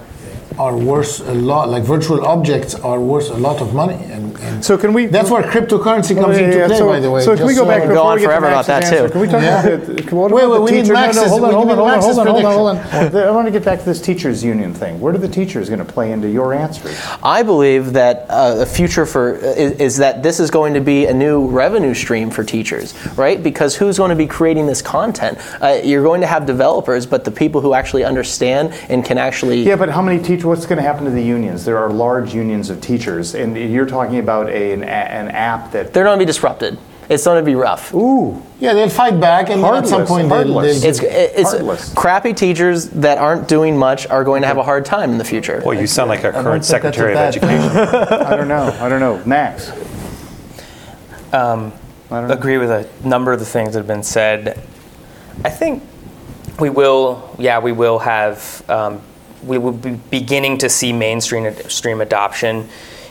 are 0.59 0.77
worth 0.77 1.21
a 1.29 1.35
lot. 1.35 1.69
Like 1.69 1.83
virtual 1.85 2.25
objects 2.27 2.75
are 2.75 3.01
worth 3.01 3.31
a 3.31 3.35
lot 3.37 3.61
of 3.61 3.75
money, 3.75 3.95
and, 4.13 4.37
and 4.41 4.65
So 4.65 4.77
can 4.79 4.93
we? 4.93 5.07
that's 5.07 5.31
where 5.31 5.43
cryptocurrency 5.43 6.15
comes 6.21 6.37
yeah, 6.39 6.45
into 6.45 6.59
yeah, 6.59 6.67
play. 6.67 6.79
so, 6.79 6.87
by 6.87 7.01
the 7.01 7.11
way, 7.11 7.23
so 7.23 7.37
can 7.37 7.47
we 7.47 7.53
just 7.55 7.63
go 7.63 7.67
back 7.69 7.83
so- 7.83 7.89
Go 7.89 7.95
before 7.95 8.11
on 8.13 8.17
we 8.19 8.25
forever 8.25 8.47
about 8.47 8.67
that, 8.67 8.85
answer, 8.85 9.07
too. 9.07 9.13
Can 9.13 9.21
we 9.21 9.27
talk 9.29 9.43
Yeah. 9.43 9.67
about 9.67 9.87
the, 9.87 10.15
what 10.17 10.31
Wait, 10.33 10.47
wait, 10.49 10.55
the 10.57 10.61
we 10.61 10.71
need 10.73 10.83
teacher? 10.83 10.93
No, 10.95 11.01
no, 11.01 11.07
Max's- 11.07 11.29
hold 11.29 11.45
on, 11.45 11.53
hold 11.55 11.71
on, 11.71 11.77
hold 11.79 11.91
on, 11.91 12.01
hold 12.03 12.19
on, 12.19 12.27
hold 12.27 12.45
on, 12.45 12.77
hold 12.77 13.15
on. 13.15 13.23
I 13.29 13.31
want 13.31 13.47
to 13.47 13.53
get 13.53 13.65
back 13.65 13.79
to 13.79 13.85
this 13.85 14.01
teachers 14.01 14.43
union 14.43 14.75
thing. 14.75 15.01
Where 15.01 15.13
do 15.13 15.19
the 15.19 15.29
teachers 15.29 15.69
going 15.69 15.79
to 15.85 15.85
play 15.93 16.13
into 16.13 16.29
your 16.29 16.53
answers? 16.55 16.99
I 17.23 17.43
believe 17.43 17.93
that 17.93 18.27
uh, 18.29 18.55
the 18.57 18.67
future 18.67 19.07
for 19.07 19.35
is, 19.37 19.73
is 19.73 19.97
that 19.99 20.23
this 20.23 20.41
is 20.41 20.51
going 20.51 20.75
to 20.75 20.81
be 20.81 21.07
a 21.07 21.15
new 21.15 21.47
revenue 21.47 21.95
stream 21.95 22.31
for 22.31 22.43
teachers, 22.45 22.95
right? 23.17 23.43
Because 23.43 23.77
who's 23.77 23.97
going 23.99 24.11
to 24.11 24.17
be 24.17 24.27
creating 24.27 24.67
this 24.67 24.83
content? 24.83 25.39
Uh, 25.63 25.79
you're 25.85 26.03
going 26.03 26.21
to 26.21 26.27
have 26.27 26.47
developers, 26.47 27.07
but 27.07 27.25
the 27.25 27.31
people 27.31 27.61
who 27.61 27.75
actually 27.75 28.05
understand 28.05 28.73
and 28.89 29.05
can 29.05 29.19
actually 29.19 29.63
Yeah, 29.63 29.77
but 29.77 29.89
how 29.89 30.03
many 30.03 30.21
teachers? 30.23 30.48
What's 30.49 30.67
going 30.67 30.79
to 30.79 30.83
happen 30.83 31.05
to 31.05 31.11
the 31.11 31.23
unions? 31.23 31.65
There 31.65 31.79
are 31.79 31.91
large 31.91 32.35
unions 32.35 32.71
of 32.71 32.81
teachers, 32.81 33.35
and 33.35 33.57
you're 33.57 33.87
talking 33.87 34.19
about 34.19 34.49
a, 34.49 34.73
an, 34.73 34.83
an 34.83 35.29
app 35.29 35.73
that. 35.73 35.93
they're 35.93 36.05
going 36.05 36.19
to 36.19 36.23
be 36.23 36.27
disrupted. 36.27 36.79
It's 37.09 37.25
going 37.25 37.43
to 37.43 37.45
be 37.47 37.55
rough. 37.55 37.95
Ooh, 37.95 38.43
Yeah, 38.61 38.75
they'll 38.75 38.89
fight 38.91 39.19
back, 39.19 39.49
and 39.49 39.63
then 39.63 39.75
at 39.75 39.87
some 39.89 40.01
Heartless, 40.01 40.09
point 40.09 40.29
they'll, 40.29 40.61
they'll 40.61 40.85
It's 40.85 41.01
it's 41.03 41.53
Heartless. 41.53 41.95
crappy 41.95 42.35
teachers 42.35 42.89
that 42.91 43.17
aren't 43.19 43.49
doing 43.49 43.79
much 43.79 44.07
are 44.09 44.25
going 44.25 44.43
to 44.43 44.49
have 44.49 44.59
a 44.59 44.63
hard 44.63 44.85
time 44.85 45.11
in 45.11 45.19
the 45.19 45.25
future. 45.25 45.63
Well, 45.65 45.79
you 45.79 45.87
sound 45.87 46.11
like 46.11 46.25
our 46.25 46.33
current 46.33 46.65
think 46.65 46.83
that's 46.83 46.97
a 46.97 46.99
Secretary 46.99 47.13
of 47.13 47.19
Education. 47.19 47.71
I 48.27 48.37
don't 48.37 48.49
know. 48.49 48.77
I 48.81 48.89
don't 48.89 49.01
know. 49.01 49.23
Max. 49.25 49.71
Um, 51.33 51.73
I 52.11 52.21
don't 52.21 52.29
know. 52.29 52.35
agree 52.35 52.59
with 52.59 52.71
a 52.71 52.89
number 53.07 53.33
of 53.33 53.39
the 53.39 53.47
things 53.47 53.73
that 53.73 53.81
have 53.81 53.87
been 53.87 54.03
said. 54.03 54.59
I 55.45 55.51
think 55.51 55.83
we 56.59 56.69
will, 56.71 57.35
yeah, 57.39 57.59
we 57.59 57.73
will 57.73 57.99
have, 58.01 58.63
um, 58.69 59.01
we 59.45 59.59
will 59.59 59.73
be 59.73 59.93
beginning 60.11 60.59
to 60.59 60.69
see 60.69 60.93
mainstream 60.93 61.53
stream 61.69 62.01
adoption 62.01 62.69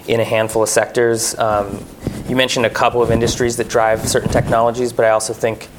in 0.08 0.20
a 0.20 0.24
handful 0.24 0.64
of 0.64 0.70
sectors. 0.70 1.38
Um, 1.38 1.84
you 2.30 2.36
mentioned 2.36 2.66
a 2.66 2.70
couple 2.70 3.02
of 3.02 3.12
industries 3.12 3.58
that 3.58 3.68
drive 3.68 4.08
certain 4.08 4.30
technologies, 4.30 4.94
but 4.94 5.06
I 5.06 5.10
also 5.10 5.34
think 5.34 5.70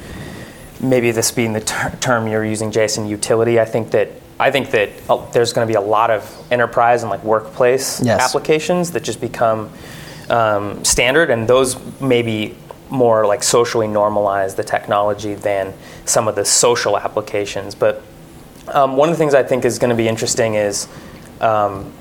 maybe 0.81 1.11
this 1.11 1.31
being 1.31 1.53
the 1.53 1.61
ter- 1.61 1.91
term 2.01 2.27
you're 2.29 2.45
using, 2.45 2.71
Jason, 2.71 3.07
utility. 3.07 3.59
I 3.59 3.65
think 3.65 3.91
that 3.93 4.11
I 4.41 4.51
think 4.53 4.71
that 4.71 4.91
uh, 5.09 5.29
there's 5.33 5.53
going 5.53 5.67
to 5.67 5.71
be 5.71 5.77
a 5.77 5.81
lot 5.81 6.11
of 6.11 6.47
enterprise 6.53 7.03
and 7.03 7.11
like 7.11 7.25
workplace 7.25 8.01
Yes. 8.01 8.21
applications 8.21 8.93
that 8.93 9.03
just 9.03 9.21
become 9.21 9.71
um, 10.31 10.85
standard, 10.85 11.31
and 11.31 11.49
those 11.49 11.77
maybe 12.01 12.55
more 12.91 13.27
like 13.27 13.43
socially 13.43 13.87
normalize 13.89 14.55
the 14.57 14.63
technology 14.65 15.35
than 15.35 15.75
some 16.05 16.29
of 16.29 16.37
the 16.37 16.45
social 16.45 16.97
applications. 16.97 17.75
But 17.75 18.03
um, 18.75 18.97
one 18.97 19.09
of 19.09 19.14
the 19.14 19.19
things 19.19 19.35
I 19.35 19.43
think 19.43 19.64
is 19.64 19.79
going 19.79 19.91
to 19.91 19.97
be 19.97 20.09
interesting 20.09 20.55
is 20.55 20.89
um, 21.41 21.93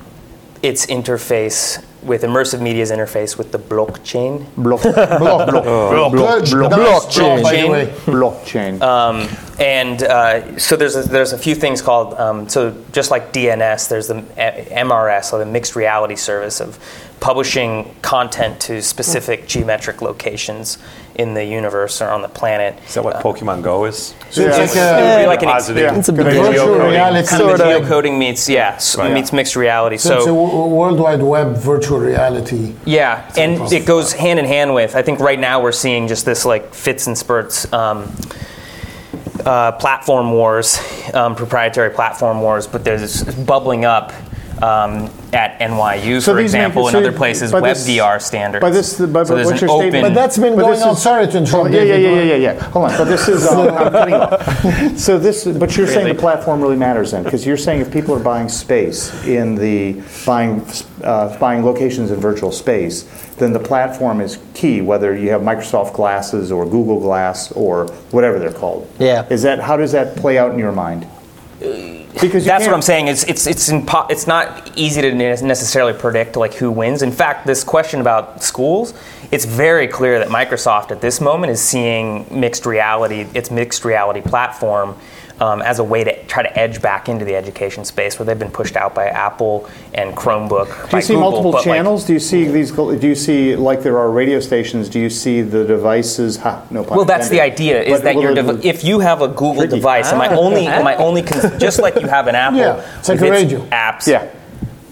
its 0.62 0.86
interface 0.86 1.84
with 2.02 2.22
immersive 2.22 2.60
media's 2.60 2.90
interface 2.90 3.36
with 3.36 3.52
the 3.52 3.58
blockchain. 3.58 4.46
Block, 4.56 4.82
block, 4.82 5.18
block, 5.18 5.64
Blockchain. 6.14 7.42
By 7.42 7.60
the 7.60 7.68
way, 7.68 7.86
blockchain. 8.06 8.80
Um, 8.80 9.28
and 9.58 10.02
uh, 10.02 10.58
so 10.58 10.76
there's 10.76 10.94
a, 10.96 11.02
there's 11.02 11.32
a 11.32 11.38
few 11.38 11.54
things 11.54 11.82
called 11.82 12.14
um, 12.14 12.48
so 12.48 12.74
just 12.92 13.10
like 13.10 13.32
DNS, 13.32 13.88
there's 13.88 14.06
the 14.08 14.14
MRS 14.14 15.32
or 15.32 15.38
the 15.38 15.46
mixed 15.46 15.74
reality 15.76 16.16
service 16.16 16.60
of 16.60 16.78
publishing 17.20 17.92
content 18.00 18.60
to 18.60 18.80
specific 18.80 19.48
geometric 19.48 20.00
locations 20.00 20.78
in 21.16 21.34
the 21.34 21.44
universe 21.44 22.00
or 22.00 22.08
on 22.10 22.22
the 22.22 22.28
planet. 22.28 22.80
Is 22.86 22.94
that 22.94 23.02
what 23.02 23.16
Pokemon 23.16 23.64
Go 23.64 23.86
is? 23.86 24.14
so 24.30 24.42
it's 24.46 24.76
Yeah. 24.76 24.92
like 24.92 25.00
It 25.00 25.10
would 25.10 25.16
be 25.18 25.24
a, 25.24 25.26
like 25.26 25.42
an 25.42 25.48
Positive. 25.48 25.82
Yeah. 25.82 25.98
It's 25.98 26.08
a 26.08 26.12
Good 26.12 26.24
big 26.26 26.34
deal. 26.34 26.42
virtual 26.44 26.66
Geocoding. 26.76 26.90
reality. 26.92 27.26
kind 27.28 27.42
of 27.42 27.48
sort 27.48 27.58
the 27.58 27.76
of. 27.78 27.82
geocoding 27.82 28.18
meets 28.18 28.48
yeah 28.48 28.74
s- 28.76 28.96
Right. 28.96 29.12
meets 29.12 29.32
mixed 29.32 29.56
reality. 29.56 29.96
So, 29.96 30.14
it's 30.14 30.22
a 30.22 30.28
So 30.28 30.34
w- 30.36 30.66
World 30.68 31.00
Wide 31.00 31.20
Web 31.22 31.56
virtual 31.56 31.98
reality. 31.98 32.74
yeah, 32.84 33.28
and 33.36 33.60
it 33.72 33.84
goes 33.84 34.12
hand 34.12 34.38
in 34.38 34.44
hand 34.44 34.72
with. 34.72 34.94
I 34.94 35.02
think 35.02 35.18
right 35.18 35.40
now 35.40 35.60
we're 35.60 35.72
seeing 35.72 36.06
just 36.06 36.24
this 36.24 36.44
like 36.44 36.72
fits 36.72 37.08
and 37.08 37.18
spurts. 37.18 37.66
Um, 37.72 38.12
uh, 39.46 39.72
platform 39.72 40.32
wars, 40.32 40.78
um, 41.14 41.34
proprietary 41.34 41.90
platform 41.90 42.40
wars, 42.40 42.66
but 42.66 42.84
there's 42.84 43.22
bubbling 43.44 43.84
up 43.84 44.12
um, 44.62 45.08
at 45.32 45.56
NYU, 45.60 46.20
So 46.20 46.32
for 46.32 46.42
these 46.42 46.52
make 46.52 46.62
example, 46.62 46.88
it- 46.88 46.94
and 46.94 47.06
other 47.06 47.16
places, 47.16 47.52
by 47.52 47.60
web 47.60 47.76
this- 47.76 47.86
VR 47.88 48.18
standards. 48.20 48.60
by 48.60 48.70
this- 48.70 48.98
by- 48.98 49.22
so 49.22 49.36
there's 49.36 49.46
what's 49.46 49.62
an 49.62 49.68
your 49.68 49.76
open. 49.86 50.00
But 50.02 50.14
that's 50.14 50.36
been 50.36 50.56
But 50.56 50.62
going 50.62 50.82
on. 50.82 50.94
is- 50.94 51.02
Sorry 51.02 51.28
to 51.28 51.38
interrupt. 51.38 51.70
yeah, 51.70 51.82
yeah, 51.82 51.94
yeah, 51.94 52.08
yeah, 52.08 52.22
yeah, 52.22 52.34
yeah. 52.34 52.62
Hold 52.70 52.90
on. 52.90 52.98
But 52.98 53.04
this 53.04 53.28
is. 53.28 53.46
I'm 53.52 53.92
cutting 53.92 54.14
off. 54.14 54.98
So 54.98 55.16
this, 55.16 55.44
but 55.44 55.76
you're 55.76 55.86
saying 55.86 56.08
the 56.08 56.20
platform 56.20 56.60
really 56.60 56.74
matters 56.76 57.12
then, 57.12 57.22
because 57.22 57.46
you're 57.46 57.56
saying 57.56 57.82
if 57.82 57.90
people 57.92 58.14
are 58.16 58.18
buying 58.18 58.48
space 58.48 59.12
in 59.24 59.54
the 59.54 60.02
buying 60.26 60.60
uh, 61.02 61.38
buying 61.38 61.64
locations 61.64 62.10
in 62.10 62.20
virtual 62.20 62.52
space, 62.52 63.02
then 63.36 63.52
the 63.52 63.58
platform 63.60 64.20
is 64.20 64.38
key. 64.54 64.80
Whether 64.80 65.16
you 65.16 65.30
have 65.30 65.42
Microsoft 65.42 65.94
Glasses 65.94 66.50
or 66.52 66.64
Google 66.64 67.00
Glass 67.00 67.52
or 67.52 67.86
whatever 68.10 68.38
they're 68.38 68.52
called. 68.52 68.90
Yeah. 68.98 69.26
Is 69.30 69.42
that 69.42 69.60
how 69.60 69.76
does 69.76 69.92
that 69.92 70.16
play 70.16 70.38
out 70.38 70.52
in 70.52 70.58
your 70.58 70.72
mind? 70.72 71.06
Because 71.60 72.44
you 72.44 72.50
That's 72.50 72.62
what 72.62 72.66
can't- 72.66 72.74
I'm 72.74 72.82
saying. 72.82 73.08
It's 73.08 73.24
it's 73.24 73.46
it's 73.46 73.70
impo- 73.70 74.10
it's 74.10 74.26
not 74.26 74.70
easy 74.76 75.02
to 75.02 75.12
necessarily 75.14 75.92
predict 75.92 76.36
like 76.36 76.54
who 76.54 76.70
wins. 76.70 77.02
In 77.02 77.12
fact, 77.12 77.46
this 77.46 77.62
question 77.64 78.00
about 78.00 78.42
schools, 78.42 78.94
it's 79.30 79.44
very 79.44 79.86
clear 79.88 80.18
that 80.18 80.28
Microsoft 80.28 80.90
at 80.90 81.00
this 81.00 81.20
moment 81.20 81.50
is 81.52 81.60
seeing 81.60 82.26
mixed 82.30 82.64
reality, 82.66 83.26
its 83.34 83.50
mixed 83.50 83.84
reality 83.84 84.20
platform. 84.20 84.94
Um, 85.40 85.62
as 85.62 85.78
a 85.78 85.84
way 85.84 86.02
to 86.02 86.24
try 86.24 86.42
to 86.42 86.58
edge 86.58 86.82
back 86.82 87.08
into 87.08 87.24
the 87.24 87.36
education 87.36 87.84
space, 87.84 88.18
where 88.18 88.26
they've 88.26 88.36
been 88.36 88.50
pushed 88.50 88.74
out 88.76 88.92
by 88.92 89.06
Apple 89.06 89.68
and 89.94 90.16
Chromebook. 90.16 90.66
Do 90.86 90.90
by 90.90 90.98
you 90.98 91.02
see 91.02 91.14
Google, 91.14 91.30
multiple 91.30 91.52
but, 91.52 91.58
like, 91.64 91.76
channels? 91.76 92.04
do 92.04 92.12
you 92.12 92.18
see 92.18 92.48
these? 92.48 92.72
Do 92.72 92.98
you 93.06 93.14
see 93.14 93.54
like 93.54 93.82
there 93.84 93.96
are 93.98 94.10
radio 94.10 94.40
stations? 94.40 94.88
Do 94.88 94.98
you 94.98 95.08
see 95.08 95.42
the 95.42 95.64
devices? 95.64 96.38
Ha, 96.38 96.64
no 96.72 96.82
pun 96.82 96.96
Well, 96.96 97.06
that's 97.06 97.28
the 97.28 97.40
idea. 97.40 97.80
Is 97.82 98.00
But 98.00 98.02
that 98.02 98.14
your 98.20 98.34
the- 98.34 98.42
dev- 98.54 98.66
if 98.66 98.82
you 98.82 98.98
have 98.98 99.22
a 99.22 99.28
Google 99.28 99.54
Tricky. 99.58 99.76
device, 99.76 100.12
am 100.12 100.20
I 100.20 100.34
only 100.34 100.66
am 100.66 100.88
I 100.88 100.96
only 100.96 101.22
con- 101.22 101.56
just 101.60 101.78
like 101.78 102.00
you 102.00 102.08
have 102.08 102.26
an 102.26 102.34
Apple? 102.34 102.58
Yeah, 102.58 102.98
it's 102.98 103.08
like 103.08 103.20
a 103.20 103.30
radio. 103.30 103.60
apps. 103.70 104.08
Yeah. 104.08 104.26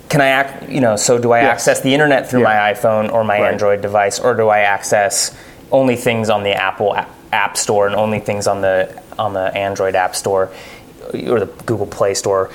Can 0.09 0.20
I 0.20 0.28
act? 0.28 0.68
You 0.70 0.80
know, 0.80 0.94
so 0.94 1.18
do 1.18 1.32
I 1.32 1.40
Yes. 1.40 1.53
access 1.55 1.80
the 1.80 1.92
internet 1.92 2.30
through 2.30 2.42
Yeah. 2.42 2.55
my 2.55 2.72
iPhone 2.72 3.12
or 3.12 3.24
my 3.24 3.40
Right. 3.40 3.51
Android 3.51 3.80
device, 3.82 4.20
or 4.20 4.34
do 4.34 4.49
I 4.49 4.61
access 4.61 5.32
only 5.72 5.97
things 5.97 6.30
on 6.30 6.44
the 6.44 6.53
Apple 6.53 6.97
App 7.32 7.57
Store 7.57 7.88
and 7.88 7.97
only 7.97 8.20
things 8.20 8.47
on 8.47 8.61
the 8.61 8.88
on 9.19 9.33
the 9.33 9.55
Android 9.57 9.95
App 9.95 10.14
Store 10.17 10.51
or 11.12 11.41
the 11.41 11.51
Google 11.67 11.87
Play 11.87 12.14
Store? 12.14 12.51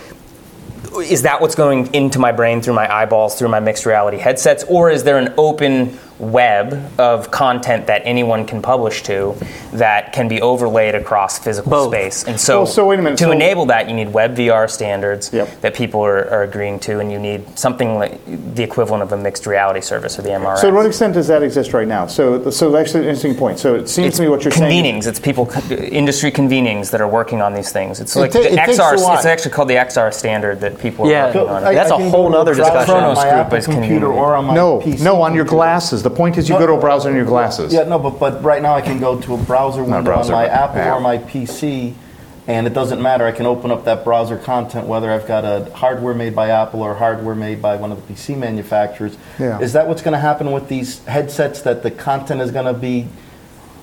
Is 0.98 1.22
that 1.22 1.40
what's 1.40 1.56
going 1.56 1.94
into 1.94 2.20
my 2.20 2.32
brain 2.32 2.62
through 2.62 2.74
my 2.74 2.92
eyeballs, 2.92 3.38
through 3.38 3.50
my 3.50 3.60
mixed 3.60 3.86
reality 3.86 4.18
headsets, 4.18 4.64
or 4.68 4.90
is 4.90 5.04
there 5.04 5.18
an 5.18 5.34
open 5.38 5.98
web 6.22 6.80
of 7.00 7.32
content 7.32 7.88
that 7.88 8.02
anyone 8.06 8.46
can 8.46 8.62
publish 8.62 9.02
to 9.04 9.36
that 9.74 10.14
can 10.14 10.28
be 10.28 10.40
overlaid 10.42 10.94
across 10.96 11.40
physical 11.40 11.70
Both. 11.72 11.92
space? 11.94 12.24
And 12.26 12.40
so, 12.40 12.60
Well, 12.60 12.66
so 12.68 12.86
wait 12.86 13.00
a 13.00 13.02
minute, 13.02 13.18
to 13.20 13.26
so- 13.26 13.32
enable 13.32 13.66
that, 13.68 13.90
you 13.90 13.96
need 13.96 14.14
web 14.14 14.36
VR 14.36 14.68
standards 14.70 15.32
Yep. 15.34 15.62
that 15.62 15.74
people 15.74 16.02
are, 16.06 16.30
are 16.30 16.44
agreeing 16.44 16.80
to, 16.82 17.00
and 17.00 17.12
you 17.12 17.18
need 17.18 17.58
something 17.58 17.98
like 17.98 18.20
the 18.56 18.62
equivalent 18.64 19.02
of 19.02 19.12
a 19.12 19.18
mixed 19.18 19.48
reality 19.48 19.82
service 19.82 20.20
or 20.20 20.22
the 20.22 20.30
MRS. 20.30 20.60
So, 20.62 20.70
to 20.70 20.76
what 20.76 20.86
extent 20.86 21.16
does 21.16 21.28
that 21.28 21.42
exist 21.42 21.74
right 21.74 21.88
now? 21.88 22.06
So, 22.06 22.50
so 22.52 22.70
that's 22.70 22.94
an 22.94 23.02
interesting 23.04 23.36
point. 23.36 23.58
So, 23.60 23.74
it 23.76 23.90
seems 23.90 24.10
it's 24.10 24.18
to 24.18 24.24
me 24.24 24.30
what 24.30 24.44
you're 24.44 24.52
saying. 24.52 24.84
convenings. 24.84 25.08
It's 25.08 25.20
people, 25.20 25.50
industry 25.72 26.32
convenings 26.32 26.92
that 26.92 27.02
are 27.02 27.08
working 27.08 27.42
on 27.42 27.54
these 27.54 27.72
things. 27.72 28.00
It's 28.00 28.16
It 28.16 28.20
like 28.20 28.32
ta- 28.32 28.40
the 28.40 28.54
it 28.54 28.56
takes 28.66 28.78
a 28.78 28.82
XR. 28.84 29.04
while. 29.04 29.16
It's 29.18 29.26
actually 29.26 29.52
called 29.52 29.70
the 29.70 29.78
XR 29.78 30.12
standard 30.14 30.60
that 30.62 30.78
people 30.80 31.08
are 31.08 31.10
Yeah. 31.12 31.26
working 31.28 31.50
on. 31.50 31.64
I- 31.64 31.74
That's 31.74 31.90
a 31.92 31.98
whole 31.98 32.12
go 32.12 32.24
to 32.26 32.38
nother 32.38 32.56
browser 32.56 32.72
discussion. 32.72 32.96
on 32.96 33.04
Khronos 33.04 33.16
my 33.16 33.24
group 33.24 33.34
Apple 33.46 33.58
is 33.58 33.66
computer 33.66 33.90
convenient. 34.06 34.18
or 34.22 34.36
on 34.36 34.46
my 34.46 34.54
No, 34.54 34.78
PC 34.82 35.04
no, 35.04 35.22
on 35.22 35.34
your 35.34 35.44
computer. 35.46 35.56
glasses. 35.56 36.04
The 36.04 36.11
point 36.16 36.38
is 36.38 36.50
you 36.50 36.58
go 36.58 36.68
to 36.68 36.74
a 36.74 36.80
browser 36.80 37.10
in 37.10 37.16
your 37.16 37.26
glasses. 37.26 37.74
Yeah, 37.74 37.84
no, 37.84 38.00
but 38.00 38.20
but 38.20 38.44
right 38.44 38.62
now 38.62 38.74
I 38.76 38.82
can 38.82 39.00
go 39.00 39.20
to 39.20 39.34
a 39.34 39.38
browser 39.38 39.84
window 39.84 40.04
browser, 40.04 40.34
on 40.34 40.42
my 40.42 40.48
but 40.48 40.54
Apple 40.54 40.82
app. 40.82 40.98
or 40.98 41.00
my 41.00 41.18
PC, 41.18 41.94
and 42.48 42.68
it 42.68 42.74
doesn't 42.74 43.02
matter. 43.02 43.26
I 43.26 43.32
can 43.32 43.46
open 43.46 43.72
up 43.72 43.86
that 43.86 44.04
browser 44.04 44.38
content 44.38 44.88
whether 44.88 45.12
I've 45.12 45.28
got 45.28 45.46
a 45.46 45.72
hardware 45.74 46.14
made 46.14 46.36
by 46.36 46.50
Apple 46.50 46.82
or 46.82 46.96
hardware 46.96 47.36
made 47.36 47.62
by 47.62 47.76
one 47.76 47.92
of 47.92 48.06
the 48.06 48.14
PC 48.14 48.38
manufacturers. 48.38 49.18
Yeah. 49.40 49.60
Is 49.60 49.74
that 49.74 49.88
what's 49.88 50.02
going 50.02 50.14
to 50.14 50.20
happen 50.20 50.52
with 50.52 50.68
these 50.68 51.04
headsets? 51.06 51.62
That 51.62 51.84
the 51.84 51.92
content 51.92 52.42
is 52.42 52.52
going 52.52 52.74
to 52.74 52.80
be 52.80 53.08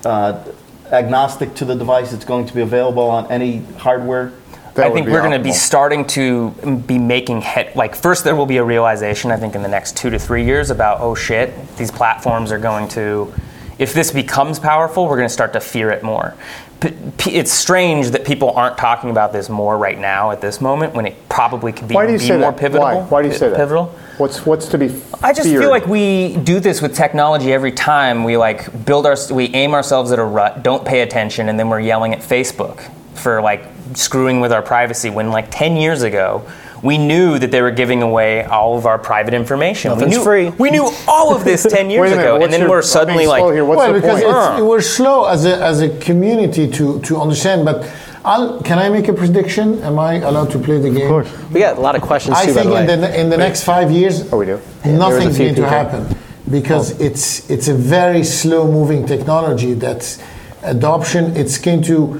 uh, 0.05 0.43
agnostic 0.91 1.55
to 1.55 1.65
the 1.65 1.75
device? 1.75 2.13
It's 2.13 2.25
going 2.25 2.45
to 2.47 2.53
be 2.53 2.61
available 2.61 3.09
on 3.09 3.31
any 3.31 3.59
hardware. 3.77 4.33
That 4.75 4.87
I 4.87 4.91
think 4.91 5.07
we're 5.07 5.21
going 5.21 5.31
to 5.31 5.39
be 5.43 5.51
starting 5.51 6.05
to 6.07 6.51
be 6.87 6.97
making 6.97 7.41
head 7.41 7.75
like 7.75 7.95
first 7.95 8.23
there 8.23 8.35
will 8.35 8.45
be 8.45 8.57
a 8.57 8.63
realization 8.63 9.31
I 9.31 9.37
think 9.37 9.55
in 9.55 9.61
the 9.61 9.67
next 9.67 9.97
2 9.97 10.09
to 10.11 10.19
3 10.19 10.45
years 10.45 10.69
about 10.69 11.01
oh 11.01 11.15
shit 11.15 11.77
these 11.77 11.91
platforms 11.91 12.51
are 12.51 12.59
going 12.59 12.87
to 12.89 13.33
if 13.77 13.93
this 13.93 14.11
becomes 14.11 14.59
powerful 14.59 15.07
we're 15.07 15.15
going 15.17 15.27
to 15.27 15.33
start 15.33 15.53
to 15.53 15.59
fear 15.59 15.89
it 15.89 16.03
more. 16.03 16.35
P- 16.81 16.93
p- 17.17 17.31
it's 17.31 17.51
strange 17.51 18.11
that 18.11 18.25
people 18.25 18.51
aren't 18.51 18.77
talking 18.77 19.09
about 19.09 19.33
this 19.33 19.49
more 19.49 19.77
right 19.77 19.97
now 19.99 20.31
at 20.31 20.39
this 20.39 20.61
moment 20.61 20.93
when 20.93 21.05
it 21.05 21.27
probably 21.27 21.73
could 21.73 21.89
be, 21.89 21.95
Why 21.95 22.05
do 22.05 22.13
you 22.13 22.19
be 22.19 22.25
say 22.25 22.37
more 22.37 22.51
that? 22.51 22.59
pivotal. 22.59 22.83
Why? 22.85 23.01
Why 23.01 23.21
do 23.21 23.27
you 23.27 23.33
say 23.33 23.49
that? 23.49 23.57
Pivotal. 23.57 23.87
What's 24.17 24.45
what's 24.45 24.67
to 24.67 24.77
be? 24.77 24.85
I 25.21 25.33
just 25.33 25.49
feel 25.49 25.69
like 25.69 25.87
we 25.87 26.37
do 26.37 26.59
this 26.59 26.81
with 26.81 26.95
technology 26.95 27.51
every 27.51 27.71
time. 27.71 28.23
We 28.23 28.37
like 28.37 28.85
build 28.85 29.05
our, 29.05 29.15
we 29.31 29.45
aim 29.53 29.73
ourselves 29.73 30.11
at 30.11 30.19
a 30.19 30.23
rut, 30.23 30.63
don't 30.63 30.85
pay 30.85 31.01
attention, 31.01 31.49
and 31.49 31.59
then 31.59 31.69
we're 31.69 31.79
yelling 31.79 32.13
at 32.13 32.19
Facebook 32.19 32.79
for 33.15 33.41
like 33.41 33.65
screwing 33.93 34.39
with 34.39 34.51
our 34.51 34.61
privacy. 34.61 35.09
When 35.09 35.29
like 35.29 35.47
10 35.51 35.77
years 35.77 36.01
ago, 36.03 36.45
we 36.81 36.97
knew 36.97 37.37
that 37.39 37.51
they 37.51 37.61
were 37.61 37.71
giving 37.71 38.01
away 38.01 38.43
all 38.45 38.77
of 38.77 38.85
our 38.85 38.97
private 38.97 39.33
information. 39.33 39.89
Nothing's 39.89 40.11
we 40.11 40.17
knew, 40.17 40.23
free. 40.23 40.49
We 40.51 40.71
knew 40.71 40.89
all 41.07 41.35
of 41.35 41.43
this 41.43 41.63
10 41.63 41.89
years 41.91 42.11
minute, 42.11 42.21
ago. 42.21 42.41
And 42.41 42.53
then 42.53 42.61
your- 42.61 42.69
we're 42.69 42.81
suddenly 42.81 43.27
like, 43.27 43.41
slow 43.41 43.51
here. 43.51 43.65
What's 43.65 43.77
well, 43.77 43.93
the 43.93 43.99
because 43.99 44.23
point? 44.23 44.59
it's, 44.59 44.61
we're 44.63 44.81
slow 44.81 45.25
as 45.25 45.45
a, 45.45 45.61
as 45.61 45.81
a 45.81 45.89
community 45.99 46.69
to, 46.71 46.99
to 47.01 47.17
understand. 47.19 47.65
But 47.65 47.91
I'll, 48.23 48.61
can 48.61 48.77
I 48.79 48.89
make 48.89 49.07
a 49.07 49.13
prediction? 49.13 49.81
Am 49.81 49.97
I 49.97 50.15
allowed 50.15 50.51
to 50.51 50.59
play 50.59 50.79
the 50.79 50.89
game? 50.89 51.03
Of 51.03 51.09
course. 51.09 51.49
We 51.51 51.61
got 51.61 51.77
a 51.77 51.81
lot 51.81 51.95
of 51.95 52.01
questions 52.01 52.37
I 52.37 52.45
too, 52.45 52.53
by 52.53 52.61
think 52.61 52.69
the 52.69 52.75
way. 52.75 52.93
in 52.93 53.01
the 53.01 53.19
in 53.21 53.29
the 53.29 53.37
next 53.37 53.63
five 53.63 53.91
years, 53.91 54.31
Oh, 54.31 54.37
we 54.37 54.45
do? 54.45 54.59
nothing's 54.85 55.37
few 55.37 55.47
going 55.47 55.55
to 55.55 55.67
happen 55.67 56.17
because 56.49 56.99
oh. 56.99 57.03
it's 57.03 57.49
it's 57.49 57.67
a 57.67 57.73
very 57.73 58.23
slow 58.23 58.69
moving 58.69 59.05
technology. 59.05 59.73
That's 59.73 60.21
adoption. 60.63 61.35
It's 61.37 61.57
going 61.57 61.81
to 61.83 62.19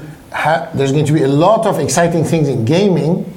there's 0.74 0.92
going 0.92 1.06
to 1.06 1.12
be 1.12 1.22
a 1.22 1.28
lot 1.28 1.66
of 1.66 1.78
exciting 1.78 2.24
things 2.24 2.48
in 2.48 2.64
gaming, 2.64 3.32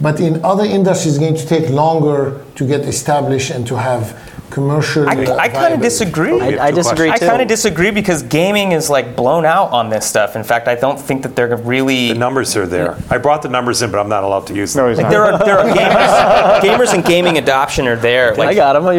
but 0.00 0.20
in 0.20 0.44
other 0.44 0.64
industries, 0.64 1.16
it's 1.16 1.18
going 1.18 1.34
to 1.36 1.46
take 1.46 1.70
longer 1.70 2.44
to 2.54 2.66
get 2.66 2.82
established 2.82 3.50
and 3.50 3.66
to 3.66 3.76
have 3.76 4.14
commercial. 4.50 5.08
I, 5.08 5.14
uh, 5.24 5.36
I 5.36 5.48
kind 5.48 5.74
of 5.74 5.80
disagree. 5.80 6.40
I, 6.40 6.66
I 6.66 6.70
disagree 6.70 7.10
I 7.10 7.16
too. 7.16 7.26
I 7.26 7.28
kind 7.28 7.42
of 7.42 7.48
disagree 7.48 7.90
because 7.90 8.22
gaming 8.22 8.72
is 8.72 8.90
like 8.90 9.16
blown 9.16 9.44
out 9.44 9.70
on 9.70 9.90
this 9.90 10.06
stuff. 10.06 10.36
In 10.36 10.44
fact, 10.44 10.68
I 10.68 10.74
don't 10.74 10.98
think 10.98 11.22
that 11.22 11.36
they're 11.36 11.56
really. 11.56 12.08
The 12.08 12.14
numbers 12.14 12.56
are 12.56 12.66
there. 12.66 12.98
I 13.10 13.18
brought 13.18 13.42
the 13.42 13.48
numbers 13.48 13.82
in, 13.82 13.90
but 13.90 13.98
I'm 13.98 14.08
not 14.08 14.24
allowed 14.24 14.46
to 14.48 14.54
use 14.54 14.74
them. 14.74 14.84
No, 14.84 14.88
he's 14.90 14.98
not. 14.98 15.10
There 15.10 15.24
are, 15.24 15.38
there 15.38 15.58
are 15.58 15.66
gamers, 15.76 16.60
gamers 16.60 16.94
and 16.94 17.04
gaming 17.04 17.38
adoption 17.38 17.86
are 17.86 17.96
there. 17.96 18.34
Like, 18.34 18.48
I 18.48 18.54
got 18.54 18.76
him. 18.76 18.84
By 18.84 18.94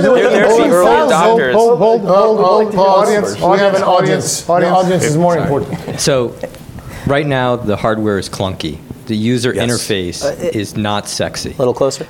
the 0.00 0.12
way, 0.12 0.22
They're 0.22 0.30
there 0.30 0.44
to 0.44 0.48
hold 0.48 0.58
be 0.58 0.64
on, 0.64 0.70
early 0.70 0.90
hold, 0.90 1.12
hold, 1.12 1.40
adopters. 1.40 1.52
Hold, 1.52 1.78
hold, 1.78 2.00
hold, 2.02 2.38
hold, 2.40 2.74
pause. 2.74 3.08
Audience, 3.08 3.34
we 3.34 3.58
have 3.58 3.74
an 3.74 3.82
audience, 3.82 4.48
audience. 4.48 4.48
audience. 4.48 4.64
The 4.66 4.76
audience 4.76 5.04
is 5.04 5.16
more 5.16 5.34
Sorry. 5.34 5.42
important. 5.42 6.00
So, 6.00 6.36
right 7.06 7.26
now 7.26 7.56
the 7.56 7.76
hardware 7.76 8.18
is 8.18 8.28
clunky. 8.28 8.78
The 9.06 9.16
user 9.16 9.54
Yes. 9.54 9.70
interface 9.70 10.24
uh, 10.24 10.50
is 10.58 10.76
not 10.76 11.08
sexy. 11.08 11.50
a 11.50 11.58
little 11.58 11.74
closer. 11.74 12.06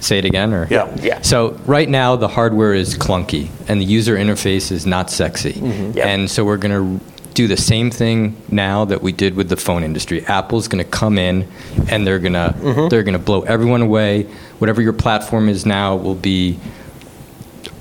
Say 0.00 0.18
it 0.18 0.24
again, 0.24 0.52
or 0.52 0.66
Yeah. 0.70 0.94
Yeah. 1.02 1.20
So 1.22 1.58
right 1.66 1.88
now 1.88 2.16
the 2.16 2.28
hardware 2.28 2.74
is 2.74 2.96
clunky 2.96 3.48
and 3.68 3.80
the 3.80 3.84
user 3.84 4.16
interface 4.16 4.70
is 4.72 4.86
not 4.86 5.10
sexy. 5.10 5.54
Mm-hmm. 5.54 5.98
Yep. 5.98 6.06
And 6.06 6.30
so 6.30 6.44
we're 6.44 6.58
going 6.58 6.98
to 6.98 7.04
do 7.34 7.46
the 7.46 7.56
same 7.56 7.90
thing 7.90 8.34
now 8.48 8.86
that 8.86 9.02
we 9.02 9.12
did 9.12 9.34
with 9.36 9.50
the 9.50 9.56
phone 9.56 9.82
industry. 9.84 10.24
Apple's 10.26 10.68
going 10.68 10.82
to 10.82 10.90
come 10.90 11.18
in 11.18 11.46
and 11.88 12.06
they're 12.06 12.18
going 12.18 12.32
to 12.32 12.54
mm-hmm. 12.58 12.88
they're 12.88 13.02
going 13.02 13.18
to 13.18 13.24
blow 13.24 13.42
everyone 13.42 13.82
away. 13.82 14.22
Whatever 14.58 14.80
your 14.80 14.94
platform 14.94 15.48
is 15.48 15.66
now 15.66 15.96
will 15.96 16.14
be 16.14 16.58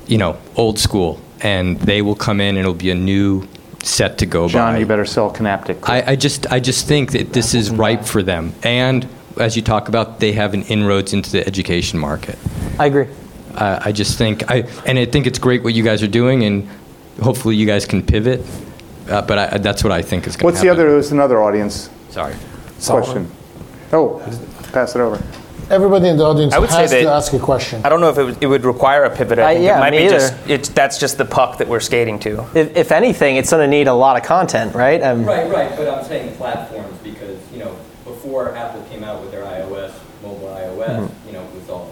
you 0.08 0.18
know, 0.18 0.38
old 0.56 0.80
school 0.80 1.20
and 1.42 1.80
they 1.82 2.02
will 2.02 2.16
come 2.16 2.40
in 2.40 2.50
and 2.50 2.60
it'll 2.60 2.74
be 2.74 2.92
a 2.92 2.96
new 2.96 3.48
set 3.86 4.18
to 4.18 4.26
go 4.26 4.48
John, 4.50 4.74
by. 4.74 4.80
you 4.80 4.86
better 4.86 5.06
sell 5.06 5.32
Kinaptic. 5.32 5.88
I, 5.88 6.12
I 6.12 6.16
just 6.16 6.52
I 6.52 6.60
just 6.60 6.88
think 6.88 7.12
that 7.12 7.34
this 7.34 7.54
is 7.54 7.70
ripe 7.70 8.04
for 8.04 8.24
them. 8.24 8.54
And 8.64 9.08
as 9.40 9.56
you 9.56 9.62
talk 9.62 9.88
about, 9.88 10.20
they 10.20 10.32
have 10.34 10.54
an 10.54 10.64
inroads 10.64 11.14
into 11.14 11.32
the 11.32 11.46
education 11.46 12.00
market. 12.00 12.38
I 12.80 12.88
agree. 12.88 13.08
Uh, 13.54 13.80
I 13.86 13.92
just 13.92 14.18
think 14.18 14.50
I 14.50 14.64
and 14.86 14.98
I 14.98 15.06
think 15.06 15.28
it's 15.28 15.40
great 15.40 15.64
what 15.64 15.74
you 15.74 15.84
guys 15.84 16.02
are 16.04 16.08
doing, 16.08 16.44
and 16.44 16.68
hopefully 17.22 17.56
you 17.56 17.66
guys 17.66 17.86
can 17.86 18.02
pivot. 18.06 18.42
Uh, 19.10 19.22
but 19.22 19.38
I, 19.38 19.58
that's 19.60 19.84
what 19.84 19.94
I 19.94 20.02
think 20.02 20.26
is 20.26 20.36
going 20.36 20.40
to 20.40 20.46
What's 20.46 20.58
happen. 20.58 20.68
the 20.78 20.84
other, 20.84 20.92
there's 20.92 21.12
another 21.12 21.40
audience 21.40 21.92
Sorry. 22.10 22.34
question. 22.84 23.30
Oh, 23.94 24.20
pass 24.74 24.96
it 24.96 25.00
over. 25.00 25.22
Everybody 25.70 26.10
in 26.10 26.18
the 26.18 26.24
audience 26.26 26.54
I 26.54 26.60
would 26.60 26.70
say 26.70 26.82
has 26.82 26.92
to 26.92 27.06
ask 27.10 27.34
a 27.34 27.40
question. 27.40 27.82
I 27.84 27.90
don't 27.90 28.00
know 28.02 28.10
if 28.10 28.18
it, 28.18 28.24
would- 28.24 28.38
it 28.44 28.48
would 28.48 28.66
require 28.66 29.04
a 29.06 29.10
pivot. 29.16 29.40
I 29.40 29.56
Uh, 29.56 29.60
yeah, 29.60 29.78
it 29.78 29.80
might 29.80 29.92
me 29.92 29.98
be 30.00 30.04
either. 30.06 30.20
just 30.20 30.34
it's 30.50 30.70
that's 30.70 30.98
just 31.00 31.18
the 31.18 31.26
puck 31.26 31.58
that 31.58 31.68
we're 31.68 31.80
skating 31.80 32.20
to. 32.20 32.46
If, 32.54 32.76
if 32.76 32.92
anything, 32.92 33.38
it's 33.38 33.50
going 33.50 33.62
to 33.64 33.68
need 33.68 33.88
a 33.88 33.94
lot 33.94 34.16
of 34.18 34.24
content, 34.24 34.76
right? 34.76 35.02
Um, 35.02 35.26
Right, 35.26 35.50
right, 35.50 35.76
but 35.76 35.88
I'm 35.88 36.06
saying 36.06 36.36
platforms 36.36 36.98
because, 37.04 37.38
you 37.52 37.60
know, 37.60 37.76
before 38.04 38.56
Apple 38.56 38.82
came 38.92 39.04
out 39.04 39.22
with 39.22 39.32
their 39.32 39.44
iOS, 39.44 39.92
mobile 40.22 40.48
iOS, 40.50 41.10
you 41.26 41.34
know, 41.34 41.42
it 41.44 41.54
was 41.56 41.70
all 41.70 41.90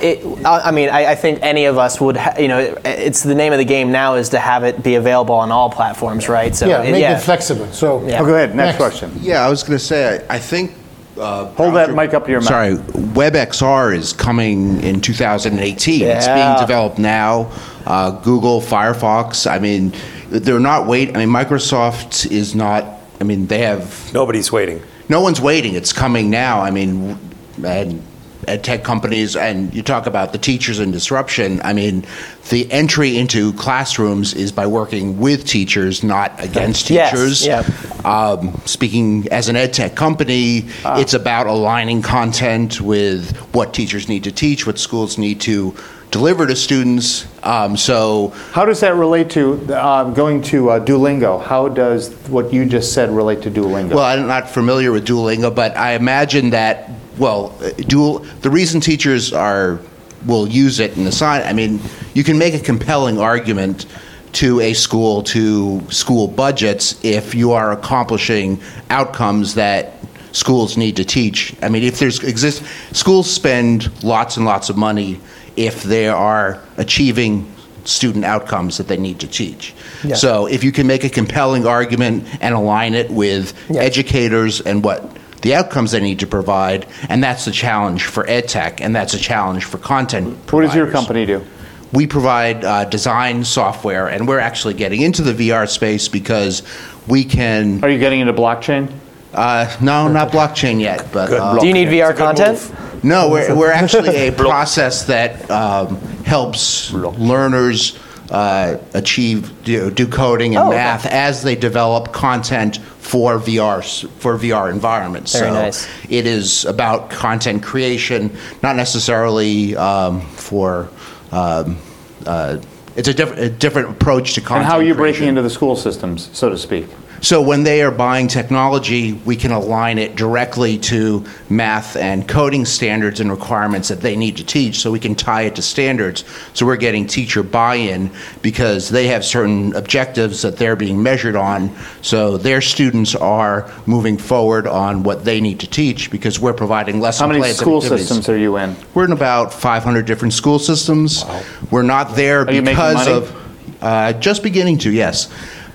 It, 0.00 0.24
I 0.46 0.68
I 0.68 0.70
mean, 0.70 0.88
I, 0.88 1.12
I 1.12 1.14
think 1.16 1.40
any 1.42 1.64
of 1.66 1.78
us 1.78 2.00
would, 2.00 2.16
ha- 2.16 2.34
you 2.38 2.48
know, 2.48 2.58
it- 2.60 2.78
it's 2.84 3.22
the 3.22 3.34
name 3.34 3.52
of 3.52 3.58
the 3.58 3.64
game 3.64 3.90
now 3.90 4.14
is 4.14 4.28
to 4.30 4.38
have 4.38 4.62
it 4.64 4.82
be 4.82 4.94
available 4.94 5.34
on 5.34 5.50
all 5.50 5.70
platforms, 5.70 6.28
right? 6.28 6.54
So 6.54 6.66
yeah, 6.68 6.82
it- 6.82 6.92
make 6.92 7.04
it 7.04 7.18
flexible. 7.20 7.66
So 7.72 8.02
Yeah. 8.06 8.20
Oh, 8.20 8.26
go 8.26 8.34
ahead, 8.34 8.54
next 8.54 8.66
Next. 8.66 8.76
question. 8.78 9.12
Yeah, 9.20 9.44
I 9.44 9.50
was 9.50 9.62
going 9.64 9.78
to 9.78 9.84
say, 9.84 10.24
I, 10.30 10.36
I 10.36 10.38
think. 10.38 10.74
Uh, 11.18 11.46
Hold 11.54 11.74
that 11.74 11.94
mic 11.94 12.14
up 12.14 12.24
to 12.24 12.30
your 12.30 12.40
mouth. 12.40 12.48
Sorry, 12.48 12.74
WebXR 12.76 13.94
is 13.94 14.12
coming 14.12 14.80
in 14.82 15.00
2018. 15.00 16.02
It's 16.02 16.26
being 16.26 16.38
Yeah. 16.38 16.58
developed 16.60 16.98
now. 16.98 17.48
Uh, 17.86 18.12
Google, 18.12 18.60
Firefox. 18.62 19.50
I 19.50 19.58
mean, 19.58 19.92
they're 20.30 20.58
not 20.60 20.86
wait. 20.86 21.14
I 21.14 21.18
mean, 21.18 21.28
Microsoft 21.28 22.30
is 22.30 22.54
not. 22.54 22.84
I 23.20 23.24
mean, 23.24 23.46
they 23.46 23.58
have 23.58 24.10
Nobody's 24.14 24.50
waiting. 24.50 24.80
no 25.08 25.20
one's 25.20 25.40
waiting. 25.40 25.74
It's 25.74 25.92
coming 25.92 26.30
now. 26.30 26.60
I 26.62 26.70
mean, 26.70 27.18
and 27.62 28.02
ed 28.48 28.64
tech 28.64 28.84
companies, 28.84 29.36
and 29.36 29.72
you 29.74 29.82
talk 29.82 30.06
about 30.06 30.32
the 30.32 30.38
teachers 30.38 30.78
and 30.78 30.92
disruption. 30.92 31.60
I 31.62 31.72
mean, 31.72 32.04
the 32.50 32.70
entry 32.72 33.16
into 33.16 33.52
classrooms 33.54 34.34
is 34.34 34.52
by 34.52 34.66
working 34.66 35.18
with 35.18 35.46
teachers, 35.46 36.02
not 36.02 36.32
against 36.42 36.90
Yes, 36.90 37.10
teachers. 37.10 37.46
yeah. 37.46 37.62
Um, 38.04 38.60
speaking 38.64 39.28
as 39.30 39.48
an 39.48 39.56
ed 39.56 39.72
tech 39.72 39.94
company, 39.94 40.66
it's 40.84 41.14
about 41.14 41.46
aligning 41.46 42.02
content 42.02 42.80
with 42.80 43.36
what 43.54 43.72
teachers 43.74 44.08
need 44.08 44.24
to 44.24 44.32
teach, 44.32 44.66
what 44.66 44.78
schools 44.78 45.18
need 45.18 45.40
to 45.42 45.74
deliver 46.12 46.46
to 46.46 46.54
students. 46.54 47.26
Um, 47.42 47.76
so 47.76 48.28
How 48.52 48.64
does 48.64 48.78
that 48.80 48.94
relate 48.94 49.30
to 49.30 49.74
um, 49.74 50.14
going 50.14 50.42
to 50.42 50.70
uh, 50.70 50.84
Duolingo? 50.84 51.42
How 51.42 51.68
does 51.68 52.12
what 52.28 52.52
you 52.52 52.64
just 52.66 52.92
said 52.92 53.10
relate 53.10 53.42
to 53.42 53.50
Duolingo? 53.50 53.94
Well, 53.94 54.04
I'm 54.04 54.28
not 54.28 54.48
familiar 54.48 54.92
with 54.92 55.08
Duolingo, 55.08 55.52
but 55.52 55.76
I 55.76 55.94
imagine 55.94 56.50
that 56.50 56.90
well, 57.18 57.58
dual. 57.76 58.20
The 58.40 58.50
reason 58.50 58.80
teachers 58.80 59.32
are 59.32 59.80
will 60.24 60.46
use 60.46 60.78
it 60.78 60.96
in 60.96 61.02
the 61.02 61.08
assign. 61.08 61.42
I 61.42 61.52
mean, 61.52 61.80
you 62.14 62.22
can 62.22 62.38
make 62.38 62.54
a 62.54 62.60
compelling 62.60 63.18
argument 63.18 63.86
to 64.34 64.60
a 64.60 64.72
school 64.72 65.22
to 65.22 65.82
school 65.90 66.28
budgets 66.28 67.02
if 67.04 67.34
you 67.34 67.52
are 67.52 67.72
accomplishing 67.72 68.60
outcomes 68.88 69.54
that 69.54 69.92
schools 70.32 70.76
need 70.76 70.96
to 70.96 71.04
teach. 71.04 71.54
I 71.62 71.68
mean, 71.68 71.82
if 71.82 71.98
there's 71.98 72.22
exist 72.22 72.62
schools 72.92 73.30
spend 73.30 73.90
lots 74.02 74.36
and 74.36 74.46
lots 74.46 74.70
of 74.70 74.76
money 74.76 75.20
if 75.56 75.82
they 75.82 76.08
are 76.08 76.60
achieving 76.76 77.52
student 77.84 78.24
outcomes 78.24 78.78
that 78.78 78.86
they 78.88 78.96
need 78.96 79.18
to 79.20 79.26
teach. 79.26 79.74
So 80.14 80.46
if 80.46 80.62
you 80.64 80.70
can 80.72 80.86
make 80.86 81.04
a 81.04 81.08
compelling 81.08 81.66
argument 81.66 82.26
and 82.40 82.54
align 82.54 82.94
it 82.94 83.10
with 83.10 83.54
educators 83.70 84.60
and 84.60 84.84
what 84.84 85.04
the 85.42 85.54
outcomes 85.56 85.90
they 85.90 86.00
need 86.00 86.20
to 86.20 86.26
provide, 86.26 86.86
and 87.08 87.22
that's 87.22 87.44
the 87.44 87.50
challenge 87.50 88.04
for 88.04 88.24
ed 88.28 88.48
tech, 88.48 88.80
and 88.80 88.94
that's 88.94 89.14
a 89.14 89.18
challenge 89.18 89.64
for 89.64 89.78
content. 89.78 90.36
what 90.52 90.60
does 90.62 90.74
your 90.74 90.90
company 90.90 91.26
do? 91.26 91.44
We 91.92 92.06
provide 92.06 92.64
uh, 92.64 92.84
design 92.86 93.44
software, 93.44 94.08
and 94.08 94.26
we're 94.26 94.38
actually 94.38 94.74
getting 94.74 95.02
into 95.02 95.22
the 95.22 95.32
VR 95.50 95.68
space 95.68 96.08
because 96.08 96.62
we 97.06 97.24
can. 97.24 97.82
Are 97.84 97.90
you 97.90 97.98
getting 97.98 98.20
into 98.20 98.32
blockchain? 98.32 98.90
Uh, 99.34 99.74
no, 99.80 100.08
not 100.08 100.30
blockchain 100.30 100.80
yet, 100.80 101.08
but. 101.12 101.32
uh, 101.32 101.58
Do 101.58 101.66
you 101.66 101.72
need 101.74 101.88
VR 101.88 102.16
content? 102.16 102.58
No, 103.02 103.30
we're, 103.30 103.54
we're 103.54 103.72
actually 103.72 104.28
a 104.28 104.32
process 104.36 105.04
that 105.06 105.50
um, 105.50 105.96
helps 106.24 106.92
learners 106.92 107.98
uh, 108.30 108.78
achieve 108.94 109.62
do, 109.64 109.90
do 109.90 110.06
coding 110.06 110.56
and 110.56 110.64
Oh, 110.64 110.68
okay. 110.68 110.76
math 110.76 111.06
as 111.06 111.42
they 111.42 111.54
develop 111.54 112.12
content 112.12 112.78
for 112.78 113.38
VR 113.38 113.82
for 114.20 114.38
VR 114.38 114.72
environments. 114.72 115.32
Very 115.32 115.50
so 115.50 115.52
nice. 115.54 115.88
it 116.08 116.26
is 116.26 116.64
about 116.64 117.10
content 117.10 117.62
creation, 117.62 118.34
not 118.62 118.76
necessarily 118.76 119.76
um, 119.76 120.22
for. 120.22 120.88
Um, 121.30 121.78
uh, 122.26 122.58
it's 122.94 123.08
a 123.08 123.14
different, 123.14 123.42
a 123.42 123.48
different 123.50 123.90
approach 123.90 124.34
to 124.34 124.40
content. 124.40 124.60
And 124.60 124.66
how 124.66 124.76
are 124.76 124.82
you 124.82 124.94
breaking 124.94 125.26
into 125.28 125.40
the 125.42 125.50
school 125.50 125.76
systems, 125.76 126.28
so 126.32 126.50
to 126.50 126.58
speak? 126.58 126.86
So 127.22 127.40
when 127.40 127.62
they 127.62 127.82
are 127.82 127.92
buying 127.92 128.26
technology, 128.26 129.12
we 129.12 129.36
can 129.36 129.52
align 129.52 129.98
it 129.98 130.16
directly 130.16 130.76
to 130.78 131.24
math 131.48 131.94
and 131.94 132.26
coding 132.26 132.64
standards 132.64 133.20
and 133.20 133.30
requirements 133.30 133.88
that 133.88 134.00
they 134.00 134.16
need 134.16 134.38
to 134.38 134.44
teach, 134.44 134.80
so 134.80 134.90
we 134.90 134.98
can 134.98 135.14
tie 135.14 135.42
it 135.42 135.54
to 135.54 135.62
standards. 135.62 136.24
So 136.52 136.66
we're 136.66 136.76
getting 136.76 137.06
teacher 137.06 137.44
buy-in 137.44 138.10
because 138.42 138.88
they 138.88 139.06
have 139.06 139.24
certain 139.24 139.72
objectives 139.76 140.42
that 140.42 140.56
they're 140.56 140.74
being 140.74 141.00
measured 141.00 141.36
on. 141.36 141.70
So 142.02 142.38
their 142.38 142.60
students 142.60 143.14
are 143.14 143.70
moving 143.86 144.18
forward 144.18 144.66
on 144.66 145.04
what 145.04 145.24
they 145.24 145.40
need 145.40 145.60
to 145.60 145.68
teach 145.68 146.10
because 146.10 146.40
we're 146.40 146.52
providing 146.52 146.98
lesson 146.98 147.22
How 147.22 147.28
many 147.28 147.40
plans 147.40 147.56
school 147.56 147.76
activities. 147.76 148.08
systems 148.08 148.28
are 148.30 148.38
you 148.38 148.56
in? 148.56 148.74
We're 148.94 149.04
in 149.04 149.12
about 149.12 149.54
500 149.54 150.06
different 150.06 150.34
school 150.34 150.58
systems. 150.58 151.24
We're 151.70 151.82
not 151.82 152.16
there 152.16 152.44
making 152.44 152.64
because 152.64 153.06
of 153.06 153.42
uh, 153.80 154.12
just 154.14 154.42
beginning 154.42 154.78
to, 154.78 154.90
yes, 154.90 155.28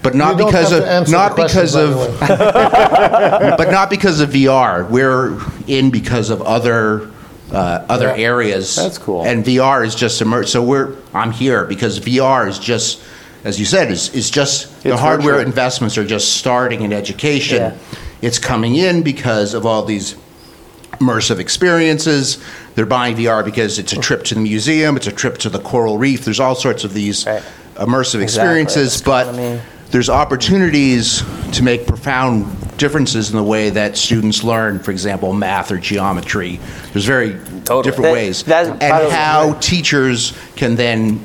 but 0.12 0.16
not 0.16 0.38
because 0.38 0.72
of 0.72 1.10
not 1.10 1.36
because 1.36 1.76
of 1.76 2.18
but 2.20 3.72
not 3.72 3.90
because 3.90 4.20
of 4.20 4.30
VR. 4.30 4.90
We're 4.90 5.38
in 5.68 5.92
because 5.92 6.30
of 6.30 6.42
other 6.42 7.10
uh, 7.52 7.86
other 7.90 8.08
Yeah. 8.08 8.24
areas. 8.26 8.76
That's 8.76 8.98
cool. 8.98 9.24
And 9.26 9.44
VR 9.46 9.86
is 9.86 9.96
just 9.96 10.22
emerged. 10.22 10.50
So 10.50 10.62
we're 10.64 10.96
I'm 11.14 11.32
here 11.32 11.66
because 11.66 12.00
VR 12.00 12.48
is 12.48 12.60
just, 12.60 13.02
as 13.44 13.60
you 13.60 13.66
said, 13.66 13.92
is 13.92 14.14
is 14.14 14.30
just 14.30 14.84
the 14.84 14.96
hardware 14.98 15.36
virtual. 15.36 15.48
investments 15.48 15.98
are 15.98 16.06
just 16.06 16.38
starting 16.38 16.82
in 16.82 16.94
education. 16.94 17.58
Yeah. 17.58 17.76
It's 18.22 18.40
coming 18.40 18.76
in 18.76 19.04
because 19.04 19.54
of 19.54 19.66
all 19.66 19.84
these 19.86 20.16
immersive 21.00 21.40
experiences. 21.40 22.38
They're 22.76 22.86
buying 22.86 23.16
VR 23.16 23.44
because 23.46 23.78
it's 23.80 23.94
a 23.94 24.00
trip 24.00 24.24
to 24.26 24.36
the 24.36 24.42
museum, 24.42 24.96
it's 24.98 25.08
a 25.08 25.12
trip 25.12 25.38
to 25.40 25.50
the 25.50 25.60
coral 25.60 25.98
reef. 25.98 26.26
There's 26.26 26.40
all 26.40 26.56
sorts 26.56 26.84
of 26.84 26.94
these 26.94 27.26
Right. 27.26 27.44
immersive 27.76 28.22
Exactly. 28.22 28.24
experiences, 28.24 29.02
but 29.02 29.28
Astronomy. 29.28 29.62
There's 29.92 30.10
opportunities 30.10 31.24
to 31.54 31.64
make 31.64 31.88
profound 31.88 32.46
differences 32.78 33.30
in 33.32 33.38
the 33.38 33.44
way 33.44 33.70
that 33.72 33.98
students 33.98 34.44
learn, 34.44 34.80
for 34.80 34.92
example, 34.92 35.34
math 35.34 35.72
or 35.72 35.78
geometry. 35.78 36.60
There's 36.94 37.06
very 37.06 37.34
Totally. 37.64 37.84
different 37.84 38.04
That- 38.04 38.12
ways. 38.14 38.42
and 38.44 38.50
by 38.80 39.00
the 39.02 39.08
way- 39.08 39.12
how 39.12 39.54
teachers 39.62 40.34
can 40.56 40.76
then 40.76 41.22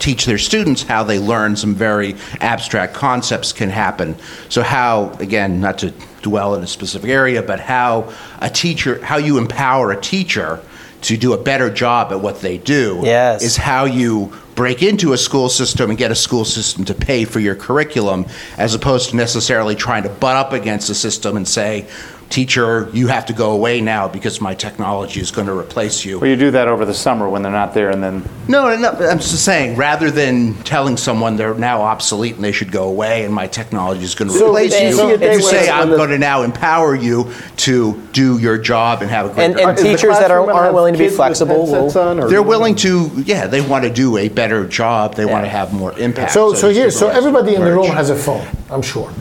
teach 0.00 0.26
their 0.26 0.38
students 0.38 0.82
how 0.82 1.02
they 1.04 1.18
learn 1.18 1.56
some 1.56 1.74
very 1.74 2.16
abstract 2.40 2.94
concepts 2.94 3.52
can 3.52 3.70
happen. 3.70 4.16
So 4.48 4.62
how, 4.62 5.12
again, 5.20 5.60
not 5.60 5.78
to 5.78 5.92
dwell 6.22 6.54
in 6.54 6.62
a 6.62 6.66
specific 6.66 7.08
area, 7.08 7.42
but 7.42 7.60
how 7.60 8.04
a 8.40 8.50
teacher, 8.50 9.00
how 9.02 9.16
you 9.18 9.38
empower 9.38 9.92
a 9.92 9.96
teacher 9.96 10.58
to 11.02 11.16
do 11.16 11.32
a 11.32 11.38
better 11.38 11.70
job 11.70 12.08
at 12.12 12.20
what 12.20 12.40
they 12.42 12.56
do 12.58 13.00
Yes. 13.04 13.42
is 13.42 13.56
how 13.58 13.84
you 13.84 14.32
break 14.54 14.82
into 14.82 15.12
a 15.12 15.18
school 15.18 15.48
system 15.48 15.90
and 15.90 15.98
get 15.98 16.10
a 16.10 16.14
school 16.14 16.44
system 16.44 16.84
to 16.84 16.94
pay 16.94 17.24
for 17.24 17.40
your 17.40 17.54
curriculum 17.54 18.26
as 18.56 18.74
opposed 18.74 19.10
to 19.10 19.16
necessarily 19.16 19.74
trying 19.74 20.02
to 20.04 20.08
butt 20.08 20.36
up 20.36 20.52
against 20.52 20.88
the 20.88 20.94
system 20.94 21.36
and 21.36 21.46
say, 21.46 21.86
teacher, 22.34 22.90
you 22.92 23.06
have 23.06 23.26
to 23.26 23.32
go 23.32 23.52
away 23.52 23.80
now 23.80 24.08
because 24.08 24.40
my 24.40 24.54
technology 24.54 25.20
is 25.20 25.30
going 25.30 25.46
to 25.46 25.56
replace 25.56 26.04
you. 26.04 26.18
Well, 26.18 26.28
you 26.28 26.34
do 26.34 26.50
that 26.50 26.66
over 26.66 26.84
the 26.84 26.92
summer 26.92 27.28
when 27.28 27.42
they're 27.42 27.52
not 27.52 27.74
there, 27.74 27.90
and 27.90 28.02
then 28.02 28.28
No, 28.48 28.74
no, 28.76 28.90
I'm 28.90 29.18
just 29.18 29.44
saying, 29.44 29.76
rather 29.76 30.10
than 30.10 30.54
telling 30.64 30.96
someone 30.96 31.36
they're 31.36 31.54
now 31.54 31.82
obsolete 31.82 32.34
and 32.34 32.42
they 32.42 32.50
should 32.50 32.72
go 32.72 32.88
away 32.88 33.24
and 33.24 33.32
my 33.32 33.46
technology 33.46 34.02
is 34.02 34.16
going 34.16 34.32
to 34.32 34.36
So 34.36 34.48
replace 34.48 34.72
they 34.72 34.88
you, 34.88 34.96
see 34.96 35.12
a 35.12 35.34
you 35.34 35.42
say, 35.42 35.70
I'm 35.70 35.90
going 35.90 36.10
to 36.10 36.18
now 36.18 36.42
empower 36.42 36.96
you 36.96 37.32
to 37.58 38.02
do 38.12 38.38
your 38.38 38.58
job 38.58 39.00
and 39.02 39.10
have 39.10 39.30
a 39.30 39.32
great 39.32 39.44
And, 39.44 39.60
and 39.60 39.78
teachers 39.78 40.18
that 40.18 40.32
are, 40.32 40.50
aren't 40.50 40.74
willing 40.74 40.94
to 40.94 40.98
be 40.98 41.08
flexible 41.08 41.66
will. 41.66 42.28
They're 42.28 42.42
willing 42.42 42.74
to, 42.76 43.10
yeah, 43.24 43.46
they 43.46 43.60
want 43.60 43.84
to 43.84 43.90
do 43.92 44.16
a 44.16 44.28
better 44.28 44.66
job. 44.66 45.14
They 45.14 45.24
want 45.24 45.44
to 45.44 45.48
have 45.48 45.72
more 45.72 45.96
impact. 45.98 46.32
So, 46.32 46.52
so 46.54 46.68
it's 46.68 46.76
here, 46.76 46.90
so 46.90 47.08
everybody 47.10 47.54
in 47.54 47.62
the 47.62 47.70
room 47.70 47.86
has 47.86 48.10
a 48.10 48.16
phone, 48.16 48.46
I'm 48.70 48.82
sure. 48.82 49.12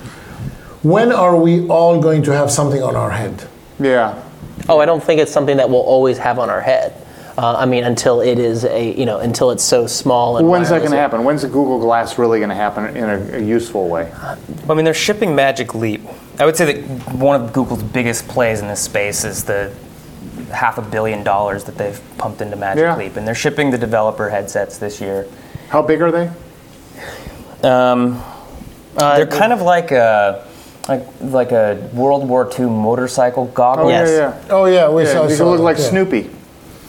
When 0.84 1.11
are 1.11 1.36
we 1.38 1.67
all 1.67 1.99
going 2.01 2.23
to 2.23 2.34
have 2.34 2.51
something 2.51 2.81
on 2.84 2.95
our 2.95 3.11
head? 3.11 3.47
yeah. 3.79 4.21
Oh, 4.69 4.79
I 4.79 4.86
don't 4.86 5.03
think 5.03 5.19
it's 5.19 5.31
something 5.31 5.57
that 5.57 5.69
we'll 5.69 5.81
always 5.81 6.17
have 6.19 6.39
on 6.39 6.49
our 6.49 6.61
head. 6.61 6.93
Uh, 7.38 7.55
I 7.57 7.65
mean, 7.65 7.84
until 7.84 8.21
it 8.21 8.38
is 8.38 8.63
a, 8.63 8.93
you 8.97 9.05
know, 9.05 9.19
until 9.19 9.49
it's 9.51 9.63
so 9.63 9.88
small 9.88 10.38
and. 10.38 10.47
When's 10.47 10.69
that 10.69 10.79
going 10.79 10.91
to 10.91 10.97
happen? 10.97 11.23
When's 11.23 11.41
the 11.41 11.47
Google 11.47 11.79
Glass 11.79 12.17
really 12.19 12.39
going 12.39 12.49
to 12.49 12.55
happen 12.55 12.95
in 12.95 13.03
a, 13.09 13.38
a 13.38 13.41
useful 13.41 13.89
way? 13.89 14.11
I 14.13 14.73
mean, 14.73 14.86
they're 14.86 14.93
shipping 14.93 15.36
Magic 15.36 15.73
Leap. 15.73 16.01
I 16.39 16.45
would 16.45 16.55
say 16.55 16.71
that 16.71 17.13
one 17.13 17.41
of 17.41 17.51
Google's 17.51 17.81
biggest 17.84 18.27
plays 18.27 18.61
in 18.61 18.67
this 18.67 18.81
space 18.81 19.25
is 19.25 19.43
the 19.43 19.73
half 20.51 20.77
a 20.77 20.81
billion 20.84 21.23
dollars 21.23 21.63
that 21.65 21.75
they've 21.77 21.99
pumped 22.17 22.39
into 22.41 22.55
Magic 22.55 22.84
Yeah. 22.84 22.95
Leap, 22.95 23.17
and 23.17 23.27
they're 23.27 23.36
shipping 23.36 23.71
the 23.71 23.77
developer 23.77 24.29
headsets 24.29 24.77
this 24.77 25.01
year. 25.01 25.27
How 25.69 25.81
big 25.81 26.01
are 26.01 26.11
they? 26.11 26.31
Um, 27.67 28.23
they're 28.97 29.25
kind 29.25 29.51
of 29.51 29.61
like 29.61 29.91
a 29.91 30.47
like 30.88 31.05
like 31.21 31.51
a 31.51 31.89
World 31.93 32.27
War 32.27 32.49
II 32.59 32.65
motorcycle 32.65 33.45
goggle, 33.47 33.86
Oh 33.86 33.89
Yes. 33.89 34.09
yeah, 34.09 34.17
yeah. 34.17 34.53
Oh, 34.53 34.65
yeah, 34.65 34.89
we 34.89 35.03
yeah 35.03 35.13
saw 35.13 35.27
they 35.27 35.36
saw 35.36 35.45
look 35.49 35.57
that, 35.57 35.63
like 35.63 35.77
yeah. 35.77 35.89
Snoopy. 35.89 36.29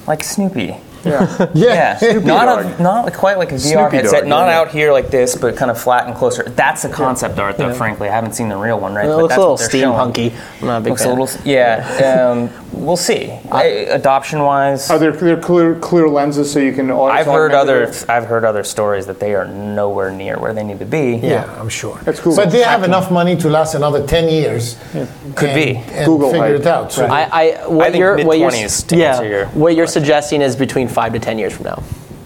like 0.07 0.23
Snoopy. 0.25 0.77
Yeah. 1.05 1.51
Yeah, 1.55 1.99
not 2.25 2.65
a, 2.65 2.83
not 2.83 3.13
quite 3.13 3.37
like 3.37 3.53
a 3.53 3.57
VR 3.57 3.59
Snoopy 3.91 3.97
headset, 3.97 4.21
dog, 4.21 4.29
not 4.29 4.47
yeah. 4.47 4.59
out 4.59 4.71
here 4.71 4.91
like 4.91 5.09
this, 5.11 5.37
but 5.37 5.55
kind 5.55 5.71
of 5.71 5.79
flat 5.79 6.07
and 6.07 6.17
closer. 6.17 6.45
That's 6.45 6.83
the 6.83 6.89
concept 6.89 7.39
art, 7.39 7.59
though. 7.59 7.75
Frankly, 7.75 8.09
I 8.09 8.13
haven't 8.13 8.33
seen 8.33 8.49
the 8.49 8.57
real 8.57 8.81
one, 8.81 8.95
right? 8.95 9.05
It 9.05 9.09
But 9.09 9.17
looks 9.19 9.37
that's 9.37 9.39
a 9.39 9.41
little 9.41 9.93
what 9.93 10.15
steampunky. 10.15 10.33
I'm 10.63 10.67
not 10.67 10.79
a 10.79 10.81
big 10.81 10.91
Looks 10.93 11.05
a 11.05 11.11
little, 11.11 11.29
yeah. 11.45 12.31
Um, 12.31 12.64
we'll 12.77 12.97
see. 12.97 13.31
Adoption 13.51 14.41
wise, 14.41 14.91
Are 14.91 14.99
there 14.99 15.17
clear, 15.17 15.37
clear, 15.37 15.75
clear 15.77 16.09
lenses 16.09 16.53
so 16.53 16.59
you 16.59 16.73
can? 16.73 16.91
I've 16.91 17.27
heard 17.27 17.53
other 17.53 17.93
I've 18.09 18.27
heard 18.27 18.45
other 18.45 18.65
stories 18.65 19.07
that 19.07 19.21
they 19.21 19.35
are 19.35 19.47
nowhere 19.47 20.11
near 20.11 20.39
where 20.39 20.53
they 20.53 20.65
need 20.65 20.79
to 20.79 20.85
be. 20.85 21.17
Yeah, 21.17 21.45
I'm 21.61 21.69
sure. 21.69 21.99
That's 22.05 22.21
cool. 22.21 22.37
But 22.37 22.51
they 22.51 22.63
have 22.63 22.83
enough 22.83 23.11
money 23.11 23.37
to 23.37 23.49
last 23.49 23.75
another 23.75 24.07
10 24.07 24.29
years. 24.29 24.77
Could 25.37 25.51
and, 25.51 25.55
be. 25.55 25.77
And 25.93 26.07
Google 26.07 26.31
figure 26.31 26.47
hype. 26.47 26.61
it 26.61 26.67
out. 26.67 26.93
So 26.93 27.07
I, 27.07 27.23
I, 27.23 27.69
what 27.69 27.93
think 27.93 28.01
you're, 28.01 28.25
what 28.25 28.39
you're, 28.39 28.51
mid-twenties 28.51 28.83
to 28.85 28.97
yeah, 28.97 29.13
answer 29.13 29.29
your 29.29 29.47
what 29.47 29.75
you're 29.75 29.87
suggesting 29.87 30.43
is 30.43 30.57
between 30.57 30.89
five 30.89 31.13
to 31.13 31.19
ten 31.19 31.39
years 31.39 31.55
from 31.55 31.65
now. 31.65 31.83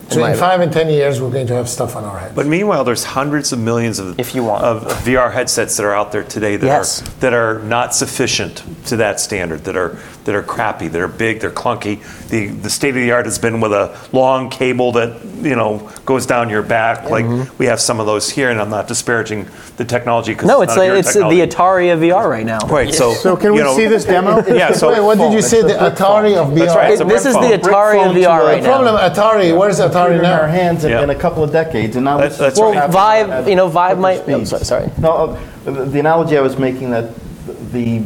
So 0.09 0.25
in 0.25 0.37
five 0.37 0.61
and 0.61 0.73
10 0.73 0.89
years, 0.89 1.21
we're 1.21 1.31
going 1.31 1.47
to 1.49 1.55
have 1.55 1.69
stuff 1.69 1.95
on 1.97 2.05
our 2.05 2.19
heads. 2.19 2.35
But 2.35 2.47
meanwhile, 2.47 2.85
there's 2.85 3.05
hundreds 3.05 3.53
of 3.53 3.59
millions 3.59 3.99
of, 3.99 4.19
If 4.19 4.35
you 4.35 4.45
want. 4.45 4.65
of 4.65 4.85
VR 5.05 5.33
headsets 5.33 5.77
that 5.77 5.85
are 5.85 5.95
out 5.95 6.13
there 6.13 6.25
today 6.25 6.57
that 6.57 6.67
Yes. 6.67 7.03
are 7.03 7.11
that 7.21 7.33
are 7.35 7.59
not 7.61 7.95
sufficient 7.95 8.63
to 8.87 8.97
that 8.97 9.21
standard. 9.21 9.65
That 9.65 9.77
are 9.77 9.99
that 10.25 10.35
are 10.35 10.43
crappy. 10.43 10.89
That 10.89 11.01
are 11.01 11.09
big. 11.09 11.41
They're 11.41 11.51
clunky. 11.51 12.01
The 12.29 12.49
the 12.49 12.71
state 12.71 12.91
of 12.91 12.95
the 12.97 13.13
art 13.13 13.27
has 13.27 13.39
been 13.39 13.61
with 13.61 13.73
a 13.73 13.97
long 14.13 14.51
cable 14.51 14.93
that 14.93 15.23
you 15.43 15.57
know 15.57 15.91
goes 16.05 16.27
down 16.27 16.49
your 16.49 16.63
back. 16.63 17.11
Like 17.11 17.25
mm-hmm. 17.25 17.57
we 17.59 17.67
have 17.67 17.81
some 17.81 18.01
of 18.01 18.07
those 18.07 18.31
here, 18.31 18.51
and 18.51 18.61
I'm 18.61 18.71
not 18.71 18.89
disparaging 18.89 19.47
the 19.77 19.85
technology. 19.85 20.35
No, 20.35 20.63
it's 20.63 20.75
not 20.77 20.79
like, 20.89 20.99
it's 21.01 21.13
technology. 21.13 21.41
the 21.41 21.47
Atari 21.47 21.93
of 21.93 22.01
VR 22.01 22.29
right 22.29 22.47
now. 22.47 22.59
Right. 22.67 22.93
So 22.95 23.13
So 23.15 23.37
can 23.37 23.53
we 23.53 23.61
know, 23.61 23.77
see 23.77 23.87
this 23.87 24.05
demo? 24.05 24.45
Yeah. 24.49 24.73
So 24.73 24.89
Wait, 24.89 25.01
what 25.01 25.19
did 25.19 25.33
you 25.33 25.43
say? 25.43 25.63
The 25.63 25.75
Atari 25.75 26.37
of 26.37 26.49
VR? 26.49 26.59
That's 26.59 26.77
right, 26.77 26.93
it's 26.93 27.01
a 27.01 27.05
This 27.05 27.27
is 27.27 27.35
the. 27.35 27.59
Atari 27.59 28.05
of 28.09 28.17
VR 28.17 28.41
a- 28.41 28.45
right 28.45 28.63
The 28.63 28.69
now. 28.69 28.83
problem, 28.83 28.97
Atari, 28.97 29.59
where's 29.59 29.79
Atari 29.81 29.98
in 30.07 30.25
our 30.25 30.47
hands 30.49 30.85
in, 30.85 30.91
Yeah. 30.91 31.03
in 31.03 31.11
a 31.11 31.15
couple 31.15 31.43
of 31.43 31.53
decades, 31.53 31.97
and 31.97 32.05
now 32.05 32.19
That- 32.19 32.27
it's 32.29 32.39
that's 32.39 32.59
Well, 32.61 32.73
right. 32.73 32.91
Vive, 32.91 33.49
you 33.49 33.57
know, 33.57 33.69
Vive 33.69 33.99
might. 33.99 34.29
I'm 34.29 34.47
sorry. 34.47 34.65
sorry. 34.65 34.91
No, 34.99 35.11
uh, 35.13 35.37
the 35.65 35.71
the 35.85 36.01
analogy 36.01 36.37
I 36.39 36.41
was 36.41 36.59
making 36.59 36.91
that 36.91 37.07
the 37.73 38.03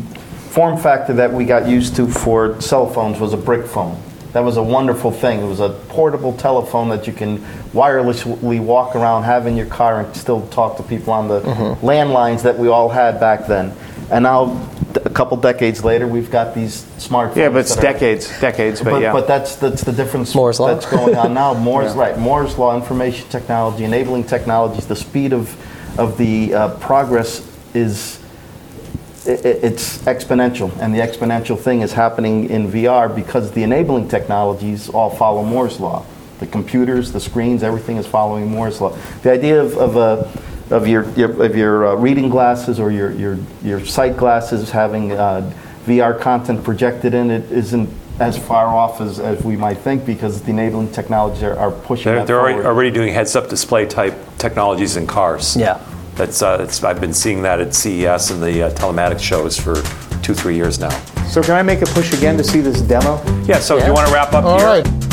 form 0.50 0.76
factor 0.76 1.12
that 1.14 1.32
we 1.32 1.44
got 1.44 1.66
used 1.66 1.96
to 1.96 2.06
for 2.06 2.60
cell 2.60 2.86
phones 2.86 3.18
was 3.20 3.32
a 3.32 3.36
brick 3.36 3.66
phone. 3.66 3.96
That 4.32 4.44
was 4.44 4.56
a 4.56 4.62
wonderful 4.62 5.10
thing. 5.10 5.40
It 5.42 5.46
was 5.46 5.60
a 5.60 5.68
portable 5.68 6.32
telephone 6.32 6.88
that 6.88 7.06
you 7.06 7.12
can 7.12 7.38
wirelessly 7.74 8.60
walk 8.60 8.96
around, 8.96 9.24
have 9.24 9.46
in 9.46 9.56
your 9.56 9.66
car, 9.66 10.00
and 10.00 10.16
still 10.16 10.40
talk 10.50 10.76
to 10.78 10.82
people 10.82 11.12
on 11.12 11.28
the 11.28 11.40
landlines 11.82 12.42
that 12.42 12.58
we 12.58 12.68
all 12.68 12.88
had 12.88 13.20
back 13.20 13.46
then. 13.46 13.72
And 14.10 14.24
now, 14.24 14.68
a 14.94 15.10
couple 15.10 15.36
decades 15.38 15.84
later, 15.84 16.06
we've 16.06 16.30
got 16.30 16.54
these 16.54 16.82
smartphones. 16.98 17.36
Yeah, 17.36 17.48
but 17.48 17.58
it's 17.60 17.74
that 17.76 17.84
are- 17.84 17.92
decades, 17.92 18.40
decades. 18.40 18.80
But, 18.82 18.90
but, 18.90 19.02
yeah. 19.02 19.12
but 19.12 19.26
that's 19.26 19.56
that's 19.56 19.82
the 19.84 19.92
difference 19.92 20.34
Moore's 20.34 20.60
Law. 20.60 20.68
that's 20.74 20.86
going 20.86 21.16
on 21.16 21.32
now. 21.34 21.54
Moore's 21.68 21.94
right, 21.94 22.18
Moore's 22.18 22.58
law, 22.58 22.76
information 22.76 23.28
technology, 23.28 23.84
enabling 23.84 24.24
technologies. 24.24 24.86
The 24.86 24.96
speed 24.96 25.32
of 25.32 25.54
of 25.98 26.18
the 26.18 26.54
uh, 26.54 26.68
progress 26.78 27.46
is 27.74 28.18
i- 29.26 29.30
i- 29.30 29.34
it's 29.68 29.98
exponential, 30.02 30.70
and 30.78 30.94
the 30.94 30.98
exponential 31.00 31.58
thing 31.58 31.80
is 31.80 31.92
happening 31.92 32.50
in 32.50 32.70
VR 32.70 33.14
because 33.14 33.52
the 33.52 33.62
enabling 33.62 34.08
technologies 34.08 34.88
all 34.90 35.10
follow 35.10 35.42
Moore's 35.42 35.80
law. 35.80 36.04
The 36.40 36.46
computers, 36.48 37.12
the 37.12 37.20
screens, 37.20 37.62
everything 37.62 37.96
is 37.98 38.06
following 38.06 38.48
Moore's 38.50 38.80
law. 38.80 38.96
The 39.22 39.30
idea 39.30 39.62
of, 39.62 39.76
of 39.78 39.96
a 39.96 40.28
of 40.72 40.88
your, 40.88 41.08
your 41.10 41.42
of 41.44 41.54
your 41.56 41.86
uh, 41.88 41.94
reading 41.96 42.28
glasses 42.28 42.80
or 42.80 42.90
your, 42.90 43.12
your 43.12 43.38
your 43.62 43.84
sight 43.84 44.16
glasses 44.16 44.70
having 44.70 45.12
uh, 45.12 45.52
VR 45.86 46.18
content 46.18 46.64
projected 46.64 47.14
in 47.14 47.30
it 47.30 47.50
isn't 47.52 47.88
as 48.20 48.38
far 48.38 48.66
off 48.66 49.00
as, 49.00 49.18
as 49.18 49.42
we 49.42 49.56
might 49.56 49.78
think 49.78 50.04
because 50.06 50.42
the 50.42 50.50
enabling 50.50 50.90
technologies 50.92 51.42
are, 51.42 51.58
are 51.58 51.70
pushing 51.72 52.04
They're, 52.04 52.16
that 52.20 52.26
they're 52.26 52.38
already, 52.38 52.54
forward. 52.56 52.68
already 52.68 52.90
doing 52.90 53.12
heads-up 53.12 53.48
display 53.48 53.86
type 53.86 54.14
technologies 54.38 54.96
in 54.96 55.06
cars. 55.06 55.56
Yeah. 55.56 55.84
That's, 56.14 56.42
uh, 56.42 56.58
that's 56.58 56.84
I've 56.84 57.00
been 57.00 57.14
seeing 57.14 57.42
that 57.42 57.58
at 57.58 57.74
CES 57.74 58.30
and 58.30 58.42
the 58.42 58.64
uh, 58.64 58.70
telematics 58.74 59.20
shows 59.20 59.58
for 59.58 59.76
two, 60.22 60.34
three 60.34 60.54
years 60.54 60.78
now. 60.78 60.90
so 61.24 61.42
can 61.42 61.52
I 61.54 61.62
make 61.62 61.80
a 61.82 61.86
push 61.86 62.12
again 62.12 62.36
to 62.36 62.44
see 62.44 62.60
this 62.60 62.82
demo? 62.82 63.16
Yeah. 63.44 63.58
So 63.58 63.80
do 63.80 63.86
you 63.86 63.92
want 63.92 64.06
to 64.06 64.14
wrap 64.14 64.34
up 64.34 64.44
All 64.44 64.58
here? 64.58 64.66
right. 64.82 65.11